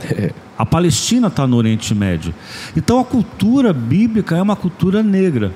A 0.58 0.66
Palestina 0.66 1.28
está 1.28 1.48
no 1.48 1.58
Oriente 1.58 1.96
Médio. 1.96 2.34
Então 2.76 3.00
a 3.00 3.06
cultura 3.06 3.74
bíblica 3.74 4.36
é 4.36 4.42
uma 4.42 4.56
cultura 4.56 5.02
negra. 5.02 5.52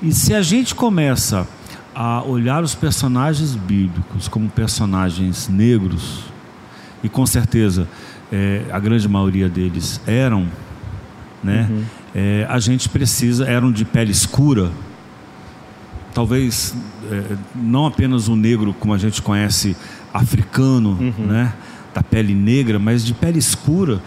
E 0.00 0.12
se 0.12 0.32
a 0.32 0.40
gente 0.40 0.74
começa 0.74 1.46
a 2.00 2.22
olhar 2.22 2.62
os 2.62 2.76
personagens 2.76 3.56
bíblicos 3.56 4.28
como 4.28 4.48
personagens 4.48 5.48
negros, 5.48 6.26
e 7.02 7.08
com 7.08 7.26
certeza 7.26 7.88
é, 8.30 8.62
a 8.70 8.78
grande 8.78 9.08
maioria 9.08 9.48
deles 9.48 10.00
eram, 10.06 10.46
né? 11.42 11.66
Uhum. 11.68 11.82
É, 12.14 12.46
a 12.48 12.60
gente 12.60 12.88
precisa, 12.88 13.46
eram 13.46 13.72
de 13.72 13.84
pele 13.84 14.12
escura, 14.12 14.70
talvez 16.14 16.72
é, 17.10 17.36
não 17.56 17.84
apenas 17.84 18.28
o 18.28 18.36
negro 18.36 18.72
como 18.78 18.94
a 18.94 18.98
gente 18.98 19.20
conhece 19.20 19.76
africano, 20.14 20.90
uhum. 20.90 21.26
né? 21.26 21.52
Da 21.92 22.00
pele 22.00 22.32
negra, 22.32 22.78
mas 22.78 23.04
de 23.04 23.12
pele 23.12 23.40
escura 23.40 24.00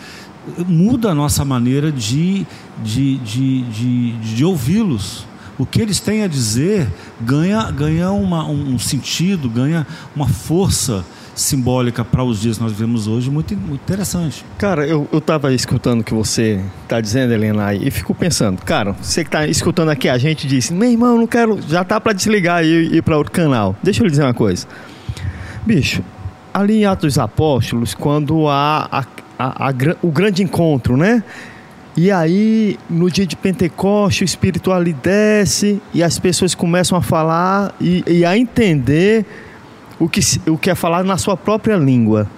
muda 0.66 1.12
a 1.12 1.14
nossa 1.14 1.44
maneira 1.44 1.92
de, 1.92 2.48
de, 2.82 3.18
de, 3.18 3.62
de, 3.64 4.12
de 4.14 4.46
ouvi-los 4.46 5.30
o 5.62 5.66
que 5.66 5.80
eles 5.80 5.99
têm 5.99 6.24
a 6.24 6.28
dizer 6.28 6.88
ganha, 7.20 7.70
ganha 7.70 8.12
uma, 8.12 8.47
um 8.49 8.80
sentido, 8.80 9.47
ganha 9.47 9.86
uma 10.16 10.28
força 10.28 11.05
simbólica 11.36 12.03
para 12.03 12.24
os 12.24 12.41
dias 12.41 12.57
que 12.57 12.64
nós 12.64 12.72
vivemos 12.72 13.07
hoje 13.07 13.30
muito, 13.30 13.55
muito 13.55 13.82
interessante. 13.82 14.43
Cara, 14.57 14.88
eu 14.88 15.07
estava 15.14 15.53
escutando 15.53 16.01
o 16.01 16.03
que 16.03 16.16
você 16.16 16.59
está 16.82 16.99
dizendo, 16.99 17.32
Helena, 17.34 17.76
e 17.76 17.91
fico 17.91 18.14
pensando, 18.16 18.59
cara, 18.64 18.93
você 18.93 19.24
que 19.24 19.28
está 19.28 19.45
escutando 19.45 19.89
aqui, 19.89 20.09
a 20.09 20.18
gente 20.18 20.47
disse, 20.47 20.74
meu 20.74 20.89
irmão, 20.89 21.16
não 21.18 21.28
quero, 21.28 21.62
já 21.62 21.84
tá 21.84 22.01
para 22.01 22.14
desligar 22.14 22.64
e 22.66 22.97
ir 22.97 23.03
para 23.03 23.16
outro 23.16 23.32
canal. 23.32 23.76
Deixa 23.84 24.01
eu 24.01 24.05
lhe 24.05 24.09
dizer 24.09 24.24
uma 24.24 24.34
coisa. 24.34 24.68
Bicho, 25.64 26.03
ali 26.51 26.80
em 26.80 26.86
Atos 26.86 27.20
Apóstolos, 27.20 27.93
quando 27.93 28.47
há 28.47 28.88
a, 28.91 29.05
a, 29.38 29.70
a, 29.70 29.74
o 30.01 30.12
grande 30.12 30.41
encontro, 30.41 30.97
né? 30.97 31.24
E 31.96 32.10
aí, 32.10 32.80
no 32.89 33.12
dia 33.12 33.26
de 33.26 33.36
Pentecoste, 33.36 34.24
o 34.24 34.26
Espírito 34.26 34.72
ali 34.72 34.94
desce 34.94 35.82
e 35.94 36.02
as 36.02 36.18
pessoas 36.18 36.56
começam 36.56 36.98
a 36.98 37.02
falar 37.02 37.76
e, 37.82 38.04
e 38.08 38.26
a 38.26 38.38
entender 38.38 39.26
o 40.00 40.08
que, 40.08 40.22
o 40.50 40.58
que 40.58 40.70
é 40.70 40.76
falado 40.76 41.06
na 41.06 41.18
sua 41.18 41.36
própria 41.36 41.76
língua. 41.76 42.30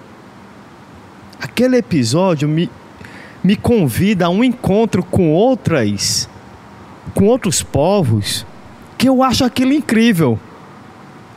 Aquele 1.40 1.76
episódio 1.76 2.48
me, 2.48 2.68
me 3.44 3.54
convida 3.54 4.26
a 4.26 4.28
um 4.28 4.42
encontro 4.42 5.04
com 5.04 5.30
outras, 5.30 6.28
com 7.14 7.26
outros 7.26 7.62
povos, 7.62 8.44
que 8.98 9.08
eu 9.08 9.22
acho 9.22 9.44
aquilo 9.44 9.72
incrível. 9.72 10.36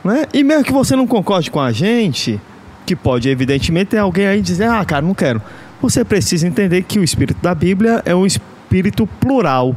Né? 0.02 0.26
E 0.34 0.42
mesmo 0.42 0.64
que 0.64 0.72
você 0.72 0.96
não 0.96 1.06
concorde 1.06 1.52
com 1.52 1.60
a 1.60 1.70
gente, 1.70 2.40
que 2.84 2.96
pode 2.96 3.28
evidentemente 3.28 3.90
ter 3.90 3.98
alguém 3.98 4.26
aí 4.26 4.40
dizer, 4.40 4.68
ah, 4.68 4.84
cara, 4.84 5.02
não 5.02 5.14
quero 5.14 5.40
você 5.80 6.04
precisa 6.04 6.46
entender 6.46 6.82
que 6.82 6.98
o 6.98 7.04
espírito 7.04 7.40
da 7.42 7.54
Bíblia 7.54 8.02
é 8.04 8.14
um 8.14 8.26
espírito 8.26 9.06
plural. 9.06 9.74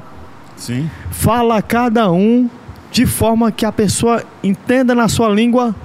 Sim. 0.57 0.89
Fala 1.11 1.57
a 1.57 1.61
cada 1.61 2.11
um 2.11 2.49
de 2.91 3.05
forma 3.05 3.51
que 3.51 3.65
a 3.65 3.71
pessoa 3.71 4.23
entenda 4.43 4.93
na 4.93 5.07
sua 5.07 5.29
língua 5.29 5.75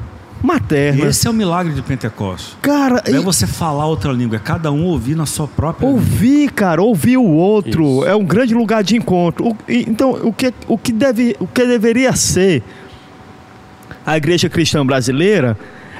materna. 0.42 1.06
Esse 1.06 1.26
é 1.26 1.30
o 1.30 1.32
milagre 1.32 1.72
de 1.72 1.82
Pentecostes. 1.82 2.56
Cara, 2.60 3.02
não 3.08 3.18
é 3.18 3.20
você 3.20 3.46
falar 3.46 3.86
outra 3.86 4.12
língua, 4.12 4.36
é 4.36 4.38
cada 4.38 4.70
um 4.70 4.84
ouvir 4.84 5.16
na 5.16 5.26
sua 5.26 5.48
própria 5.48 5.88
Ouvir, 5.88 6.40
língua. 6.40 6.52
cara, 6.54 6.82
ouvir 6.82 7.16
o 7.16 7.24
outro 7.24 7.82
Isso. 7.84 8.04
é 8.06 8.14
um 8.14 8.24
grande 8.24 8.54
lugar 8.54 8.82
de 8.84 8.96
encontro. 8.96 9.48
O, 9.48 9.56
então, 9.68 10.10
o 10.22 10.32
que, 10.32 10.52
o, 10.68 10.76
que 10.76 10.92
deve, 10.92 11.36
o 11.40 11.46
que 11.46 11.64
deveria 11.64 12.14
ser 12.14 12.62
a 14.04 14.16
igreja 14.16 14.48
cristã 14.48 14.84
brasileira 14.84 15.56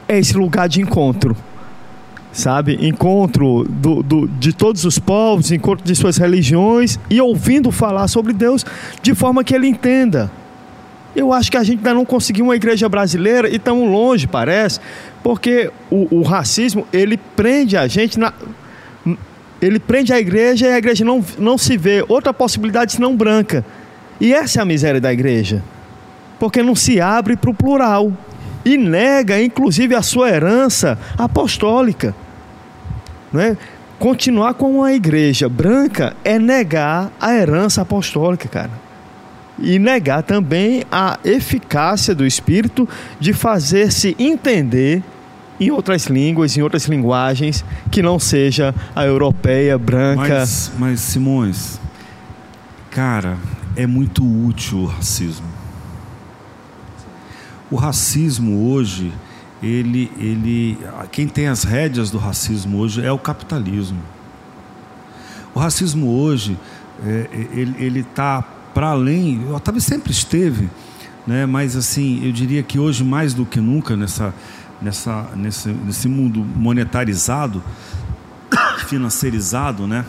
é 0.06 0.18
esse 0.18 0.36
lugar 0.36 0.68
de 0.68 0.80
encontro 0.80 1.36
sabe? 2.36 2.78
Encontro 2.86 3.64
do, 3.64 4.02
do, 4.02 4.28
de 4.28 4.52
todos 4.52 4.84
os 4.84 4.98
povos, 4.98 5.50
encontro 5.50 5.84
de 5.84 5.94
suas 5.94 6.16
religiões 6.16 6.98
e 7.08 7.20
ouvindo 7.20 7.70
falar 7.70 8.08
sobre 8.08 8.32
Deus 8.32 8.64
de 9.02 9.14
forma 9.14 9.42
que 9.42 9.54
ele 9.54 9.66
entenda. 9.66 10.30
Eu 11.14 11.32
acho 11.32 11.50
que 11.50 11.56
a 11.56 11.64
gente 11.64 11.78
ainda 11.78 11.94
não 11.94 12.04
conseguiu 12.04 12.44
uma 12.44 12.54
igreja 12.54 12.88
brasileira 12.88 13.48
e 13.48 13.56
estamos 13.56 13.90
longe, 13.90 14.26
parece, 14.26 14.80
porque 15.22 15.70
o, 15.90 16.18
o, 16.18 16.22
racismo 16.22 16.86
ele 16.92 17.16
prende 17.16 17.74
a 17.74 17.88
gente 17.88 18.18
na, 18.18 18.34
ele 19.62 19.78
prende 19.78 20.12
a 20.12 20.20
igreja 20.20 20.66
e 20.66 20.72
a 20.72 20.78
igreja 20.78 21.04
não, 21.06 21.24
não 21.38 21.56
se 21.56 21.78
vê 21.78 22.04
outra 22.06 22.34
possibilidade 22.34 22.92
senão 22.92 23.16
branca. 23.16 23.64
E 24.20 24.34
essa 24.34 24.58
é 24.58 24.62
a 24.62 24.66
miséria 24.66 25.00
da 25.00 25.10
igreja, 25.10 25.62
porque 26.38 26.62
não 26.62 26.74
se 26.74 27.00
abre 27.00 27.34
para 27.34 27.50
o 27.50 27.54
plural 27.54 28.12
e 28.66 28.76
nega, 28.76 29.40
inclusive, 29.40 29.94
a 29.94 30.02
sua 30.02 30.28
herança 30.28 30.98
apostólica. 31.16 32.14
Né? 33.36 33.56
Continuar 33.98 34.54
com 34.54 34.78
uma 34.78 34.92
igreja 34.92 35.48
branca 35.48 36.16
é 36.24 36.38
negar 36.38 37.12
a 37.20 37.34
herança 37.34 37.82
apostólica, 37.82 38.48
cara. 38.48 38.70
E 39.58 39.78
negar 39.78 40.22
também 40.22 40.84
a 40.90 41.18
eficácia 41.24 42.14
do 42.14 42.26
Espírito 42.26 42.88
de 43.18 43.32
fazer-se 43.32 44.16
entender 44.18 45.02
em 45.58 45.70
outras 45.70 46.06
línguas, 46.06 46.56
em 46.56 46.62
outras 46.62 46.84
linguagens, 46.84 47.64
que 47.90 48.02
não 48.02 48.18
seja 48.18 48.74
a 48.94 49.04
europeia, 49.04 49.78
branca. 49.78 50.40
Mas, 50.40 50.72
mas 50.78 51.00
Simões, 51.00 51.80
cara, 52.90 53.38
é 53.74 53.86
muito 53.86 54.22
útil 54.24 54.78
o 54.80 54.86
racismo. 54.86 55.46
O 57.70 57.76
racismo 57.76 58.70
hoje 58.70 59.12
ele, 59.66 60.12
ele, 60.18 60.78
quem 61.10 61.26
tem 61.26 61.48
as 61.48 61.64
rédeas 61.64 62.10
do 62.10 62.18
racismo 62.18 62.78
hoje 62.78 63.04
é 63.04 63.10
o 63.10 63.18
capitalismo. 63.18 64.00
O 65.54 65.58
racismo 65.58 66.08
hoje, 66.08 66.56
é, 67.04 67.28
ele 67.78 68.00
está 68.00 68.42
para 68.74 68.88
além, 68.88 69.40
talvez 69.64 69.84
sempre 69.84 70.12
esteve, 70.12 70.68
né? 71.26 71.46
mas 71.46 71.74
assim, 71.74 72.24
eu 72.24 72.30
diria 72.30 72.62
que 72.62 72.78
hoje 72.78 73.02
mais 73.02 73.32
do 73.32 73.46
que 73.46 73.58
nunca 73.58 73.96
nessa, 73.96 74.34
nessa, 74.80 75.30
nesse, 75.34 75.68
nesse 75.70 76.08
mundo 76.08 76.44
monetarizado, 76.44 77.62
financeirizado, 78.86 79.86
né? 79.86 80.04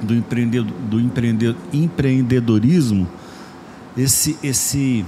do, 0.00 0.14
empreendedor, 0.14 0.72
do 0.88 1.00
empreendedor, 1.00 1.56
empreendedorismo, 1.72 3.08
esse, 3.96 4.38
esse 4.42 5.04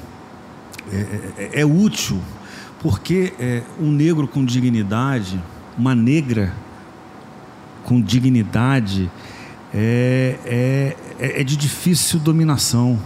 é, 0.93 0.97
é, 1.39 1.61
é 1.61 1.65
útil 1.65 2.21
porque 2.81 3.35
é, 3.39 3.63
um 3.79 3.91
negro 3.91 4.27
com 4.27 4.45
dignidade, 4.45 5.39
uma 5.77 5.95
negra 5.95 6.53
com 7.85 8.01
dignidade, 8.01 9.11
é, 9.73 10.39
é, 10.45 10.97
é, 11.19 11.41
é 11.41 11.45
de 11.45 11.57
difícil 11.57 12.19
dominação. 12.19 12.99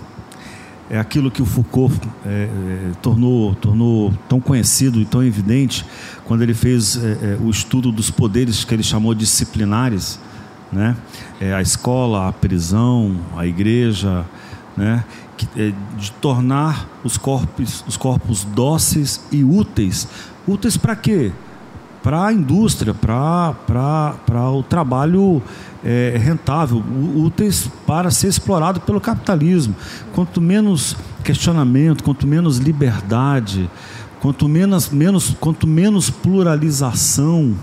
É 0.88 0.98
aquilo 0.98 1.30
que 1.30 1.42
o 1.42 1.46
Foucault 1.46 1.98
é, 2.24 2.28
é, 2.28 2.90
tornou, 3.02 3.54
tornou 3.54 4.12
tão 4.28 4.38
conhecido 4.38 5.00
e 5.00 5.04
tão 5.04 5.24
evidente 5.24 5.84
quando 6.26 6.42
ele 6.42 6.54
fez 6.54 6.96
é, 6.96 7.38
o 7.42 7.50
estudo 7.50 7.90
dos 7.90 8.10
poderes 8.10 8.64
que 8.64 8.74
ele 8.74 8.82
chamou 8.82 9.14
disciplinares, 9.14 10.20
né? 10.70 10.96
a 11.56 11.62
escola, 11.62 12.28
a 12.28 12.32
prisão, 12.32 13.16
a 13.36 13.46
igreja, 13.46 14.24
né? 14.76 15.04
É, 15.56 15.72
de 15.96 16.12
tornar 16.12 16.88
os 17.02 17.16
corpos, 17.16 17.84
os 17.86 17.96
corpos 17.96 18.44
dóceis 18.44 19.20
e 19.30 19.44
úteis. 19.44 20.08
Úteis 20.46 20.76
para 20.76 20.94
quê? 20.94 21.32
Para 22.02 22.26
a 22.26 22.32
indústria, 22.32 22.92
para 22.94 24.50
o 24.50 24.62
trabalho 24.62 25.42
é, 25.82 26.16
rentável, 26.18 26.82
úteis 27.16 27.68
para 27.86 28.10
ser 28.10 28.28
explorado 28.28 28.80
pelo 28.80 29.00
capitalismo. 29.00 29.74
Quanto 30.12 30.40
menos 30.40 30.96
questionamento, 31.22 32.04
quanto 32.04 32.26
menos 32.26 32.58
liberdade, 32.58 33.70
quanto 34.20 34.48
menos, 34.48 34.90
menos, 34.90 35.34
quanto 35.40 35.66
menos 35.66 36.10
pluralização, 36.10 37.54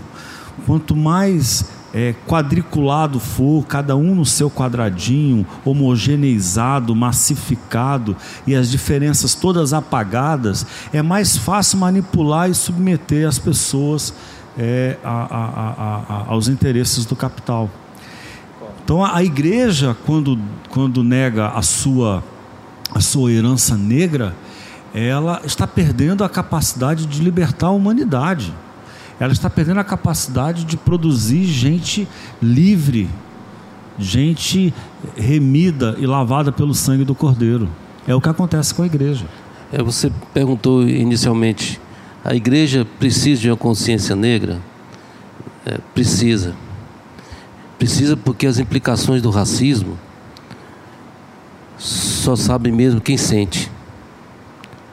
quanto 0.66 0.94
mais 0.94 1.64
é, 1.94 2.14
quadriculado 2.26 3.20
for, 3.20 3.66
cada 3.66 3.94
um 3.96 4.14
no 4.14 4.24
seu 4.24 4.50
quadradinho, 4.50 5.46
homogeneizado, 5.64 6.94
massificado 6.94 8.16
e 8.46 8.54
as 8.54 8.70
diferenças 8.70 9.34
todas 9.34 9.72
apagadas, 9.72 10.66
é 10.92 11.02
mais 11.02 11.36
fácil 11.36 11.78
manipular 11.78 12.48
e 12.48 12.54
submeter 12.54 13.28
as 13.28 13.38
pessoas 13.38 14.14
é, 14.58 14.96
a, 15.04 15.10
a, 15.10 16.24
a, 16.24 16.24
aos 16.28 16.48
interesses 16.48 17.04
do 17.04 17.14
capital. 17.14 17.70
Então 18.84 19.04
a 19.04 19.22
igreja, 19.22 19.96
quando, 20.06 20.38
quando 20.70 21.04
nega 21.04 21.48
a 21.48 21.62
sua, 21.62 22.24
a 22.94 23.00
sua 23.00 23.30
herança 23.30 23.76
negra, 23.76 24.34
ela 24.94 25.40
está 25.44 25.66
perdendo 25.66 26.24
a 26.24 26.28
capacidade 26.28 27.06
de 27.06 27.22
libertar 27.22 27.68
a 27.68 27.70
humanidade 27.70 28.52
ela 29.22 29.32
está 29.32 29.48
perdendo 29.48 29.78
a 29.78 29.84
capacidade 29.84 30.64
de 30.64 30.76
produzir 30.76 31.44
gente 31.44 32.08
livre, 32.42 33.08
gente 33.96 34.74
remida 35.16 35.94
e 35.96 36.06
lavada 36.06 36.50
pelo 36.50 36.74
sangue 36.74 37.04
do 37.04 37.14
Cordeiro. 37.14 37.68
É 38.04 38.12
o 38.16 38.20
que 38.20 38.28
acontece 38.28 38.74
com 38.74 38.82
a 38.82 38.86
igreja. 38.86 39.24
É, 39.72 39.80
você 39.80 40.10
perguntou 40.34 40.82
inicialmente: 40.82 41.80
a 42.24 42.34
igreja 42.34 42.84
precisa 42.98 43.42
de 43.42 43.48
uma 43.48 43.56
consciência 43.56 44.16
negra? 44.16 44.60
É, 45.64 45.78
precisa. 45.94 46.56
Precisa 47.78 48.16
porque 48.16 48.44
as 48.44 48.58
implicações 48.58 49.22
do 49.22 49.30
racismo 49.30 49.96
só 51.78 52.34
sabe 52.34 52.72
mesmo 52.72 53.00
quem 53.00 53.16
sente. 53.16 53.70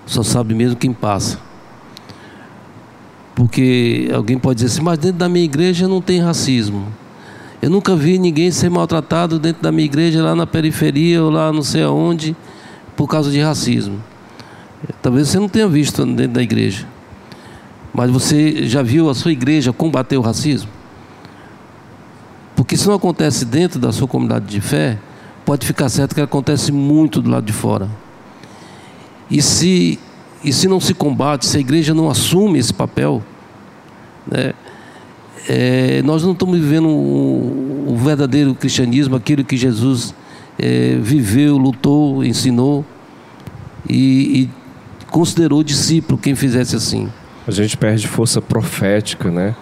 Só 0.05 0.21
sabe 0.21 0.53
mesmo 0.53 0.75
quem 0.75 0.93
passa. 0.93 1.48
Porque 3.39 4.11
alguém 4.13 4.37
pode 4.37 4.57
dizer 4.57 4.73
assim, 4.73 4.83
mas 4.83 4.97
dentro 4.97 5.17
da 5.17 5.29
minha 5.29 5.45
igreja 5.45 5.87
não 5.87 6.01
tem 6.01 6.19
racismo. 6.19 6.85
Eu 7.61 7.69
nunca 7.69 7.95
vi 7.95 8.19
ninguém 8.19 8.51
ser 8.51 8.69
maltratado 8.69 9.39
dentro 9.39 9.63
da 9.63 9.71
minha 9.71 9.85
igreja, 9.85 10.21
lá 10.21 10.35
na 10.35 10.45
periferia 10.45 11.23
ou 11.23 11.29
lá 11.29 11.49
não 11.53 11.61
sei 11.61 11.83
aonde, 11.83 12.35
por 12.97 13.07
causa 13.07 13.31
de 13.31 13.39
racismo. 13.39 14.03
Talvez 15.01 15.29
você 15.29 15.39
não 15.39 15.47
tenha 15.47 15.69
visto 15.69 16.05
dentro 16.05 16.33
da 16.33 16.43
igreja. 16.43 16.85
Mas 17.93 18.11
você 18.11 18.67
já 18.67 18.81
viu 18.81 19.09
a 19.09 19.15
sua 19.15 19.31
igreja 19.31 19.71
combater 19.71 20.17
o 20.17 20.21
racismo? 20.21 20.69
Porque 22.57 22.75
se 22.75 22.89
não 22.89 22.95
acontece 22.95 23.45
dentro 23.45 23.79
da 23.79 23.93
sua 23.93 24.05
comunidade 24.05 24.47
de 24.47 24.59
fé, 24.59 24.99
pode 25.45 25.65
ficar 25.65 25.87
certo 25.87 26.13
que 26.13 26.19
acontece 26.19 26.73
muito 26.73 27.21
do 27.21 27.29
lado 27.29 27.45
de 27.45 27.53
fora. 27.53 27.89
E 29.31 29.41
se, 29.41 29.97
e 30.43 30.53
se 30.53 30.67
não 30.67 30.79
se 30.79 30.93
combate, 30.93 31.45
se 31.45 31.57
a 31.57 31.59
igreja 31.59 31.93
não 31.93 32.09
assume 32.09 32.59
esse 32.59 32.73
papel, 32.73 33.21
né, 34.25 34.53
é, 35.47 36.01
nós 36.03 36.23
não 36.23 36.33
estamos 36.33 36.59
vivendo 36.59 36.87
o, 36.87 37.97
verdadeiro 37.97 38.53
cristianismo, 38.55 39.15
aquilo 39.15 39.43
que 39.43 39.57
Jesus 39.57 40.13
é, 40.57 40.97
viveu, 41.01 41.57
lutou, 41.57 42.23
ensinou 42.23 42.85
e, 43.89 44.43
e 44.43 44.49
considerou 45.07 45.63
discípulo 45.63 46.17
quem 46.17 46.35
fizesse 46.35 46.75
assim. 46.75 47.09
A 47.47 47.51
gente 47.51 47.75
perde 47.75 48.07
força 48.07 48.41
profética, 48.41 49.29
né? 49.31 49.55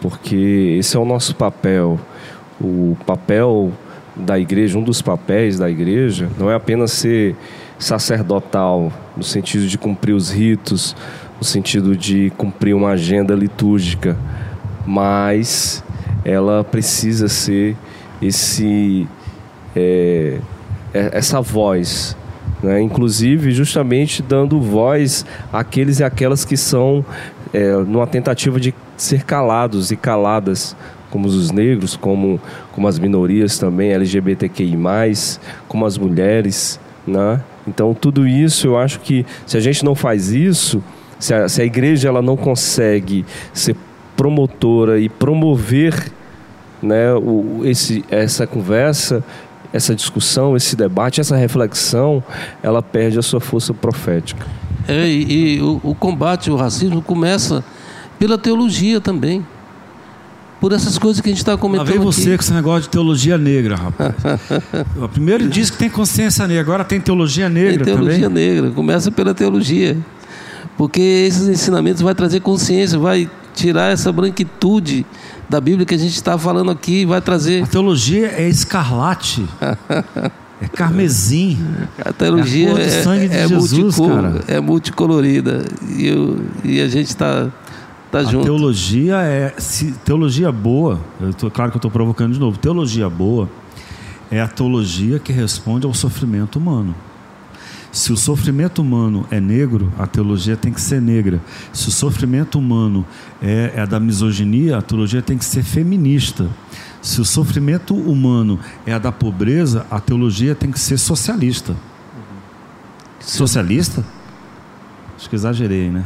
Porque 0.00 0.76
esse 0.78 0.96
é 0.96 1.00
o 1.00 1.04
nosso 1.04 1.34
papel. 1.34 1.98
O 2.60 2.96
papel 3.04 3.72
da 4.16 4.38
igreja, 4.38 4.78
um 4.78 4.82
dos 4.82 5.02
papéis 5.02 5.58
da 5.58 5.70
igreja, 5.70 6.28
não 6.38 6.50
é 6.50 6.54
apenas 6.54 6.92
ser 6.92 7.36
sacerdotal, 7.78 8.92
no 9.16 9.22
sentido 9.22 9.66
de 9.66 9.76
cumprir 9.76 10.14
os 10.14 10.30
ritos, 10.30 10.96
no 11.38 11.44
sentido 11.44 11.96
de 11.96 12.32
cumprir 12.36 12.74
uma 12.74 12.90
agenda 12.90 13.34
litúrgica, 13.34 14.16
mas 14.86 15.84
ela 16.24 16.64
precisa 16.64 17.28
ser 17.28 17.76
esse 18.22 19.06
é, 19.74 20.38
é 20.94 21.10
essa 21.12 21.40
voz 21.40 22.16
né? 22.62 22.80
inclusive 22.80 23.50
justamente 23.52 24.22
dando 24.22 24.60
voz 24.60 25.24
àqueles 25.52 26.00
e 26.00 26.04
aquelas 26.04 26.44
que 26.44 26.56
são 26.56 27.04
é, 27.52 27.72
numa 27.76 28.06
tentativa 28.06 28.58
de 28.58 28.74
ser 28.96 29.24
calados 29.24 29.90
e 29.90 29.96
caladas, 29.96 30.76
como 31.10 31.26
os 31.26 31.50
negros, 31.50 31.96
como, 31.96 32.40
como 32.72 32.88
as 32.88 32.98
minorias 32.98 33.58
também, 33.58 33.92
LGBTQI+, 33.92 34.76
como 35.68 35.86
as 35.86 35.96
mulheres, 35.96 36.80
né? 37.06 37.40
Então 37.66 37.94
tudo 37.94 38.26
isso 38.26 38.66
eu 38.68 38.78
acho 38.78 39.00
que 39.00 39.26
se 39.46 39.56
a 39.56 39.60
gente 39.60 39.84
não 39.84 39.94
faz 39.94 40.30
isso, 40.30 40.82
se 41.18 41.34
a, 41.34 41.48
se 41.48 41.62
a 41.62 41.64
igreja 41.64 42.08
ela 42.08 42.22
não 42.22 42.36
consegue 42.36 43.24
ser 43.52 43.76
promotora 44.16 44.98
e 44.98 45.08
promover 45.08 46.12
né, 46.82 47.12
o, 47.14 47.62
esse, 47.64 48.04
essa 48.10 48.46
conversa, 48.46 49.24
essa 49.72 49.94
discussão, 49.94 50.56
esse 50.56 50.76
debate, 50.76 51.20
essa 51.20 51.36
reflexão, 51.36 52.22
ela 52.62 52.82
perde 52.82 53.18
a 53.18 53.22
sua 53.22 53.40
força 53.40 53.74
profética. 53.74 54.46
É, 54.88 55.06
e, 55.06 55.56
e 55.56 55.60
o, 55.60 55.80
o, 55.82 55.94
combate 55.94 56.48
ao 56.48 56.56
racismo 56.56 57.02
começa 57.02 57.64
pela 58.18 58.38
teologia 58.38 59.00
também. 59.00 59.44
Por 60.60 60.72
essas 60.72 60.96
coisas 60.96 61.20
que 61.20 61.28
a 61.28 61.32
gente 61.32 61.38
está 61.38 61.56
comentando. 61.56 61.86
Lá 61.86 61.92
vem 61.92 62.00
você 62.00 62.28
aqui. 62.28 62.38
com 62.38 62.42
esse 62.42 62.52
negócio 62.52 62.82
de 62.82 62.88
teologia 62.88 63.36
negra, 63.36 63.76
rapaz. 63.76 64.14
Primeiro 65.12 65.48
diz 65.48 65.68
que 65.70 65.76
tem 65.76 65.90
consciência 65.90 66.46
negra, 66.46 66.62
agora 66.62 66.84
tem 66.84 67.00
teologia 67.00 67.48
negra 67.48 67.84
tem 67.84 67.94
teologia 67.94 68.28
também. 68.28 68.48
negra, 68.54 68.70
começa 68.70 69.10
pela 69.10 69.34
teologia. 69.34 69.96
Porque 70.76 71.00
esses 71.00 71.48
ensinamentos 71.48 72.02
vai 72.02 72.14
trazer 72.14 72.40
consciência, 72.40 72.98
vai 72.98 73.30
tirar 73.54 73.92
essa 73.92 74.12
branquitude 74.12 75.06
da 75.48 75.60
Bíblia 75.60 75.86
que 75.86 75.94
a 75.94 75.98
gente 75.98 76.14
está 76.14 76.36
falando 76.38 76.70
aqui 76.70 77.04
vai 77.04 77.20
trazer. 77.20 77.62
A 77.64 77.66
teologia 77.66 78.28
é 78.28 78.48
escarlate. 78.48 79.46
É 80.58 80.68
carmesim. 80.68 81.58
A 82.02 82.14
teologia 82.14 82.70
é, 82.70 82.82
é, 82.82 83.02
sangue 83.02 83.28
de 83.28 83.36
é, 83.36 83.46
Jesus, 83.46 83.98
cara. 83.98 84.40
é 84.48 84.58
multicolorida. 84.58 85.66
E, 85.86 86.06
eu, 86.06 86.38
e 86.64 86.80
a 86.80 86.88
gente 86.88 87.08
está 87.08 87.48
tá 88.24 88.30
junto. 88.30 88.42
A 88.42 88.44
teologia 88.44 89.16
é. 89.16 89.54
Se, 89.58 89.92
teologia 90.04 90.50
boa, 90.50 91.00
eu 91.20 91.34
tô, 91.34 91.50
claro 91.50 91.70
que 91.70 91.76
eu 91.76 91.78
estou 91.78 91.90
provocando 91.90 92.32
de 92.32 92.40
novo. 92.40 92.58
Teologia 92.58 93.08
boa 93.08 93.48
é 94.30 94.40
a 94.40 94.48
teologia 94.48 95.18
que 95.18 95.32
responde 95.32 95.86
ao 95.86 95.94
sofrimento 95.94 96.58
humano. 96.58 96.94
Se 97.92 98.12
o 98.12 98.16
sofrimento 98.16 98.82
humano 98.82 99.26
é 99.30 99.40
negro, 99.40 99.90
a 99.98 100.06
teologia 100.06 100.54
tem 100.54 100.70
que 100.70 100.80
ser 100.80 101.00
negra. 101.00 101.40
Se 101.72 101.88
o 101.88 101.90
sofrimento 101.90 102.58
humano 102.58 103.06
é, 103.40 103.72
é 103.74 103.86
da 103.86 103.98
misoginia, 103.98 104.76
a 104.76 104.82
teologia 104.82 105.22
tem 105.22 105.38
que 105.38 105.44
ser 105.44 105.62
feminista. 105.62 106.46
Se 107.00 107.20
o 107.20 107.24
sofrimento 107.24 107.94
humano 107.94 108.60
é 108.84 108.92
a 108.92 108.98
da 108.98 109.10
pobreza, 109.10 109.86
a 109.90 109.98
teologia 109.98 110.54
tem 110.54 110.70
que 110.70 110.78
ser 110.78 110.98
socialista. 110.98 111.74
Socialista? 113.18 114.04
Acho 115.16 115.30
que 115.30 115.36
exagerei, 115.36 115.88
né? 115.88 116.04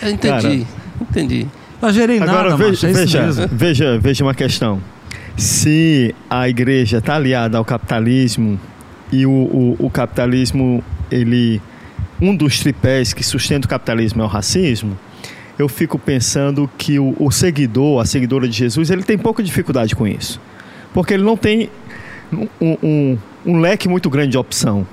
Eu 0.00 0.10
entendi, 0.10 0.64
Cara, 0.64 0.81
entendi. 1.10 1.46
Exagerei 1.82 2.18
Agora, 2.18 2.50
nada, 2.50 2.56
veja, 2.56 2.88
é 2.88 2.92
veja, 2.92 3.48
veja, 3.50 3.98
veja 3.98 4.24
uma 4.24 4.34
questão. 4.34 4.80
Se 5.36 6.14
a 6.30 6.48
igreja 6.48 6.98
está 6.98 7.16
aliada 7.16 7.58
ao 7.58 7.64
capitalismo 7.64 8.60
e 9.10 9.26
o, 9.26 9.30
o, 9.30 9.76
o 9.78 9.90
capitalismo, 9.90 10.82
ele 11.10 11.60
um 12.20 12.36
dos 12.36 12.60
tripés 12.60 13.12
que 13.12 13.24
sustenta 13.24 13.66
o 13.66 13.68
capitalismo 13.68 14.22
é 14.22 14.24
o 14.24 14.28
racismo, 14.28 14.96
eu 15.58 15.68
fico 15.68 15.98
pensando 15.98 16.70
que 16.78 16.98
o, 16.98 17.16
o, 17.18 17.30
seguidor, 17.32 18.00
a 18.00 18.04
seguidora 18.04 18.48
de 18.48 18.56
Jesus, 18.56 18.90
ele 18.90 19.02
tem 19.02 19.18
pouca 19.18 19.42
dificuldade 19.42 19.96
com 19.96 20.06
isso. 20.06 20.40
Porque 20.94 21.14
ele 21.14 21.24
não 21.24 21.36
tem 21.36 21.68
um, 22.32 22.48
um, 22.60 23.18
um, 23.44 23.58
leque 23.58 23.88
muito 23.88 24.08
grande 24.08 24.30
de 24.30 24.38
opção. 24.38 24.86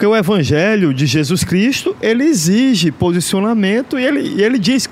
Porque 0.00 0.06
o 0.06 0.16
evangelho 0.16 0.94
de 0.94 1.04
Jesus 1.04 1.44
Cristo, 1.44 1.94
ele 2.00 2.24
exige 2.24 2.90
posicionamento 2.90 3.98
e 3.98 4.02
ele, 4.06 4.20
e 4.20 4.42
ele 4.42 4.58
diz 4.58 4.88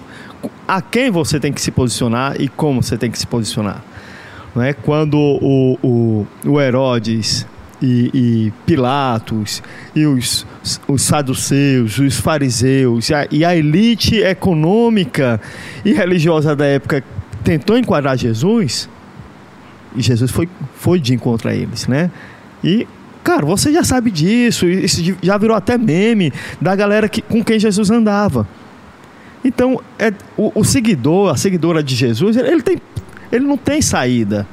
a 0.69 0.83
quem 0.83 1.11
você 1.11 1.41
tem 1.41 1.51
que 1.51 1.63
se 1.63 1.71
posicionar 1.71 2.39
e 2.39 2.47
como 2.47 2.83
você 2.83 2.99
tem 2.99 3.11
que 3.11 3.19
se 3.19 3.27
posicionar. 3.27 3.83
Não 4.55 4.63
é? 4.63 4.75
Quando 4.75 5.17
o, 5.17 5.79
o, 5.83 6.27
o 6.45 6.61
Herodes 6.61 7.47
e, 7.81 8.11
e, 8.13 8.53
Pilatos, 8.67 9.63
e 9.97 10.05
os, 10.05 10.47
os 10.87 11.01
saduceus, 11.01 11.99
os 11.99 12.17
fariseus, 12.21 13.09
e 13.09 13.15
a, 13.15 13.27
e 13.31 13.45
a, 13.47 13.57
elite 13.57 14.17
econômica 14.17 15.41
e 15.87 15.95
religiosa 15.95 16.55
da 16.55 16.67
época 16.67 17.03
tentou 17.43 17.79
enquadrar 17.79 18.15
Jesus, 18.15 18.91
e 19.97 20.03
Jesus 20.03 20.31
foi, 20.31 20.47
foi 20.75 21.01
de 21.01 21.15
encontro 21.15 21.49
a 21.49 21.55
eles, 21.55 21.87
né? 21.89 22.11
E, 22.63 22.87
cara, 23.29 23.45
você 23.45 23.71
já 23.71 23.85
sabe 23.85 24.11
disso, 24.11 24.67
isso 24.67 25.03
já 25.23 25.37
virou 25.37 25.55
até 25.55 25.77
meme 25.77 26.33
da 26.59 26.75
galera 26.75 27.11
que, 27.11 27.21
com 27.21 27.45
quem 27.45 27.59
Jesus 27.59 27.91
andava. 27.91 28.49
Então, 29.45 29.79
é, 29.99 30.11
o, 30.35 30.51
o 30.61 30.65
seguidor, 30.65 31.31
a 31.31 31.37
seguidora 31.37 31.83
de 31.83 31.95
Jesus, 31.95 32.39
ele, 32.39 32.63
tem, 32.63 32.79
ele 33.31 33.45
não 33.45 33.59
tem 33.59 33.83
saída 33.83 34.47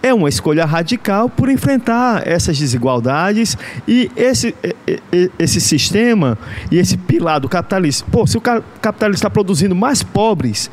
é 0.00 0.14
uma 0.14 0.28
escolha 0.28 0.64
radical 0.64 1.28
por 1.28 1.50
enfrentar 1.50 2.26
essas 2.26 2.56
desigualdades 2.56 3.58
e 3.86 4.10
esse, 4.16 4.54
esse 5.36 5.60
sistema 5.60 6.38
e 6.70 6.78
esse 6.78 6.96
pilar 6.96 7.40
do 7.40 7.48
capitalismo. 7.48 8.08
Pô, 8.10 8.24
se 8.24 8.38
o 8.38 8.40
capitalismo 8.40 9.16
está 9.16 9.28
produzindo 9.28 9.74
mais 9.74 10.02
pobres 10.02 10.70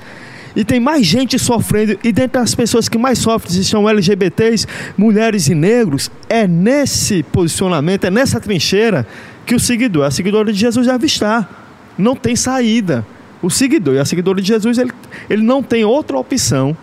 e 0.56 0.64
tem 0.64 0.80
mais 0.80 1.06
gente 1.06 1.38
sofrendo, 1.38 1.97
e 2.03 2.12
dentre 2.12 2.41
as 2.41 2.56
pessoas 2.56 2.88
que 2.88 2.97
mais 2.97 3.20
sofrem 3.20 3.62
são 3.64 3.89
LGBTs, 3.89 4.66
mulheres 4.97 5.47
e 5.47 5.56
negros, 5.56 6.10
é 6.30 6.47
nesse 6.47 7.24
posicionamento, 7.24 8.06
é 8.06 8.12
nessa 8.12 8.39
trincheira 8.39 9.06
que 9.45 9.53
o 9.53 9.60
seguidor, 9.60 10.06
a 10.06 10.12
seguidora 10.12 10.51
de 10.51 10.60
Jesus 10.60 10.88
deve 10.88 11.06
estar. 11.06 11.93
Não 11.97 12.16
tem 12.16 12.36
saída. 12.36 13.06
O 13.41 13.49
seguidor 13.49 13.95
e 13.95 13.99
a 13.99 14.06
seguidora 14.06 14.41
de 14.41 14.47
Jesus, 14.47 14.78
ele, 14.78 14.91
ele 15.30 15.43
não 15.43 15.62
tem 15.62 15.84
outra 15.84 16.18
opção 16.18 16.76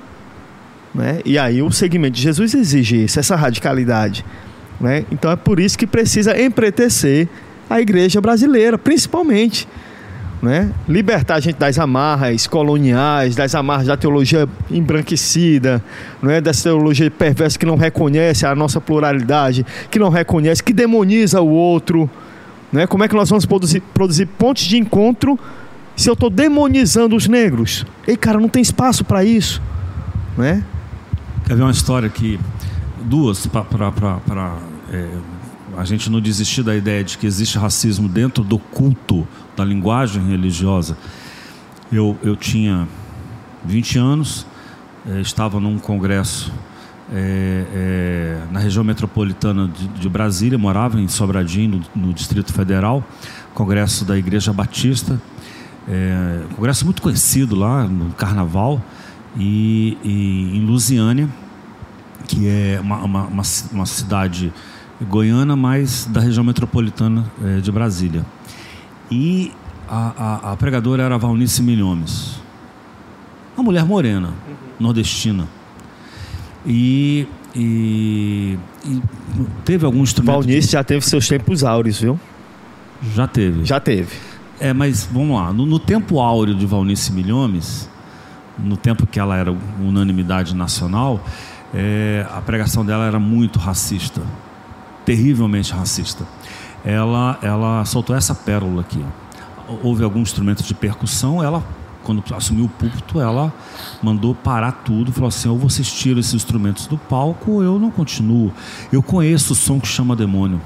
né? 0.95 1.21
E 1.25 1.39
aí 1.39 1.63
o 1.63 1.71
segmento 1.71 2.17
de 2.17 2.23
Jesus 2.23 2.55
exige 2.55 3.05
isso, 3.05 3.19
essa 3.19 3.35
radicalidade. 3.35 4.25
Né? 4.81 5.05
Então 5.11 5.31
é 5.31 5.37
por 5.37 5.61
isso 5.61 5.79
que 5.79 5.87
precisa 5.87 6.41
empretecer 6.41 7.29
a 7.71 7.81
igreja 7.81 8.21
brasileira, 8.21 8.77
principalmente. 8.77 9.67
Né? 10.43 10.73
Libertar 10.89 11.37
a 11.37 11.41
gente 11.41 11.57
das 11.57 11.79
amarras 11.79 12.49
coloniais, 12.49 13.37
das 13.37 13.55
amarras 13.55 13.87
da 13.87 13.97
teologia 13.97 14.49
embranquecida, 14.69 15.83
é? 16.25 16.41
dessa 16.41 16.65
teologia 16.65 17.09
perversa 17.09 17.57
que 17.57 17.65
não 17.65 17.77
reconhece 17.77 18.45
a 18.45 18.53
nossa 18.53 18.81
pluralidade, 18.81 19.65
que 19.89 20.01
não 20.01 20.09
reconhece, 20.09 20.61
que 20.61 20.73
demoniza 20.73 21.41
o 21.41 21.49
outro. 21.49 22.11
Né? 22.73 22.89
Como 22.89 23.05
é 23.05 23.09
que 23.09 23.15
nós 23.15 23.31
vamos 23.31 23.47
produzir, 23.47 23.81
produzir 23.95 24.27
pontos 24.27 24.65
de 24.65 24.77
encontro 24.77 25.39
se 25.95 26.11
eu 26.11 26.15
estou 26.15 26.29
demonizando 26.29 27.15
os 27.15 27.29
negros? 27.29 27.87
Ei, 28.05 28.17
cara, 28.17 28.41
não 28.41 28.49
tem 28.49 28.63
espaço 28.63 29.05
para 29.05 29.25
isso. 29.25 29.63
Né? 30.37 30.65
Quer 31.47 31.55
ver 31.55 31.63
uma 31.63 31.71
história 31.71 32.09
que 32.09 32.41
duas 33.05 33.47
para 33.47 34.57
é, 34.93 35.09
a 35.77 35.85
gente 35.85 36.11
não 36.11 36.21
desistir 36.21 36.63
da 36.63 36.75
ideia 36.75 37.03
de 37.03 37.17
que 37.17 37.27
existe 37.27 37.59
racismo 37.59 38.09
dentro 38.09 38.45
do 38.45 38.59
culto, 38.59 39.27
da 39.57 39.65
linguagem 39.65 40.27
religiosa. 40.27 40.97
Eu, 41.93 42.17
eu 42.23 42.35
tinha 42.37 42.89
20 43.65 43.99
anos, 43.99 44.47
eh, 45.07 45.21
estava 45.21 45.61
num 45.61 45.79
congresso 45.79 46.53
eh, 47.13 47.67
eh, 47.75 48.43
na 48.51 48.61
região 48.61 48.85
metropolitana 48.85 49.69
de, 49.69 49.89
de, 49.89 50.09
Brasília, 50.09 50.57
morava 50.57 51.01
em 51.01 51.09
Sobradinho, 51.09 51.83
no, 51.95 52.07
no, 52.07 52.15
Distrito 52.15 52.53
Federal, 52.53 53.05
congresso 53.55 54.05
da 54.05 54.17
Igreja 54.17 54.53
Batista, 54.53 55.21
congresso 56.55 56.85
muito 56.85 57.03
conhecido 57.03 57.57
lá 57.57 57.85
no 57.85 58.11
Carnaval, 58.13 58.81
e, 59.37 59.99
e 60.05 60.57
em 60.57 60.65
Lusiânia, 60.65 61.29
que 62.29 62.47
é 62.47 62.79
uma, 62.81 62.99
uma, 62.99 63.23
uma, 63.25 63.43
uma 63.73 63.87
cidade 63.87 64.53
goiana, 65.03 65.57
mas 65.57 66.07
da 66.07 66.21
região 66.21 66.45
metropolitana 66.45 67.27
de 67.61 67.73
Brasília. 67.73 68.25
E 69.13 69.53
a, 69.87 70.13
a, 70.17 70.53
a, 70.53 70.57
pregadora 70.57 71.03
era 71.03 71.19
Valnice 71.19 71.63
Milhomes, 71.63 72.41
uma 73.55 73.63
mulher 73.63 73.85
morena, 73.85 74.29
uhum. 74.29 74.55
nordestina. 74.81 75.47
E, 76.65 77.29
e, 77.55 78.59
e, 78.87 78.99
teve 79.67 79.85
algum 79.85 80.03
instrumento. 80.03 80.45
Valnice 80.45 80.73
já 80.73 80.83
teve 80.83 81.05
seus 81.05 81.29
tempos 81.29 81.63
áureos, 81.63 82.01
viu? 82.01 82.19
Já 83.15 83.27
teve. 83.27 83.67
Já 83.67 83.79
teve. 83.79 84.17
É, 84.59 84.73
mas 84.73 85.07
vamos 85.13 85.37
lá. 85.37 85.53
No, 85.53 85.67
no 85.67 85.79
tempo 85.79 86.19
áureo 86.19 86.55
de 86.55 86.65
Valnice 86.65 87.13
Milhomes, 87.13 87.91
no 88.59 88.79
tempo 88.79 89.07
que 89.07 89.21
ela 89.21 89.37
era 89.37 89.55
unanimidade 89.79 90.57
nacional, 90.57 91.23
é, 91.75 92.27
a 92.31 92.41
pregação 92.41 92.83
dela 92.83 93.05
era 93.05 93.19
muito 93.19 93.59
racista, 93.59 94.23
terrivelmente 95.05 95.71
racista. 95.75 96.25
Ela, 96.85 97.39
ela 97.43 97.85
soltou 97.85 98.15
essa 98.15 98.35
pérola 98.35 98.81
aqui. 98.81 99.05
Houve 99.83 100.03
algum 100.03 100.21
instrumento 100.21 100.63
de 100.63 100.75
percussão, 100.75 101.43
ela 101.43 101.63
quando 102.03 102.23
assumiu 102.35 102.65
o 102.65 102.69
púlpito, 102.69 103.21
ela 103.21 103.53
mandou 104.03 104.35
parar 104.35 104.73
tudo, 104.73 105.13
falou 105.13 105.29
assim: 105.29 105.49
ou 105.49 105.59
vocês 105.59 105.91
tiram 105.91 106.21
esses 106.21 106.35
instrumentos 106.35 106.87
do 106.87 106.99
palco, 106.99 107.53
ou 107.53 107.63
eu 107.63 107.79
não 107.79 107.91
continuo. 107.91 108.53
Eu 108.93 109.03
conheço 109.03 109.53
o 109.53 109.57
som 109.57 109.81
que 109.81 109.87
chama 109.87 110.17
demônio. 110.17 110.61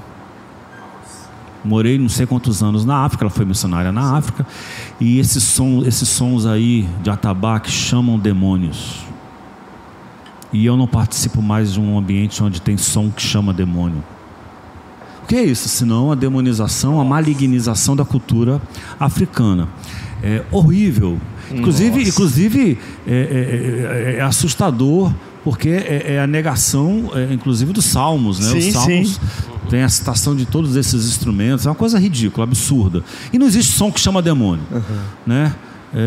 Morei 1.63 1.97
não 1.97 2.07
sei 2.07 2.25
quantos 2.25 2.63
anos 2.63 2.85
na 2.85 3.03
África, 3.03 3.25
ela 3.25 3.29
foi 3.29 3.45
missionária 3.45 3.91
na 3.91 4.15
África, 4.15 4.45
e 4.99 5.19
esses, 5.19 5.43
som, 5.43 5.83
esses 5.85 6.07
sons 6.07 6.45
aí 6.45 6.87
de 7.01 7.09
atabaque 7.09 7.69
chamam 7.69 8.17
demônios. 8.17 9.05
E 10.53 10.65
eu 10.65 10.77
não 10.77 10.87
participo 10.87 11.41
mais 11.41 11.73
de 11.73 11.79
um 11.79 11.97
ambiente 11.97 12.41
onde 12.41 12.61
tem 12.61 12.77
som 12.77 13.11
que 13.11 13.21
chama 13.21 13.53
demônio. 13.53 14.01
O 15.27 15.29
que 15.29 15.35
é 15.35 15.43
isso? 15.43 15.67
Senão 15.67 16.09
a 16.09 16.15
demonização, 16.15 17.01
a 17.01 17.03
malignização 17.03 17.97
da 17.97 18.05
cultura 18.05 18.61
africana. 18.97 19.67
É 20.23 20.41
horrível. 20.49 21.19
Inclusive, 21.51 22.01
inclusive 22.01 22.79
é, 23.05 23.11
é, 23.11 24.13
é, 24.13 24.19
é 24.19 24.21
assustador 24.21 25.13
porque 25.43 25.67
é, 25.67 26.13
é, 26.13 26.19
a 26.21 26.27
negação, 26.27 27.11
é, 27.13 27.33
inclusive, 27.33 27.73
dos 27.73 27.83
salmos, 27.83 28.39
né? 28.39 28.51
Sim, 28.51 28.57
Os 28.69 28.73
salmos 28.73 29.09
sim. 29.15 29.19
tem 29.69 29.83
a 29.83 29.89
citação 29.89 30.33
de 30.33 30.45
todos 30.45 30.77
esses 30.77 31.05
instrumentos, 31.05 31.65
é 31.65 31.69
uma 31.69 31.75
coisa 31.75 31.99
ridícula, 31.99 32.45
absurda. 32.45 33.03
E 33.33 33.37
não 33.37 33.47
existe 33.47 33.73
som 33.73 33.91
que 33.91 33.99
chama 33.99 34.21
demônio, 34.21 34.63
uhum. 34.71 34.81
né? 35.25 35.53
É, 35.93 35.99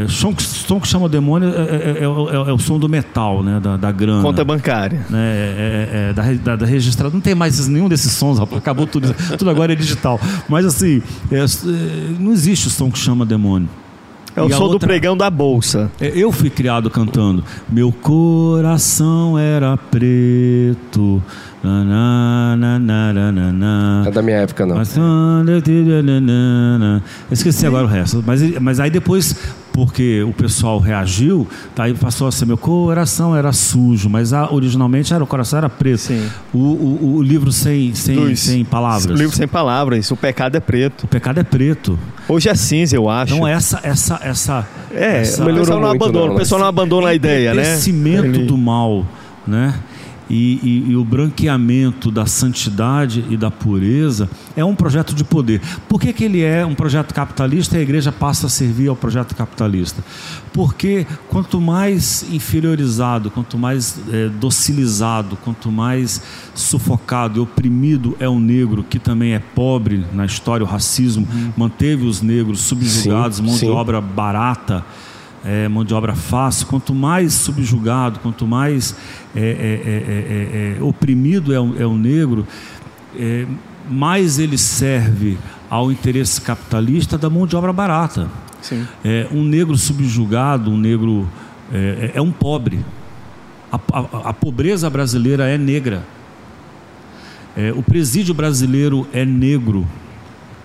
é, 0.00 0.04
é, 0.04 0.08
som, 0.08 0.34
que, 0.34 0.42
som 0.42 0.80
que 0.80 0.88
chama 0.88 1.08
demônio 1.08 1.50
é, 1.50 2.00
é, 2.00 2.02
é, 2.02 2.08
o 2.08 2.58
som 2.58 2.78
do 2.78 2.88
metal, 2.88 3.42
né? 3.42 3.60
Da, 3.60 3.76
da 3.76 3.92
grana. 3.92 4.22
Conta 4.22 4.44
bancária. 4.44 5.04
Né? 5.10 6.12
da, 6.14 6.22
da, 6.32 6.56
da 6.56 6.66
registrada. 6.66 7.12
Não 7.12 7.20
tem 7.20 7.34
mais 7.34 7.68
nenhum 7.68 7.88
desses 7.88 8.12
sons, 8.12 8.38
rapaz. 8.38 8.58
Acabou 8.58 8.86
tudo. 8.86 9.14
tudo 9.36 9.50
agora 9.50 9.72
é 9.72 9.76
digital. 9.76 10.18
Mas 10.48 10.64
assim, 10.64 11.02
não 12.18 12.32
existe 12.32 12.68
o 12.68 12.70
som 12.70 12.90
que 12.90 12.98
chama 12.98 13.26
demônio. 13.26 13.68
É 14.38 14.42
o 14.42 14.48
som 14.50 14.64
outra... 14.64 14.78
do 14.78 14.86
pregão 14.86 15.16
da 15.16 15.28
bolsa. 15.28 15.90
É, 16.00 16.12
eu 16.14 16.30
fui 16.30 16.48
criado 16.48 16.88
cantando. 16.88 17.42
Meu 17.68 17.90
coração 17.90 19.36
era 19.36 19.76
preto. 19.76 21.22
É 24.06 24.10
da 24.10 24.22
minha 24.22 24.38
época, 24.38 24.64
não. 24.64 24.76
esqueci 27.30 27.66
agora 27.66 27.84
o 27.84 27.88
resto. 27.88 28.22
Mas, 28.24 28.58
mas 28.60 28.78
aí 28.78 28.90
depois, 28.90 29.34
porque 29.72 30.22
o 30.22 30.32
pessoal 30.32 30.78
reagiu, 30.78 31.48
tá, 31.74 31.84
aí 31.84 31.94
passou 31.94 32.28
a 32.28 32.32
ser 32.32 32.46
meu 32.46 32.56
coração 32.56 33.34
era 33.34 33.52
sujo, 33.52 34.08
mas 34.08 34.32
a, 34.32 34.52
originalmente 34.52 35.12
era 35.12 35.22
o 35.22 35.26
coração 35.26 35.58
era 35.58 35.68
preto. 35.68 36.12
O, 36.54 36.58
o, 36.58 37.16
o, 37.16 37.22
livro 37.22 37.50
sem, 37.50 37.92
sem, 37.94 38.36
sem 38.36 38.64
palavras. 38.64 39.18
O 39.18 39.20
livro 39.20 39.34
sem 39.34 39.48
palavras, 39.48 40.10
o 40.10 40.16
pecado 40.16 40.56
é 40.56 40.60
preto. 40.60 41.04
O 41.04 41.08
pecado 41.08 41.40
é 41.40 41.44
preto. 41.44 41.98
Hoje 42.28 42.48
é 42.48 42.54
cinza, 42.54 42.94
eu 42.94 43.08
acho. 43.08 43.34
Então 43.34 43.46
essa 43.46 43.80
essa 43.82 44.20
essa 44.22 44.66
é, 44.92 45.22
essa, 45.22 45.42
o 45.42 45.54
pessoal 45.54 45.80
não 45.80 45.90
abandona, 45.90 46.32
o 46.32 46.36
pessoal 46.36 46.60
não 46.60 46.68
abandona 46.68 47.08
a 47.08 47.14
ideia, 47.14 47.52
né? 47.52 47.62
Crescimento 47.62 48.46
do 48.46 48.56
mal, 48.56 49.04
né? 49.46 49.74
E, 50.30 50.60
e, 50.62 50.90
e, 50.90 50.96
o 50.96 51.04
branqueamento 51.04 52.10
da 52.10 52.26
santidade 52.26 53.24
e 53.30 53.36
da 53.36 53.50
pureza 53.50 54.28
é 54.56 54.64
um 54.64 54.74
projeto 54.74 55.14
de 55.14 55.24
poder. 55.24 55.60
Por 55.88 56.00
que, 56.00 56.12
que 56.12 56.24
ele 56.24 56.42
é 56.42 56.64
um 56.66 56.74
projeto 56.74 57.14
capitalista 57.14 57.76
e 57.76 57.80
a 57.80 57.82
igreja 57.82 58.12
passa 58.12 58.46
a 58.46 58.50
servir 58.50 58.88
ao 58.88 58.96
projeto 58.96 59.34
capitalista? 59.34 60.04
Porque 60.52 61.06
quanto 61.28 61.60
mais 61.60 62.24
inferiorizado, 62.30 63.30
quanto 63.30 63.56
mais 63.56 63.98
é, 64.10 64.28
docilizado, 64.28 65.36
quanto 65.42 65.70
mais 65.70 66.22
sufocado 66.54 67.38
e 67.38 67.42
oprimido 67.42 68.16
é 68.20 68.28
o 68.28 68.38
negro, 68.38 68.82
que 68.82 68.98
também 68.98 69.34
é 69.34 69.38
pobre 69.38 70.04
na 70.12 70.26
história, 70.26 70.64
o 70.64 70.68
racismo 70.68 71.26
uhum. 71.30 71.52
manteve 71.56 72.04
os 72.04 72.20
negros 72.20 72.60
subjugados, 72.60 73.38
sim, 73.38 73.44
mão 73.44 73.54
sim. 73.54 73.66
de 73.66 73.72
obra 73.72 74.00
barata 74.00 74.84
é, 75.48 75.66
mão 75.66 75.82
de 75.82 75.94
obra 75.94 76.14
fácil, 76.14 76.66
quanto 76.66 76.94
mais 76.94 77.32
subjugado, 77.32 78.20
quanto 78.20 78.46
mais 78.46 78.94
é, 79.34 79.40
é, 79.40 80.74
é, 80.76 80.76
é 80.78 80.82
oprimido 80.82 81.54
é 81.54 81.58
o, 81.58 81.82
é 81.82 81.86
o 81.86 81.96
negro, 81.96 82.46
mais 83.88 84.38
ele 84.38 84.58
serve 84.58 85.38
ao 85.70 85.90
interesse 85.90 86.38
capitalista 86.42 87.16
da 87.16 87.30
mão 87.30 87.46
de 87.46 87.56
obra 87.56 87.72
barata. 87.72 88.28
um 89.32 89.42
negro 89.42 89.78
subjugado, 89.78 90.70
um 90.70 90.76
negro 90.76 91.26
é, 92.14 92.20
um 92.20 92.30
pobre. 92.30 92.84
A, 93.72 93.76
a, 93.76 94.28
a, 94.30 94.32
pobreza 94.34 94.90
brasileira 94.90 95.48
é 95.48 95.56
negra. 95.56 96.04
o 97.74 97.82
presídio 97.82 98.34
brasileiro 98.34 99.06
é 99.12 99.24
negro, 99.24 99.86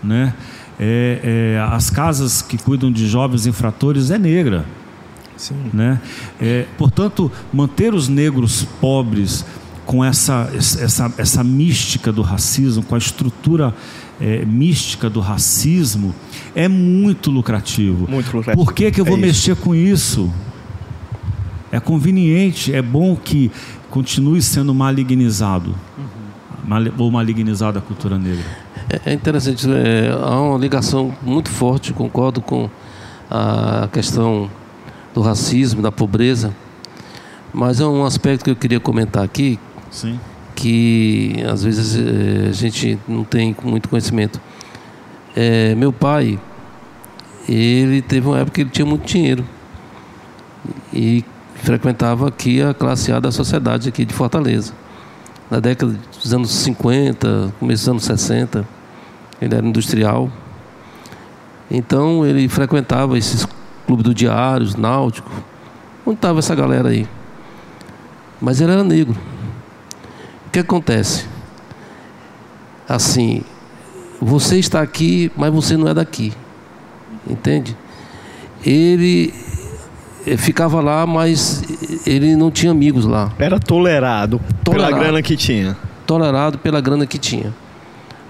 né? 0.04 0.34
É, 0.80 1.56
é, 1.56 1.68
as 1.72 1.90
casas 1.90 2.42
que 2.42 2.58
cuidam 2.58 2.92
de 2.92 3.08
jovens 3.08 3.46
infratores 3.46 4.12
é 4.12 4.18
negra. 4.18 4.66
Sim. 5.38 5.56
Né? 5.74 6.00
É, 6.40 6.66
portanto, 6.78 7.32
manter 7.52 7.94
os 7.94 8.08
negros 8.08 8.64
pobres 8.80 9.46
com 9.86 10.04
essa, 10.04 10.50
essa, 10.56 11.14
essa 11.18 11.44
mística 11.44 12.12
do 12.12 12.22
racismo, 12.22 12.84
com 12.84 12.96
a 12.96 12.98
estrutura 12.98 13.74
é, 14.20 14.46
mística 14.46 15.10
do 15.10 15.20
racismo, 15.20 16.16
é 16.56 16.68
muito 16.68 17.30
lucrativo. 17.30 18.10
Muito 18.10 18.36
lucrativo. 18.36 18.66
Por 18.66 18.74
que, 18.74 18.92
que 18.92 19.02
eu 19.02 19.06
vou 19.06 19.18
é 19.18 19.22
mexer 19.22 19.56
com 19.56 19.76
isso? 19.76 20.32
É 21.72 21.80
conveniente, 21.80 22.74
é 22.74 22.82
bom 22.82 23.16
que 23.16 23.52
continue 23.90 24.42
sendo 24.42 24.74
malignizado. 24.74 25.76
Uhum. 25.98 26.92
Ou 26.98 27.12
malignizada 27.12 27.80
a 27.80 27.82
cultura 27.82 28.18
negra. 28.18 28.62
É, 28.90 29.12
é 29.12 29.14
interessante, 29.14 29.68
é, 29.70 30.12
há 30.12 30.40
uma 30.40 30.58
ligação 30.58 31.16
muito 31.22 31.50
forte, 31.50 31.94
concordo 31.94 32.42
com 32.42 32.70
a 33.30 33.88
questão 33.92 34.50
do 35.14 35.22
racismo, 35.22 35.82
da 35.82 35.92
pobreza, 35.92 36.54
mas 37.54 37.80
é 37.80 37.86
um 37.86 38.06
aspecto 38.06 38.44
que 38.44 38.50
eu 38.50 38.56
queria 38.56 38.80
comentar 38.80 39.24
aqui, 39.24 39.60
Sim. 39.92 40.20
que 40.56 41.36
às 41.50 41.64
vezes 41.64 41.96
é, 41.96 42.50
a 42.50 42.52
gente 42.52 43.00
não 43.08 43.24
tem 43.24 43.56
muito 43.64 43.88
conhecimento. 43.88 44.42
É, 45.36 45.74
meu 45.76 45.94
pai, 45.94 46.40
ele 47.48 48.02
teve 48.02 48.28
uma 48.28 48.38
época 48.38 48.56
que 48.56 48.62
ele 48.62 48.70
tinha 48.70 48.86
muito 48.86 49.06
dinheiro 49.06 49.46
e 50.94 51.24
frequentava 51.56 52.28
aqui 52.28 52.62
a 52.62 52.74
classe 52.74 53.12
A 53.12 53.20
da 53.20 53.32
sociedade 53.32 53.90
aqui 53.90 54.06
de 54.06 54.14
Fortaleza 54.14 54.74
na 55.54 55.60
década 55.60 55.95
dos 56.20 56.34
anos 56.34 56.49
50, 56.49 57.54
começo 57.60 57.84
dos 57.84 57.89
anos 57.89 58.06
60. 58.06 58.68
Ele 59.39 59.54
era 59.54 59.64
industrial. 59.64 60.32
Então 61.70 62.26
ele 62.26 62.49
frequentava 62.49 63.20
esses 63.20 63.45
clubes 63.86 64.04
do 64.04 64.16
Diário, 64.16 64.68
Náutico. 64.80 65.30
Onde 66.08 66.18
estava 66.18 66.39
essa 66.39 66.56
galera 66.56 66.89
aí? 66.89 67.08
Mas 68.41 68.62
ele 68.62 68.72
era 68.72 68.84
negro. 68.84 69.16
O 70.47 70.49
que 70.49 70.58
acontece? 70.58 71.28
Assim, 72.89 73.43
você 74.20 74.58
está 74.58 74.82
aqui, 74.82 75.32
mas 75.38 75.54
você 75.54 75.78
não 75.78 75.88
é 75.88 75.93
daqui. 75.93 76.34
Entende? 77.30 77.78
Ele 78.66 79.32
ficava 80.38 80.82
lá, 80.82 81.06
mas 81.06 81.64
ele 82.06 82.36
não 82.36 82.50
tinha 82.50 82.72
amigos 82.72 83.06
lá. 83.06 83.32
Era 83.38 83.60
tolerado, 83.60 84.40
tolerado 84.64 84.94
pela 84.94 85.04
grana 85.04 85.22
que 85.22 85.36
tinha. 85.36 85.78
Tolerado 86.06 86.58
pela 86.58 86.82
grana 86.82 87.06
que 87.06 87.18
tinha. 87.18 87.54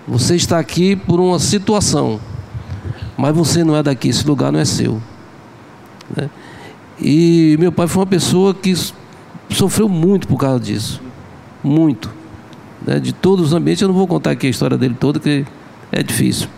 Você 0.08 0.36
está 0.36 0.60
aqui 0.60 0.96
por 0.96 1.20
uma 1.20 1.40
situação, 1.40 2.20
mas 3.18 3.36
você 3.36 3.64
não 3.64 3.76
é 3.76 3.84
daqui, 3.84 4.10
esse 4.10 4.26
lugar 4.28 4.52
não 4.52 4.60
é 4.60 4.66
seu. 4.66 5.02
Né? 6.16 6.30
E 7.00 7.56
meu 7.60 7.72
pai 7.72 7.88
foi 7.88 8.02
uma 8.02 8.08
pessoa 8.08 8.54
que 8.54 8.74
sofreu 9.50 9.88
muito 9.88 10.28
por 10.28 10.38
causa 10.38 10.60
disso. 10.60 11.02
Muito. 11.64 12.12
Né? 12.86 13.00
De 13.00 13.14
todos 13.14 13.48
os 13.48 13.54
ambientes, 13.54 13.82
eu 13.82 13.88
não 13.88 13.96
vou 13.96 14.08
contar 14.08 14.32
aqui 14.32 14.48
a 14.48 14.50
história 14.50 14.78
dele 14.78 14.96
toda, 15.00 15.20
que 15.20 15.46
é 15.92 16.04
difícil. 16.04 16.50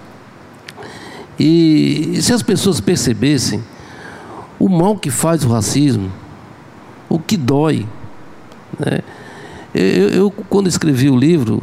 E 1.40 2.18
se 2.22 2.34
as 2.34 2.42
pessoas 2.42 2.80
percebessem 2.80 3.62
o 4.60 4.70
mal 4.70 4.98
que 4.98 5.10
faz 5.10 5.44
o 5.44 5.50
racismo, 5.50 6.12
o 7.10 7.20
que 7.20 7.38
dói. 7.38 7.86
Né? 8.80 9.00
Eu, 9.74 10.10
eu, 10.10 10.32
quando 10.32 10.68
escrevi 10.68 11.10
o 11.10 11.18
livro, 11.18 11.62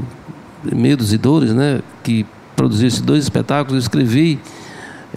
Medos 0.63 1.13
e 1.13 1.19
Dores, 1.19 1.53
né, 1.53 1.81
que 2.03 2.27
produziu 2.55 2.87
esses 2.87 3.01
dois 3.01 3.25
espetáculos, 3.25 3.75
eu 3.75 3.79
escrevi 3.79 4.39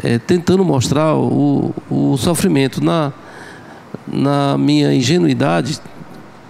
é, 0.03 0.17
tentando 0.17 0.63
mostrar 0.63 1.15
o, 1.15 1.73
o 1.89 2.17
sofrimento 2.17 2.83
na, 2.83 3.11
na 4.07 4.57
minha 4.57 4.93
ingenuidade, 4.93 5.79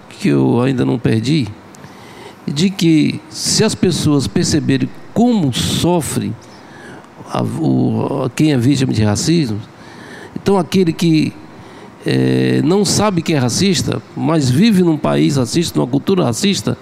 que 0.08 0.28
eu 0.28 0.60
ainda 0.60 0.84
não 0.84 0.98
perdi, 0.98 1.48
de 2.46 2.70
que 2.70 3.20
se 3.28 3.64
as 3.64 3.74
pessoas 3.74 4.26
perceberem 4.26 4.88
como 5.12 5.52
sofre 5.52 6.32
a, 7.30 7.42
o, 7.42 8.30
quem 8.34 8.52
é 8.52 8.58
vítima 8.58 8.92
de 8.92 9.02
racismo, 9.02 9.60
então 10.46 10.56
aquele 10.56 10.92
que 10.92 11.32
é, 12.06 12.62
não 12.62 12.84
sabe 12.84 13.20
que 13.20 13.34
é 13.34 13.36
racista, 13.36 14.00
mas 14.16 14.48
vive 14.48 14.80
num 14.84 14.96
país 14.96 15.34
racista, 15.34 15.76
numa 15.76 15.88
cultura 15.88 16.22
racista, 16.22 16.78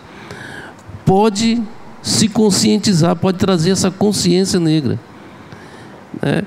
pode 1.03 1.63
se 2.03 2.29
conscientizar, 2.29 3.17
pode 3.17 3.39
trazer 3.39 3.71
essa 3.71 3.91
consciência 3.91 4.61
negra. 4.61 5.01
Né? 6.21 6.43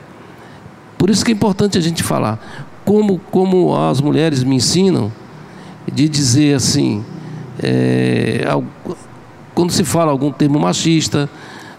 Por 0.95 1.09
isso 1.09 1.26
que 1.26 1.32
é 1.32 1.34
importante 1.34 1.76
a 1.76 1.82
gente 1.82 2.03
falar. 2.03 2.39
Como, 2.86 3.18
como 3.32 3.76
as 3.76 3.99
mulheres 3.99 4.43
me 4.43 4.57
ensinam, 4.57 5.11
de 5.91 6.07
dizer 6.07 6.53
assim, 6.53 7.03
é, 7.63 8.45
quando 9.55 9.72
se 9.72 9.84
fala 9.84 10.11
algum 10.11 10.32
termo 10.32 10.59
machista, 10.59 11.28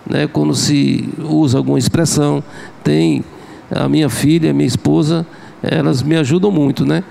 né, 0.05 0.27
quando 0.27 0.53
se 0.53 1.09
usa 1.17 1.59
alguma 1.59 1.79
expressão, 1.79 2.43
tem 2.83 3.23
a 3.71 3.89
minha 3.89 4.09
filha, 4.09 4.51
a 4.51 4.55
minha 4.55 4.67
esposa, 4.67 5.27
elas 5.63 6.03
me 6.03 6.17
ajudam 6.17 6.51
muito, 6.51 6.85
né? 6.85 7.05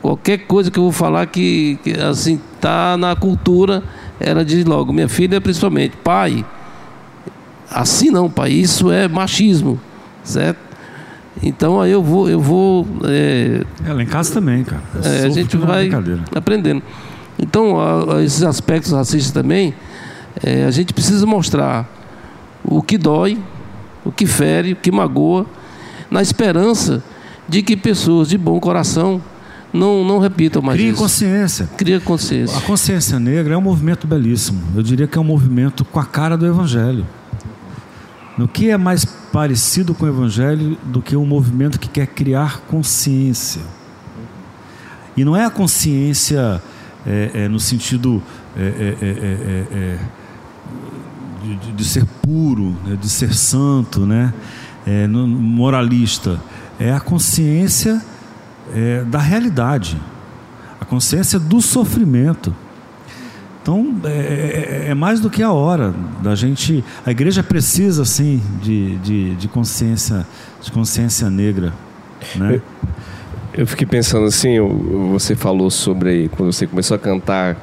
Qualquer 0.00 0.38
coisa 0.46 0.70
que 0.70 0.78
eu 0.78 0.82
vou 0.84 0.92
falar 0.92 1.26
que, 1.26 1.78
que 1.82 1.92
assim 1.98 2.40
tá 2.60 2.96
na 2.96 3.16
cultura, 3.16 3.82
ela 4.20 4.44
diz 4.44 4.64
logo, 4.64 4.92
minha 4.92 5.08
filha 5.08 5.40
principalmente, 5.40 5.96
pai, 5.96 6.44
assim 7.70 8.10
não, 8.10 8.30
pai, 8.30 8.50
isso 8.52 8.90
é 8.90 9.08
machismo, 9.08 9.80
certo? 10.22 10.58
Então 11.42 11.80
aí 11.80 11.90
eu 11.90 12.02
vou, 12.02 12.28
eu 12.28 12.40
vou. 12.40 12.86
É, 13.04 13.62
é 13.84 13.92
lá 13.92 14.02
em 14.02 14.06
casa 14.06 14.32
também, 14.32 14.62
cara. 14.62 14.82
É, 15.02 15.26
a 15.26 15.28
gente 15.28 15.56
vai 15.56 15.90
aprendendo. 16.34 16.82
Então, 17.38 17.80
a, 17.80 18.16
a 18.16 18.22
esses 18.22 18.42
aspectos 18.42 18.92
racistas 18.92 19.32
também, 19.32 19.74
é, 20.42 20.64
a 20.64 20.70
gente 20.70 20.92
precisa 20.92 21.26
mostrar 21.26 21.88
o 22.64 22.80
que 22.80 22.96
dói, 22.96 23.38
o 24.04 24.12
que 24.12 24.26
fere, 24.26 24.72
o 24.72 24.76
que 24.76 24.92
magoa, 24.92 25.46
na 26.14 26.22
esperança 26.22 27.02
de 27.48 27.60
que 27.60 27.76
pessoas 27.76 28.28
de 28.28 28.38
bom 28.38 28.60
coração 28.60 29.20
não, 29.72 30.04
não 30.04 30.20
repitam 30.20 30.62
mais 30.62 30.78
Cria 30.78 30.92
isso. 30.92 31.02
consciência. 31.02 31.68
Cria 31.76 31.98
consciência. 31.98 32.56
A 32.56 32.60
consciência 32.60 33.18
negra 33.18 33.54
é 33.54 33.56
um 33.56 33.60
movimento 33.60 34.06
belíssimo. 34.06 34.62
Eu 34.76 34.82
diria 34.84 35.08
que 35.08 35.18
é 35.18 35.20
um 35.20 35.24
movimento 35.24 35.84
com 35.84 35.98
a 35.98 36.04
cara 36.04 36.36
do 36.36 36.46
Evangelho. 36.46 37.04
O 38.38 38.46
que 38.46 38.70
é 38.70 38.76
mais 38.76 39.04
parecido 39.04 39.92
com 39.92 40.06
o 40.06 40.08
Evangelho 40.08 40.78
do 40.84 41.02
que 41.02 41.16
um 41.16 41.26
movimento 41.26 41.80
que 41.80 41.88
quer 41.88 42.06
criar 42.06 42.60
consciência? 42.60 43.62
E 45.16 45.24
não 45.24 45.36
é 45.36 45.44
a 45.44 45.50
consciência 45.50 46.62
é, 47.04 47.30
é, 47.34 47.48
no 47.48 47.58
sentido 47.58 48.22
é, 48.56 48.62
é, 48.62 48.96
é, 49.02 49.66
é 49.72 49.98
de, 51.42 51.72
de, 51.72 51.84
ser 51.84 52.04
puro, 52.22 52.76
né, 52.86 52.96
de 53.00 53.08
ser 53.08 53.34
santo, 53.34 54.06
né, 54.06 54.32
moralista. 54.86 56.40
É 56.78 56.92
a 56.92 57.00
consciência 57.00 58.02
da 59.08 59.18
realidade, 59.18 60.00
a 60.80 60.84
consciência 60.84 61.38
do 61.38 61.60
sofrimento. 61.60 62.54
Então, 63.64 63.96
é, 64.04 64.08
é, 64.08 64.90
é, 64.90 64.94
mais 64.94 65.20
do 65.20 65.30
que 65.30 65.42
a 65.42 65.50
hora 65.50 65.94
da 66.22 66.34
gente. 66.34 66.84
A 67.06 67.10
igreja 67.10 67.42
precisa, 67.42 68.04
sim, 68.04 68.42
de, 68.60 68.96
de, 68.98 69.34
de 69.36 69.48
consciência, 69.48 70.26
de 70.60 70.70
consciência 70.70 71.30
negra. 71.30 71.72
Né? 72.36 72.56
Eu, 72.56 72.62
eu 73.54 73.66
fiquei 73.66 73.86
pensando 73.86 74.26
assim, 74.26 74.60
você 75.10 75.34
falou 75.34 75.70
sobre 75.70 76.28
quando 76.36 76.52
você 76.52 76.66
começou 76.66 76.94
a 76.94 76.98
cantar 76.98 77.56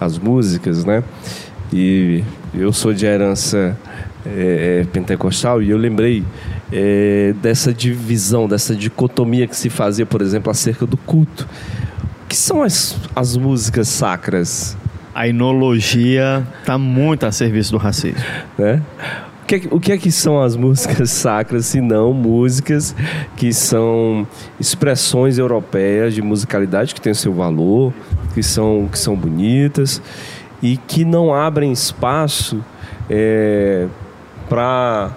as 0.00 0.18
músicas, 0.18 0.82
né? 0.82 1.04
E 1.70 2.24
eu 2.54 2.72
sou 2.72 2.94
de 2.94 3.04
herança 3.04 3.76
é, 4.24 4.80
é 4.80 4.84
pentecostal 4.90 5.62
e 5.62 5.68
eu 5.68 5.76
lembrei 5.76 6.24
é, 6.72 7.34
dessa 7.40 7.72
divisão, 7.72 8.48
dessa 8.48 8.74
dicotomia 8.74 9.46
que 9.46 9.56
se 9.56 9.70
fazia, 9.70 10.06
por 10.06 10.22
exemplo, 10.22 10.50
acerca 10.50 10.86
do 10.86 10.96
culto. 10.96 11.48
O 12.24 12.26
que 12.26 12.36
são 12.36 12.62
as, 12.62 12.96
as 13.14 13.36
músicas 13.36 13.88
sacras? 13.88 14.76
A 15.14 15.28
enologia 15.28 16.46
está 16.60 16.76
muito 16.76 17.24
a 17.24 17.30
serviço 17.30 17.72
do 17.72 17.78
racismo. 17.78 18.18
Né? 18.58 18.82
O 19.42 19.46
que, 19.46 19.54
é, 19.54 19.60
o 19.70 19.78
que 19.78 19.92
é 19.92 19.98
que 19.98 20.10
são 20.10 20.42
as 20.42 20.56
músicas 20.56 21.10
sacras, 21.10 21.66
se 21.66 21.80
não 21.80 22.12
músicas 22.12 22.96
que 23.36 23.52
são 23.52 24.26
expressões 24.58 25.36
europeias 25.38 26.14
de 26.14 26.22
musicalidade 26.22 26.94
que 26.94 27.00
têm 27.00 27.12
seu 27.12 27.32
valor, 27.32 27.92
que 28.32 28.42
são, 28.42 28.88
que 28.90 28.98
são 28.98 29.14
bonitas 29.14 30.00
e 30.62 30.78
que 30.78 31.04
não 31.04 31.32
abrem 31.32 31.70
espaço 31.70 32.64
é, 33.08 33.86
para 34.48 35.12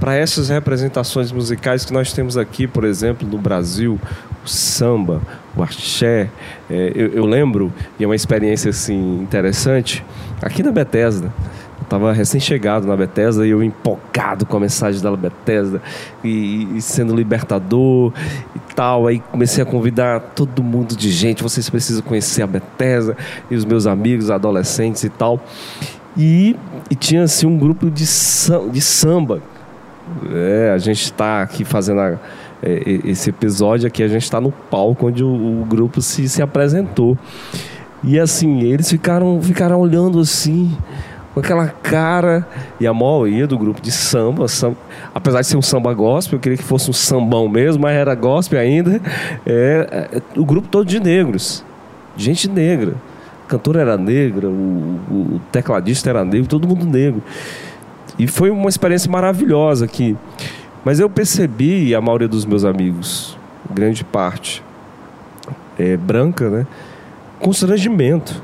para 0.00 0.14
essas 0.14 0.48
representações 0.48 1.32
musicais 1.32 1.84
que 1.84 1.92
nós 1.92 2.12
temos 2.12 2.36
aqui, 2.36 2.66
por 2.66 2.84
exemplo, 2.84 3.26
no 3.26 3.38
Brasil, 3.38 3.98
o 4.44 4.48
samba, 4.48 5.22
o 5.56 5.62
axé. 5.62 6.30
É, 6.70 6.92
eu, 6.94 7.08
eu, 7.08 7.24
lembro, 7.24 7.72
e 7.98 8.04
é 8.04 8.06
uma 8.06 8.16
experiência 8.16 8.70
assim 8.70 9.20
interessante, 9.20 10.04
aqui 10.42 10.62
na 10.62 10.70
Bethesda. 10.70 11.32
Eu 11.78 11.84
estava 11.84 12.12
recém-chegado 12.12 12.86
na 12.86 12.96
Bethesda 12.96 13.46
e 13.46 13.50
eu 13.50 13.62
empolgado 13.62 14.46
com 14.46 14.56
a 14.56 14.60
mensagem 14.60 15.02
da 15.02 15.14
Bethesda 15.14 15.82
e, 16.22 16.76
e, 16.76 16.80
sendo 16.80 17.14
libertador 17.14 18.12
e 18.56 18.74
tal. 18.74 19.06
Aí 19.06 19.20
comecei 19.30 19.62
a 19.62 19.66
convidar 19.66 20.20
todo 20.34 20.62
mundo 20.62 20.96
de 20.96 21.10
gente, 21.10 21.42
vocês 21.42 21.68
precisam 21.68 22.02
conhecer 22.02 22.42
a 22.42 22.46
Bethesda 22.46 23.16
e 23.50 23.54
os 23.54 23.64
meus 23.64 23.86
amigos 23.86 24.30
adolescentes 24.30 25.04
e 25.04 25.10
tal. 25.10 25.40
E, 26.16 26.56
e 26.90 26.94
tinha 26.94 27.24
assim 27.24 27.46
um 27.46 27.58
grupo 27.58 27.90
de, 27.90 28.04
de 28.04 28.80
samba. 28.80 29.42
É, 30.32 30.70
a 30.74 30.78
gente 30.78 31.02
está 31.02 31.42
aqui 31.42 31.64
fazendo 31.64 32.00
a, 32.00 32.18
é, 32.62 33.00
esse 33.04 33.30
episódio 33.30 33.86
aqui, 33.86 34.02
a 34.02 34.08
gente 34.08 34.22
está 34.22 34.40
no 34.40 34.50
palco 34.50 35.08
onde 35.08 35.22
o, 35.22 35.62
o, 35.62 35.64
grupo 35.64 36.00
se, 36.00 36.28
se 36.28 36.42
apresentou. 36.42 37.16
E 38.02 38.18
assim, 38.18 38.60
eles 38.60 38.88
ficaram, 38.88 39.40
ficaram 39.42 39.80
olhando 39.80 40.20
assim, 40.20 40.76
com 41.32 41.40
aquela 41.40 41.68
cara. 41.68 42.46
E 42.78 42.86
a 42.86 42.92
maioria 42.92 43.46
do 43.46 43.58
grupo 43.58 43.80
de 43.80 43.90
samba, 43.90 44.46
samba, 44.46 44.76
apesar 45.14 45.40
de 45.40 45.46
ser 45.46 45.56
um 45.56 45.62
samba 45.62 45.92
gospel, 45.92 46.36
eu 46.36 46.40
queria 46.40 46.58
que 46.58 46.64
fosse 46.64 46.88
um 46.88 46.92
sambão 46.92 47.48
mesmo, 47.48 47.82
mas 47.82 47.96
era 47.96 48.14
gospel 48.14 48.58
ainda. 48.58 49.00
É, 49.46 50.08
é, 50.12 50.22
o 50.38 50.44
grupo 50.44 50.68
todo 50.68 50.86
de 50.86 51.00
negros, 51.00 51.64
gente 52.16 52.48
negra. 52.48 52.94
A 53.44 53.46
cantora 53.46 53.80
era 53.80 53.98
negra, 53.98 54.48
o, 54.48 54.52
o 55.10 55.40
tecladista 55.52 56.08
era 56.08 56.24
negro, 56.24 56.48
todo 56.48 56.66
mundo 56.66 56.86
negro. 56.86 57.22
E 58.18 58.26
foi 58.26 58.50
uma 58.50 58.68
experiência 58.68 59.10
maravilhosa 59.10 59.86
que 59.86 60.16
mas 60.84 61.00
eu 61.00 61.08
percebi, 61.08 61.94
a 61.94 62.00
maioria 62.00 62.28
dos 62.28 62.44
meus 62.44 62.62
amigos, 62.62 63.38
grande 63.72 64.04
parte 64.04 64.62
é, 65.78 65.96
branca, 65.96 66.50
né? 66.50 66.66
Constrangimento. 67.40 68.42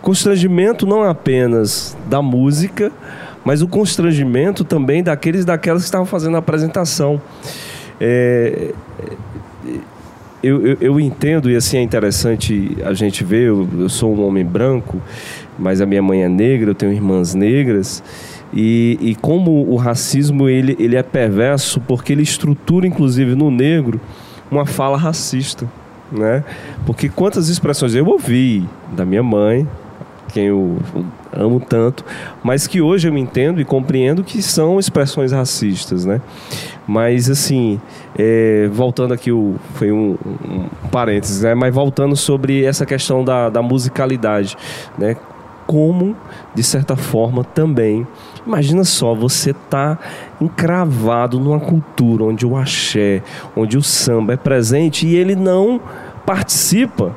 Constrangimento 0.00 0.86
não 0.86 1.02
apenas 1.02 1.96
da 2.06 2.22
música, 2.22 2.90
mas 3.44 3.60
o 3.60 3.68
constrangimento 3.68 4.64
também 4.64 5.02
daqueles 5.02 5.44
daquelas 5.44 5.82
que 5.82 5.86
estavam 5.86 6.06
fazendo 6.06 6.36
a 6.36 6.38
apresentação. 6.38 7.20
É, 8.00 8.72
eu, 10.42 10.66
eu, 10.66 10.76
eu, 10.80 11.00
entendo, 11.00 11.48
e 11.50 11.54
assim 11.54 11.76
é 11.76 11.82
interessante 11.82 12.76
a 12.84 12.92
gente 12.94 13.22
ver, 13.22 13.48
eu, 13.48 13.68
eu 13.78 13.88
sou 13.88 14.12
um 14.12 14.26
homem 14.26 14.44
branco, 14.44 15.00
mas 15.56 15.80
a 15.80 15.86
minha 15.86 16.02
mãe 16.02 16.24
é 16.24 16.28
negra, 16.28 16.70
eu 16.70 16.74
tenho 16.74 16.92
irmãs 16.92 17.32
negras, 17.32 18.02
e, 18.52 18.98
e 19.00 19.14
como 19.14 19.66
o 19.68 19.76
racismo 19.76 20.48
ele, 20.48 20.76
ele 20.78 20.96
é 20.96 21.02
perverso 21.02 21.80
porque 21.80 22.12
ele 22.12 22.22
estrutura, 22.22 22.86
inclusive 22.86 23.34
no 23.34 23.50
negro, 23.50 24.00
uma 24.50 24.66
fala 24.66 24.96
racista. 24.96 25.66
Né? 26.10 26.44
Porque 26.84 27.08
quantas 27.08 27.48
expressões 27.48 27.94
eu 27.94 28.06
ouvi 28.06 28.68
da 28.94 29.06
minha 29.06 29.22
mãe, 29.22 29.66
quem 30.32 30.46
eu 30.46 30.78
amo 31.32 31.60
tanto, 31.60 32.04
mas 32.42 32.66
que 32.66 32.80
hoje 32.80 33.08
eu 33.08 33.16
entendo 33.16 33.60
e 33.60 33.64
compreendo 33.64 34.22
que 34.22 34.42
são 34.42 34.78
expressões 34.78 35.32
racistas, 35.32 36.04
né? 36.04 36.20
Mas 36.86 37.30
assim, 37.30 37.80
é, 38.18 38.68
voltando 38.72 39.14
aqui, 39.14 39.30
o, 39.30 39.56
foi 39.74 39.92
um, 39.92 40.16
um 40.44 40.88
parênteses, 40.90 41.42
né? 41.42 41.54
Mas 41.54 41.74
voltando 41.74 42.16
sobre 42.16 42.64
essa 42.64 42.84
questão 42.84 43.24
da, 43.24 43.48
da 43.48 43.62
musicalidade, 43.62 44.56
né? 44.98 45.16
Como, 45.72 46.14
de 46.54 46.62
certa 46.62 46.96
forma, 46.96 47.42
também 47.42 48.06
Imagina 48.46 48.82
só, 48.82 49.14
você 49.14 49.52
tá 49.52 49.98
encravado 50.40 51.38
numa 51.38 51.60
cultura 51.60 52.24
onde 52.24 52.44
o 52.44 52.56
axé, 52.56 53.22
onde 53.54 53.78
o 53.78 53.82
samba 53.82 54.32
é 54.32 54.36
presente 54.36 55.06
e 55.06 55.14
ele 55.14 55.36
não 55.36 55.80
participa 56.26 57.14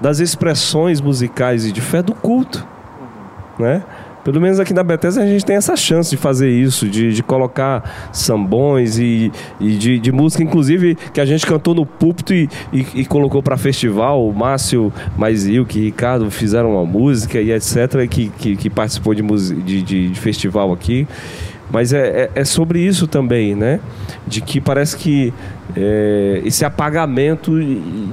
das 0.00 0.20
expressões 0.20 1.00
musicais 1.00 1.64
e 1.64 1.72
de 1.72 1.80
fé 1.80 2.02
do 2.02 2.14
culto, 2.14 2.64
né? 3.58 3.82
Pelo 4.28 4.42
menos 4.42 4.60
aqui 4.60 4.74
na 4.74 4.82
Bethesda 4.82 5.22
a 5.22 5.26
gente 5.26 5.42
tem 5.42 5.56
essa 5.56 5.74
chance 5.74 6.10
de 6.10 6.18
fazer 6.18 6.50
isso, 6.50 6.86
de, 6.86 7.14
de 7.14 7.22
colocar 7.22 8.10
sambões 8.12 8.98
e, 8.98 9.32
e 9.58 9.70
de, 9.70 9.98
de, 9.98 10.12
música, 10.12 10.44
inclusive, 10.44 10.96
que 11.14 11.18
a 11.18 11.24
gente 11.24 11.46
cantou 11.46 11.74
no 11.74 11.86
púlpito 11.86 12.34
e, 12.34 12.46
e, 12.70 12.86
e 12.96 13.04
colocou 13.06 13.42
para 13.42 13.56
festival. 13.56 14.28
O 14.28 14.34
Márcio 14.34 14.92
Maizil, 15.16 15.64
que 15.64 15.80
Ricardo 15.80 16.30
fizeram 16.30 16.72
uma 16.72 16.84
música 16.84 17.40
e 17.40 17.50
etc., 17.50 18.06
que, 18.06 18.28
que, 18.28 18.54
que 18.54 18.68
participou 18.68 19.14
de, 19.14 19.22
de, 19.62 19.80
de, 19.80 20.08
de 20.10 20.20
festival 20.20 20.74
aqui. 20.74 21.08
Mas 21.70 21.94
é, 21.94 22.06
é, 22.06 22.30
é, 22.34 22.44
sobre 22.44 22.80
isso 22.80 23.06
também, 23.06 23.54
né? 23.54 23.80
De 24.26 24.42
que 24.42 24.60
parece 24.60 24.94
que 24.94 25.32
é, 25.74 26.42
esse 26.44 26.66
apagamento 26.66 27.58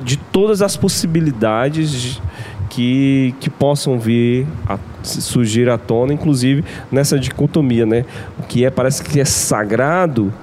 de 0.02 0.16
todas 0.16 0.62
as 0.62 0.78
possibilidades 0.78 2.22
que, 2.70 3.34
que 3.40 3.50
possam 3.50 4.00
vir 4.00 4.48
a 4.68 4.78
surgir 5.04 5.70
à 5.70 5.78
tona, 5.78 6.14
inclusive 6.14 6.64
nessa 6.92 7.20
dicotomia, 7.20 7.86
né? 7.86 8.06
O 8.40 8.44
que 8.44 8.66
é 8.66 8.70
parece 8.70 9.04
que 9.04 9.20
é 9.20 9.26
sagrado 9.26 10.34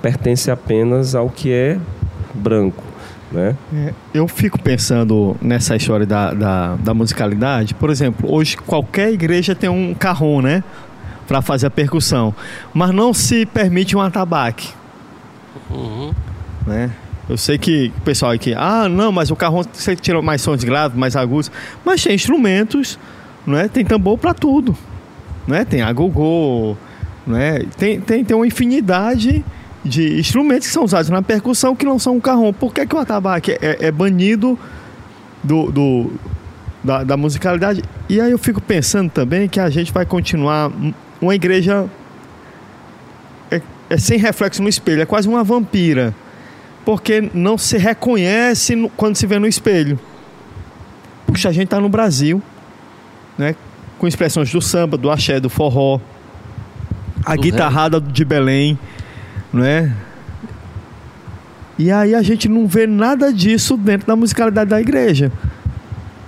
pertence 0.00 0.50
apenas 0.50 1.14
ao 1.14 1.28
que 1.28 1.52
é 1.52 1.78
branco. 2.34 2.82
Né? 3.30 3.56
É, 3.74 3.94
eu 4.12 4.28
fico 4.28 4.60
pensando 4.60 5.34
nessa 5.40 5.74
história 5.74 6.04
da, 6.04 6.34
da, 6.34 6.76
da, 6.76 6.92
musicalidade. 6.92 7.72
Por 7.72 7.88
exemplo, 7.88 8.30
hoje 8.30 8.56
qualquer 8.58 9.10
igreja 9.10 9.54
tem 9.54 9.70
um 9.70 9.94
carrom, 9.94 10.42
né? 10.42 10.62
Para 11.26 11.40
fazer 11.40 11.68
a 11.68 11.70
percussão. 11.70 12.34
Mas 12.74 12.90
não 12.90 13.14
se 13.14 13.46
permite 13.46 13.96
um 13.96 14.00
atabaque. 14.00 14.70
Uhum. 15.70 16.12
Né? 16.66 16.90
Eu 17.28 17.36
sei 17.36 17.56
que 17.56 17.92
o 17.96 18.00
pessoal 18.00 18.32
aqui, 18.32 18.52
ah, 18.54 18.88
não, 18.88 19.12
mas 19.12 19.30
o 19.30 19.36
carro 19.36 19.64
você 19.72 19.94
tira 19.94 20.20
mais 20.20 20.42
sons 20.42 20.64
graves, 20.64 20.98
mais 20.98 21.14
agudos, 21.14 21.50
mas 21.84 22.02
tem 22.02 22.14
instrumentos, 22.14 22.98
não 23.46 23.56
é? 23.56 23.68
Tem 23.68 23.84
tambor 23.84 24.18
para 24.18 24.34
tudo, 24.34 24.76
não 25.46 25.56
é? 25.56 25.64
Tem 25.64 25.82
agogô, 25.82 26.76
não 27.26 27.36
é? 27.36 27.60
Tem, 27.76 28.00
tem, 28.00 28.24
tem 28.24 28.36
uma 28.36 28.46
infinidade 28.46 29.44
de 29.84 30.18
instrumentos 30.18 30.66
que 30.66 30.74
são 30.74 30.84
usados 30.84 31.10
na 31.10 31.22
percussão 31.22 31.76
que 31.76 31.84
não 31.84 31.98
são 31.98 32.16
um 32.16 32.20
carrom. 32.20 32.52
Por 32.52 32.74
que, 32.74 32.86
que 32.86 32.94
o 32.94 32.98
atabaque 32.98 33.52
é, 33.52 33.86
é 33.86 33.92
banido 33.92 34.58
do, 35.42 35.70
do 35.70 36.12
da, 36.82 37.04
da, 37.04 37.16
musicalidade? 37.16 37.82
E 38.08 38.20
aí 38.20 38.32
eu 38.32 38.38
fico 38.38 38.60
pensando 38.60 39.10
também 39.10 39.48
que 39.48 39.60
a 39.60 39.70
gente 39.70 39.92
vai 39.92 40.04
continuar 40.04 40.72
uma 41.20 41.34
igreja 41.36 41.86
é, 43.48 43.62
é 43.88 43.96
sem 43.96 44.18
reflexo 44.18 44.60
no 44.60 44.68
espelho, 44.68 45.02
é 45.02 45.06
quase 45.06 45.28
uma 45.28 45.44
vampira 45.44 46.12
porque 46.84 47.30
não 47.32 47.56
se 47.56 47.78
reconhece 47.78 48.74
no, 48.74 48.88
quando 48.90 49.16
se 49.16 49.26
vê 49.26 49.38
no 49.38 49.46
espelho. 49.46 49.98
Puxa, 51.26 51.48
a 51.48 51.52
gente 51.52 51.64
está 51.64 51.80
no 51.80 51.88
Brasil, 51.88 52.42
né? 53.38 53.54
com 53.98 54.06
expressões 54.06 54.50
do 54.50 54.60
samba, 54.60 54.96
do 54.96 55.10
axé, 55.10 55.38
do 55.38 55.48
forró, 55.48 56.00
a 57.24 57.36
do 57.36 57.42
guitarrada 57.42 57.98
rei. 57.98 58.08
de 58.08 58.24
Belém, 58.24 58.78
não 59.52 59.64
é? 59.64 59.92
E 61.78 61.90
aí 61.90 62.14
a 62.14 62.22
gente 62.22 62.48
não 62.48 62.66
vê 62.66 62.86
nada 62.86 63.32
disso 63.32 63.76
dentro 63.76 64.06
da 64.06 64.16
musicalidade 64.16 64.70
da 64.70 64.80
igreja. 64.80 65.32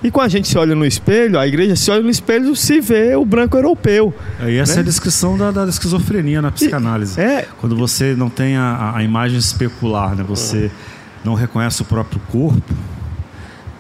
E 0.05 0.11
quando 0.11 0.27
a 0.27 0.29
gente 0.29 0.47
se 0.47 0.59
olha 0.59 0.75
no 0.75 0.85
espelho, 0.85 1.39
a 1.39 1.49
igreja 1.49 1.75
se 1.75 1.91
olha 1.91 2.03
no 2.03 2.11
espelho 2.11 2.55
se 2.55 2.79
vê 2.79 3.17
o 3.17 3.25
branco 3.25 3.57
europeu. 3.57 4.13
E 4.47 4.59
essa 4.59 4.75
né? 4.75 4.81
é 4.81 4.83
a 4.83 4.85
descrição 4.85 5.39
da, 5.39 5.51
da 5.51 5.65
esquizofrenia 5.65 6.43
na 6.43 6.53
psicanálise. 6.53 7.19
E, 7.19 7.25
é, 7.25 7.49
Quando 7.59 7.75
você 7.75 8.15
não 8.15 8.29
tem 8.29 8.55
a, 8.55 8.93
a 8.95 9.03
imagem 9.03 9.39
especular, 9.39 10.15
né? 10.15 10.23
você 10.23 10.71
não 11.25 11.33
reconhece 11.33 11.81
o 11.81 11.87
próprio 11.87 12.21
corpo, 12.31 12.75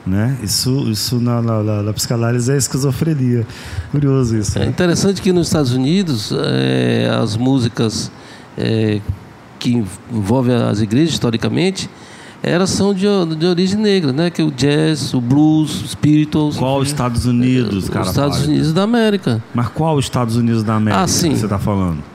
né? 0.06 0.38
Isso, 0.42 0.90
isso 0.90 1.20
na, 1.20 1.42
na, 1.42 1.82
na, 1.82 1.92
psicanálise 1.92 2.50
é 2.50 2.56
esquizofrenia. 2.56 3.46
Curioso 3.90 4.34
isso. 4.34 4.58
Né? 4.58 4.64
É 4.64 4.68
interessante 4.68 5.20
que 5.20 5.30
nos 5.30 5.48
Estados 5.48 5.72
Unidos 5.72 6.32
é, 6.32 7.06
as 7.22 7.36
músicas 7.36 8.10
é, 8.56 8.98
que 9.58 9.84
envolvem 10.10 10.54
as 10.54 10.80
igrejas 10.80 11.12
historicamente 11.12 11.90
elas 12.44 12.70
são 12.70 12.92
de, 12.92 13.06
de 13.36 13.46
origem 13.46 13.78
negra, 13.78 14.12
né? 14.12 14.30
Que 14.30 14.42
é 14.42 14.44
o 14.44 14.50
jazz, 14.50 15.14
o 15.14 15.20
blues, 15.20 15.82
os 15.82 15.90
spirituals. 15.90 16.56
Qual 16.56 16.78
os 16.78 16.88
Estados 16.88 17.26
Unidos, 17.26 17.88
cara? 17.88 18.02
Os 18.02 18.08
Estados. 18.08 18.46
Unidos 18.46 18.72
da 18.72 18.82
América. 18.82 19.42
Mas 19.54 19.68
qual 19.68 19.96
os 19.96 20.04
Estados 20.04 20.36
Unidos 20.36 20.62
da 20.62 20.74
América 20.76 21.02
ah, 21.02 21.08
sim. 21.08 21.30
que 21.30 21.38
você 21.38 21.46
está 21.46 21.58
falando? 21.58 22.13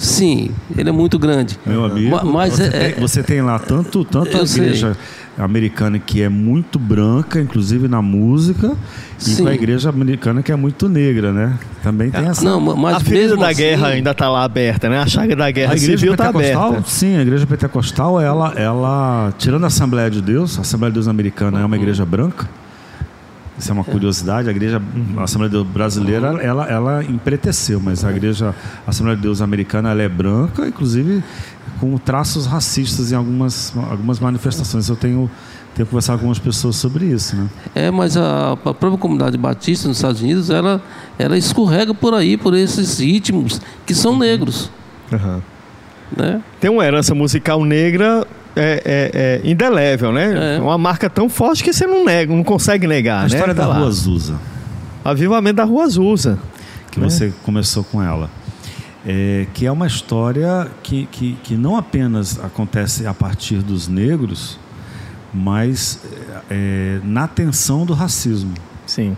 Sim, 0.00 0.50
ele 0.78 0.88
é 0.88 0.92
muito 0.92 1.18
grande. 1.18 1.58
Meu 1.66 1.84
amigo, 1.84 2.24
mas 2.24 2.54
você, 2.54 2.62
é, 2.64 2.70
tem, 2.70 3.00
você 3.02 3.22
tem 3.22 3.42
lá 3.42 3.58
tanto, 3.58 4.02
tanto 4.02 4.34
a 4.34 4.40
igreja 4.40 4.94
sei. 4.94 5.44
americana 5.44 5.98
que 5.98 6.22
é 6.22 6.28
muito 6.30 6.78
branca, 6.78 7.38
inclusive 7.38 7.86
na 7.86 8.00
música, 8.00 8.74
Sim. 9.18 9.34
e 9.34 9.36
com 9.42 9.48
a 9.48 9.54
igreja 9.54 9.90
americana 9.90 10.42
que 10.42 10.50
é 10.50 10.56
muito 10.56 10.88
negra, 10.88 11.34
né? 11.34 11.58
Também 11.82 12.10
tem 12.10 12.24
essa. 12.26 12.42
Não, 12.42 12.58
mas 12.58 12.96
a 12.96 13.00
ferida 13.00 13.36
da 13.36 13.48
assim, 13.48 13.60
guerra 13.60 13.88
ainda 13.88 14.12
está 14.12 14.30
lá 14.30 14.42
aberta, 14.42 14.88
né? 14.88 14.98
A 15.00 15.06
chaga 15.06 15.36
da 15.36 15.50
guerra 15.50 15.74
a 15.74 15.76
igreja 15.76 15.98
civil 15.98 16.12
está 16.12 16.30
aberta. 16.30 16.82
Sim, 16.86 17.18
a 17.18 17.20
igreja 17.20 17.46
pentecostal, 17.46 18.18
ela, 18.18 18.54
ela, 18.56 19.34
tirando 19.36 19.64
a 19.64 19.66
Assembleia 19.66 20.10
de 20.10 20.22
Deus, 20.22 20.56
a 20.56 20.62
Assembleia 20.62 20.90
de 20.90 20.94
Deus 20.94 21.08
americana 21.08 21.60
é 21.60 21.64
uma 21.64 21.76
igreja 21.76 22.06
branca. 22.06 22.48
Isso 23.60 23.70
é 23.70 23.74
uma 23.74 23.84
curiosidade. 23.84 24.48
A 24.48 24.50
igreja, 24.50 24.80
a 25.18 25.22
Assembleia 25.22 25.50
de 25.50 25.56
Deus 25.56 25.66
brasileira, 25.66 26.28
ela, 26.42 26.66
ela 26.66 27.04
empreteceu, 27.04 27.78
mas 27.78 28.04
a 28.04 28.10
igreja, 28.10 28.54
a 28.86 28.90
Assembleia 28.90 29.16
de 29.16 29.22
Deus 29.22 29.42
americana, 29.42 29.90
ela 29.90 30.02
é 30.02 30.08
branca, 30.08 30.66
inclusive 30.66 31.22
com 31.78 31.96
traços 31.98 32.46
racistas 32.46 33.12
em 33.12 33.14
algumas, 33.14 33.72
algumas 33.90 34.18
manifestações. 34.18 34.88
Eu 34.88 34.96
tenho 34.96 35.30
tenho 35.74 35.86
conversado 35.86 36.18
com 36.18 36.24
algumas 36.24 36.38
pessoas 36.38 36.76
sobre 36.76 37.06
isso, 37.06 37.36
né? 37.36 37.48
É, 37.74 37.90
mas 37.90 38.16
a, 38.16 38.52
a, 38.52 38.56
própria 38.56 38.98
comunidade 38.98 39.38
batista 39.38 39.86
nos 39.86 39.98
Estados 39.98 40.20
Unidos, 40.20 40.50
ela, 40.50 40.82
ela 41.18 41.38
escorrega 41.38 41.94
por 41.94 42.12
aí, 42.12 42.36
por 42.36 42.54
esses 42.54 42.98
ritmos 42.98 43.60
que 43.86 43.94
são 43.94 44.18
negros. 44.18 44.70
Uhum. 45.12 45.40
Né? 46.16 46.42
Tem 46.58 46.70
uma 46.70 46.84
herança 46.84 47.14
musical 47.14 47.64
negra 47.64 48.26
é, 48.56 48.82
é, 48.84 49.40
é 49.44 49.50
indelével, 49.50 50.12
né? 50.12 50.56
É. 50.56 50.60
Uma 50.60 50.78
marca 50.78 51.08
tão 51.08 51.28
forte 51.28 51.62
que 51.62 51.72
você 51.72 51.86
não 51.86 52.04
nega, 52.04 52.34
não 52.34 52.44
consegue 52.44 52.86
negar. 52.86 53.18
A 53.18 53.20
né? 53.22 53.26
história 53.28 53.54
tá 53.54 53.62
da 53.62 53.68
lá. 53.68 53.78
Rua 53.78 53.88
Azusa. 53.88 54.40
Avivamento 55.04 55.56
da 55.56 55.64
Rua 55.64 55.84
Azusa. 55.84 56.38
Que 56.90 57.00
né? 57.00 57.08
você 57.08 57.32
começou 57.42 57.84
com 57.84 58.02
ela. 58.02 58.30
É, 59.06 59.46
que 59.54 59.64
é 59.64 59.72
uma 59.72 59.86
história 59.86 60.68
que, 60.82 61.06
que, 61.06 61.32
que 61.42 61.54
não 61.54 61.76
apenas 61.76 62.38
acontece 62.38 63.06
a 63.06 63.14
partir 63.14 63.62
dos 63.62 63.88
negros, 63.88 64.58
mas 65.32 66.00
é, 66.50 67.00
na 67.02 67.26
tensão 67.26 67.86
do 67.86 67.94
racismo. 67.94 68.52
Sim. 68.84 69.16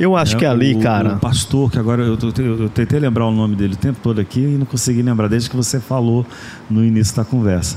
Eu 0.00 0.16
acho 0.16 0.34
é, 0.34 0.38
que 0.38 0.46
ali, 0.46 0.74
o, 0.74 0.80
cara. 0.80 1.14
O 1.14 1.20
pastor, 1.20 1.70
que 1.70 1.78
agora 1.78 2.02
eu, 2.02 2.18
eu, 2.38 2.60
eu, 2.62 2.68
tentei 2.70 2.98
lembrar 2.98 3.26
o 3.26 3.30
nome 3.30 3.54
dele 3.54 3.74
o 3.74 3.76
tempo 3.76 4.00
todo 4.02 4.18
aqui 4.20 4.40
e 4.40 4.56
não 4.58 4.64
consegui 4.64 5.02
lembrar, 5.02 5.28
desde 5.28 5.48
que 5.48 5.54
você 5.54 5.78
falou 5.78 6.26
no 6.68 6.82
início 6.82 7.14
da 7.14 7.24
conversa 7.24 7.76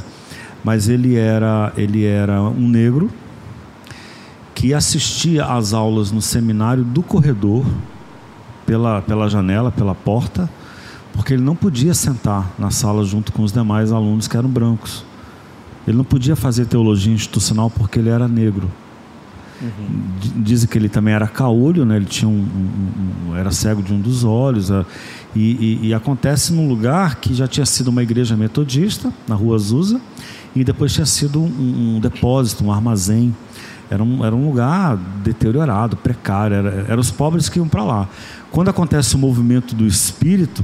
mas 0.64 0.88
ele 0.88 1.16
era, 1.16 1.74
ele 1.76 2.06
era 2.06 2.42
um 2.42 2.68
negro 2.68 3.10
que 4.56 4.74
assistia 4.74 5.46
às 5.46 5.74
aulas 5.74 6.12
no 6.12 6.22
seminário 6.22 6.84
do 6.84 7.04
corredor, 7.04 7.66
pela, 8.66 9.02
pela 9.02 9.30
janela, 9.30 9.72
pela 9.72 9.94
porta, 9.94 10.50
porque 11.12 11.34
ele 11.34 11.44
não 11.44 11.56
podia 11.56 11.94
sentar 11.94 12.52
na 12.58 12.72
sala 12.72 13.04
junto 13.04 13.32
com 13.32 13.44
os 13.44 13.52
demais 13.52 13.92
alunos 13.92 14.28
que 14.28 14.38
eram 14.38 14.50
brancos. 14.50 15.06
Ele 15.88 15.98
não 15.98 16.06
podia 16.06 16.36
fazer 16.36 16.66
teologia 16.66 17.14
institucional 17.14 17.70
porque 17.70 18.00
ele 18.00 18.10
era 18.10 18.28
negro. 18.28 18.72
Uhum. 19.62 20.42
Dizem 20.44 20.68
que 20.68 20.78
ele 20.78 20.90
também 20.90 21.14
era 21.14 21.28
caolho, 21.28 21.86
né? 21.86 21.96
ele 21.96 22.06
tinha 22.06 22.28
um, 22.28 22.34
um, 22.34 23.32
um, 23.32 23.36
era 23.36 23.52
cego 23.52 23.82
de 23.82 23.94
um 23.94 24.00
dos 24.00 24.24
olhos. 24.24 24.70
E, 25.36 25.40
e, 25.40 25.88
e, 25.88 25.94
acontece 25.94 26.54
num 26.54 26.68
lugar 26.68 27.18
que 27.18 27.34
já 27.34 27.48
tinha 27.48 27.66
sido 27.66 27.88
uma 27.88 28.04
igreja 28.04 28.36
metodista, 28.36 29.12
na 29.28 29.36
rua 29.36 29.56
Azusa, 29.56 30.02
e 30.56 30.64
depois 30.64 30.94
tinha 30.94 31.06
sido 31.06 31.42
um, 31.42 31.96
um 31.96 32.00
depósito, 32.00 32.64
um 32.64 32.72
armazém. 32.72 33.36
Era 33.90 34.04
um, 34.04 34.26
era 34.26 34.36
um 34.36 34.48
lugar 34.48 34.98
deteriorado, 35.24 35.98
precário, 35.98 36.56
era, 36.56 36.86
eram 36.88 37.00
os 37.00 37.12
pobres 37.12 37.50
que 37.50 37.60
iam 37.60 37.68
para 37.68 37.84
lá. 37.84 38.10
Quando 38.52 38.70
acontece 38.70 39.16
o 39.16 39.20
movimento 39.20 39.76
do 39.76 39.86
espírito, 39.86 40.64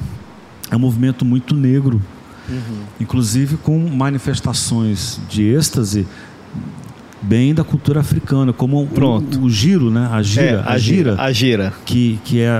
é 0.71 0.75
um 0.75 0.79
movimento 0.79 1.25
muito 1.25 1.55
negro, 1.55 2.01
uhum. 2.47 2.81
inclusive 2.99 3.57
com 3.57 3.77
manifestações 3.77 5.19
de 5.29 5.43
êxtase 5.43 6.07
bem 7.21 7.53
da 7.53 7.63
cultura 7.63 7.99
africana, 7.99 8.53
como 8.53 8.85
Pronto. 8.87 9.39
O, 9.39 9.43
o 9.45 9.49
giro, 9.49 9.91
né? 9.91 10.07
A 10.11 10.21
gira, 10.21 10.63
É, 10.65 10.71
a 10.73 10.77
gira, 10.77 11.15
A 11.21 11.31
gira. 11.31 11.73
que, 11.85 12.19
que 12.23 12.39
é. 12.41 12.49
a- 12.49 12.59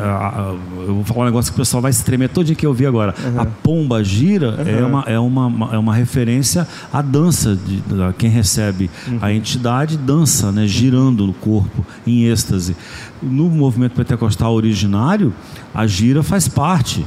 a- 0.51 0.55
eu 0.87 0.95
vou 0.95 1.03
falar 1.05 1.21
um 1.21 1.25
negócio 1.25 1.51
que 1.51 1.57
o 1.57 1.61
pessoal 1.61 1.81
vai 1.81 1.93
se 1.93 2.03
tremer 2.03 2.29
todo 2.29 2.45
dia 2.45 2.55
que 2.55 2.65
eu 2.65 2.73
vi 2.73 2.85
agora. 2.85 3.13
A 3.37 3.45
pomba 3.45 4.03
gira 4.03 4.55
é, 4.65 4.83
uma, 4.83 5.03
é, 5.07 5.19
uma, 5.19 5.73
é 5.73 5.77
uma 5.77 5.95
referência 5.95 6.67
à 6.91 7.01
dança. 7.01 7.55
De, 7.55 7.77
da- 7.95 8.13
quem 8.13 8.29
recebe 8.29 8.89
a 9.21 9.31
entidade 9.31 9.97
dança, 9.97 10.51
né? 10.51 10.67
girando 10.67 11.25
no 11.25 11.33
corpo, 11.33 11.85
em 12.05 12.23
êxtase. 12.25 12.75
No 13.21 13.49
movimento 13.49 13.93
pentecostal 13.93 14.53
originário, 14.53 15.33
a 15.73 15.85
gira 15.87 16.21
faz 16.23 16.47
parte. 16.47 17.05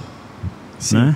Né? 0.91 1.15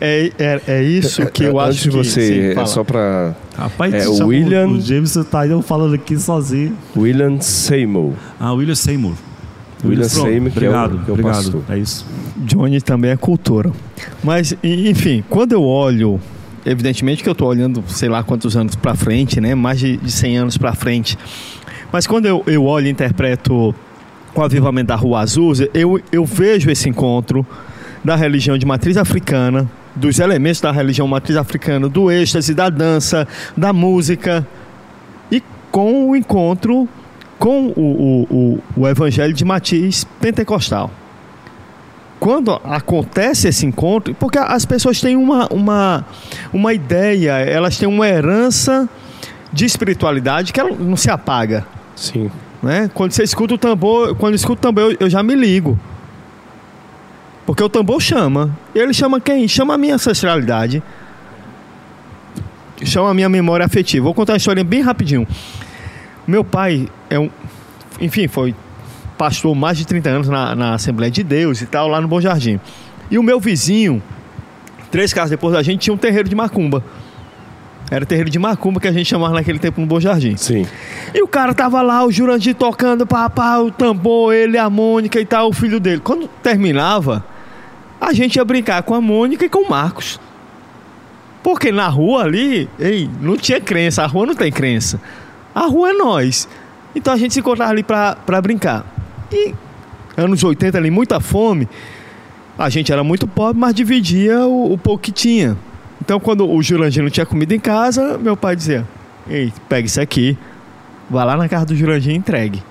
É, 0.00 0.32
é, 0.38 0.62
é 0.66 0.82
isso 0.82 1.26
que 1.26 1.44
eu 1.44 1.60
Antes 1.60 1.76
acho 1.76 1.82
de 1.84 1.90
que... 1.90 1.96
você, 1.96 2.52
sim, 2.54 2.60
é 2.60 2.66
só 2.66 2.82
para 2.82 3.34
Rapaz, 3.60 3.92
É, 3.94 4.00
chama 4.00 4.24
William- 4.26 4.68
O 4.68 4.80
Jameson 4.80 5.22
tá 5.24 5.46
eu 5.46 5.60
falando 5.62 5.94
aqui 5.94 6.16
sozinho. 6.18 6.72
William 6.96 7.40
Seymour. 7.40 8.14
Ah, 8.38 8.52
William 8.52 8.74
Seymour. 8.74 9.12
William 9.84 10.04
Seymour, 10.08 10.50
que 10.50 10.64
é 10.64 10.68
o- 10.68 10.72
obrigado, 10.72 10.90
que 11.04 11.10
é 11.10 11.10
o 11.10 11.12
obrigado. 11.14 11.34
pastor. 11.36 11.62
É 11.68 11.78
isso. 11.78 12.06
Johnny 12.38 12.80
também 12.80 13.10
é 13.10 13.16
cultura. 13.16 13.70
Mas, 14.24 14.54
enfim, 14.64 15.22
quando 15.28 15.52
eu 15.52 15.62
olho, 15.62 16.18
evidentemente 16.64 17.22
que 17.22 17.28
eu 17.28 17.32
estou 17.32 17.48
olhando, 17.48 17.82
sei 17.86 18.08
lá 18.08 18.22
quantos 18.22 18.56
anos 18.56 18.74
para 18.76 18.94
frente, 18.94 19.40
né? 19.40 19.54
Mais 19.54 19.78
de, 19.78 19.96
de 19.98 20.10
100 20.10 20.38
anos 20.38 20.58
para 20.58 20.74
frente. 20.74 21.18
Mas 21.92 22.06
quando 22.06 22.26
eu, 22.26 22.42
eu 22.46 22.64
olho 22.64 22.86
e 22.86 22.90
interpreto 22.90 23.74
o 24.34 24.42
avivamento 24.42 24.88
da 24.88 24.96
Rua 24.96 25.20
Azul, 25.20 25.52
eu, 25.74 26.00
eu 26.12 26.24
vejo 26.24 26.70
esse 26.70 26.88
encontro 26.88 27.44
da 28.04 28.16
religião 28.16 28.56
de 28.56 28.64
matriz 28.64 28.96
africana, 28.96 29.68
dos 29.94 30.18
elementos 30.18 30.60
da 30.60 30.70
religião 30.70 31.06
matriz 31.06 31.36
africana, 31.36 31.88
do 31.88 32.10
êxtase, 32.10 32.54
da 32.54 32.68
dança, 32.68 33.26
da 33.56 33.72
música, 33.72 34.46
e 35.30 35.42
com 35.70 36.10
o 36.10 36.16
encontro 36.16 36.88
com 37.38 37.68
o, 37.68 37.80
o, 37.80 38.22
o, 38.30 38.62
o 38.76 38.88
evangelho 38.88 39.32
de 39.32 39.46
matriz 39.46 40.04
pentecostal 40.20 40.90
quando 42.20 42.52
acontece 42.62 43.48
esse 43.48 43.64
encontro, 43.64 44.14
porque 44.14 44.38
as 44.38 44.66
pessoas 44.66 45.00
têm 45.00 45.16
uma, 45.16 45.48
uma, 45.50 46.04
uma 46.52 46.74
ideia, 46.74 47.32
elas 47.38 47.78
têm 47.78 47.88
uma 47.88 48.06
herança 48.06 48.86
de 49.50 49.64
espiritualidade 49.64 50.52
que 50.52 50.60
ela 50.60 50.70
não 50.78 50.96
se 50.96 51.10
apaga. 51.10 51.66
Sim. 51.96 52.30
Né? 52.62 52.90
Quando 52.92 53.12
você 53.12 53.22
escuta 53.22 53.54
o 53.54 53.58
tambor, 53.58 54.14
quando 54.16 54.34
escuto 54.34 54.58
o 54.58 54.62
tambor, 54.62 54.92
eu, 54.92 54.96
eu 55.00 55.10
já 55.10 55.22
me 55.22 55.34
ligo. 55.34 55.80
Porque 57.50 57.64
o 57.64 57.68
tambor 57.68 58.00
chama. 58.00 58.56
Ele 58.72 58.94
chama 58.94 59.20
quem? 59.20 59.48
Chama 59.48 59.74
a 59.74 59.76
minha 59.76 59.96
ancestralidade. 59.96 60.80
Chama 62.84 63.10
a 63.10 63.14
minha 63.14 63.28
memória 63.28 63.66
afetiva. 63.66 64.04
Vou 64.04 64.14
contar 64.14 64.34
uma 64.34 64.36
história 64.36 64.62
bem 64.62 64.82
rapidinho. 64.82 65.26
Meu 66.28 66.44
pai 66.44 66.88
é 67.10 67.18
um. 67.18 67.28
Enfim, 68.00 68.28
foi 68.28 68.54
pastor 69.18 69.52
mais 69.56 69.76
de 69.76 69.84
30 69.84 70.08
anos 70.08 70.28
na, 70.28 70.54
na 70.54 70.74
Assembleia 70.74 71.10
de 71.10 71.24
Deus 71.24 71.60
e 71.60 71.66
tal, 71.66 71.88
lá 71.88 72.00
no 72.00 72.06
Bom 72.06 72.20
Jardim. 72.20 72.60
E 73.10 73.18
o 73.18 73.22
meu 73.22 73.40
vizinho, 73.40 74.00
três 74.92 75.12
casas 75.12 75.30
depois 75.30 75.52
da 75.52 75.60
gente, 75.60 75.80
tinha 75.80 75.94
um 75.94 75.98
terreiro 75.98 76.28
de 76.28 76.36
macumba. 76.36 76.84
Era 77.90 78.06
terreiro 78.06 78.30
de 78.30 78.38
macumba 78.38 78.78
que 78.78 78.86
a 78.86 78.92
gente 78.92 79.06
chamava 79.06 79.34
naquele 79.34 79.58
tempo 79.58 79.80
no 79.80 79.88
Bom 79.88 79.98
Jardim. 79.98 80.36
Sim. 80.36 80.64
E 81.12 81.20
o 81.20 81.26
cara 81.26 81.52
tava 81.52 81.82
lá, 81.82 82.04
o 82.04 82.12
Jurandir 82.12 82.54
tocando, 82.54 83.04
pá, 83.08 83.28
pá, 83.28 83.58
o 83.58 83.72
tambor, 83.72 84.32
ele, 84.32 84.56
a 84.56 84.70
Mônica 84.70 85.20
e 85.20 85.26
tal, 85.26 85.48
o 85.48 85.52
filho 85.52 85.80
dele. 85.80 86.00
Quando 86.00 86.28
terminava, 86.28 87.24
a 88.00 88.12
gente 88.12 88.36
ia 88.36 88.44
brincar 88.44 88.82
com 88.82 88.94
a 88.94 89.00
Mônica 89.00 89.44
e 89.44 89.48
com 89.48 89.66
o 89.66 89.70
Marcos. 89.70 90.18
Porque 91.42 91.72
na 91.72 91.88
rua 91.88 92.22
ali, 92.24 92.68
ei, 92.78 93.08
não 93.20 93.36
tinha 93.36 93.60
crença, 93.60 94.02
a 94.02 94.06
rua 94.06 94.26
não 94.26 94.34
tem 94.34 94.50
crença. 94.50 95.00
A 95.54 95.66
rua 95.66 95.90
é 95.90 95.92
nós. 95.92 96.48
Então 96.94 97.12
a 97.12 97.16
gente 97.16 97.34
se 97.34 97.40
encontrava 97.40 97.70
ali 97.70 97.82
pra 97.82 98.42
brincar. 98.42 98.84
E 99.32 99.54
anos 100.16 100.42
80 100.42 100.76
ali, 100.76 100.90
muita 100.90 101.20
fome. 101.20 101.68
A 102.58 102.68
gente 102.68 102.92
era 102.92 103.02
muito 103.02 103.26
pobre, 103.26 103.58
mas 103.58 103.74
dividia 103.74 104.40
o, 104.46 104.72
o 104.72 104.78
pouco 104.78 105.02
que 105.02 105.12
tinha. 105.12 105.56
Então 106.00 106.20
quando 106.20 106.48
o 106.48 106.62
Jurandir 106.62 107.02
não 107.02 107.10
tinha 107.10 107.26
comida 107.26 107.54
em 107.54 107.60
casa, 107.60 108.18
meu 108.18 108.36
pai 108.36 108.54
dizia: 108.54 108.86
Ei, 109.28 109.52
pega 109.68 109.86
isso 109.86 110.00
aqui, 110.00 110.36
Vai 111.10 111.26
lá 111.26 111.36
na 111.36 111.48
casa 111.48 111.66
do 111.66 111.74
Jurandir 111.74 112.12
e 112.12 112.16
entregue. 112.16 112.62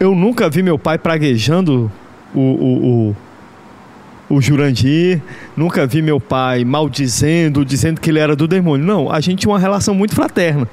Eu 0.00 0.12
nunca 0.12 0.50
vi 0.50 0.60
meu 0.60 0.76
pai 0.76 0.98
praguejando 0.98 1.90
o, 2.34 2.40
o, 2.40 3.14
o, 4.30 4.36
o 4.36 4.40
Jurandir, 4.40 5.20
nunca 5.56 5.86
vi 5.86 6.02
meu 6.02 6.20
pai 6.20 6.64
maldizendo, 6.64 7.64
dizendo 7.64 8.00
que 8.00 8.10
ele 8.10 8.18
era 8.18 8.34
do 8.34 8.48
demônio. 8.48 8.86
Não, 8.86 9.10
a 9.10 9.20
gente 9.20 9.40
tinha 9.40 9.52
uma 9.52 9.58
relação 9.58 9.94
muito 9.94 10.14
fraterna. 10.14 10.68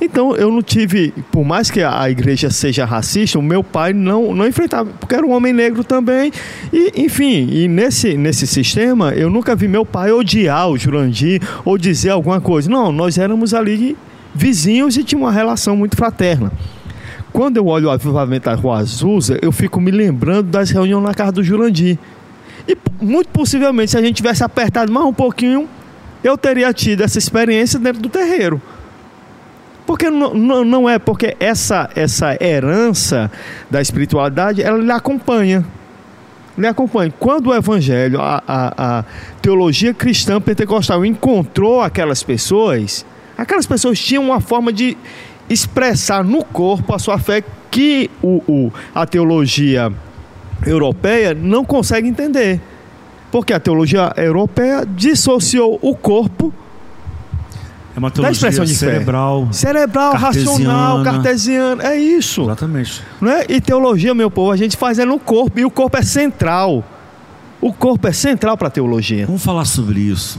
Então 0.00 0.34
eu 0.36 0.50
não 0.50 0.62
tive, 0.62 1.14
por 1.30 1.44
mais 1.44 1.70
que 1.70 1.82
a 1.82 2.10
igreja 2.10 2.50
seja 2.50 2.84
racista, 2.84 3.38
o 3.38 3.42
meu 3.42 3.62
pai 3.62 3.92
não, 3.92 4.34
não 4.34 4.46
enfrentava, 4.46 4.90
porque 4.98 5.14
era 5.14 5.24
um 5.24 5.30
homem 5.30 5.52
negro 5.52 5.84
também. 5.84 6.32
E, 6.72 6.92
enfim, 6.96 7.48
e 7.50 7.68
nesse, 7.68 8.16
nesse 8.16 8.46
sistema 8.46 9.12
eu 9.12 9.30
nunca 9.30 9.54
vi 9.54 9.68
meu 9.68 9.84
pai 9.86 10.10
odiar 10.10 10.68
o 10.68 10.76
Jurandir 10.76 11.40
ou 11.64 11.78
dizer 11.78 12.10
alguma 12.10 12.40
coisa. 12.40 12.68
Não, 12.68 12.90
nós 12.90 13.16
éramos 13.18 13.54
ali 13.54 13.96
vizinhos 14.34 14.96
e 14.96 15.04
tinha 15.04 15.18
uma 15.18 15.32
relação 15.32 15.76
muito 15.76 15.96
fraterna. 15.96 16.52
Quando 17.34 17.56
eu 17.56 17.66
olho 17.66 17.88
o 17.88 17.90
avivamento 17.90 18.44
da 18.44 18.54
Rua 18.54 18.78
Azusa, 18.78 19.36
eu 19.42 19.50
fico 19.50 19.80
me 19.80 19.90
lembrando 19.90 20.50
das 20.50 20.70
reuniões 20.70 21.02
na 21.02 21.12
casa 21.12 21.32
do 21.32 21.42
Jurandir. 21.42 21.98
E 22.68 22.78
muito 23.02 23.26
possivelmente, 23.30 23.90
se 23.90 23.98
a 23.98 24.00
gente 24.00 24.14
tivesse 24.14 24.44
apertado 24.44 24.92
mais 24.92 25.04
um 25.04 25.12
pouquinho, 25.12 25.68
eu 26.22 26.38
teria 26.38 26.72
tido 26.72 27.02
essa 27.02 27.18
experiência 27.18 27.76
dentro 27.80 28.00
do 28.00 28.08
terreiro. 28.08 28.62
Porque 29.84 30.08
não, 30.08 30.64
não, 30.64 30.88
é, 30.88 30.96
porque 30.96 31.36
essa, 31.40 31.90
essa 31.96 32.38
herança 32.40 33.28
da 33.68 33.82
espiritualidade, 33.82 34.62
ela 34.62 34.78
lhe 34.78 34.92
acompanha. 34.92 35.66
Lhe 36.56 36.68
acompanha. 36.68 37.12
Quando 37.18 37.48
o 37.48 37.54
evangelho, 37.54 38.20
a, 38.20 38.44
a, 38.46 38.98
a 38.98 39.04
teologia 39.42 39.92
cristã 39.92 40.40
pentecostal 40.40 41.04
encontrou 41.04 41.82
aquelas 41.82 42.22
pessoas, 42.22 43.04
aquelas 43.36 43.66
pessoas 43.66 43.98
tinham 43.98 44.22
uma 44.22 44.40
forma 44.40 44.72
de 44.72 44.96
expressar 45.48 46.24
no 46.24 46.44
corpo 46.44 46.94
a 46.94 46.98
sua 46.98 47.18
fé 47.18 47.42
que 47.70 48.10
o, 48.22 48.42
o, 48.46 48.72
a 48.94 49.06
teologia 49.06 49.92
europeia 50.64 51.34
não 51.34 51.64
consegue 51.64 52.08
entender. 52.08 52.60
Porque 53.30 53.52
a 53.52 53.58
teologia 53.58 54.12
europeia 54.16 54.86
dissociou 54.86 55.78
o 55.82 55.94
corpo 55.96 56.54
É 57.94 57.98
uma 57.98 58.08
da 58.08 58.14
teologia 58.14 58.32
expressão 58.32 58.64
de 58.64 58.74
cerebral. 58.74 59.46
fé. 59.46 59.52
Cerebral, 59.52 60.12
racional, 60.14 61.02
cartesiana. 61.02 61.82
cartesiano. 61.82 61.82
É 61.82 61.96
isso. 61.96 62.42
Exatamente. 62.42 63.02
Não 63.20 63.30
é? 63.30 63.44
E 63.48 63.60
teologia, 63.60 64.14
meu 64.14 64.30
povo, 64.30 64.52
a 64.52 64.56
gente 64.56 64.76
faz 64.76 64.98
é 65.00 65.04
no 65.04 65.18
corpo. 65.18 65.58
E 65.58 65.64
o 65.64 65.70
corpo 65.70 65.96
é 65.96 66.02
central. 66.02 66.84
O 67.60 67.72
corpo 67.72 68.06
é 68.06 68.12
central 68.12 68.56
para 68.56 68.68
a 68.68 68.70
teologia. 68.70 69.26
Vamos 69.26 69.42
falar 69.42 69.64
sobre 69.64 69.98
isso 70.00 70.38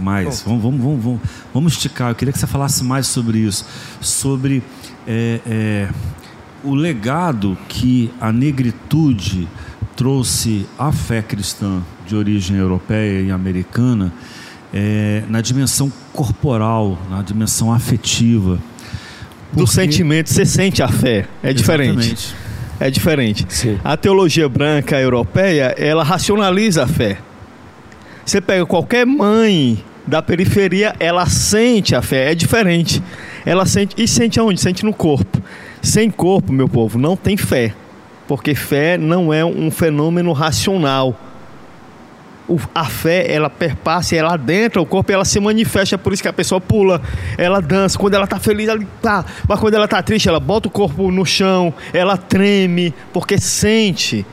mais. 0.00 0.42
Vamos, 0.42 0.62
vamos, 0.62 0.80
vamos, 0.80 1.04
vamos, 1.04 1.20
vamos 1.52 1.72
esticar. 1.72 2.10
Eu 2.10 2.14
queria 2.14 2.32
que 2.32 2.38
você 2.38 2.46
falasse 2.46 2.82
mais 2.84 3.06
sobre 3.06 3.38
isso. 3.38 3.64
Sobre 4.00 4.62
é, 5.06 5.40
é, 5.46 5.88
o 6.64 6.74
legado 6.74 7.56
que 7.68 8.10
a 8.20 8.32
negritude 8.32 9.48
trouxe 9.96 10.66
à 10.78 10.92
fé 10.92 11.22
cristã 11.22 11.82
de 12.06 12.14
origem 12.14 12.56
europeia 12.56 13.20
e 13.20 13.30
americana 13.30 14.12
é, 14.72 15.22
na 15.28 15.40
dimensão 15.40 15.92
corporal, 16.12 16.98
na 17.10 17.22
dimensão 17.22 17.72
afetiva. 17.72 18.58
Do 19.52 19.64
Porque- 19.64 19.72
sentimento, 19.72 20.28
você 20.30 20.44
sente 20.44 20.82
a 20.82 20.88
fé. 20.88 21.26
É 21.42 21.52
diferente. 21.52 21.90
Exatamente. 22.12 22.34
É 22.80 22.90
diferente. 22.90 23.46
Sim. 23.48 23.78
A 23.82 23.96
teologia 23.96 24.48
branca 24.48 25.00
europeia, 25.00 25.74
ela 25.76 26.04
racionaliza 26.04 26.84
a 26.84 26.86
fé. 26.86 27.18
Você 28.28 28.42
pega 28.42 28.66
qualquer 28.66 29.06
mãe 29.06 29.82
da 30.06 30.20
periferia, 30.20 30.94
ela 31.00 31.24
sente 31.24 31.94
a 31.94 32.02
fé, 32.02 32.30
é 32.30 32.34
diferente. 32.34 33.02
Ela 33.46 33.64
sente, 33.64 33.94
e 33.96 34.06
sente 34.06 34.38
aonde? 34.38 34.60
Sente 34.60 34.84
no 34.84 34.92
corpo. 34.92 35.42
Sem 35.80 36.10
corpo, 36.10 36.52
meu 36.52 36.68
povo, 36.68 36.98
não 36.98 37.16
tem 37.16 37.38
fé. 37.38 37.72
Porque 38.26 38.54
fé 38.54 38.98
não 38.98 39.32
é 39.32 39.42
um 39.42 39.70
fenômeno 39.70 40.30
racional. 40.34 41.18
O- 42.46 42.58
a 42.74 42.84
fé, 42.84 43.32
ela 43.32 43.48
perpassa, 43.48 44.14
ela 44.14 44.34
adentra 44.34 44.82
o 44.82 44.84
corpo, 44.84 45.10
ela 45.10 45.24
se 45.24 45.40
manifesta, 45.40 45.94
é 45.94 45.98
por 45.98 46.12
isso 46.12 46.20
que 46.22 46.28
a 46.28 46.32
pessoa 46.32 46.60
pula, 46.60 47.00
ela 47.38 47.62
dança, 47.62 47.98
quando 47.98 48.12
ela 48.12 48.26
tá 48.26 48.38
feliz, 48.38 48.68
ela 48.68 48.82
tá, 49.00 49.24
mas 49.48 49.58
quando 49.58 49.72
ela 49.72 49.88
tá 49.88 50.02
triste, 50.02 50.28
ela 50.28 50.38
bota 50.40 50.68
o 50.68 50.70
corpo 50.70 51.10
no 51.10 51.24
chão, 51.24 51.72
ela 51.94 52.18
treme, 52.18 52.92
porque 53.10 53.38
sente. 53.38 54.26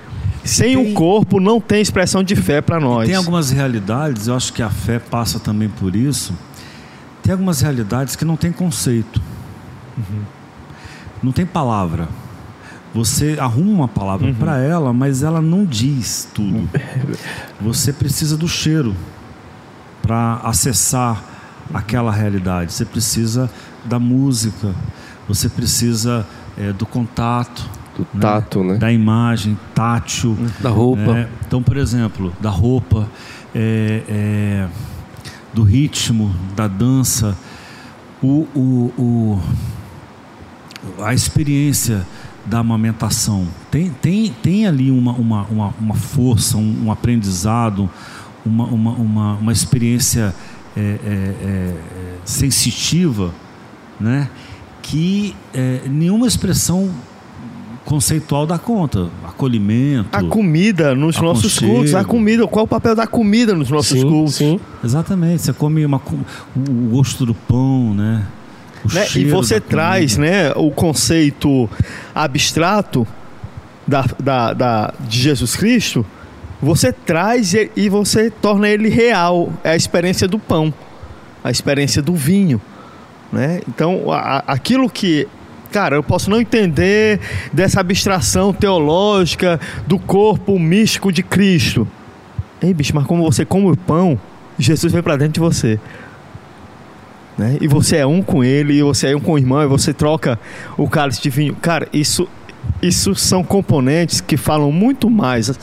Sem 0.45 0.76
Tem- 0.76 0.91
o 0.91 0.93
corpo 0.93 1.39
não 1.39 1.59
tem 1.59 1.81
expressão 1.81 2.23
de 2.23 2.35
fé 2.35 2.61
para 2.61 2.80
nós. 2.80 3.07
Tem 3.07 3.15
algumas 3.15 3.49
realidades, 3.49 4.27
eu 4.27 4.35
acho 4.35 4.53
que 4.53 4.61
a 4.61 4.69
fé 4.69 4.99
passa 4.99 5.39
também 5.39 5.67
por 5.67 5.95
isso. 5.95 6.34
Tem 7.23 7.31
algumas 7.34 7.61
realidades 7.61 8.15
que 8.15 8.23
não 8.23 8.38
tem 8.38 8.51
conceito. 8.51 9.19
Não 11.23 11.31
tem 11.31 11.45
palavra. 11.45 12.07
Você 12.93 13.35
arruma 13.39 13.72
uma 13.72 13.88
palavra 13.88 14.34
para 14.35 14.57
ela, 14.59 14.93
mas 14.93 15.23
ela 15.23 15.41
não 15.41 15.65
diz 15.65 16.30
tudo. 16.34 16.69
Você 17.59 17.91
precisa 17.91 18.38
do 18.38 18.47
cheiro 18.47 18.95
para 20.01 20.35
acessar 20.43 21.22
aquela 21.73 22.11
realidade. 22.11 22.72
Você 22.72 22.85
precisa 22.85 23.49
da 23.84 23.97
música, 23.99 24.73
você 25.27 25.49
precisa 25.49 26.26
é, 26.57 26.72
do 26.72 26.85
contato, 26.85 27.67
Do 27.97 28.05
tato, 28.19 28.63
né? 28.63 28.76
da 28.77 28.91
imagem, 28.91 29.57
tátil. 29.73 30.38
Da 30.59 30.69
roupa. 30.69 31.13
né? 31.13 31.30
Então, 31.47 31.63
por 31.63 31.77
exemplo, 31.77 32.34
da 32.41 32.49
roupa, 32.49 33.07
é, 33.53 34.01
é, 34.09 34.67
do 35.53 35.63
ritmo, 35.63 36.35
da 36.55 36.67
dança, 36.67 37.38
o, 38.22 38.47
o- 38.53 38.93
o- 38.97 39.41
a 41.03 41.13
experiência 41.13 42.05
da 42.45 42.59
amamentação. 42.59 43.47
Tem, 43.72 43.89
tem, 43.89 44.31
tem 44.43 44.67
ali 44.67 44.91
uma, 44.91 45.13
uma, 45.13 45.43
uma, 45.43 45.73
uma 45.80 45.95
força, 45.95 46.57
um, 46.57 46.85
um 46.85 46.91
aprendizado, 46.91 47.89
uma, 48.45 48.65
uma, 48.65 48.91
uma, 48.91 49.34
uma 49.35 49.51
experiência 49.51 50.35
é, 50.77 50.80
é, 50.80 50.84
é, 50.84 51.47
é, 51.47 51.73
sensitiva, 52.26 53.31
né? 53.99 54.30
que 54.81 55.35
é, 55.53 55.81
nenhuma 55.89 56.27
expressão 56.27 56.91
conceitual 57.86 58.45
dá 58.48 58.57
conta. 58.57 59.10
Acolhimento. 59.24 60.10
A 60.12 60.24
comida 60.24 60.94
nos 60.95 61.18
nossos 61.22 61.60
cultos, 61.60 61.94
a 61.95 62.03
comida, 62.03 62.45
qual 62.48 62.64
é 62.64 62.66
o 62.66 62.68
papel 62.68 62.95
da 62.95 63.06
comida 63.07 63.53
nos 63.53 63.70
nossos 63.70 63.99
Sim, 63.99 64.10
cultos? 64.10 64.36
sim. 64.36 64.60
Exatamente, 64.84 65.44
você 65.44 65.53
come 65.53 65.86
uma, 65.86 66.02
o 66.56 66.90
gosto 66.90 67.26
do 67.26 67.34
pão, 67.36 67.94
né? 67.94 68.26
O 68.84 68.94
né? 68.94 69.06
E 69.16 69.26
você 69.26 69.60
da 69.60 69.66
traz 69.68 70.18
né, 70.18 70.52
o 70.56 70.70
conceito 70.72 71.70
abstrato 72.14 73.07
da, 73.88 74.03
da, 74.22 74.53
da- 74.53 74.94
de 75.07 75.20
Jesus 75.22 75.56
Cristo, 75.56 76.06
você 76.62 76.91
traz 76.91 77.53
e, 77.53 77.70
você 77.90 78.30
torna 78.32 78.68
ele 78.68 78.90
real. 78.90 79.52
É 79.64 79.72
a 79.72 79.76
experiência 79.76 80.28
do 80.28 80.40
pão, 80.40 80.74
a 81.44 81.52
experiência 81.52 82.02
do 82.02 82.16
vinho. 82.16 82.60
Né? 83.32 83.62
Então, 83.68 84.12
a- 84.12 84.44
aquilo 84.48 84.90
que. 84.90 85.28
Cara, 85.76 85.97
eu 85.97 86.03
posso 86.03 86.30
não 86.30 86.39
entender 86.39 87.19
dessa 87.52 87.81
abstração 87.81 88.53
teológica 88.53 89.60
do 89.85 89.99
corpo 89.99 90.57
místico 90.57 91.11
de 91.11 91.22
Cristo. 91.22 91.85
Ei, 92.61 92.73
bicho, 92.73 92.95
mas 92.95 93.06
como 93.06 93.22
você 93.22 93.43
come 93.43 93.69
o 93.69 93.76
pão, 93.76 94.18
Jesus 94.57 94.93
vem 94.93 95.03
para 95.03 95.18
dentro 95.18 95.34
de 95.34 95.39
você 95.41 95.77
né? 97.38 97.57
E 97.60 97.68
você 97.68 97.97
é 97.97 98.07
um 98.07 98.22
com 98.22 98.41
ele, 98.41 98.76
e 98.76 98.81
você 98.81 99.10
é 99.10 99.18
um 99.18 99.19
com 99.19 99.34
o 99.34 99.38
irmão, 99.38 99.61
e 99.61 99.68
você 99.68 99.93
troca 99.93 100.39
o 100.77 100.88
cálice 100.88 101.22
de 101.22 101.30
vinho. 101.30 101.53
Cara, 101.56 101.89
isso, 101.91 102.26
isso 102.81 103.14
são 103.14 103.43
componentes 103.43 104.22
que 104.22 104.38
falam 104.38 104.72
muito 104.72 105.10
mais 105.10 105.60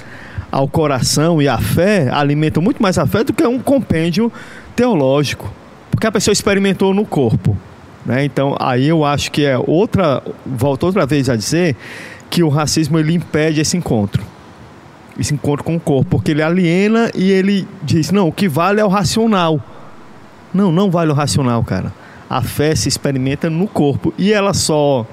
ao 0.50 0.68
coração 0.68 1.40
e 1.40 1.48
à 1.48 1.56
fé, 1.56 2.10
alimentam 2.12 2.62
muito 2.62 2.82
mais 2.82 2.98
a 2.98 3.06
fé 3.06 3.24
do 3.24 3.32
que 3.32 3.46
um 3.46 3.58
compêndio 3.58 4.30
teológico. 4.76 5.50
Porque 5.90 6.06
a 6.06 6.12
pessoa 6.12 6.34
experimentou 6.34 6.92
no 6.92 7.06
corpo. 7.06 7.56
Né? 8.04 8.24
Então, 8.24 8.56
aí 8.58 8.88
eu 8.88 9.04
acho 9.04 9.30
que 9.30 9.44
é 9.44 9.58
outra. 9.58 10.22
Volto 10.44 10.84
outra 10.84 11.06
vez 11.06 11.28
a 11.28 11.36
dizer 11.36 11.76
que 12.28 12.42
o 12.42 12.48
racismo 12.48 12.98
ele 12.98 13.14
impede 13.14 13.60
esse 13.60 13.76
encontro. 13.76 14.22
Esse 15.18 15.34
encontro 15.34 15.62
com 15.62 15.76
o 15.76 15.80
corpo, 15.80 16.12
porque 16.12 16.30
ele 16.30 16.42
aliena 16.42 17.10
e 17.14 17.30
ele 17.30 17.68
diz: 17.82 18.10
não, 18.10 18.28
o 18.28 18.32
que 18.32 18.48
vale 18.48 18.80
é 18.80 18.84
o 18.84 18.88
racional. 18.88 19.60
Não, 20.52 20.72
não 20.72 20.90
vale 20.90 21.10
o 21.10 21.14
racional, 21.14 21.62
cara. 21.62 21.92
A 22.28 22.42
fé 22.42 22.74
se 22.74 22.88
experimenta 22.88 23.50
no 23.50 23.66
corpo 23.68 24.12
e 24.18 24.32
ela 24.32 24.54
só 24.54 25.06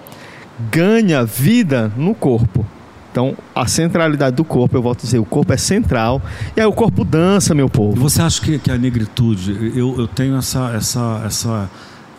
ganha 0.71 1.23
vida 1.25 1.91
no 1.95 2.15
corpo. 2.15 2.65
Então, 3.11 3.35
a 3.55 3.67
centralidade 3.67 4.35
do 4.35 4.43
corpo, 4.43 4.77
eu 4.77 4.81
volto 4.81 4.99
a 4.99 5.01
dizer, 5.01 5.19
o 5.19 5.25
corpo 5.25 5.51
é 5.51 5.57
central. 5.57 6.21
E 6.55 6.61
aí 6.61 6.65
o 6.65 6.71
corpo 6.71 7.03
dança, 7.03 7.55
meu 7.55 7.67
povo. 7.67 7.99
você 7.99 8.21
acha 8.21 8.39
que, 8.41 8.59
que 8.59 8.71
a 8.71 8.77
negritude, 8.77 9.71
eu, 9.75 9.99
eu 9.99 10.07
tenho 10.07 10.37
essa, 10.37 10.71
essa, 10.75 11.23
essa, 11.25 11.69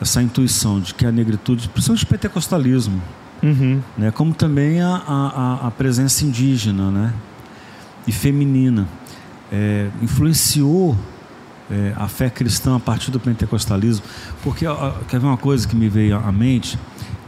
essa 0.01 0.23
intuição 0.23 0.81
de 0.81 0.95
que 0.95 1.05
a 1.05 1.13
negritude, 1.13 1.69
principalmente 1.69 2.05
o 2.05 2.07
pentecostalismo, 2.07 3.01
Uhum. 3.43 3.81
né? 3.97 4.11
como 4.11 4.35
também 4.35 4.81
a, 4.83 4.97
a, 4.97 5.67
a- 5.67 5.71
presença 5.71 6.25
indígena 6.27 6.91
né? 6.91 7.13
e 8.07 8.13
feminina, 8.13 8.87
é, 9.51 9.89
influenciou 10.03 10.97
é, 11.71 11.93
a 11.97 12.07
fé 12.09 12.29
cristã 12.29 12.77
a 12.77 12.81
partir 12.81 13.11
do 13.11 13.19
pentecostalismo. 13.21 14.05
Porque, 14.43 14.67
ó, 14.67 14.91
quer 15.09 15.19
ver 15.21 15.27
uma 15.27 15.37
coisa 15.39 15.67
que 15.67 15.75
me 15.77 15.89
veio 15.89 16.17
à 16.17 16.31
mente, 16.33 16.79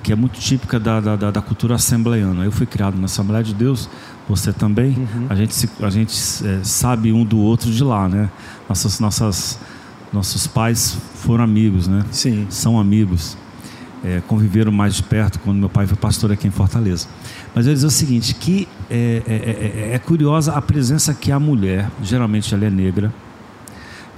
que 0.02 0.12
é 0.12 0.16
muito 0.16 0.38
típica 0.40 0.78
da, 0.80 1.00
da, 1.00 1.30
da- 1.30 1.40
cultura 1.42 1.76
assembleiana. 1.76 2.44
Eu 2.44 2.50
fui 2.52 2.66
criado 2.66 2.98
na 2.98 3.04
Assembleia 3.06 3.42
de 3.44 3.54
Deus, 3.54 3.88
você 4.28 4.52
também. 4.52 5.08
A 5.30 5.34
gente, 5.34 5.54
se- 5.54 5.70
a 5.80 5.88
gente 5.90 6.12
é, 6.44 6.60
sabe 6.64 7.12
um 7.12 7.24
do 7.24 7.38
outro 7.38 7.70
de 7.70 7.82
lá, 7.84 8.08
né? 8.08 8.28
Nossas, 8.68 8.98
nossas, 9.00 9.58
nossos 10.12 10.46
pais 10.46 10.96
foram 11.16 11.44
amigos, 11.44 11.88
né? 11.88 12.04
Sim. 12.10 12.46
são 12.50 12.78
amigos, 12.78 13.36
é, 14.04 14.20
conviveram 14.26 14.70
mais 14.72 14.94
de 14.94 15.02
perto 15.02 15.38
quando 15.40 15.58
meu 15.58 15.68
pai 15.68 15.86
foi 15.86 15.96
pastor 15.96 16.30
aqui 16.32 16.46
em 16.46 16.50
Fortaleza. 16.50 17.06
Mas 17.54 17.66
eu 17.66 17.70
ia 17.70 17.74
dizer 17.74 17.86
o 17.86 17.90
seguinte, 17.90 18.34
que 18.34 18.68
é, 18.90 19.22
é- 19.26 19.90
é- 19.90 19.94
é 19.94 19.98
curiosa 19.98 20.52
a 20.52 20.60
presença 20.62 21.14
que 21.14 21.30
a 21.32 21.38
mulher, 21.40 21.90
geralmente 22.02 22.52
ela 22.54 22.64
é 22.64 22.70
negra, 22.70 23.12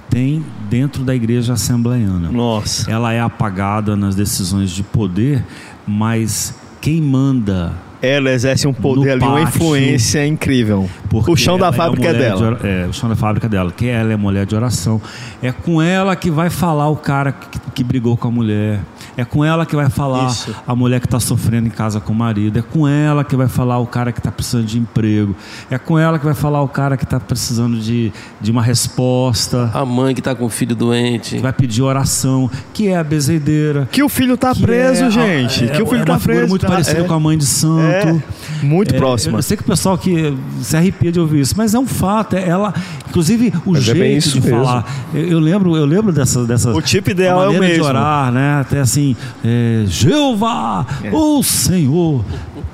tem 0.09 0.43
dentro 0.69 1.03
da 1.03 1.13
igreja 1.15 1.53
assembleiana. 1.53 2.29
Nossa. 2.31 2.89
Ela 2.89 3.11
é 3.13 3.19
apagada 3.19 3.95
nas 3.95 4.15
decisões 4.15 4.71
de 4.71 4.81
poder, 4.83 5.43
mas 5.85 6.53
quem 6.81 7.01
manda 7.01 7.73
Ela 8.01 8.31
exerce 8.31 8.67
um 8.67 8.73
poder 8.73 9.05
No 9.05 9.11
ali, 9.13 9.23
uma 9.23 9.45
pátio, 9.45 9.47
influência 9.57 10.25
incrível. 10.27 10.89
porque 11.09 11.31
O 11.31 11.35
chão 11.35 11.57
da 11.57 11.71
fábrica 11.71 12.09
é 12.09 12.13
de 12.13 12.19
dela. 12.19 12.45
ora- 12.45 12.59
é, 12.67 12.85
o 12.87 12.93
chão 12.93 13.09
da 13.09 13.15
fábrica 13.15 13.47
dela, 13.49 13.71
que 13.71 13.87
ela 13.87 14.13
é 14.13 14.15
mulher 14.15 14.45
de 14.45 14.55
oração. 14.55 15.01
É 15.41 15.51
com 15.51 15.81
ela 15.81 16.15
que 16.15 16.29
vai 16.29 16.49
falar 16.49 16.87
o 16.89 16.95
cara 16.95 17.31
que, 17.31 17.59
que 17.73 17.83
brigou 17.83 18.15
com 18.17 18.27
a 18.27 18.31
mulher. 18.31 18.79
É 19.17 19.23
com 19.23 19.45
ela 19.45 19.65
que 19.65 19.75
vai 19.77 19.89
falar 19.89 20.27
Isso. 20.27 20.53
a 20.67 20.75
mulher 20.75 20.99
que 20.99 21.07
está 21.07 21.21
sofrendo 21.21 21.67
em 21.67 21.71
casa 21.71 22.01
com 22.01 22.11
o 22.11 22.15
marido. 22.15 22.59
É 22.59 22.61
com 22.61 22.85
ela 22.85 23.23
que 23.23 23.33
vai 23.35 23.47
falar 23.47 23.79
o 23.79 23.87
cara 23.87 24.11
que 24.11 24.19
está 24.19 24.29
precisando 24.31 24.65
de 24.65 24.77
emprego. 24.77 25.33
É 25.71 25.77
com 25.77 25.97
ela 25.97 26.19
que 26.19 26.25
vai 26.25 26.33
falar 26.33 26.61
o 26.61 26.67
cara 26.67 26.97
que 26.97 27.05
está 27.05 27.17
precisando 27.17 27.77
de, 27.79 28.11
de 28.41 28.51
uma 28.51 28.61
resposta. 28.61 29.69
A 29.73 29.85
mãe 29.85 30.13
que 30.13 30.19
está 30.19 30.35
com 30.35 30.43
o 30.45 30.49
filho 30.49 30.75
doente. 30.75 31.35
Que 31.37 31.41
vai 31.41 31.53
pedir 31.53 31.81
oração, 31.81 32.49
que 32.73 32.89
é 32.89 32.97
a 32.97 33.03
bezerdeira. 33.03 33.87
Que 33.89 34.03
o 34.03 34.09
filho 34.09 34.35
tá 34.37 34.53
que 34.53 34.61
preso, 34.61 35.03
é 35.03 35.07
a- 35.07 35.09
gente. 35.09 35.63
é- 35.63 35.67
que 35.69 35.81
o 35.81 35.85
filho 35.85 36.01
é 36.01 36.05
tá 36.05 36.19
figura 36.19 36.35
preso. 36.37 36.49
muito 36.49 36.61
tá? 36.63 36.67
parecida 36.69 36.99
é, 37.01 37.03
com 37.03 37.13
a 37.13 37.19
mãe 37.19 37.37
de 37.37 37.45
santo. 37.45 37.84
É, 37.87 38.23
muito 38.63 38.93
É, 38.95 38.97
próxima. 38.97 39.37
Eu 39.39 39.43
sei 39.43 39.55
que 39.57 39.63
o 39.63 39.65
pessoal 39.65 39.97
que 39.97 40.35
se 40.61 40.75
arrepia 40.75 41.11
de 41.11 41.19
ouvir 41.19 41.41
isso, 41.41 41.53
mas 41.57 41.73
é 41.73 41.79
um 41.79 41.87
fato. 41.87 42.35
É 42.35 42.47
ela, 42.47 42.73
inclusive 43.09 43.53
o 43.65 43.71
Mas 43.73 43.81
é 43.81 43.85
jeito 43.85 43.99
bem 43.99 44.17
isso 44.17 44.39
de 44.39 44.41
mesmo. 44.47 44.63
falar. 44.65 44.85
Eu, 45.13 45.21
eu 45.27 45.39
lembro, 45.39 45.75
eu 45.75 45.85
lembro 45.85 46.11
dessas, 46.11 46.47
dessas. 46.47 46.75
O 46.75 46.81
tipo 46.81 47.11
ideal 47.11 47.39
a 47.39 47.43
é 47.45 47.47
o 47.49 47.53
maneira 47.53 47.67
de 47.67 47.71
mesmo. 47.79 47.85
orar, 47.87 48.31
né? 48.31 48.59
Até 48.61 48.79
assim, 48.79 49.15
é, 49.43 49.83
Jeová, 49.87 50.85
É. 51.03 51.11
o 51.13 51.41
Senhor. 51.43 52.23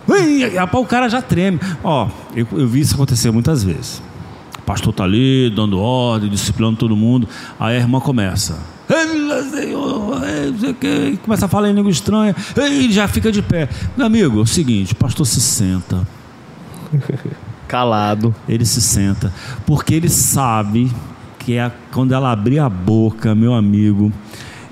Ui, 0.08 0.50
rapaz, 0.56 0.84
o 0.84 0.88
cara 0.88 1.08
já 1.10 1.22
treme. 1.22 1.60
Ó, 1.84 2.08
eu, 2.36 2.48
eu 2.54 2.68
vi 2.68 2.82
isso 2.82 2.96
acontecer 2.96 3.32
muitas 3.32 3.64
vezes. 3.64 4.02
O 4.60 4.62
pastor 4.64 4.94
tá 4.94 5.04
ali, 5.04 5.52
dando 5.56 5.80
ordem, 5.80 6.30
disciplinando 6.30 6.78
todo 6.78 6.96
mundo. 6.96 7.28
Aí 7.60 7.76
a 7.76 7.80
irmã 7.80 8.00
começa. 8.00 8.58
"Ei, 10.52 10.58
Senhor, 10.58 10.58
ei, 10.58 10.58
não 10.58 10.60
sei 10.60 10.70
o 10.72 10.74
quê", 10.74 11.20
começa 11.24 11.46
a 11.46 11.50
falar 11.50 11.70
em 11.70 11.74
língua 11.74 11.92
estranha. 11.92 12.36
E 12.58 12.92
já 12.92 13.08
fica 13.08 13.32
de 13.32 13.42
pé. 13.42 13.70
Meu 13.96 14.06
amigo, 14.06 14.40
é 14.40 14.42
o 14.44 14.48
seguinte: 14.48 14.94
o 14.94 14.96
pastor 14.96 15.26
se 15.26 15.42
senta. 15.42 16.08
Calado. 17.68 18.36
Ele 18.50 18.66
se 18.66 18.82
senta, 18.82 19.32
porque 19.66 19.94
ele 19.94 20.10
sabe 20.10 20.92
que 21.40 21.58
é 21.58 21.72
quando 21.92 22.14
ela 22.14 22.32
abrir 22.32 22.60
a 22.60 22.70
boca, 22.70 23.34
meu 23.34 23.54
amigo, 23.54 24.12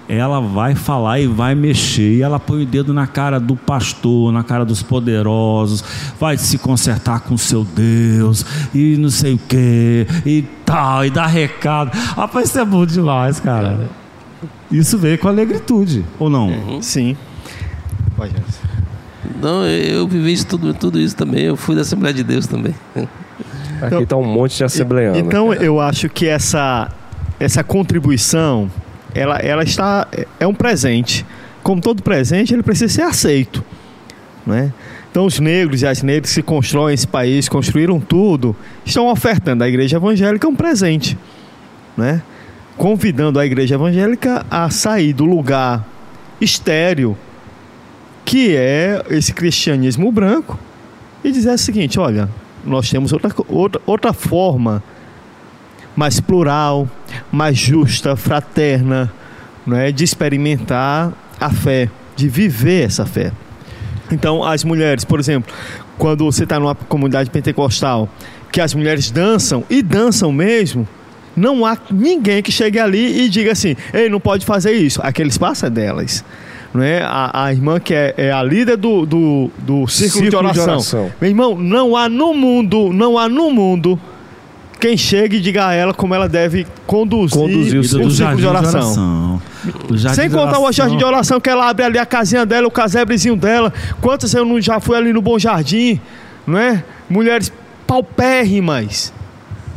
ela 0.10 0.39
vai 0.39 0.73
falar 0.73 1.19
e 1.19 1.27
vai 1.27 1.53
mexer, 1.53 2.15
e 2.15 2.22
ela 2.23 2.39
põe 2.39 2.64
o 2.64 2.65
dedo 2.65 2.93
na 2.93 3.06
cara 3.06 3.39
do 3.39 3.56
pastor, 3.56 4.31
na 4.31 4.43
cara 4.43 4.65
dos 4.65 4.81
poderosos, 4.81 5.84
vai 6.19 6.35
se 6.35 6.57
consertar 6.57 7.19
com 7.22 7.38
seu 7.38 7.64
Deus, 7.64 8.43
e 8.73 8.97
não 8.97 9.10
sei 9.10 9.35
o 9.35 9.38
que, 9.38 10.07
e 10.26 10.43
tal, 10.65 11.06
e 11.06 11.11
dá 11.11 11.27
recado. 11.27 11.95
Rapaz, 12.15 12.49
isso 12.49 12.60
é 12.60 12.65
bom 12.65 12.85
demais, 12.85 13.39
cara. 13.39 13.88
Isso 14.72 14.98
veio 14.98 15.18
com 15.18 15.28
a 15.28 15.34
negritude, 15.34 16.06
ou 16.18 16.30
não? 16.30 16.82
Sim. 16.82 17.18
Pode. 18.16 18.34
Não, 19.41 19.66
eu 19.66 20.07
vivi 20.07 20.34
isso, 20.34 20.45
tudo, 20.45 20.74
tudo 20.74 20.99
isso 20.99 21.16
também. 21.16 21.44
Eu 21.44 21.56
fui 21.56 21.76
da 21.76 21.82
Assembleia 21.82 22.14
de 22.14 22.24
Deus 22.24 22.48
também. 22.48 22.74
Aqui 23.82 24.06
tá 24.06 24.18
um 24.18 24.26
monte 24.26 24.57
de 24.57 24.64
assembleiano. 24.64 25.18
Então 25.18 25.53
eu 25.53 25.80
acho 25.80 26.10
que 26.10 26.28
essa 26.28 26.91
essa 27.40 27.64
contribuição 27.64 28.70
ela, 29.16 29.38
ela 29.38 29.64
está 29.64 30.07
é 30.40 30.45
um 30.45 30.53
presente. 30.53 31.26
Como 31.64 31.82
todo 31.82 32.03
presente, 32.03 32.53
ele 32.53 32.64
precisa 32.64 32.94
ser 32.94 33.02
aceito, 33.03 33.64
né? 34.45 34.74
Então 35.11 35.26
os 35.26 35.40
negros 35.40 35.82
e 35.82 35.88
as 35.88 36.03
negras 36.03 36.34
que 36.34 36.41
constroem 36.41 36.94
esse 36.94 37.07
país, 37.07 37.49
construíram 37.49 37.99
tudo, 37.99 38.56
estão 38.86 39.07
ofertando 39.07 39.64
à 39.64 39.68
igreja 39.68 39.98
evangélica 39.98 40.48
um 40.48 40.56
presente, 40.56 41.18
né? 41.98 42.22
Convidando 42.80 43.38
a 43.41 43.45
igreja 43.45 43.76
evangélica 43.76 44.45
a 44.49 44.69
sair 44.69 45.11
do 45.11 45.26
lugar 45.26 45.85
estéril 46.39 47.18
que 48.23 48.56
é 48.56 49.03
esse 49.10 49.34
cristianismo 49.34 50.10
branco 50.14 50.57
e 51.22 51.30
dizer 51.30 51.51
o 51.51 51.57
seguinte, 51.57 51.99
olha, 51.99 52.30
nós 52.64 52.89
temos 52.89 53.11
outra, 53.11 53.35
outra, 53.49 53.81
outra 53.85 54.14
forma 54.14 54.81
mais 55.93 56.22
plural, 56.22 56.88
mais 57.30 57.57
justa, 57.57 58.15
fraterna, 58.15 59.11
não 59.68 59.76
é, 59.76 59.91
de 59.91 60.06
experimentar 60.06 61.11
a 61.38 61.49
fé, 61.49 61.89
de 62.15 62.30
viver 62.30 62.85
essa 62.85 63.06
fé. 63.06 63.34
Então, 64.10 64.41
as 64.41 64.64
mulheres, 64.64 65.03
por 65.03 65.19
exemplo, 65.19 65.53
quando 65.97 66.23
você 66.23 66.45
está 66.45 66.57
numa 66.57 66.76
comunidade 66.76 67.30
pentecostal, 67.30 68.07
que 68.53 68.61
as 68.61 68.73
mulheres 68.73 69.11
dançam 69.11 69.65
e 69.69 69.81
dançam 69.81 70.31
mesmo, 70.31 70.88
não 71.35 71.65
há 71.65 71.77
ninguém 71.91 72.41
que 72.41 72.51
chegue 72.51 72.80
ali 72.80 73.26
e 73.26 73.30
diga 73.30 73.51
assim: 73.51 73.76
ei, 73.93 74.10
não 74.10 74.19
pode 74.19 74.45
fazer 74.45 74.73
isso. 74.73 74.99
Aquele 75.03 75.30
espaço 75.30 75.65
é 75.65 75.69
delas. 75.69 76.23
Não 76.73 76.84
é? 76.84 77.01
a, 77.01 77.45
a 77.45 77.51
irmã 77.51 77.80
que 77.80 77.95
é, 77.95 78.14
é, 78.15 78.31
a 78.31 78.43
líder 78.43 78.77
do, 78.77 79.03
do, 79.03 79.49
do 79.57 79.88
círculo, 79.88 80.26
círculo 80.26 80.30
de, 80.30 80.35
oração. 80.35 80.65
de 80.65 80.69
oração. 80.69 81.11
Meu 81.19 81.30
irmão, 81.30 81.57
não 81.57 81.95
há 81.95 82.07
no 82.07 82.34
mundo, 82.34 82.93
não 82.93 83.18
há 83.18 83.27
no 83.27 83.49
mundo 83.49 83.99
quem 84.80 84.95
chegue 84.95 85.38
e 85.38 85.39
diga 85.41 85.68
a 85.68 85.73
ela 85.73 85.93
como 85.93 86.15
ela 86.15 86.30
deve 86.30 86.65
conduzir, 86.88 87.38
conduzir 87.38 87.77
o, 87.77 87.81
o 87.81 88.11
círculo 88.11 88.38
de 88.38 88.47
oração. 88.47 89.41
De 89.91 89.97
oração. 89.97 90.15
Sem 90.15 90.30
contar 90.30 90.60
o 90.60 90.72
jardim 90.72 90.97
de 90.97 91.03
oração 91.03 91.39
que 91.39 91.49
ela 91.49 91.69
abre 91.69 91.84
ali 91.84 91.97
a 91.97 92.06
casinha 92.06 92.45
dela, 92.45 92.68
o 92.68 92.72
casebrezinho 92.72 93.35
dela. 93.35 93.73
Quantas 93.99 94.34
eu 94.34 94.45
não 94.45 94.60
já 94.61 94.80
fui 94.80 94.95
ali 94.95 95.11
no 95.11 95.22
Bom 95.22 95.38
Jardim, 95.38 95.99
não 96.47 96.57
é? 96.57 96.84
Mulheres 97.10 97.51
paupérrimas, 97.85 99.11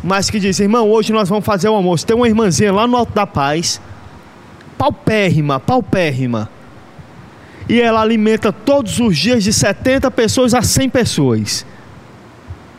mas 0.03 0.29
que 0.29 0.41
dizem, 0.41 0.65
irmão, 0.65 0.91
hoje 0.91 1.13
nós 1.13 1.29
vamos 1.29 1.45
fazer 1.45 1.69
o 1.69 1.75
almoço. 1.75 2.05
Tem 2.05 2.17
uma 2.17 2.27
irmãzinha 2.27 2.73
lá 2.73 2.87
no 2.87 2.97
Alto 2.97 3.13
da 3.13 3.27
Paz, 3.27 3.81
paupérrima, 4.77 5.61
paupérrima. 5.61 6.49
E 7.69 7.81
ela 7.81 8.01
alimenta 8.01 8.53
todos 8.53 8.99
os 8.99 9.17
dias 9.17 9.45
de 9.45 9.53
70 9.53 10.11
pessoas 10.11 10.55
a 10.55 10.63
100 10.63 10.91
pessoas. 10.91 11.65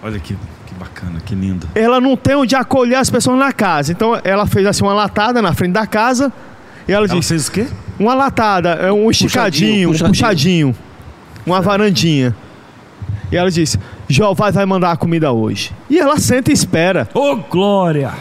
Olha 0.04 0.20
que, 0.20 0.36
que 0.68 0.74
bacana, 0.76 1.22
que 1.26 1.34
lindo. 1.34 1.68
Ela 1.74 2.02
não 2.02 2.18
tem 2.18 2.36
onde 2.36 2.56
acolher 2.56 2.96
as 2.96 3.10
pessoas 3.10 3.40
na 3.40 3.54
casa. 3.54 3.94
Então 3.94 4.20
ela 4.24 4.46
fez 4.46 4.68
assim 4.68 4.84
uma 4.84 4.94
latada 4.94 5.42
na 5.42 5.54
frente 5.54 5.72
da 5.72 5.88
casa. 5.88 6.32
E 6.86 6.92
ela, 6.92 7.06
ela 7.06 7.16
disse: 7.16 7.30
fez 7.30 7.48
o 7.48 7.52
quê? 7.52 7.68
Uma 7.98 8.14
latada, 8.14 8.72
é 8.72 8.92
um 8.92 9.10
esticadinho, 9.10 9.90
puxadinho, 9.90 9.90
puxadinho. 9.90 10.68
um 10.68 10.74
puxadinho, 10.74 10.76
uma 11.46 11.62
varandinha. 11.62 12.36
E 13.32 13.38
ela 13.38 13.50
disse: 13.50 13.80
Jeová 14.08 14.52
vai 14.52 14.66
mandar 14.66 14.92
a 14.92 14.98
comida 14.98 15.32
hoje. 15.32 15.72
E 15.90 16.00
ela 16.00 16.18
senta 16.18 16.52
e 16.52 16.54
espera. 16.54 17.08
Ô, 17.14 17.32
oh, 17.32 17.36
glória! 17.38 18.12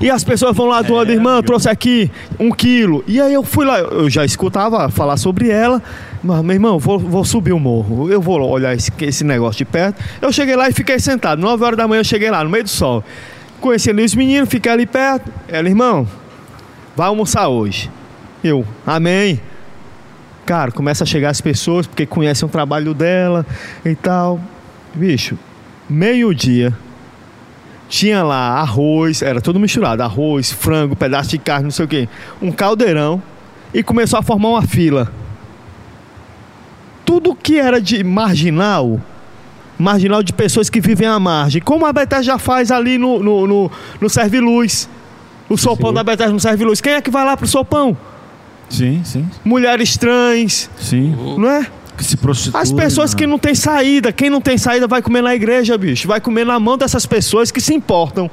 E 0.00 0.10
as 0.10 0.24
pessoas 0.24 0.56
vão 0.56 0.66
lá 0.66 0.80
doando, 0.82 1.10
é, 1.10 1.14
irmã, 1.14 1.42
trouxe 1.42 1.68
aqui 1.68 2.10
um 2.38 2.50
quilo. 2.50 3.04
E 3.06 3.20
aí 3.20 3.34
eu 3.34 3.42
fui 3.42 3.64
lá, 3.64 3.78
eu 3.78 4.08
já 4.08 4.24
escutava 4.24 4.88
falar 4.88 5.16
sobre 5.16 5.50
ela. 5.50 5.82
Mas, 6.22 6.42
meu 6.42 6.54
irmão, 6.54 6.78
vou, 6.78 6.98
vou 6.98 7.24
subir 7.24 7.52
o 7.52 7.58
morro. 7.58 8.10
Eu 8.10 8.20
vou 8.20 8.40
olhar 8.40 8.74
esse, 8.74 8.90
esse 9.00 9.24
negócio 9.24 9.58
de 9.58 9.64
perto. 9.64 10.02
Eu 10.20 10.32
cheguei 10.32 10.56
lá 10.56 10.68
e 10.68 10.72
fiquei 10.72 10.98
sentado. 10.98 11.40
9 11.40 11.64
horas 11.64 11.76
da 11.76 11.86
manhã 11.86 12.00
eu 12.00 12.04
cheguei 12.04 12.30
lá, 12.30 12.42
no 12.42 12.50
meio 12.50 12.64
do 12.64 12.70
sol. 12.70 13.04
Conheci 13.60 13.90
ali 13.90 14.04
os 14.04 14.14
meninos, 14.14 14.48
fiquei 14.48 14.72
ali 14.72 14.86
perto. 14.86 15.30
Ela, 15.46 15.68
irmão, 15.68 16.06
vai 16.96 17.08
almoçar 17.08 17.48
hoje. 17.48 17.90
Eu, 18.42 18.64
amém. 18.86 19.40
Cara, 20.46 20.72
começa 20.72 21.04
a 21.04 21.06
chegar 21.06 21.30
as 21.30 21.40
pessoas, 21.40 21.86
porque 21.86 22.06
conhecem 22.06 22.48
o 22.48 22.50
trabalho 22.50 22.94
dela 22.94 23.46
e 23.84 23.94
tal. 23.94 24.40
Bicho, 24.94 25.38
meio-dia, 25.88 26.76
tinha 27.88 28.22
lá 28.22 28.60
arroz, 28.60 29.22
era 29.22 29.40
tudo 29.40 29.58
misturado, 29.58 30.02
arroz, 30.02 30.52
frango, 30.52 30.94
pedaço 30.94 31.30
de 31.30 31.38
carne, 31.38 31.64
não 31.64 31.70
sei 31.70 31.84
o 31.84 31.88
quê, 31.88 32.08
um 32.40 32.52
caldeirão 32.52 33.22
e 33.74 33.82
começou 33.82 34.18
a 34.18 34.22
formar 34.22 34.48
uma 34.48 34.62
fila. 34.62 35.12
Tudo 37.04 37.34
que 37.34 37.58
era 37.58 37.80
de 37.80 38.04
marginal, 38.04 39.00
marginal 39.78 40.22
de 40.22 40.32
pessoas 40.32 40.70
que 40.70 40.80
vivem 40.80 41.08
à 41.08 41.18
margem, 41.18 41.60
como 41.60 41.84
a 41.86 41.92
Bethesda 41.92 42.22
já 42.22 42.38
faz 42.38 42.70
ali 42.70 42.98
no, 42.98 43.20
no, 43.22 43.46
no, 43.46 43.70
no 44.00 44.08
Serve 44.08 44.40
Luz. 44.40 44.88
O 45.48 45.56
sopão 45.56 45.88
sim. 45.90 45.94
da 45.94 46.04
Bethesda 46.04 46.32
no 46.32 46.38
Serve 46.38 46.64
Luz. 46.64 46.80
Quem 46.80 46.92
é 46.92 47.00
que 47.00 47.10
vai 47.10 47.24
lá 47.24 47.36
pro 47.36 47.46
sopão? 47.48 47.96
Sim, 48.68 49.02
sim. 49.02 49.28
Mulheres 49.44 49.96
trans. 49.96 50.70
Sim. 50.78 51.16
Não 51.36 51.50
é? 51.50 51.66
Que 52.00 52.04
se 52.06 52.16
prostituem. 52.16 52.62
As 52.62 52.72
pessoas 52.72 53.14
que 53.14 53.26
não 53.26 53.38
têm 53.38 53.54
saída, 53.54 54.10
quem 54.10 54.30
não 54.30 54.40
tem 54.40 54.56
saída 54.56 54.88
vai 54.88 55.02
comer 55.02 55.22
na 55.22 55.34
igreja, 55.34 55.76
bicho. 55.76 56.08
Vai 56.08 56.18
comer 56.18 56.46
na 56.46 56.58
mão 56.58 56.78
dessas 56.78 57.04
pessoas 57.04 57.50
que 57.50 57.60
se 57.60 57.74
importam. 57.74 58.30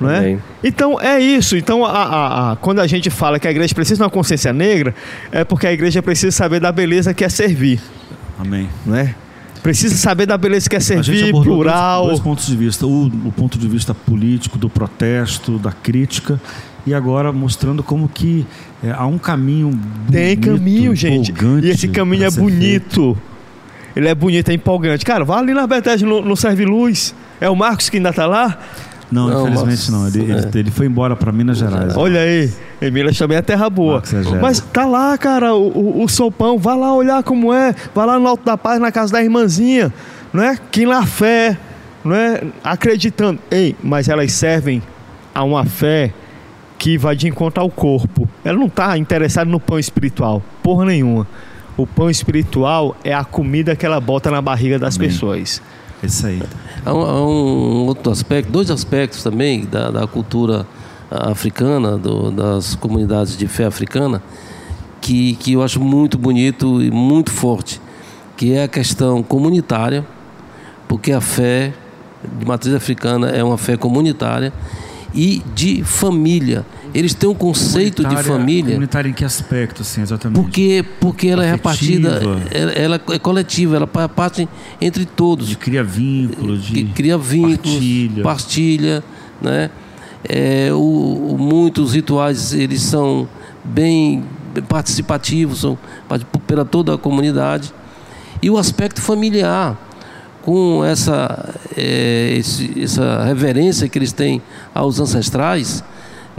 Não 0.00 0.10
é? 0.10 0.38
Então 0.62 1.00
é 1.00 1.20
isso. 1.20 1.56
Então, 1.56 1.84
a, 1.84 1.90
a, 1.90 2.52
a, 2.52 2.56
quando 2.56 2.80
a 2.80 2.86
gente 2.86 3.10
fala 3.10 3.38
que 3.38 3.46
a 3.46 3.50
igreja 3.50 3.72
precisa 3.74 3.96
de 3.96 4.02
uma 4.02 4.10
consciência 4.10 4.52
negra, 4.52 4.92
é 5.30 5.44
porque 5.44 5.66
a 5.68 5.72
igreja 5.72 6.02
precisa 6.02 6.32
saber 6.32 6.60
da 6.60 6.72
beleza 6.72 7.14
que 7.14 7.24
é 7.24 7.28
servir. 7.28 7.80
Amém. 8.38 8.68
Não 8.84 8.96
é? 8.96 9.14
Precisa 9.62 9.96
saber 9.96 10.26
da 10.26 10.36
beleza 10.36 10.68
que 10.68 10.76
é 10.76 10.80
servir, 10.80 11.30
plural. 11.30 12.02
Dois, 12.02 12.14
dois 12.14 12.24
pontos 12.24 12.46
de 12.46 12.56
vista. 12.56 12.86
O, 12.86 13.06
o 13.06 13.32
ponto 13.32 13.58
de 13.58 13.68
vista 13.68 13.94
político, 13.94 14.58
do 14.58 14.68
protesto, 14.68 15.58
da 15.58 15.72
crítica, 15.72 16.40
e 16.88 16.94
agora 16.94 17.32
mostrando 17.32 17.82
como 17.82 18.08
que 18.08 18.46
é, 18.82 18.90
há 18.90 19.06
um 19.06 19.18
caminho 19.18 19.68
bonito, 19.70 20.12
Tem 20.12 20.36
caminho, 20.36 20.94
gente. 20.94 21.34
E 21.62 21.68
esse 21.68 21.88
caminho 21.88 22.24
é 22.24 22.30
bonito. 22.30 23.14
Feito. 23.14 23.18
Ele 23.94 24.08
é 24.08 24.14
bonito, 24.14 24.48
é 24.48 24.54
empolgante. 24.54 25.04
Cara, 25.04 25.24
vá 25.24 25.38
ali 25.38 25.52
na 25.52 25.66
Bethesda 25.66 26.06
no, 26.06 26.22
no 26.22 26.36
Serve 26.36 26.64
Luz. 26.64 27.14
É 27.40 27.50
o 27.50 27.56
Marcos 27.56 27.88
que 27.88 27.96
ainda 27.96 28.10
está 28.10 28.26
lá? 28.26 28.58
Não, 29.10 29.28
não 29.28 29.48
infelizmente 29.48 29.90
não. 29.90 30.06
Ele, 30.06 30.32
é. 30.32 30.36
ele, 30.36 30.48
ele, 30.54 30.70
foi 30.70 30.86
embora 30.86 31.16
para 31.16 31.32
Minas 31.32 31.58
Gerais. 31.58 31.96
Olha 31.96 32.20
aí, 32.20 32.50
Emília 32.80 33.12
também 33.12 33.38
é 33.38 33.42
terra 33.42 33.68
boa. 33.68 34.02
É 34.12 34.40
Mas 34.40 34.60
tá 34.60 34.86
lá, 34.86 35.16
cara, 35.18 35.54
o, 35.54 35.68
o, 35.68 36.04
o, 36.04 36.08
sopão. 36.08 36.58
Vá 36.58 36.74
lá 36.74 36.94
olhar 36.94 37.22
como 37.22 37.52
é. 37.52 37.74
Vá 37.94 38.04
lá 38.04 38.18
no 38.18 38.28
Alto 38.28 38.44
da 38.44 38.56
Paz, 38.56 38.80
na 38.80 38.92
casa 38.92 39.12
da 39.12 39.22
irmãzinha. 39.22 39.92
Não 40.32 40.42
é? 40.42 40.58
Quem 40.70 40.86
lá 40.86 41.04
fé, 41.04 41.58
não 42.04 42.14
é? 42.14 42.42
Acreditando. 42.62 43.40
Ei, 43.50 43.74
mas 43.82 44.08
elas 44.08 44.32
servem 44.32 44.82
a 45.34 45.42
uma 45.42 45.64
fé 45.64 46.12
que 46.78 46.96
vai 46.96 47.16
de 47.16 47.26
encontro 47.28 47.60
ao 47.60 47.68
corpo. 47.68 48.28
Ela 48.44 48.56
não 48.56 48.68
está 48.68 48.96
interessada 48.96 49.50
no 49.50 49.58
pão 49.58 49.78
espiritual, 49.78 50.42
porra 50.62 50.86
nenhuma. 50.86 51.26
O 51.76 51.86
pão 51.86 52.08
espiritual 52.08 52.96
é 53.04 53.12
a 53.12 53.24
comida 53.24 53.74
que 53.76 53.84
ela 53.84 54.00
bota 54.00 54.30
na 54.30 54.40
barriga 54.40 54.78
das 54.78 54.96
Amém. 54.96 55.08
pessoas. 55.08 55.60
Isso 56.02 56.26
aí. 56.26 56.40
Há 56.84 56.94
um, 56.94 57.00
há 57.02 57.26
um, 57.26 57.86
outro 57.86 58.12
aspecto, 58.12 58.50
dois 58.50 58.70
aspectos 58.70 59.22
também 59.22 59.64
da, 59.64 59.90
da 59.90 60.06
cultura 60.06 60.66
africana, 61.10 61.96
do, 61.96 62.30
das 62.30 62.74
comunidades 62.76 63.36
de 63.36 63.48
fé 63.48 63.64
africana, 63.64 64.22
que, 65.00 65.34
que 65.36 65.54
eu 65.54 65.62
acho 65.62 65.80
muito 65.80 66.16
bonito 66.16 66.82
e 66.82 66.90
muito 66.90 67.30
forte, 67.30 67.80
que 68.36 68.52
é 68.52 68.64
a 68.64 68.68
questão 68.68 69.22
comunitária, 69.22 70.06
porque 70.86 71.10
a 71.12 71.20
fé 71.20 71.72
de 72.38 72.46
matriz 72.46 72.74
africana 72.74 73.30
é 73.30 73.42
uma 73.42 73.58
fé 73.58 73.76
comunitária 73.76 74.52
e 75.14 75.42
de 75.54 75.82
família. 75.82 76.64
Eles 76.94 77.14
têm 77.14 77.28
um 77.28 77.34
conceito 77.34 78.04
de 78.04 78.16
família. 78.22 78.70
Comunitária 78.72 79.08
em 79.08 79.12
que 79.12 79.24
aspecto, 79.24 79.84
sim, 79.84 80.02
exatamente? 80.02 80.40
Porque, 80.40 80.84
porque 81.00 81.28
ela 81.28 81.44
Afetiva. 81.44 82.08
é 82.08 82.12
repartida, 82.14 82.20
ela, 82.50 82.72
ela, 82.72 83.00
é 83.10 83.18
coletiva, 83.18 83.76
ela 83.76 83.86
parte 83.86 84.48
entre 84.80 85.04
todos. 85.04 85.48
De 85.48 85.56
cria 85.56 85.84
vínculos, 85.84 86.64
de 86.64 86.84
cria 86.86 87.18
vínculos, 87.18 87.74
partilha, 87.74 88.22
partilha 88.22 89.04
né? 89.40 89.70
É, 90.28 90.70
o, 90.72 90.76
o, 91.34 91.36
muitos 91.38 91.94
rituais 91.94 92.52
eles 92.52 92.82
são 92.82 93.28
bem 93.64 94.24
participativos, 94.68 95.60
são 95.60 95.78
pela 96.46 96.64
toda 96.64 96.94
a 96.94 96.98
comunidade. 96.98 97.72
E 98.42 98.50
o 98.50 98.58
aspecto 98.58 99.00
familiar, 99.00 99.76
com 100.48 100.82
essa, 100.82 101.54
é, 101.76 102.36
esse, 102.38 102.82
essa 102.82 103.22
reverência 103.22 103.86
que 103.86 103.98
eles 103.98 104.12
têm 104.12 104.40
aos 104.74 104.98
ancestrais, 104.98 105.84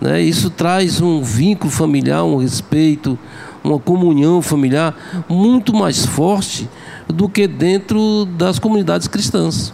né, 0.02 0.20
isso 0.20 0.50
traz 0.50 1.00
um 1.00 1.22
vínculo 1.22 1.72
familiar, 1.72 2.24
um 2.24 2.38
respeito, 2.38 3.20
uma 3.64 3.78
comunhão 3.78 4.42
familiar 4.42 4.96
muito 5.30 5.76
mais 5.76 6.08
forte 6.08 6.68
do 7.08 7.30
que 7.30 7.48
dentro 7.48 8.26
das 8.36 8.58
comunidades 8.58 9.08
cristãs. 9.08 9.72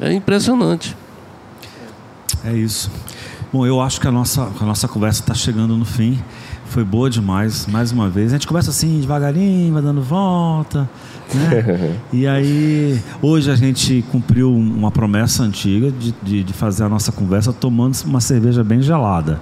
É 0.00 0.12
impressionante. 0.12 0.96
É 2.44 2.52
isso. 2.52 2.90
Bom, 3.52 3.64
eu 3.64 3.80
acho 3.80 4.00
que 4.00 4.08
a 4.08 4.10
nossa, 4.10 4.50
a 4.60 4.64
nossa 4.64 4.88
conversa 4.88 5.20
está 5.20 5.34
chegando 5.34 5.76
no 5.76 5.84
fim. 5.84 6.20
Foi 6.64 6.82
boa 6.82 7.08
demais, 7.08 7.64
mais 7.68 7.92
uma 7.92 8.10
vez. 8.10 8.32
A 8.32 8.36
gente 8.36 8.46
começa 8.48 8.70
assim, 8.70 9.00
devagarinho, 9.00 9.72
vai 9.72 9.82
dando 9.82 10.02
volta. 10.02 10.90
Né? 11.34 11.96
e 12.12 12.26
aí, 12.26 13.00
hoje 13.20 13.50
a 13.50 13.56
gente 13.56 14.04
cumpriu 14.10 14.54
uma 14.54 14.90
promessa 14.90 15.42
antiga 15.42 15.90
de, 15.90 16.14
de, 16.22 16.44
de, 16.44 16.52
fazer 16.52 16.84
a 16.84 16.88
nossa 16.88 17.10
conversa 17.12 17.52
tomando 17.52 17.96
uma 18.04 18.20
cerveja 18.20 18.62
bem 18.62 18.80
gelada. 18.80 19.40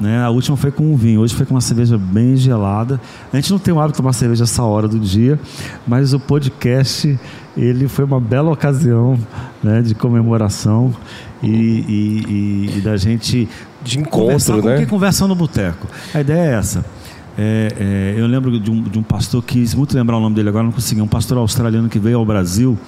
Né? 0.00 0.20
A 0.22 0.30
última 0.30 0.56
foi 0.56 0.72
com 0.72 0.92
um 0.92 0.96
vinho, 0.96 1.20
hoje 1.20 1.34
foi 1.34 1.46
com 1.46 1.54
uma 1.54 1.60
cerveja 1.60 1.96
bem 1.96 2.36
gelada. 2.36 3.00
A 3.32 3.36
gente 3.36 3.50
não 3.52 3.58
tem 3.58 3.72
o 3.72 3.78
hábito 3.78 3.92
de 3.92 3.96
tomar 3.98 4.12
cerveja 4.12 4.44
essa 4.44 4.62
hora 4.62 4.88
do 4.88 4.98
dia, 4.98 5.38
mas 5.86 6.12
o 6.12 6.18
podcast 6.18 7.18
ele 7.56 7.86
foi 7.86 8.04
uma 8.04 8.20
bela 8.20 8.50
ocasião 8.50 9.18
né, 9.62 9.82
de 9.82 9.94
comemoração 9.94 10.92
e, 11.42 11.48
e, 11.48 12.24
e, 12.28 12.78
e 12.78 12.80
da 12.80 12.96
gente 12.96 13.48
de 13.82 13.98
encontro, 13.98 14.62
né? 14.62 14.86
Conversando 14.86 15.30
no 15.30 15.34
boteco. 15.34 15.86
A 16.14 16.20
ideia 16.20 16.50
é 16.50 16.54
essa. 16.54 16.84
É, 17.36 18.14
é, 18.16 18.20
eu 18.20 18.26
lembro 18.26 18.58
de 18.60 18.70
um, 18.70 18.82
de 18.82 18.98
um 18.98 19.02
pastor, 19.02 19.42
quis 19.42 19.74
muito 19.74 19.96
lembrar 19.96 20.18
o 20.18 20.20
nome 20.20 20.34
dele 20.34 20.48
agora, 20.48 20.64
não 20.64 20.72
consegui, 20.72 21.00
um 21.00 21.08
pastor 21.08 21.38
australiano 21.38 21.88
que 21.88 21.98
veio 21.98 22.18
ao 22.18 22.26
Brasil 22.26 22.78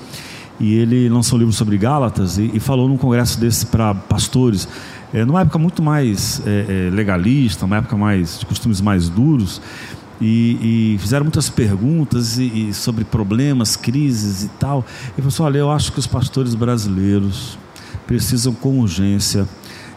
e 0.60 0.74
ele 0.74 1.08
lançou 1.08 1.36
um 1.36 1.40
livro 1.40 1.52
sobre 1.52 1.76
Gálatas 1.76 2.38
e, 2.38 2.50
e 2.54 2.60
falou 2.60 2.88
num 2.88 2.96
congresso 2.96 3.40
desse 3.40 3.66
para 3.66 3.94
pastores. 3.94 4.68
é, 5.12 5.24
numa 5.24 5.40
época 5.40 5.58
muito 5.58 5.82
mais 5.82 6.42
é, 6.46 6.88
é, 6.88 6.90
legalista, 6.90 7.64
uma 7.64 7.78
época 7.78 7.96
mais 7.96 8.38
de 8.38 8.46
costumes 8.46 8.80
mais 8.80 9.08
duros, 9.08 9.60
e, 10.20 10.94
e 10.94 10.98
fizeram 10.98 11.24
muitas 11.24 11.50
perguntas 11.50 12.38
e, 12.38 12.68
e 12.68 12.74
sobre 12.74 13.04
problemas, 13.04 13.76
crises 13.76 14.44
e 14.44 14.48
tal. 14.60 14.84
E 15.18 15.22
falou 15.22 15.48
olha, 15.48 15.58
eu 15.58 15.70
acho 15.70 15.92
que 15.92 15.98
os 15.98 16.06
pastores 16.06 16.54
brasileiros 16.54 17.58
precisam 18.06 18.54
com 18.54 18.78
urgência 18.80 19.48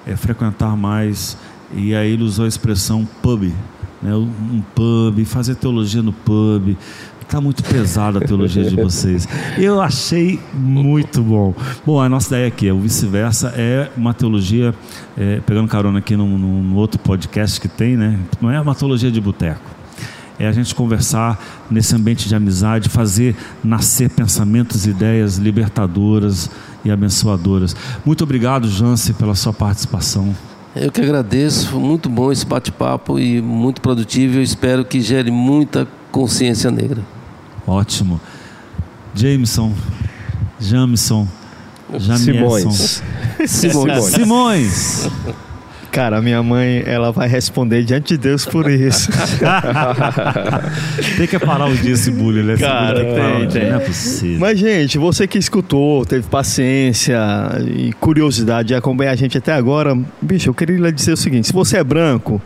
é, 0.06 0.16
frequentar 0.16 0.76
mais, 0.76 1.38
e 1.74 1.94
aí 1.94 2.14
ele 2.14 2.24
usou 2.24 2.46
a 2.46 2.48
expressão 2.48 3.08
pub, 3.22 3.52
né, 4.02 4.16
um 4.16 4.62
pub, 4.76 5.26
fazer 5.26 5.56
teologia 5.56 6.02
no 6.02 6.14
pub, 6.14 6.76
Está 7.28 7.42
muito 7.42 7.62
pesada 7.62 8.20
a 8.20 8.22
teologia 8.22 8.64
de 8.64 8.78
vocês. 8.78 9.28
Eu 9.58 9.82
achei 9.82 10.40
muito 10.54 11.22
bom. 11.22 11.54
Bom, 11.86 12.02
a 12.02 12.08
nossa 12.08 12.30
ideia 12.30 12.48
aqui 12.48 12.70
é 12.70 12.72
o 12.72 12.80
vice-versa, 12.80 13.54
é 13.58 13.92
uma 13.98 14.14
teologia, 14.14 14.74
é, 15.18 15.42
pegando 15.46 15.68
carona 15.68 16.00
aqui 16.00 16.16
num, 16.16 16.38
num, 16.38 16.74
outro 16.78 16.98
podcast 16.98 17.60
que 17.60 17.68
tem, 17.68 17.98
né? 17.98 18.18
Não 18.40 18.50
é 18.50 18.62
uma 18.62 18.74
teologia 18.74 19.12
de 19.12 19.20
boteco. 19.20 19.60
É 20.40 20.48
a 20.48 20.54
gente 20.54 20.74
conversar 20.74 21.38
nesse 21.70 21.94
ambiente 21.94 22.30
de 22.30 22.34
amizade, 22.34 22.88
fazer 22.88 23.36
nascer 23.62 24.10
pensamentos 24.10 24.88
ideias 24.88 25.36
libertadoras 25.36 26.50
e 26.86 26.90
abençoadoras. 26.90 27.76
Muito 28.06 28.24
obrigado, 28.24 28.70
Jance, 28.70 29.12
pela 29.12 29.36
sua 29.36 29.52
participação. 29.52 30.34
Eu 30.82 30.92
que 30.92 31.02
agradeço, 31.02 31.70
foi 31.70 31.80
muito 31.80 32.10
bom 32.10 32.32
esse 32.32 32.46
bate-papo 32.46 33.20
e 33.20 33.42
muito 33.42 33.82
produtivo. 33.82 34.38
Eu 34.38 34.44
espero 34.44 34.86
que 34.86 35.02
gere 35.02 35.32
muita 35.32 35.88
consciência 36.12 36.70
negra. 36.70 37.02
Ótimo. 37.66 38.20
Jameson, 39.14 39.74
Jamison, 40.60 41.28
Simões. 42.18 43.02
Simões. 43.48 44.04
Simões. 44.06 45.10
Cara, 45.92 46.22
minha 46.22 46.42
mãe, 46.44 46.84
ela 46.86 47.12
vai 47.12 47.28
responder 47.28 47.84
diante 47.84 48.10
de 48.10 48.18
Deus 48.18 48.46
por 48.46 48.70
isso. 48.70 49.10
tem 51.18 51.28
que 51.28 51.40
parar 51.40 51.68
o 51.68 51.76
dia 51.76 51.94
esse 51.94 52.12
bullying, 52.12 52.44
né? 52.44 52.58
Cara, 52.58 53.04
tem, 53.04 53.48
tem. 53.48 53.70
Não 53.70 53.78
é 53.78 53.80
possível. 53.80 54.40
Mas, 54.40 54.60
gente, 54.60 54.98
você 54.98 55.28
que 55.28 55.38
escutou, 55.38 56.06
teve 56.06 56.28
paciência 56.28 57.20
e 57.66 57.94
curiosidade 57.94 58.70
de 58.70 58.76
acompanhar 58.76 59.12
a 59.12 59.16
gente 59.16 59.38
até 59.38 59.54
agora, 59.54 59.98
bicho, 60.22 60.50
eu 60.50 60.54
queria 60.54 60.78
lhe 60.78 60.92
dizer 60.92 61.14
o 61.14 61.18
seguinte: 61.18 61.48
se 61.48 61.54
você 61.54 61.78
é 61.78 61.84
branco, 61.84 62.42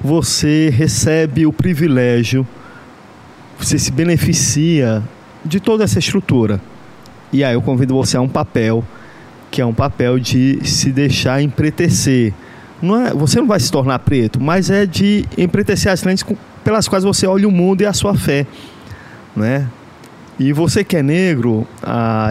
você 0.00 0.70
recebe 0.70 1.46
o 1.46 1.52
privilégio 1.52 2.46
você 3.58 3.78
se 3.78 3.90
beneficia 3.90 5.02
de 5.44 5.60
toda 5.60 5.84
essa 5.84 5.98
estrutura. 5.98 6.60
E 7.32 7.42
aí 7.42 7.54
eu 7.54 7.62
convido 7.62 7.94
você 7.94 8.16
a 8.16 8.20
um 8.20 8.28
papel, 8.28 8.84
que 9.50 9.60
é 9.60 9.66
um 9.66 9.74
papel 9.74 10.18
de 10.18 10.60
se 10.64 10.90
deixar 10.90 11.42
empretecer. 11.42 12.32
Não 12.84 13.06
é, 13.06 13.12
você 13.12 13.40
não 13.40 13.46
vai 13.46 13.58
se 13.58 13.70
tornar 13.70 13.98
preto, 14.00 14.40
mas 14.40 14.70
é 14.70 14.86
de 14.86 15.24
empretecer 15.36 15.90
as 15.90 16.02
lentes 16.02 16.24
pelas 16.62 16.86
quais 16.86 17.04
você 17.04 17.26
olha 17.26 17.48
o 17.48 17.50
mundo 17.50 17.82
e 17.82 17.86
a 17.86 17.92
sua 17.92 18.14
fé. 18.14 18.46
Né? 19.34 19.66
E 20.38 20.52
você 20.52 20.84
que 20.84 20.96
é 20.96 21.02
negro 21.02 21.66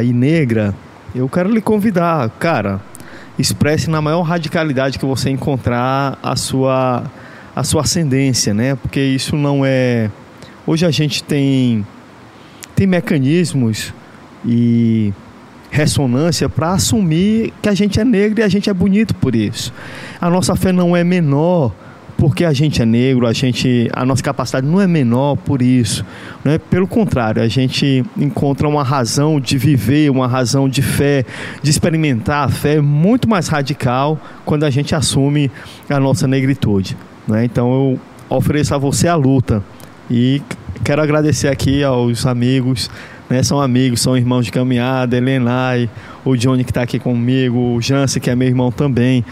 e 0.03 0.13
negra, 0.13 0.73
eu 1.13 1.27
quero 1.27 1.49
lhe 1.49 1.61
convidar, 1.61 2.29
cara, 2.39 2.79
expresse 3.37 3.89
na 3.89 4.01
maior 4.01 4.21
radicalidade 4.21 4.99
que 4.99 5.05
você 5.05 5.29
encontrar 5.29 6.17
a 6.21 6.35
sua, 6.35 7.03
a 7.55 7.63
sua 7.63 7.81
ascendência, 7.81 8.53
né? 8.53 8.75
Porque 8.75 8.99
isso 8.99 9.35
não 9.35 9.65
é 9.65 10.09
Hoje 10.65 10.85
a 10.85 10.91
gente 10.91 11.21
tem, 11.21 11.85
tem 12.73 12.87
mecanismos 12.87 13.93
e 14.45 15.11
ressonância 15.73 16.47
para 16.47 16.73
assumir 16.73 17.51
que 17.59 17.67
a 17.67 17.73
gente 17.73 17.99
é 17.99 18.05
negro 18.05 18.39
e 18.39 18.43
a 18.43 18.47
gente 18.47 18.69
é 18.69 18.73
bonito 18.73 19.15
por 19.15 19.35
isso. 19.35 19.73
A 20.21 20.29
nossa 20.29 20.55
fé 20.55 20.71
não 20.71 20.95
é 20.95 21.03
menor 21.03 21.73
porque 22.15 22.45
a 22.45 22.53
gente 22.53 22.79
é 22.79 22.85
negro, 22.85 23.25
a 23.25 23.33
gente, 23.33 23.89
a 23.91 24.05
nossa 24.05 24.21
capacidade 24.21 24.67
não 24.67 24.79
é 24.79 24.85
menor 24.85 25.35
por 25.35 25.63
isso, 25.63 26.05
né? 26.45 26.59
Pelo 26.59 26.87
contrário, 26.87 27.41
a 27.41 27.47
gente 27.47 28.05
encontra 28.15 28.67
uma 28.69 28.83
razão 28.83 29.39
de 29.39 29.57
viver, 29.57 30.11
uma 30.11 30.27
razão 30.27 30.69
de 30.69 30.83
fé, 30.83 31.25
de 31.63 31.71
experimentar 31.71 32.45
a 32.45 32.49
fé 32.49 32.79
muito 32.79 33.27
mais 33.27 33.47
radical 33.47 34.21
quando 34.45 34.65
a 34.65 34.69
gente 34.69 34.93
assume 34.93 35.49
a 35.89 35.99
nossa 35.99 36.27
negritude, 36.27 36.95
né? 37.27 37.43
Então 37.45 37.73
eu 37.73 37.99
ofereço 38.29 38.75
a 38.75 38.77
você 38.77 39.07
a 39.07 39.15
luta 39.15 39.63
e 40.09 40.39
quero 40.83 41.01
agradecer 41.01 41.47
aqui 41.47 41.83
aos 41.83 42.27
amigos, 42.27 42.91
né? 43.33 43.41
São 43.41 43.59
amigos, 43.59 43.99
são 43.99 44.15
irmãos 44.15 44.45
de 44.45 44.51
caminhada, 44.51 45.17
Elenai, 45.17 45.89
o 46.23 46.35
Johnny 46.35 46.63
que 46.63 46.69
está 46.69 46.83
aqui 46.83 46.99
comigo, 46.99 47.75
o 47.75 47.81
Jance 47.81 48.19
que 48.19 48.29
é 48.29 48.35
meu 48.35 48.47
irmão 48.47 48.71
também. 48.71 49.25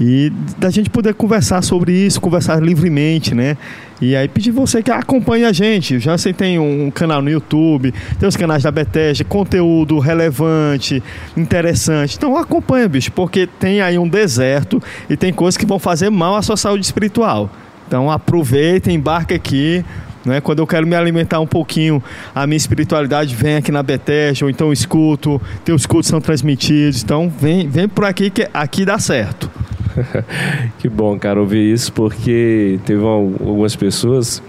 E 0.00 0.32
da 0.56 0.70
gente 0.70 0.88
poder 0.88 1.14
conversar 1.14 1.60
sobre 1.60 1.92
isso, 1.92 2.20
conversar 2.20 2.62
livremente, 2.62 3.34
né? 3.34 3.56
E 4.00 4.14
aí 4.14 4.28
pedir 4.28 4.52
você 4.52 4.82
que 4.82 4.90
acompanhe 4.90 5.44
a 5.44 5.52
gente. 5.52 5.96
O 5.96 6.00
Jansen 6.00 6.32
tem 6.32 6.58
um 6.58 6.90
canal 6.90 7.20
no 7.20 7.28
YouTube, 7.28 7.92
tem 8.18 8.28
os 8.28 8.36
canais 8.36 8.62
da 8.62 8.70
Bethesda, 8.70 9.24
conteúdo 9.24 9.98
relevante, 9.98 11.02
interessante. 11.36 12.16
Então 12.16 12.36
acompanha, 12.36 12.88
bicho, 12.88 13.10
porque 13.10 13.46
tem 13.46 13.80
aí 13.82 13.98
um 13.98 14.08
deserto 14.08 14.80
e 15.08 15.16
tem 15.16 15.32
coisas 15.32 15.56
que 15.56 15.66
vão 15.66 15.78
fazer 15.78 16.08
mal 16.08 16.36
à 16.36 16.40
sua 16.40 16.56
saúde 16.56 16.84
espiritual. 16.84 17.50
Então 17.86 18.10
aproveita, 18.10 18.92
embarca 18.92 19.34
aqui, 19.34 19.84
né? 20.24 20.40
Quando 20.40 20.58
eu 20.60 20.66
quero 20.66 20.86
me 20.86 20.94
alimentar 20.94 21.40
um 21.40 21.46
pouquinho 21.46 22.02
a 22.34 22.46
minha 22.46 22.56
espiritualidade, 22.56 23.34
vem 23.34 23.56
aqui 23.56 23.72
na 23.72 23.82
Bethesda, 23.82 24.44
ou 24.44 24.50
então 24.50 24.72
escuto, 24.72 25.40
teus 25.64 25.86
cultos 25.86 26.08
são 26.08 26.20
transmitidos. 26.20 27.02
Então 27.02 27.28
vem, 27.28 27.68
vem 27.68 27.88
por 27.88 28.04
aqui 28.04 28.30
que 28.30 28.48
aqui 28.52 28.84
dá 28.84 28.98
certo. 28.98 29.50
que 30.78 30.88
bom, 30.88 31.18
cara, 31.18 31.40
ouvir 31.40 31.72
isso, 31.72 31.92
porque 31.92 32.78
teve 32.84 33.02
algumas 33.04 33.74
pessoas 33.74 34.42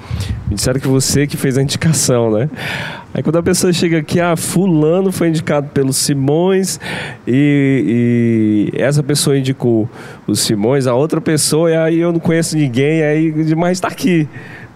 me 0.52 0.56
disseram 0.56 0.80
que 0.80 0.88
você 0.88 1.26
que 1.26 1.38
fez 1.38 1.58
a 1.58 1.62
indicação, 1.62 2.30
né? 2.30 2.50
Aí 3.14 3.24
quando 3.24 3.38
a 3.38 3.44
pessoa 3.44 3.72
chega 3.72 4.00
aqui, 4.00 4.20
ah, 4.20 4.36
fulano 4.36 5.12
foi 5.12 5.30
indicado 5.30 5.70
pelo 5.70 5.94
Simões 5.94 6.80
e, 7.28 8.70
e 8.74 8.82
essa 8.82 9.02
pessoa 9.02 9.38
indicou 9.38 9.90
o 10.28 10.36
Simões, 10.36 10.88
a 10.88 10.94
outra 10.94 11.22
pessoa, 11.22 11.72
e 11.72 11.76
aí 11.76 12.00
eu 12.00 12.12
não 12.12 12.20
conheço 12.20 12.58
ninguém, 12.58 13.02
aí 13.02 13.32
demais 13.44 13.78
está 13.78 13.88
aqui. 13.88 14.28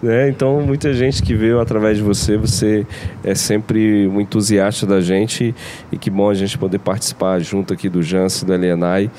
Né? 0.02 0.28
Então, 0.28 0.60
muita 0.60 0.92
gente 0.92 1.22
que 1.22 1.34
veio 1.34 1.58
através 1.58 1.96
de 1.96 2.02
você, 2.02 2.36
você 2.36 2.86
é 3.24 3.34
sempre 3.34 4.06
um 4.06 4.20
entusiasta 4.20 4.86
da 4.86 5.00
gente 5.00 5.54
e 5.90 5.96
que 5.96 6.10
bom 6.10 6.28
a 6.28 6.34
gente 6.34 6.56
poder 6.58 6.78
participar 6.78 7.40
junto 7.40 7.72
aqui 7.72 7.88
do 7.88 8.02
Jance, 8.02 8.44
do 8.44 8.52
Alienai 8.52 9.10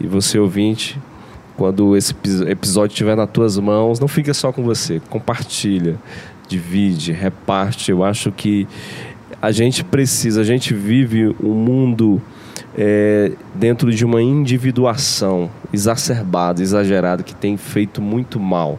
e 0.00 0.06
você 0.06 0.38
ouvinte. 0.38 0.98
Quando 1.56 1.96
esse 1.96 2.12
episódio 2.48 2.94
estiver 2.94 3.16
nas 3.16 3.30
tuas 3.30 3.56
mãos, 3.58 4.00
não 4.00 4.08
fica 4.08 4.34
só 4.34 4.50
com 4.50 4.64
você, 4.64 5.00
compartilha, 5.08 5.96
divide, 6.48 7.12
reparte. 7.12 7.92
Eu 7.92 8.02
acho 8.02 8.32
que 8.32 8.66
a 9.40 9.52
gente 9.52 9.84
precisa, 9.84 10.40
a 10.40 10.44
gente 10.44 10.74
vive 10.74 11.28
um 11.40 11.54
mundo 11.54 12.20
é, 12.76 13.32
dentro 13.54 13.92
de 13.92 14.04
uma 14.04 14.20
individuação 14.20 15.48
exacerbada, 15.72 16.60
exagerada, 16.60 17.22
que 17.22 17.34
tem 17.34 17.56
feito 17.56 18.02
muito 18.02 18.40
mal. 18.40 18.78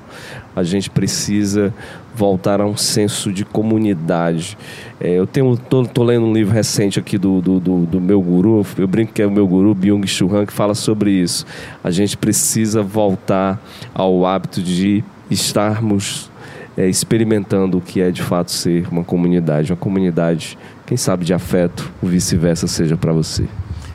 A 0.55 0.63
gente 0.63 0.89
precisa 0.89 1.73
voltar 2.15 2.61
a 2.61 2.65
um 2.65 2.77
senso 2.77 3.31
de 3.31 3.43
comunidade. 3.43 4.57
É, 4.99 5.09
eu 5.09 5.27
tenho, 5.27 5.57
tô, 5.57 5.85
tô, 5.85 6.03
lendo 6.03 6.25
um 6.25 6.33
livro 6.33 6.53
recente 6.53 6.97
aqui 6.97 7.17
do, 7.17 7.41
do, 7.41 7.59
do, 7.59 7.85
do, 7.85 8.01
meu 8.01 8.21
guru, 8.21 8.65
eu 8.77 8.87
brinco 8.87 9.13
que 9.13 9.21
é 9.21 9.27
o 9.27 9.31
meu 9.31 9.45
guru, 9.45 9.75
Byung 9.75 10.07
Chul 10.07 10.35
Han, 10.35 10.45
que 10.45 10.53
fala 10.53 10.73
sobre 10.73 11.11
isso. 11.11 11.45
A 11.83 11.91
gente 11.91 12.15
precisa 12.15 12.81
voltar 12.81 13.61
ao 13.93 14.25
hábito 14.25 14.61
de 14.61 15.03
estarmos 15.29 16.31
é, 16.77 16.87
experimentando 16.87 17.77
o 17.77 17.81
que 17.81 18.01
é 18.01 18.11
de 18.11 18.21
fato 18.21 18.51
ser 18.51 18.87
uma 18.91 19.03
comunidade, 19.03 19.71
uma 19.71 19.77
comunidade, 19.77 20.57
quem 20.85 20.97
sabe 20.97 21.25
de 21.25 21.33
afeto, 21.33 21.91
o 22.01 22.07
vice-versa 22.07 22.67
seja 22.67 22.97
para 22.97 23.13
você. 23.13 23.45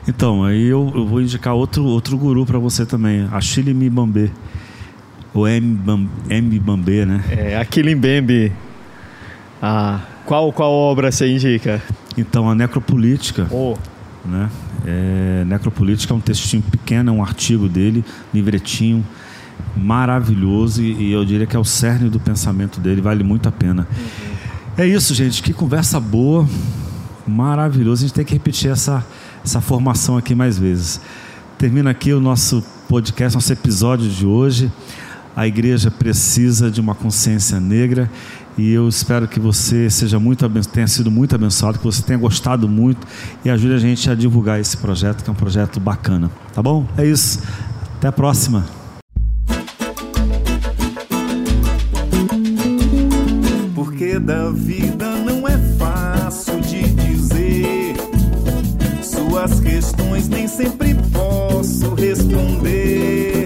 Então, 0.07 0.43
aí 0.43 0.65
eu, 0.65 0.91
eu, 0.95 1.05
vou 1.05 1.21
indicar 1.21 1.53
outro, 1.53 1.85
outro 1.85 2.17
guru 2.17 2.45
para 2.45 2.57
você 2.57 2.85
também, 2.85 3.27
Achille 3.31 3.73
Mbambe. 3.73 4.31
O 5.33 5.47
M. 5.47 6.59
Bambê, 6.59 7.05
né? 7.05 7.23
É, 7.29 7.57
Achille 7.57 7.95
Mbembe. 7.95 8.51
Ah, 9.61 10.01
qual, 10.25 10.51
qual 10.51 10.71
obra 10.71 11.11
você 11.11 11.27
indica? 11.27 11.81
Então, 12.17 12.49
a 12.49 12.55
Necropolítica. 12.55 13.47
Oh. 13.49 13.75
Né? 14.25 14.49
É, 14.85 15.43
Necropolítica 15.45 16.13
é 16.13 16.17
um 16.17 16.19
textinho 16.19 16.61
pequeno, 16.63 17.11
é 17.11 17.13
um 17.13 17.23
artigo 17.23 17.69
dele, 17.69 18.03
livretinho, 18.33 19.05
maravilhoso 19.75 20.81
e, 20.81 21.11
eu 21.11 21.23
diria 21.23 21.45
que 21.45 21.55
é 21.55 21.59
o 21.59 21.63
cerne 21.63 22.09
do 22.09 22.19
pensamento 22.19 22.79
dele, 22.79 23.01
vale 23.01 23.23
muito 23.23 23.47
a 23.47 23.51
pena. 23.51 23.87
Uhum. 23.89 24.31
É 24.77 24.87
isso, 24.87 25.13
gente. 25.13 25.41
Que 25.41 25.53
conversa 25.53 25.99
boa, 25.99 26.47
maravilhoso. 27.27 28.03
A 28.03 28.07
gente 28.07 28.15
tem 28.15 28.25
que 28.25 28.33
repetir 28.33 28.71
essa 28.71 29.05
essa 29.43 29.59
formação 29.59 30.17
aqui 30.17 30.35
mais 30.35 30.57
vezes. 30.57 31.01
Termina 31.57 31.89
aqui 31.89 32.13
o 32.13 32.19
nosso 32.19 32.63
podcast, 32.87 33.35
nosso 33.35 33.51
episódio 33.51 34.09
de 34.09 34.25
hoje 34.25 34.71
a 35.35 35.47
igreja 35.47 35.89
precisa 35.89 36.69
de 36.69 36.81
uma 36.81 36.93
consciência 36.93 37.59
negra 37.59 38.09
e 38.57 38.71
eu 38.71 38.87
espero 38.87 39.27
que 39.27 39.39
você 39.39 39.89
seja 39.89 40.19
muito 40.19 40.47
tenha 40.71 40.87
sido 40.87 41.09
muito 41.09 41.33
abençoado, 41.33 41.79
que 41.79 41.85
você 41.85 42.01
tenha 42.03 42.19
gostado 42.19 42.67
muito 42.67 43.07
e 43.45 43.49
ajude 43.49 43.73
a 43.73 43.77
gente 43.77 44.09
a 44.09 44.15
divulgar 44.15 44.59
esse 44.59 44.75
projeto, 44.77 45.23
que 45.23 45.29
é 45.29 45.33
um 45.33 45.35
projeto 45.35 45.79
bacana, 45.79 46.29
tá 46.53 46.61
bom? 46.61 46.85
É 46.97 47.05
isso. 47.05 47.39
Até 47.97 48.09
a 48.09 48.11
próxima. 48.11 48.65
Porque 53.73 54.19
da 54.19 54.51
vida 54.51 55.15
não 55.17 55.47
é 55.47 55.57
fácil 55.77 56.59
de 56.61 56.83
dizer. 56.93 57.95
Suas 59.01 59.59
questões 59.61 60.27
nem 60.27 60.47
sempre 60.47 60.93
posso 61.13 61.93
responder 61.95 63.40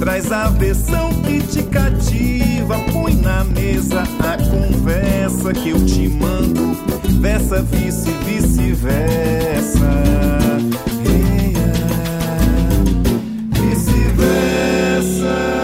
Traz 0.00 0.32
a 0.32 0.48
versão 0.48 1.10
indicativa, 1.28 2.78
põe 2.90 3.14
na 3.16 3.44
mesa 3.44 4.02
a 4.18 4.38
conversa 4.48 5.52
que 5.52 5.68
eu 5.68 5.84
te 5.84 6.08
mando. 6.08 6.74
Versa, 7.20 7.62
vice, 7.62 8.10
vice-versa. 8.24 9.90
Yeah. 11.04 11.76
Vice-versa. 13.60 15.59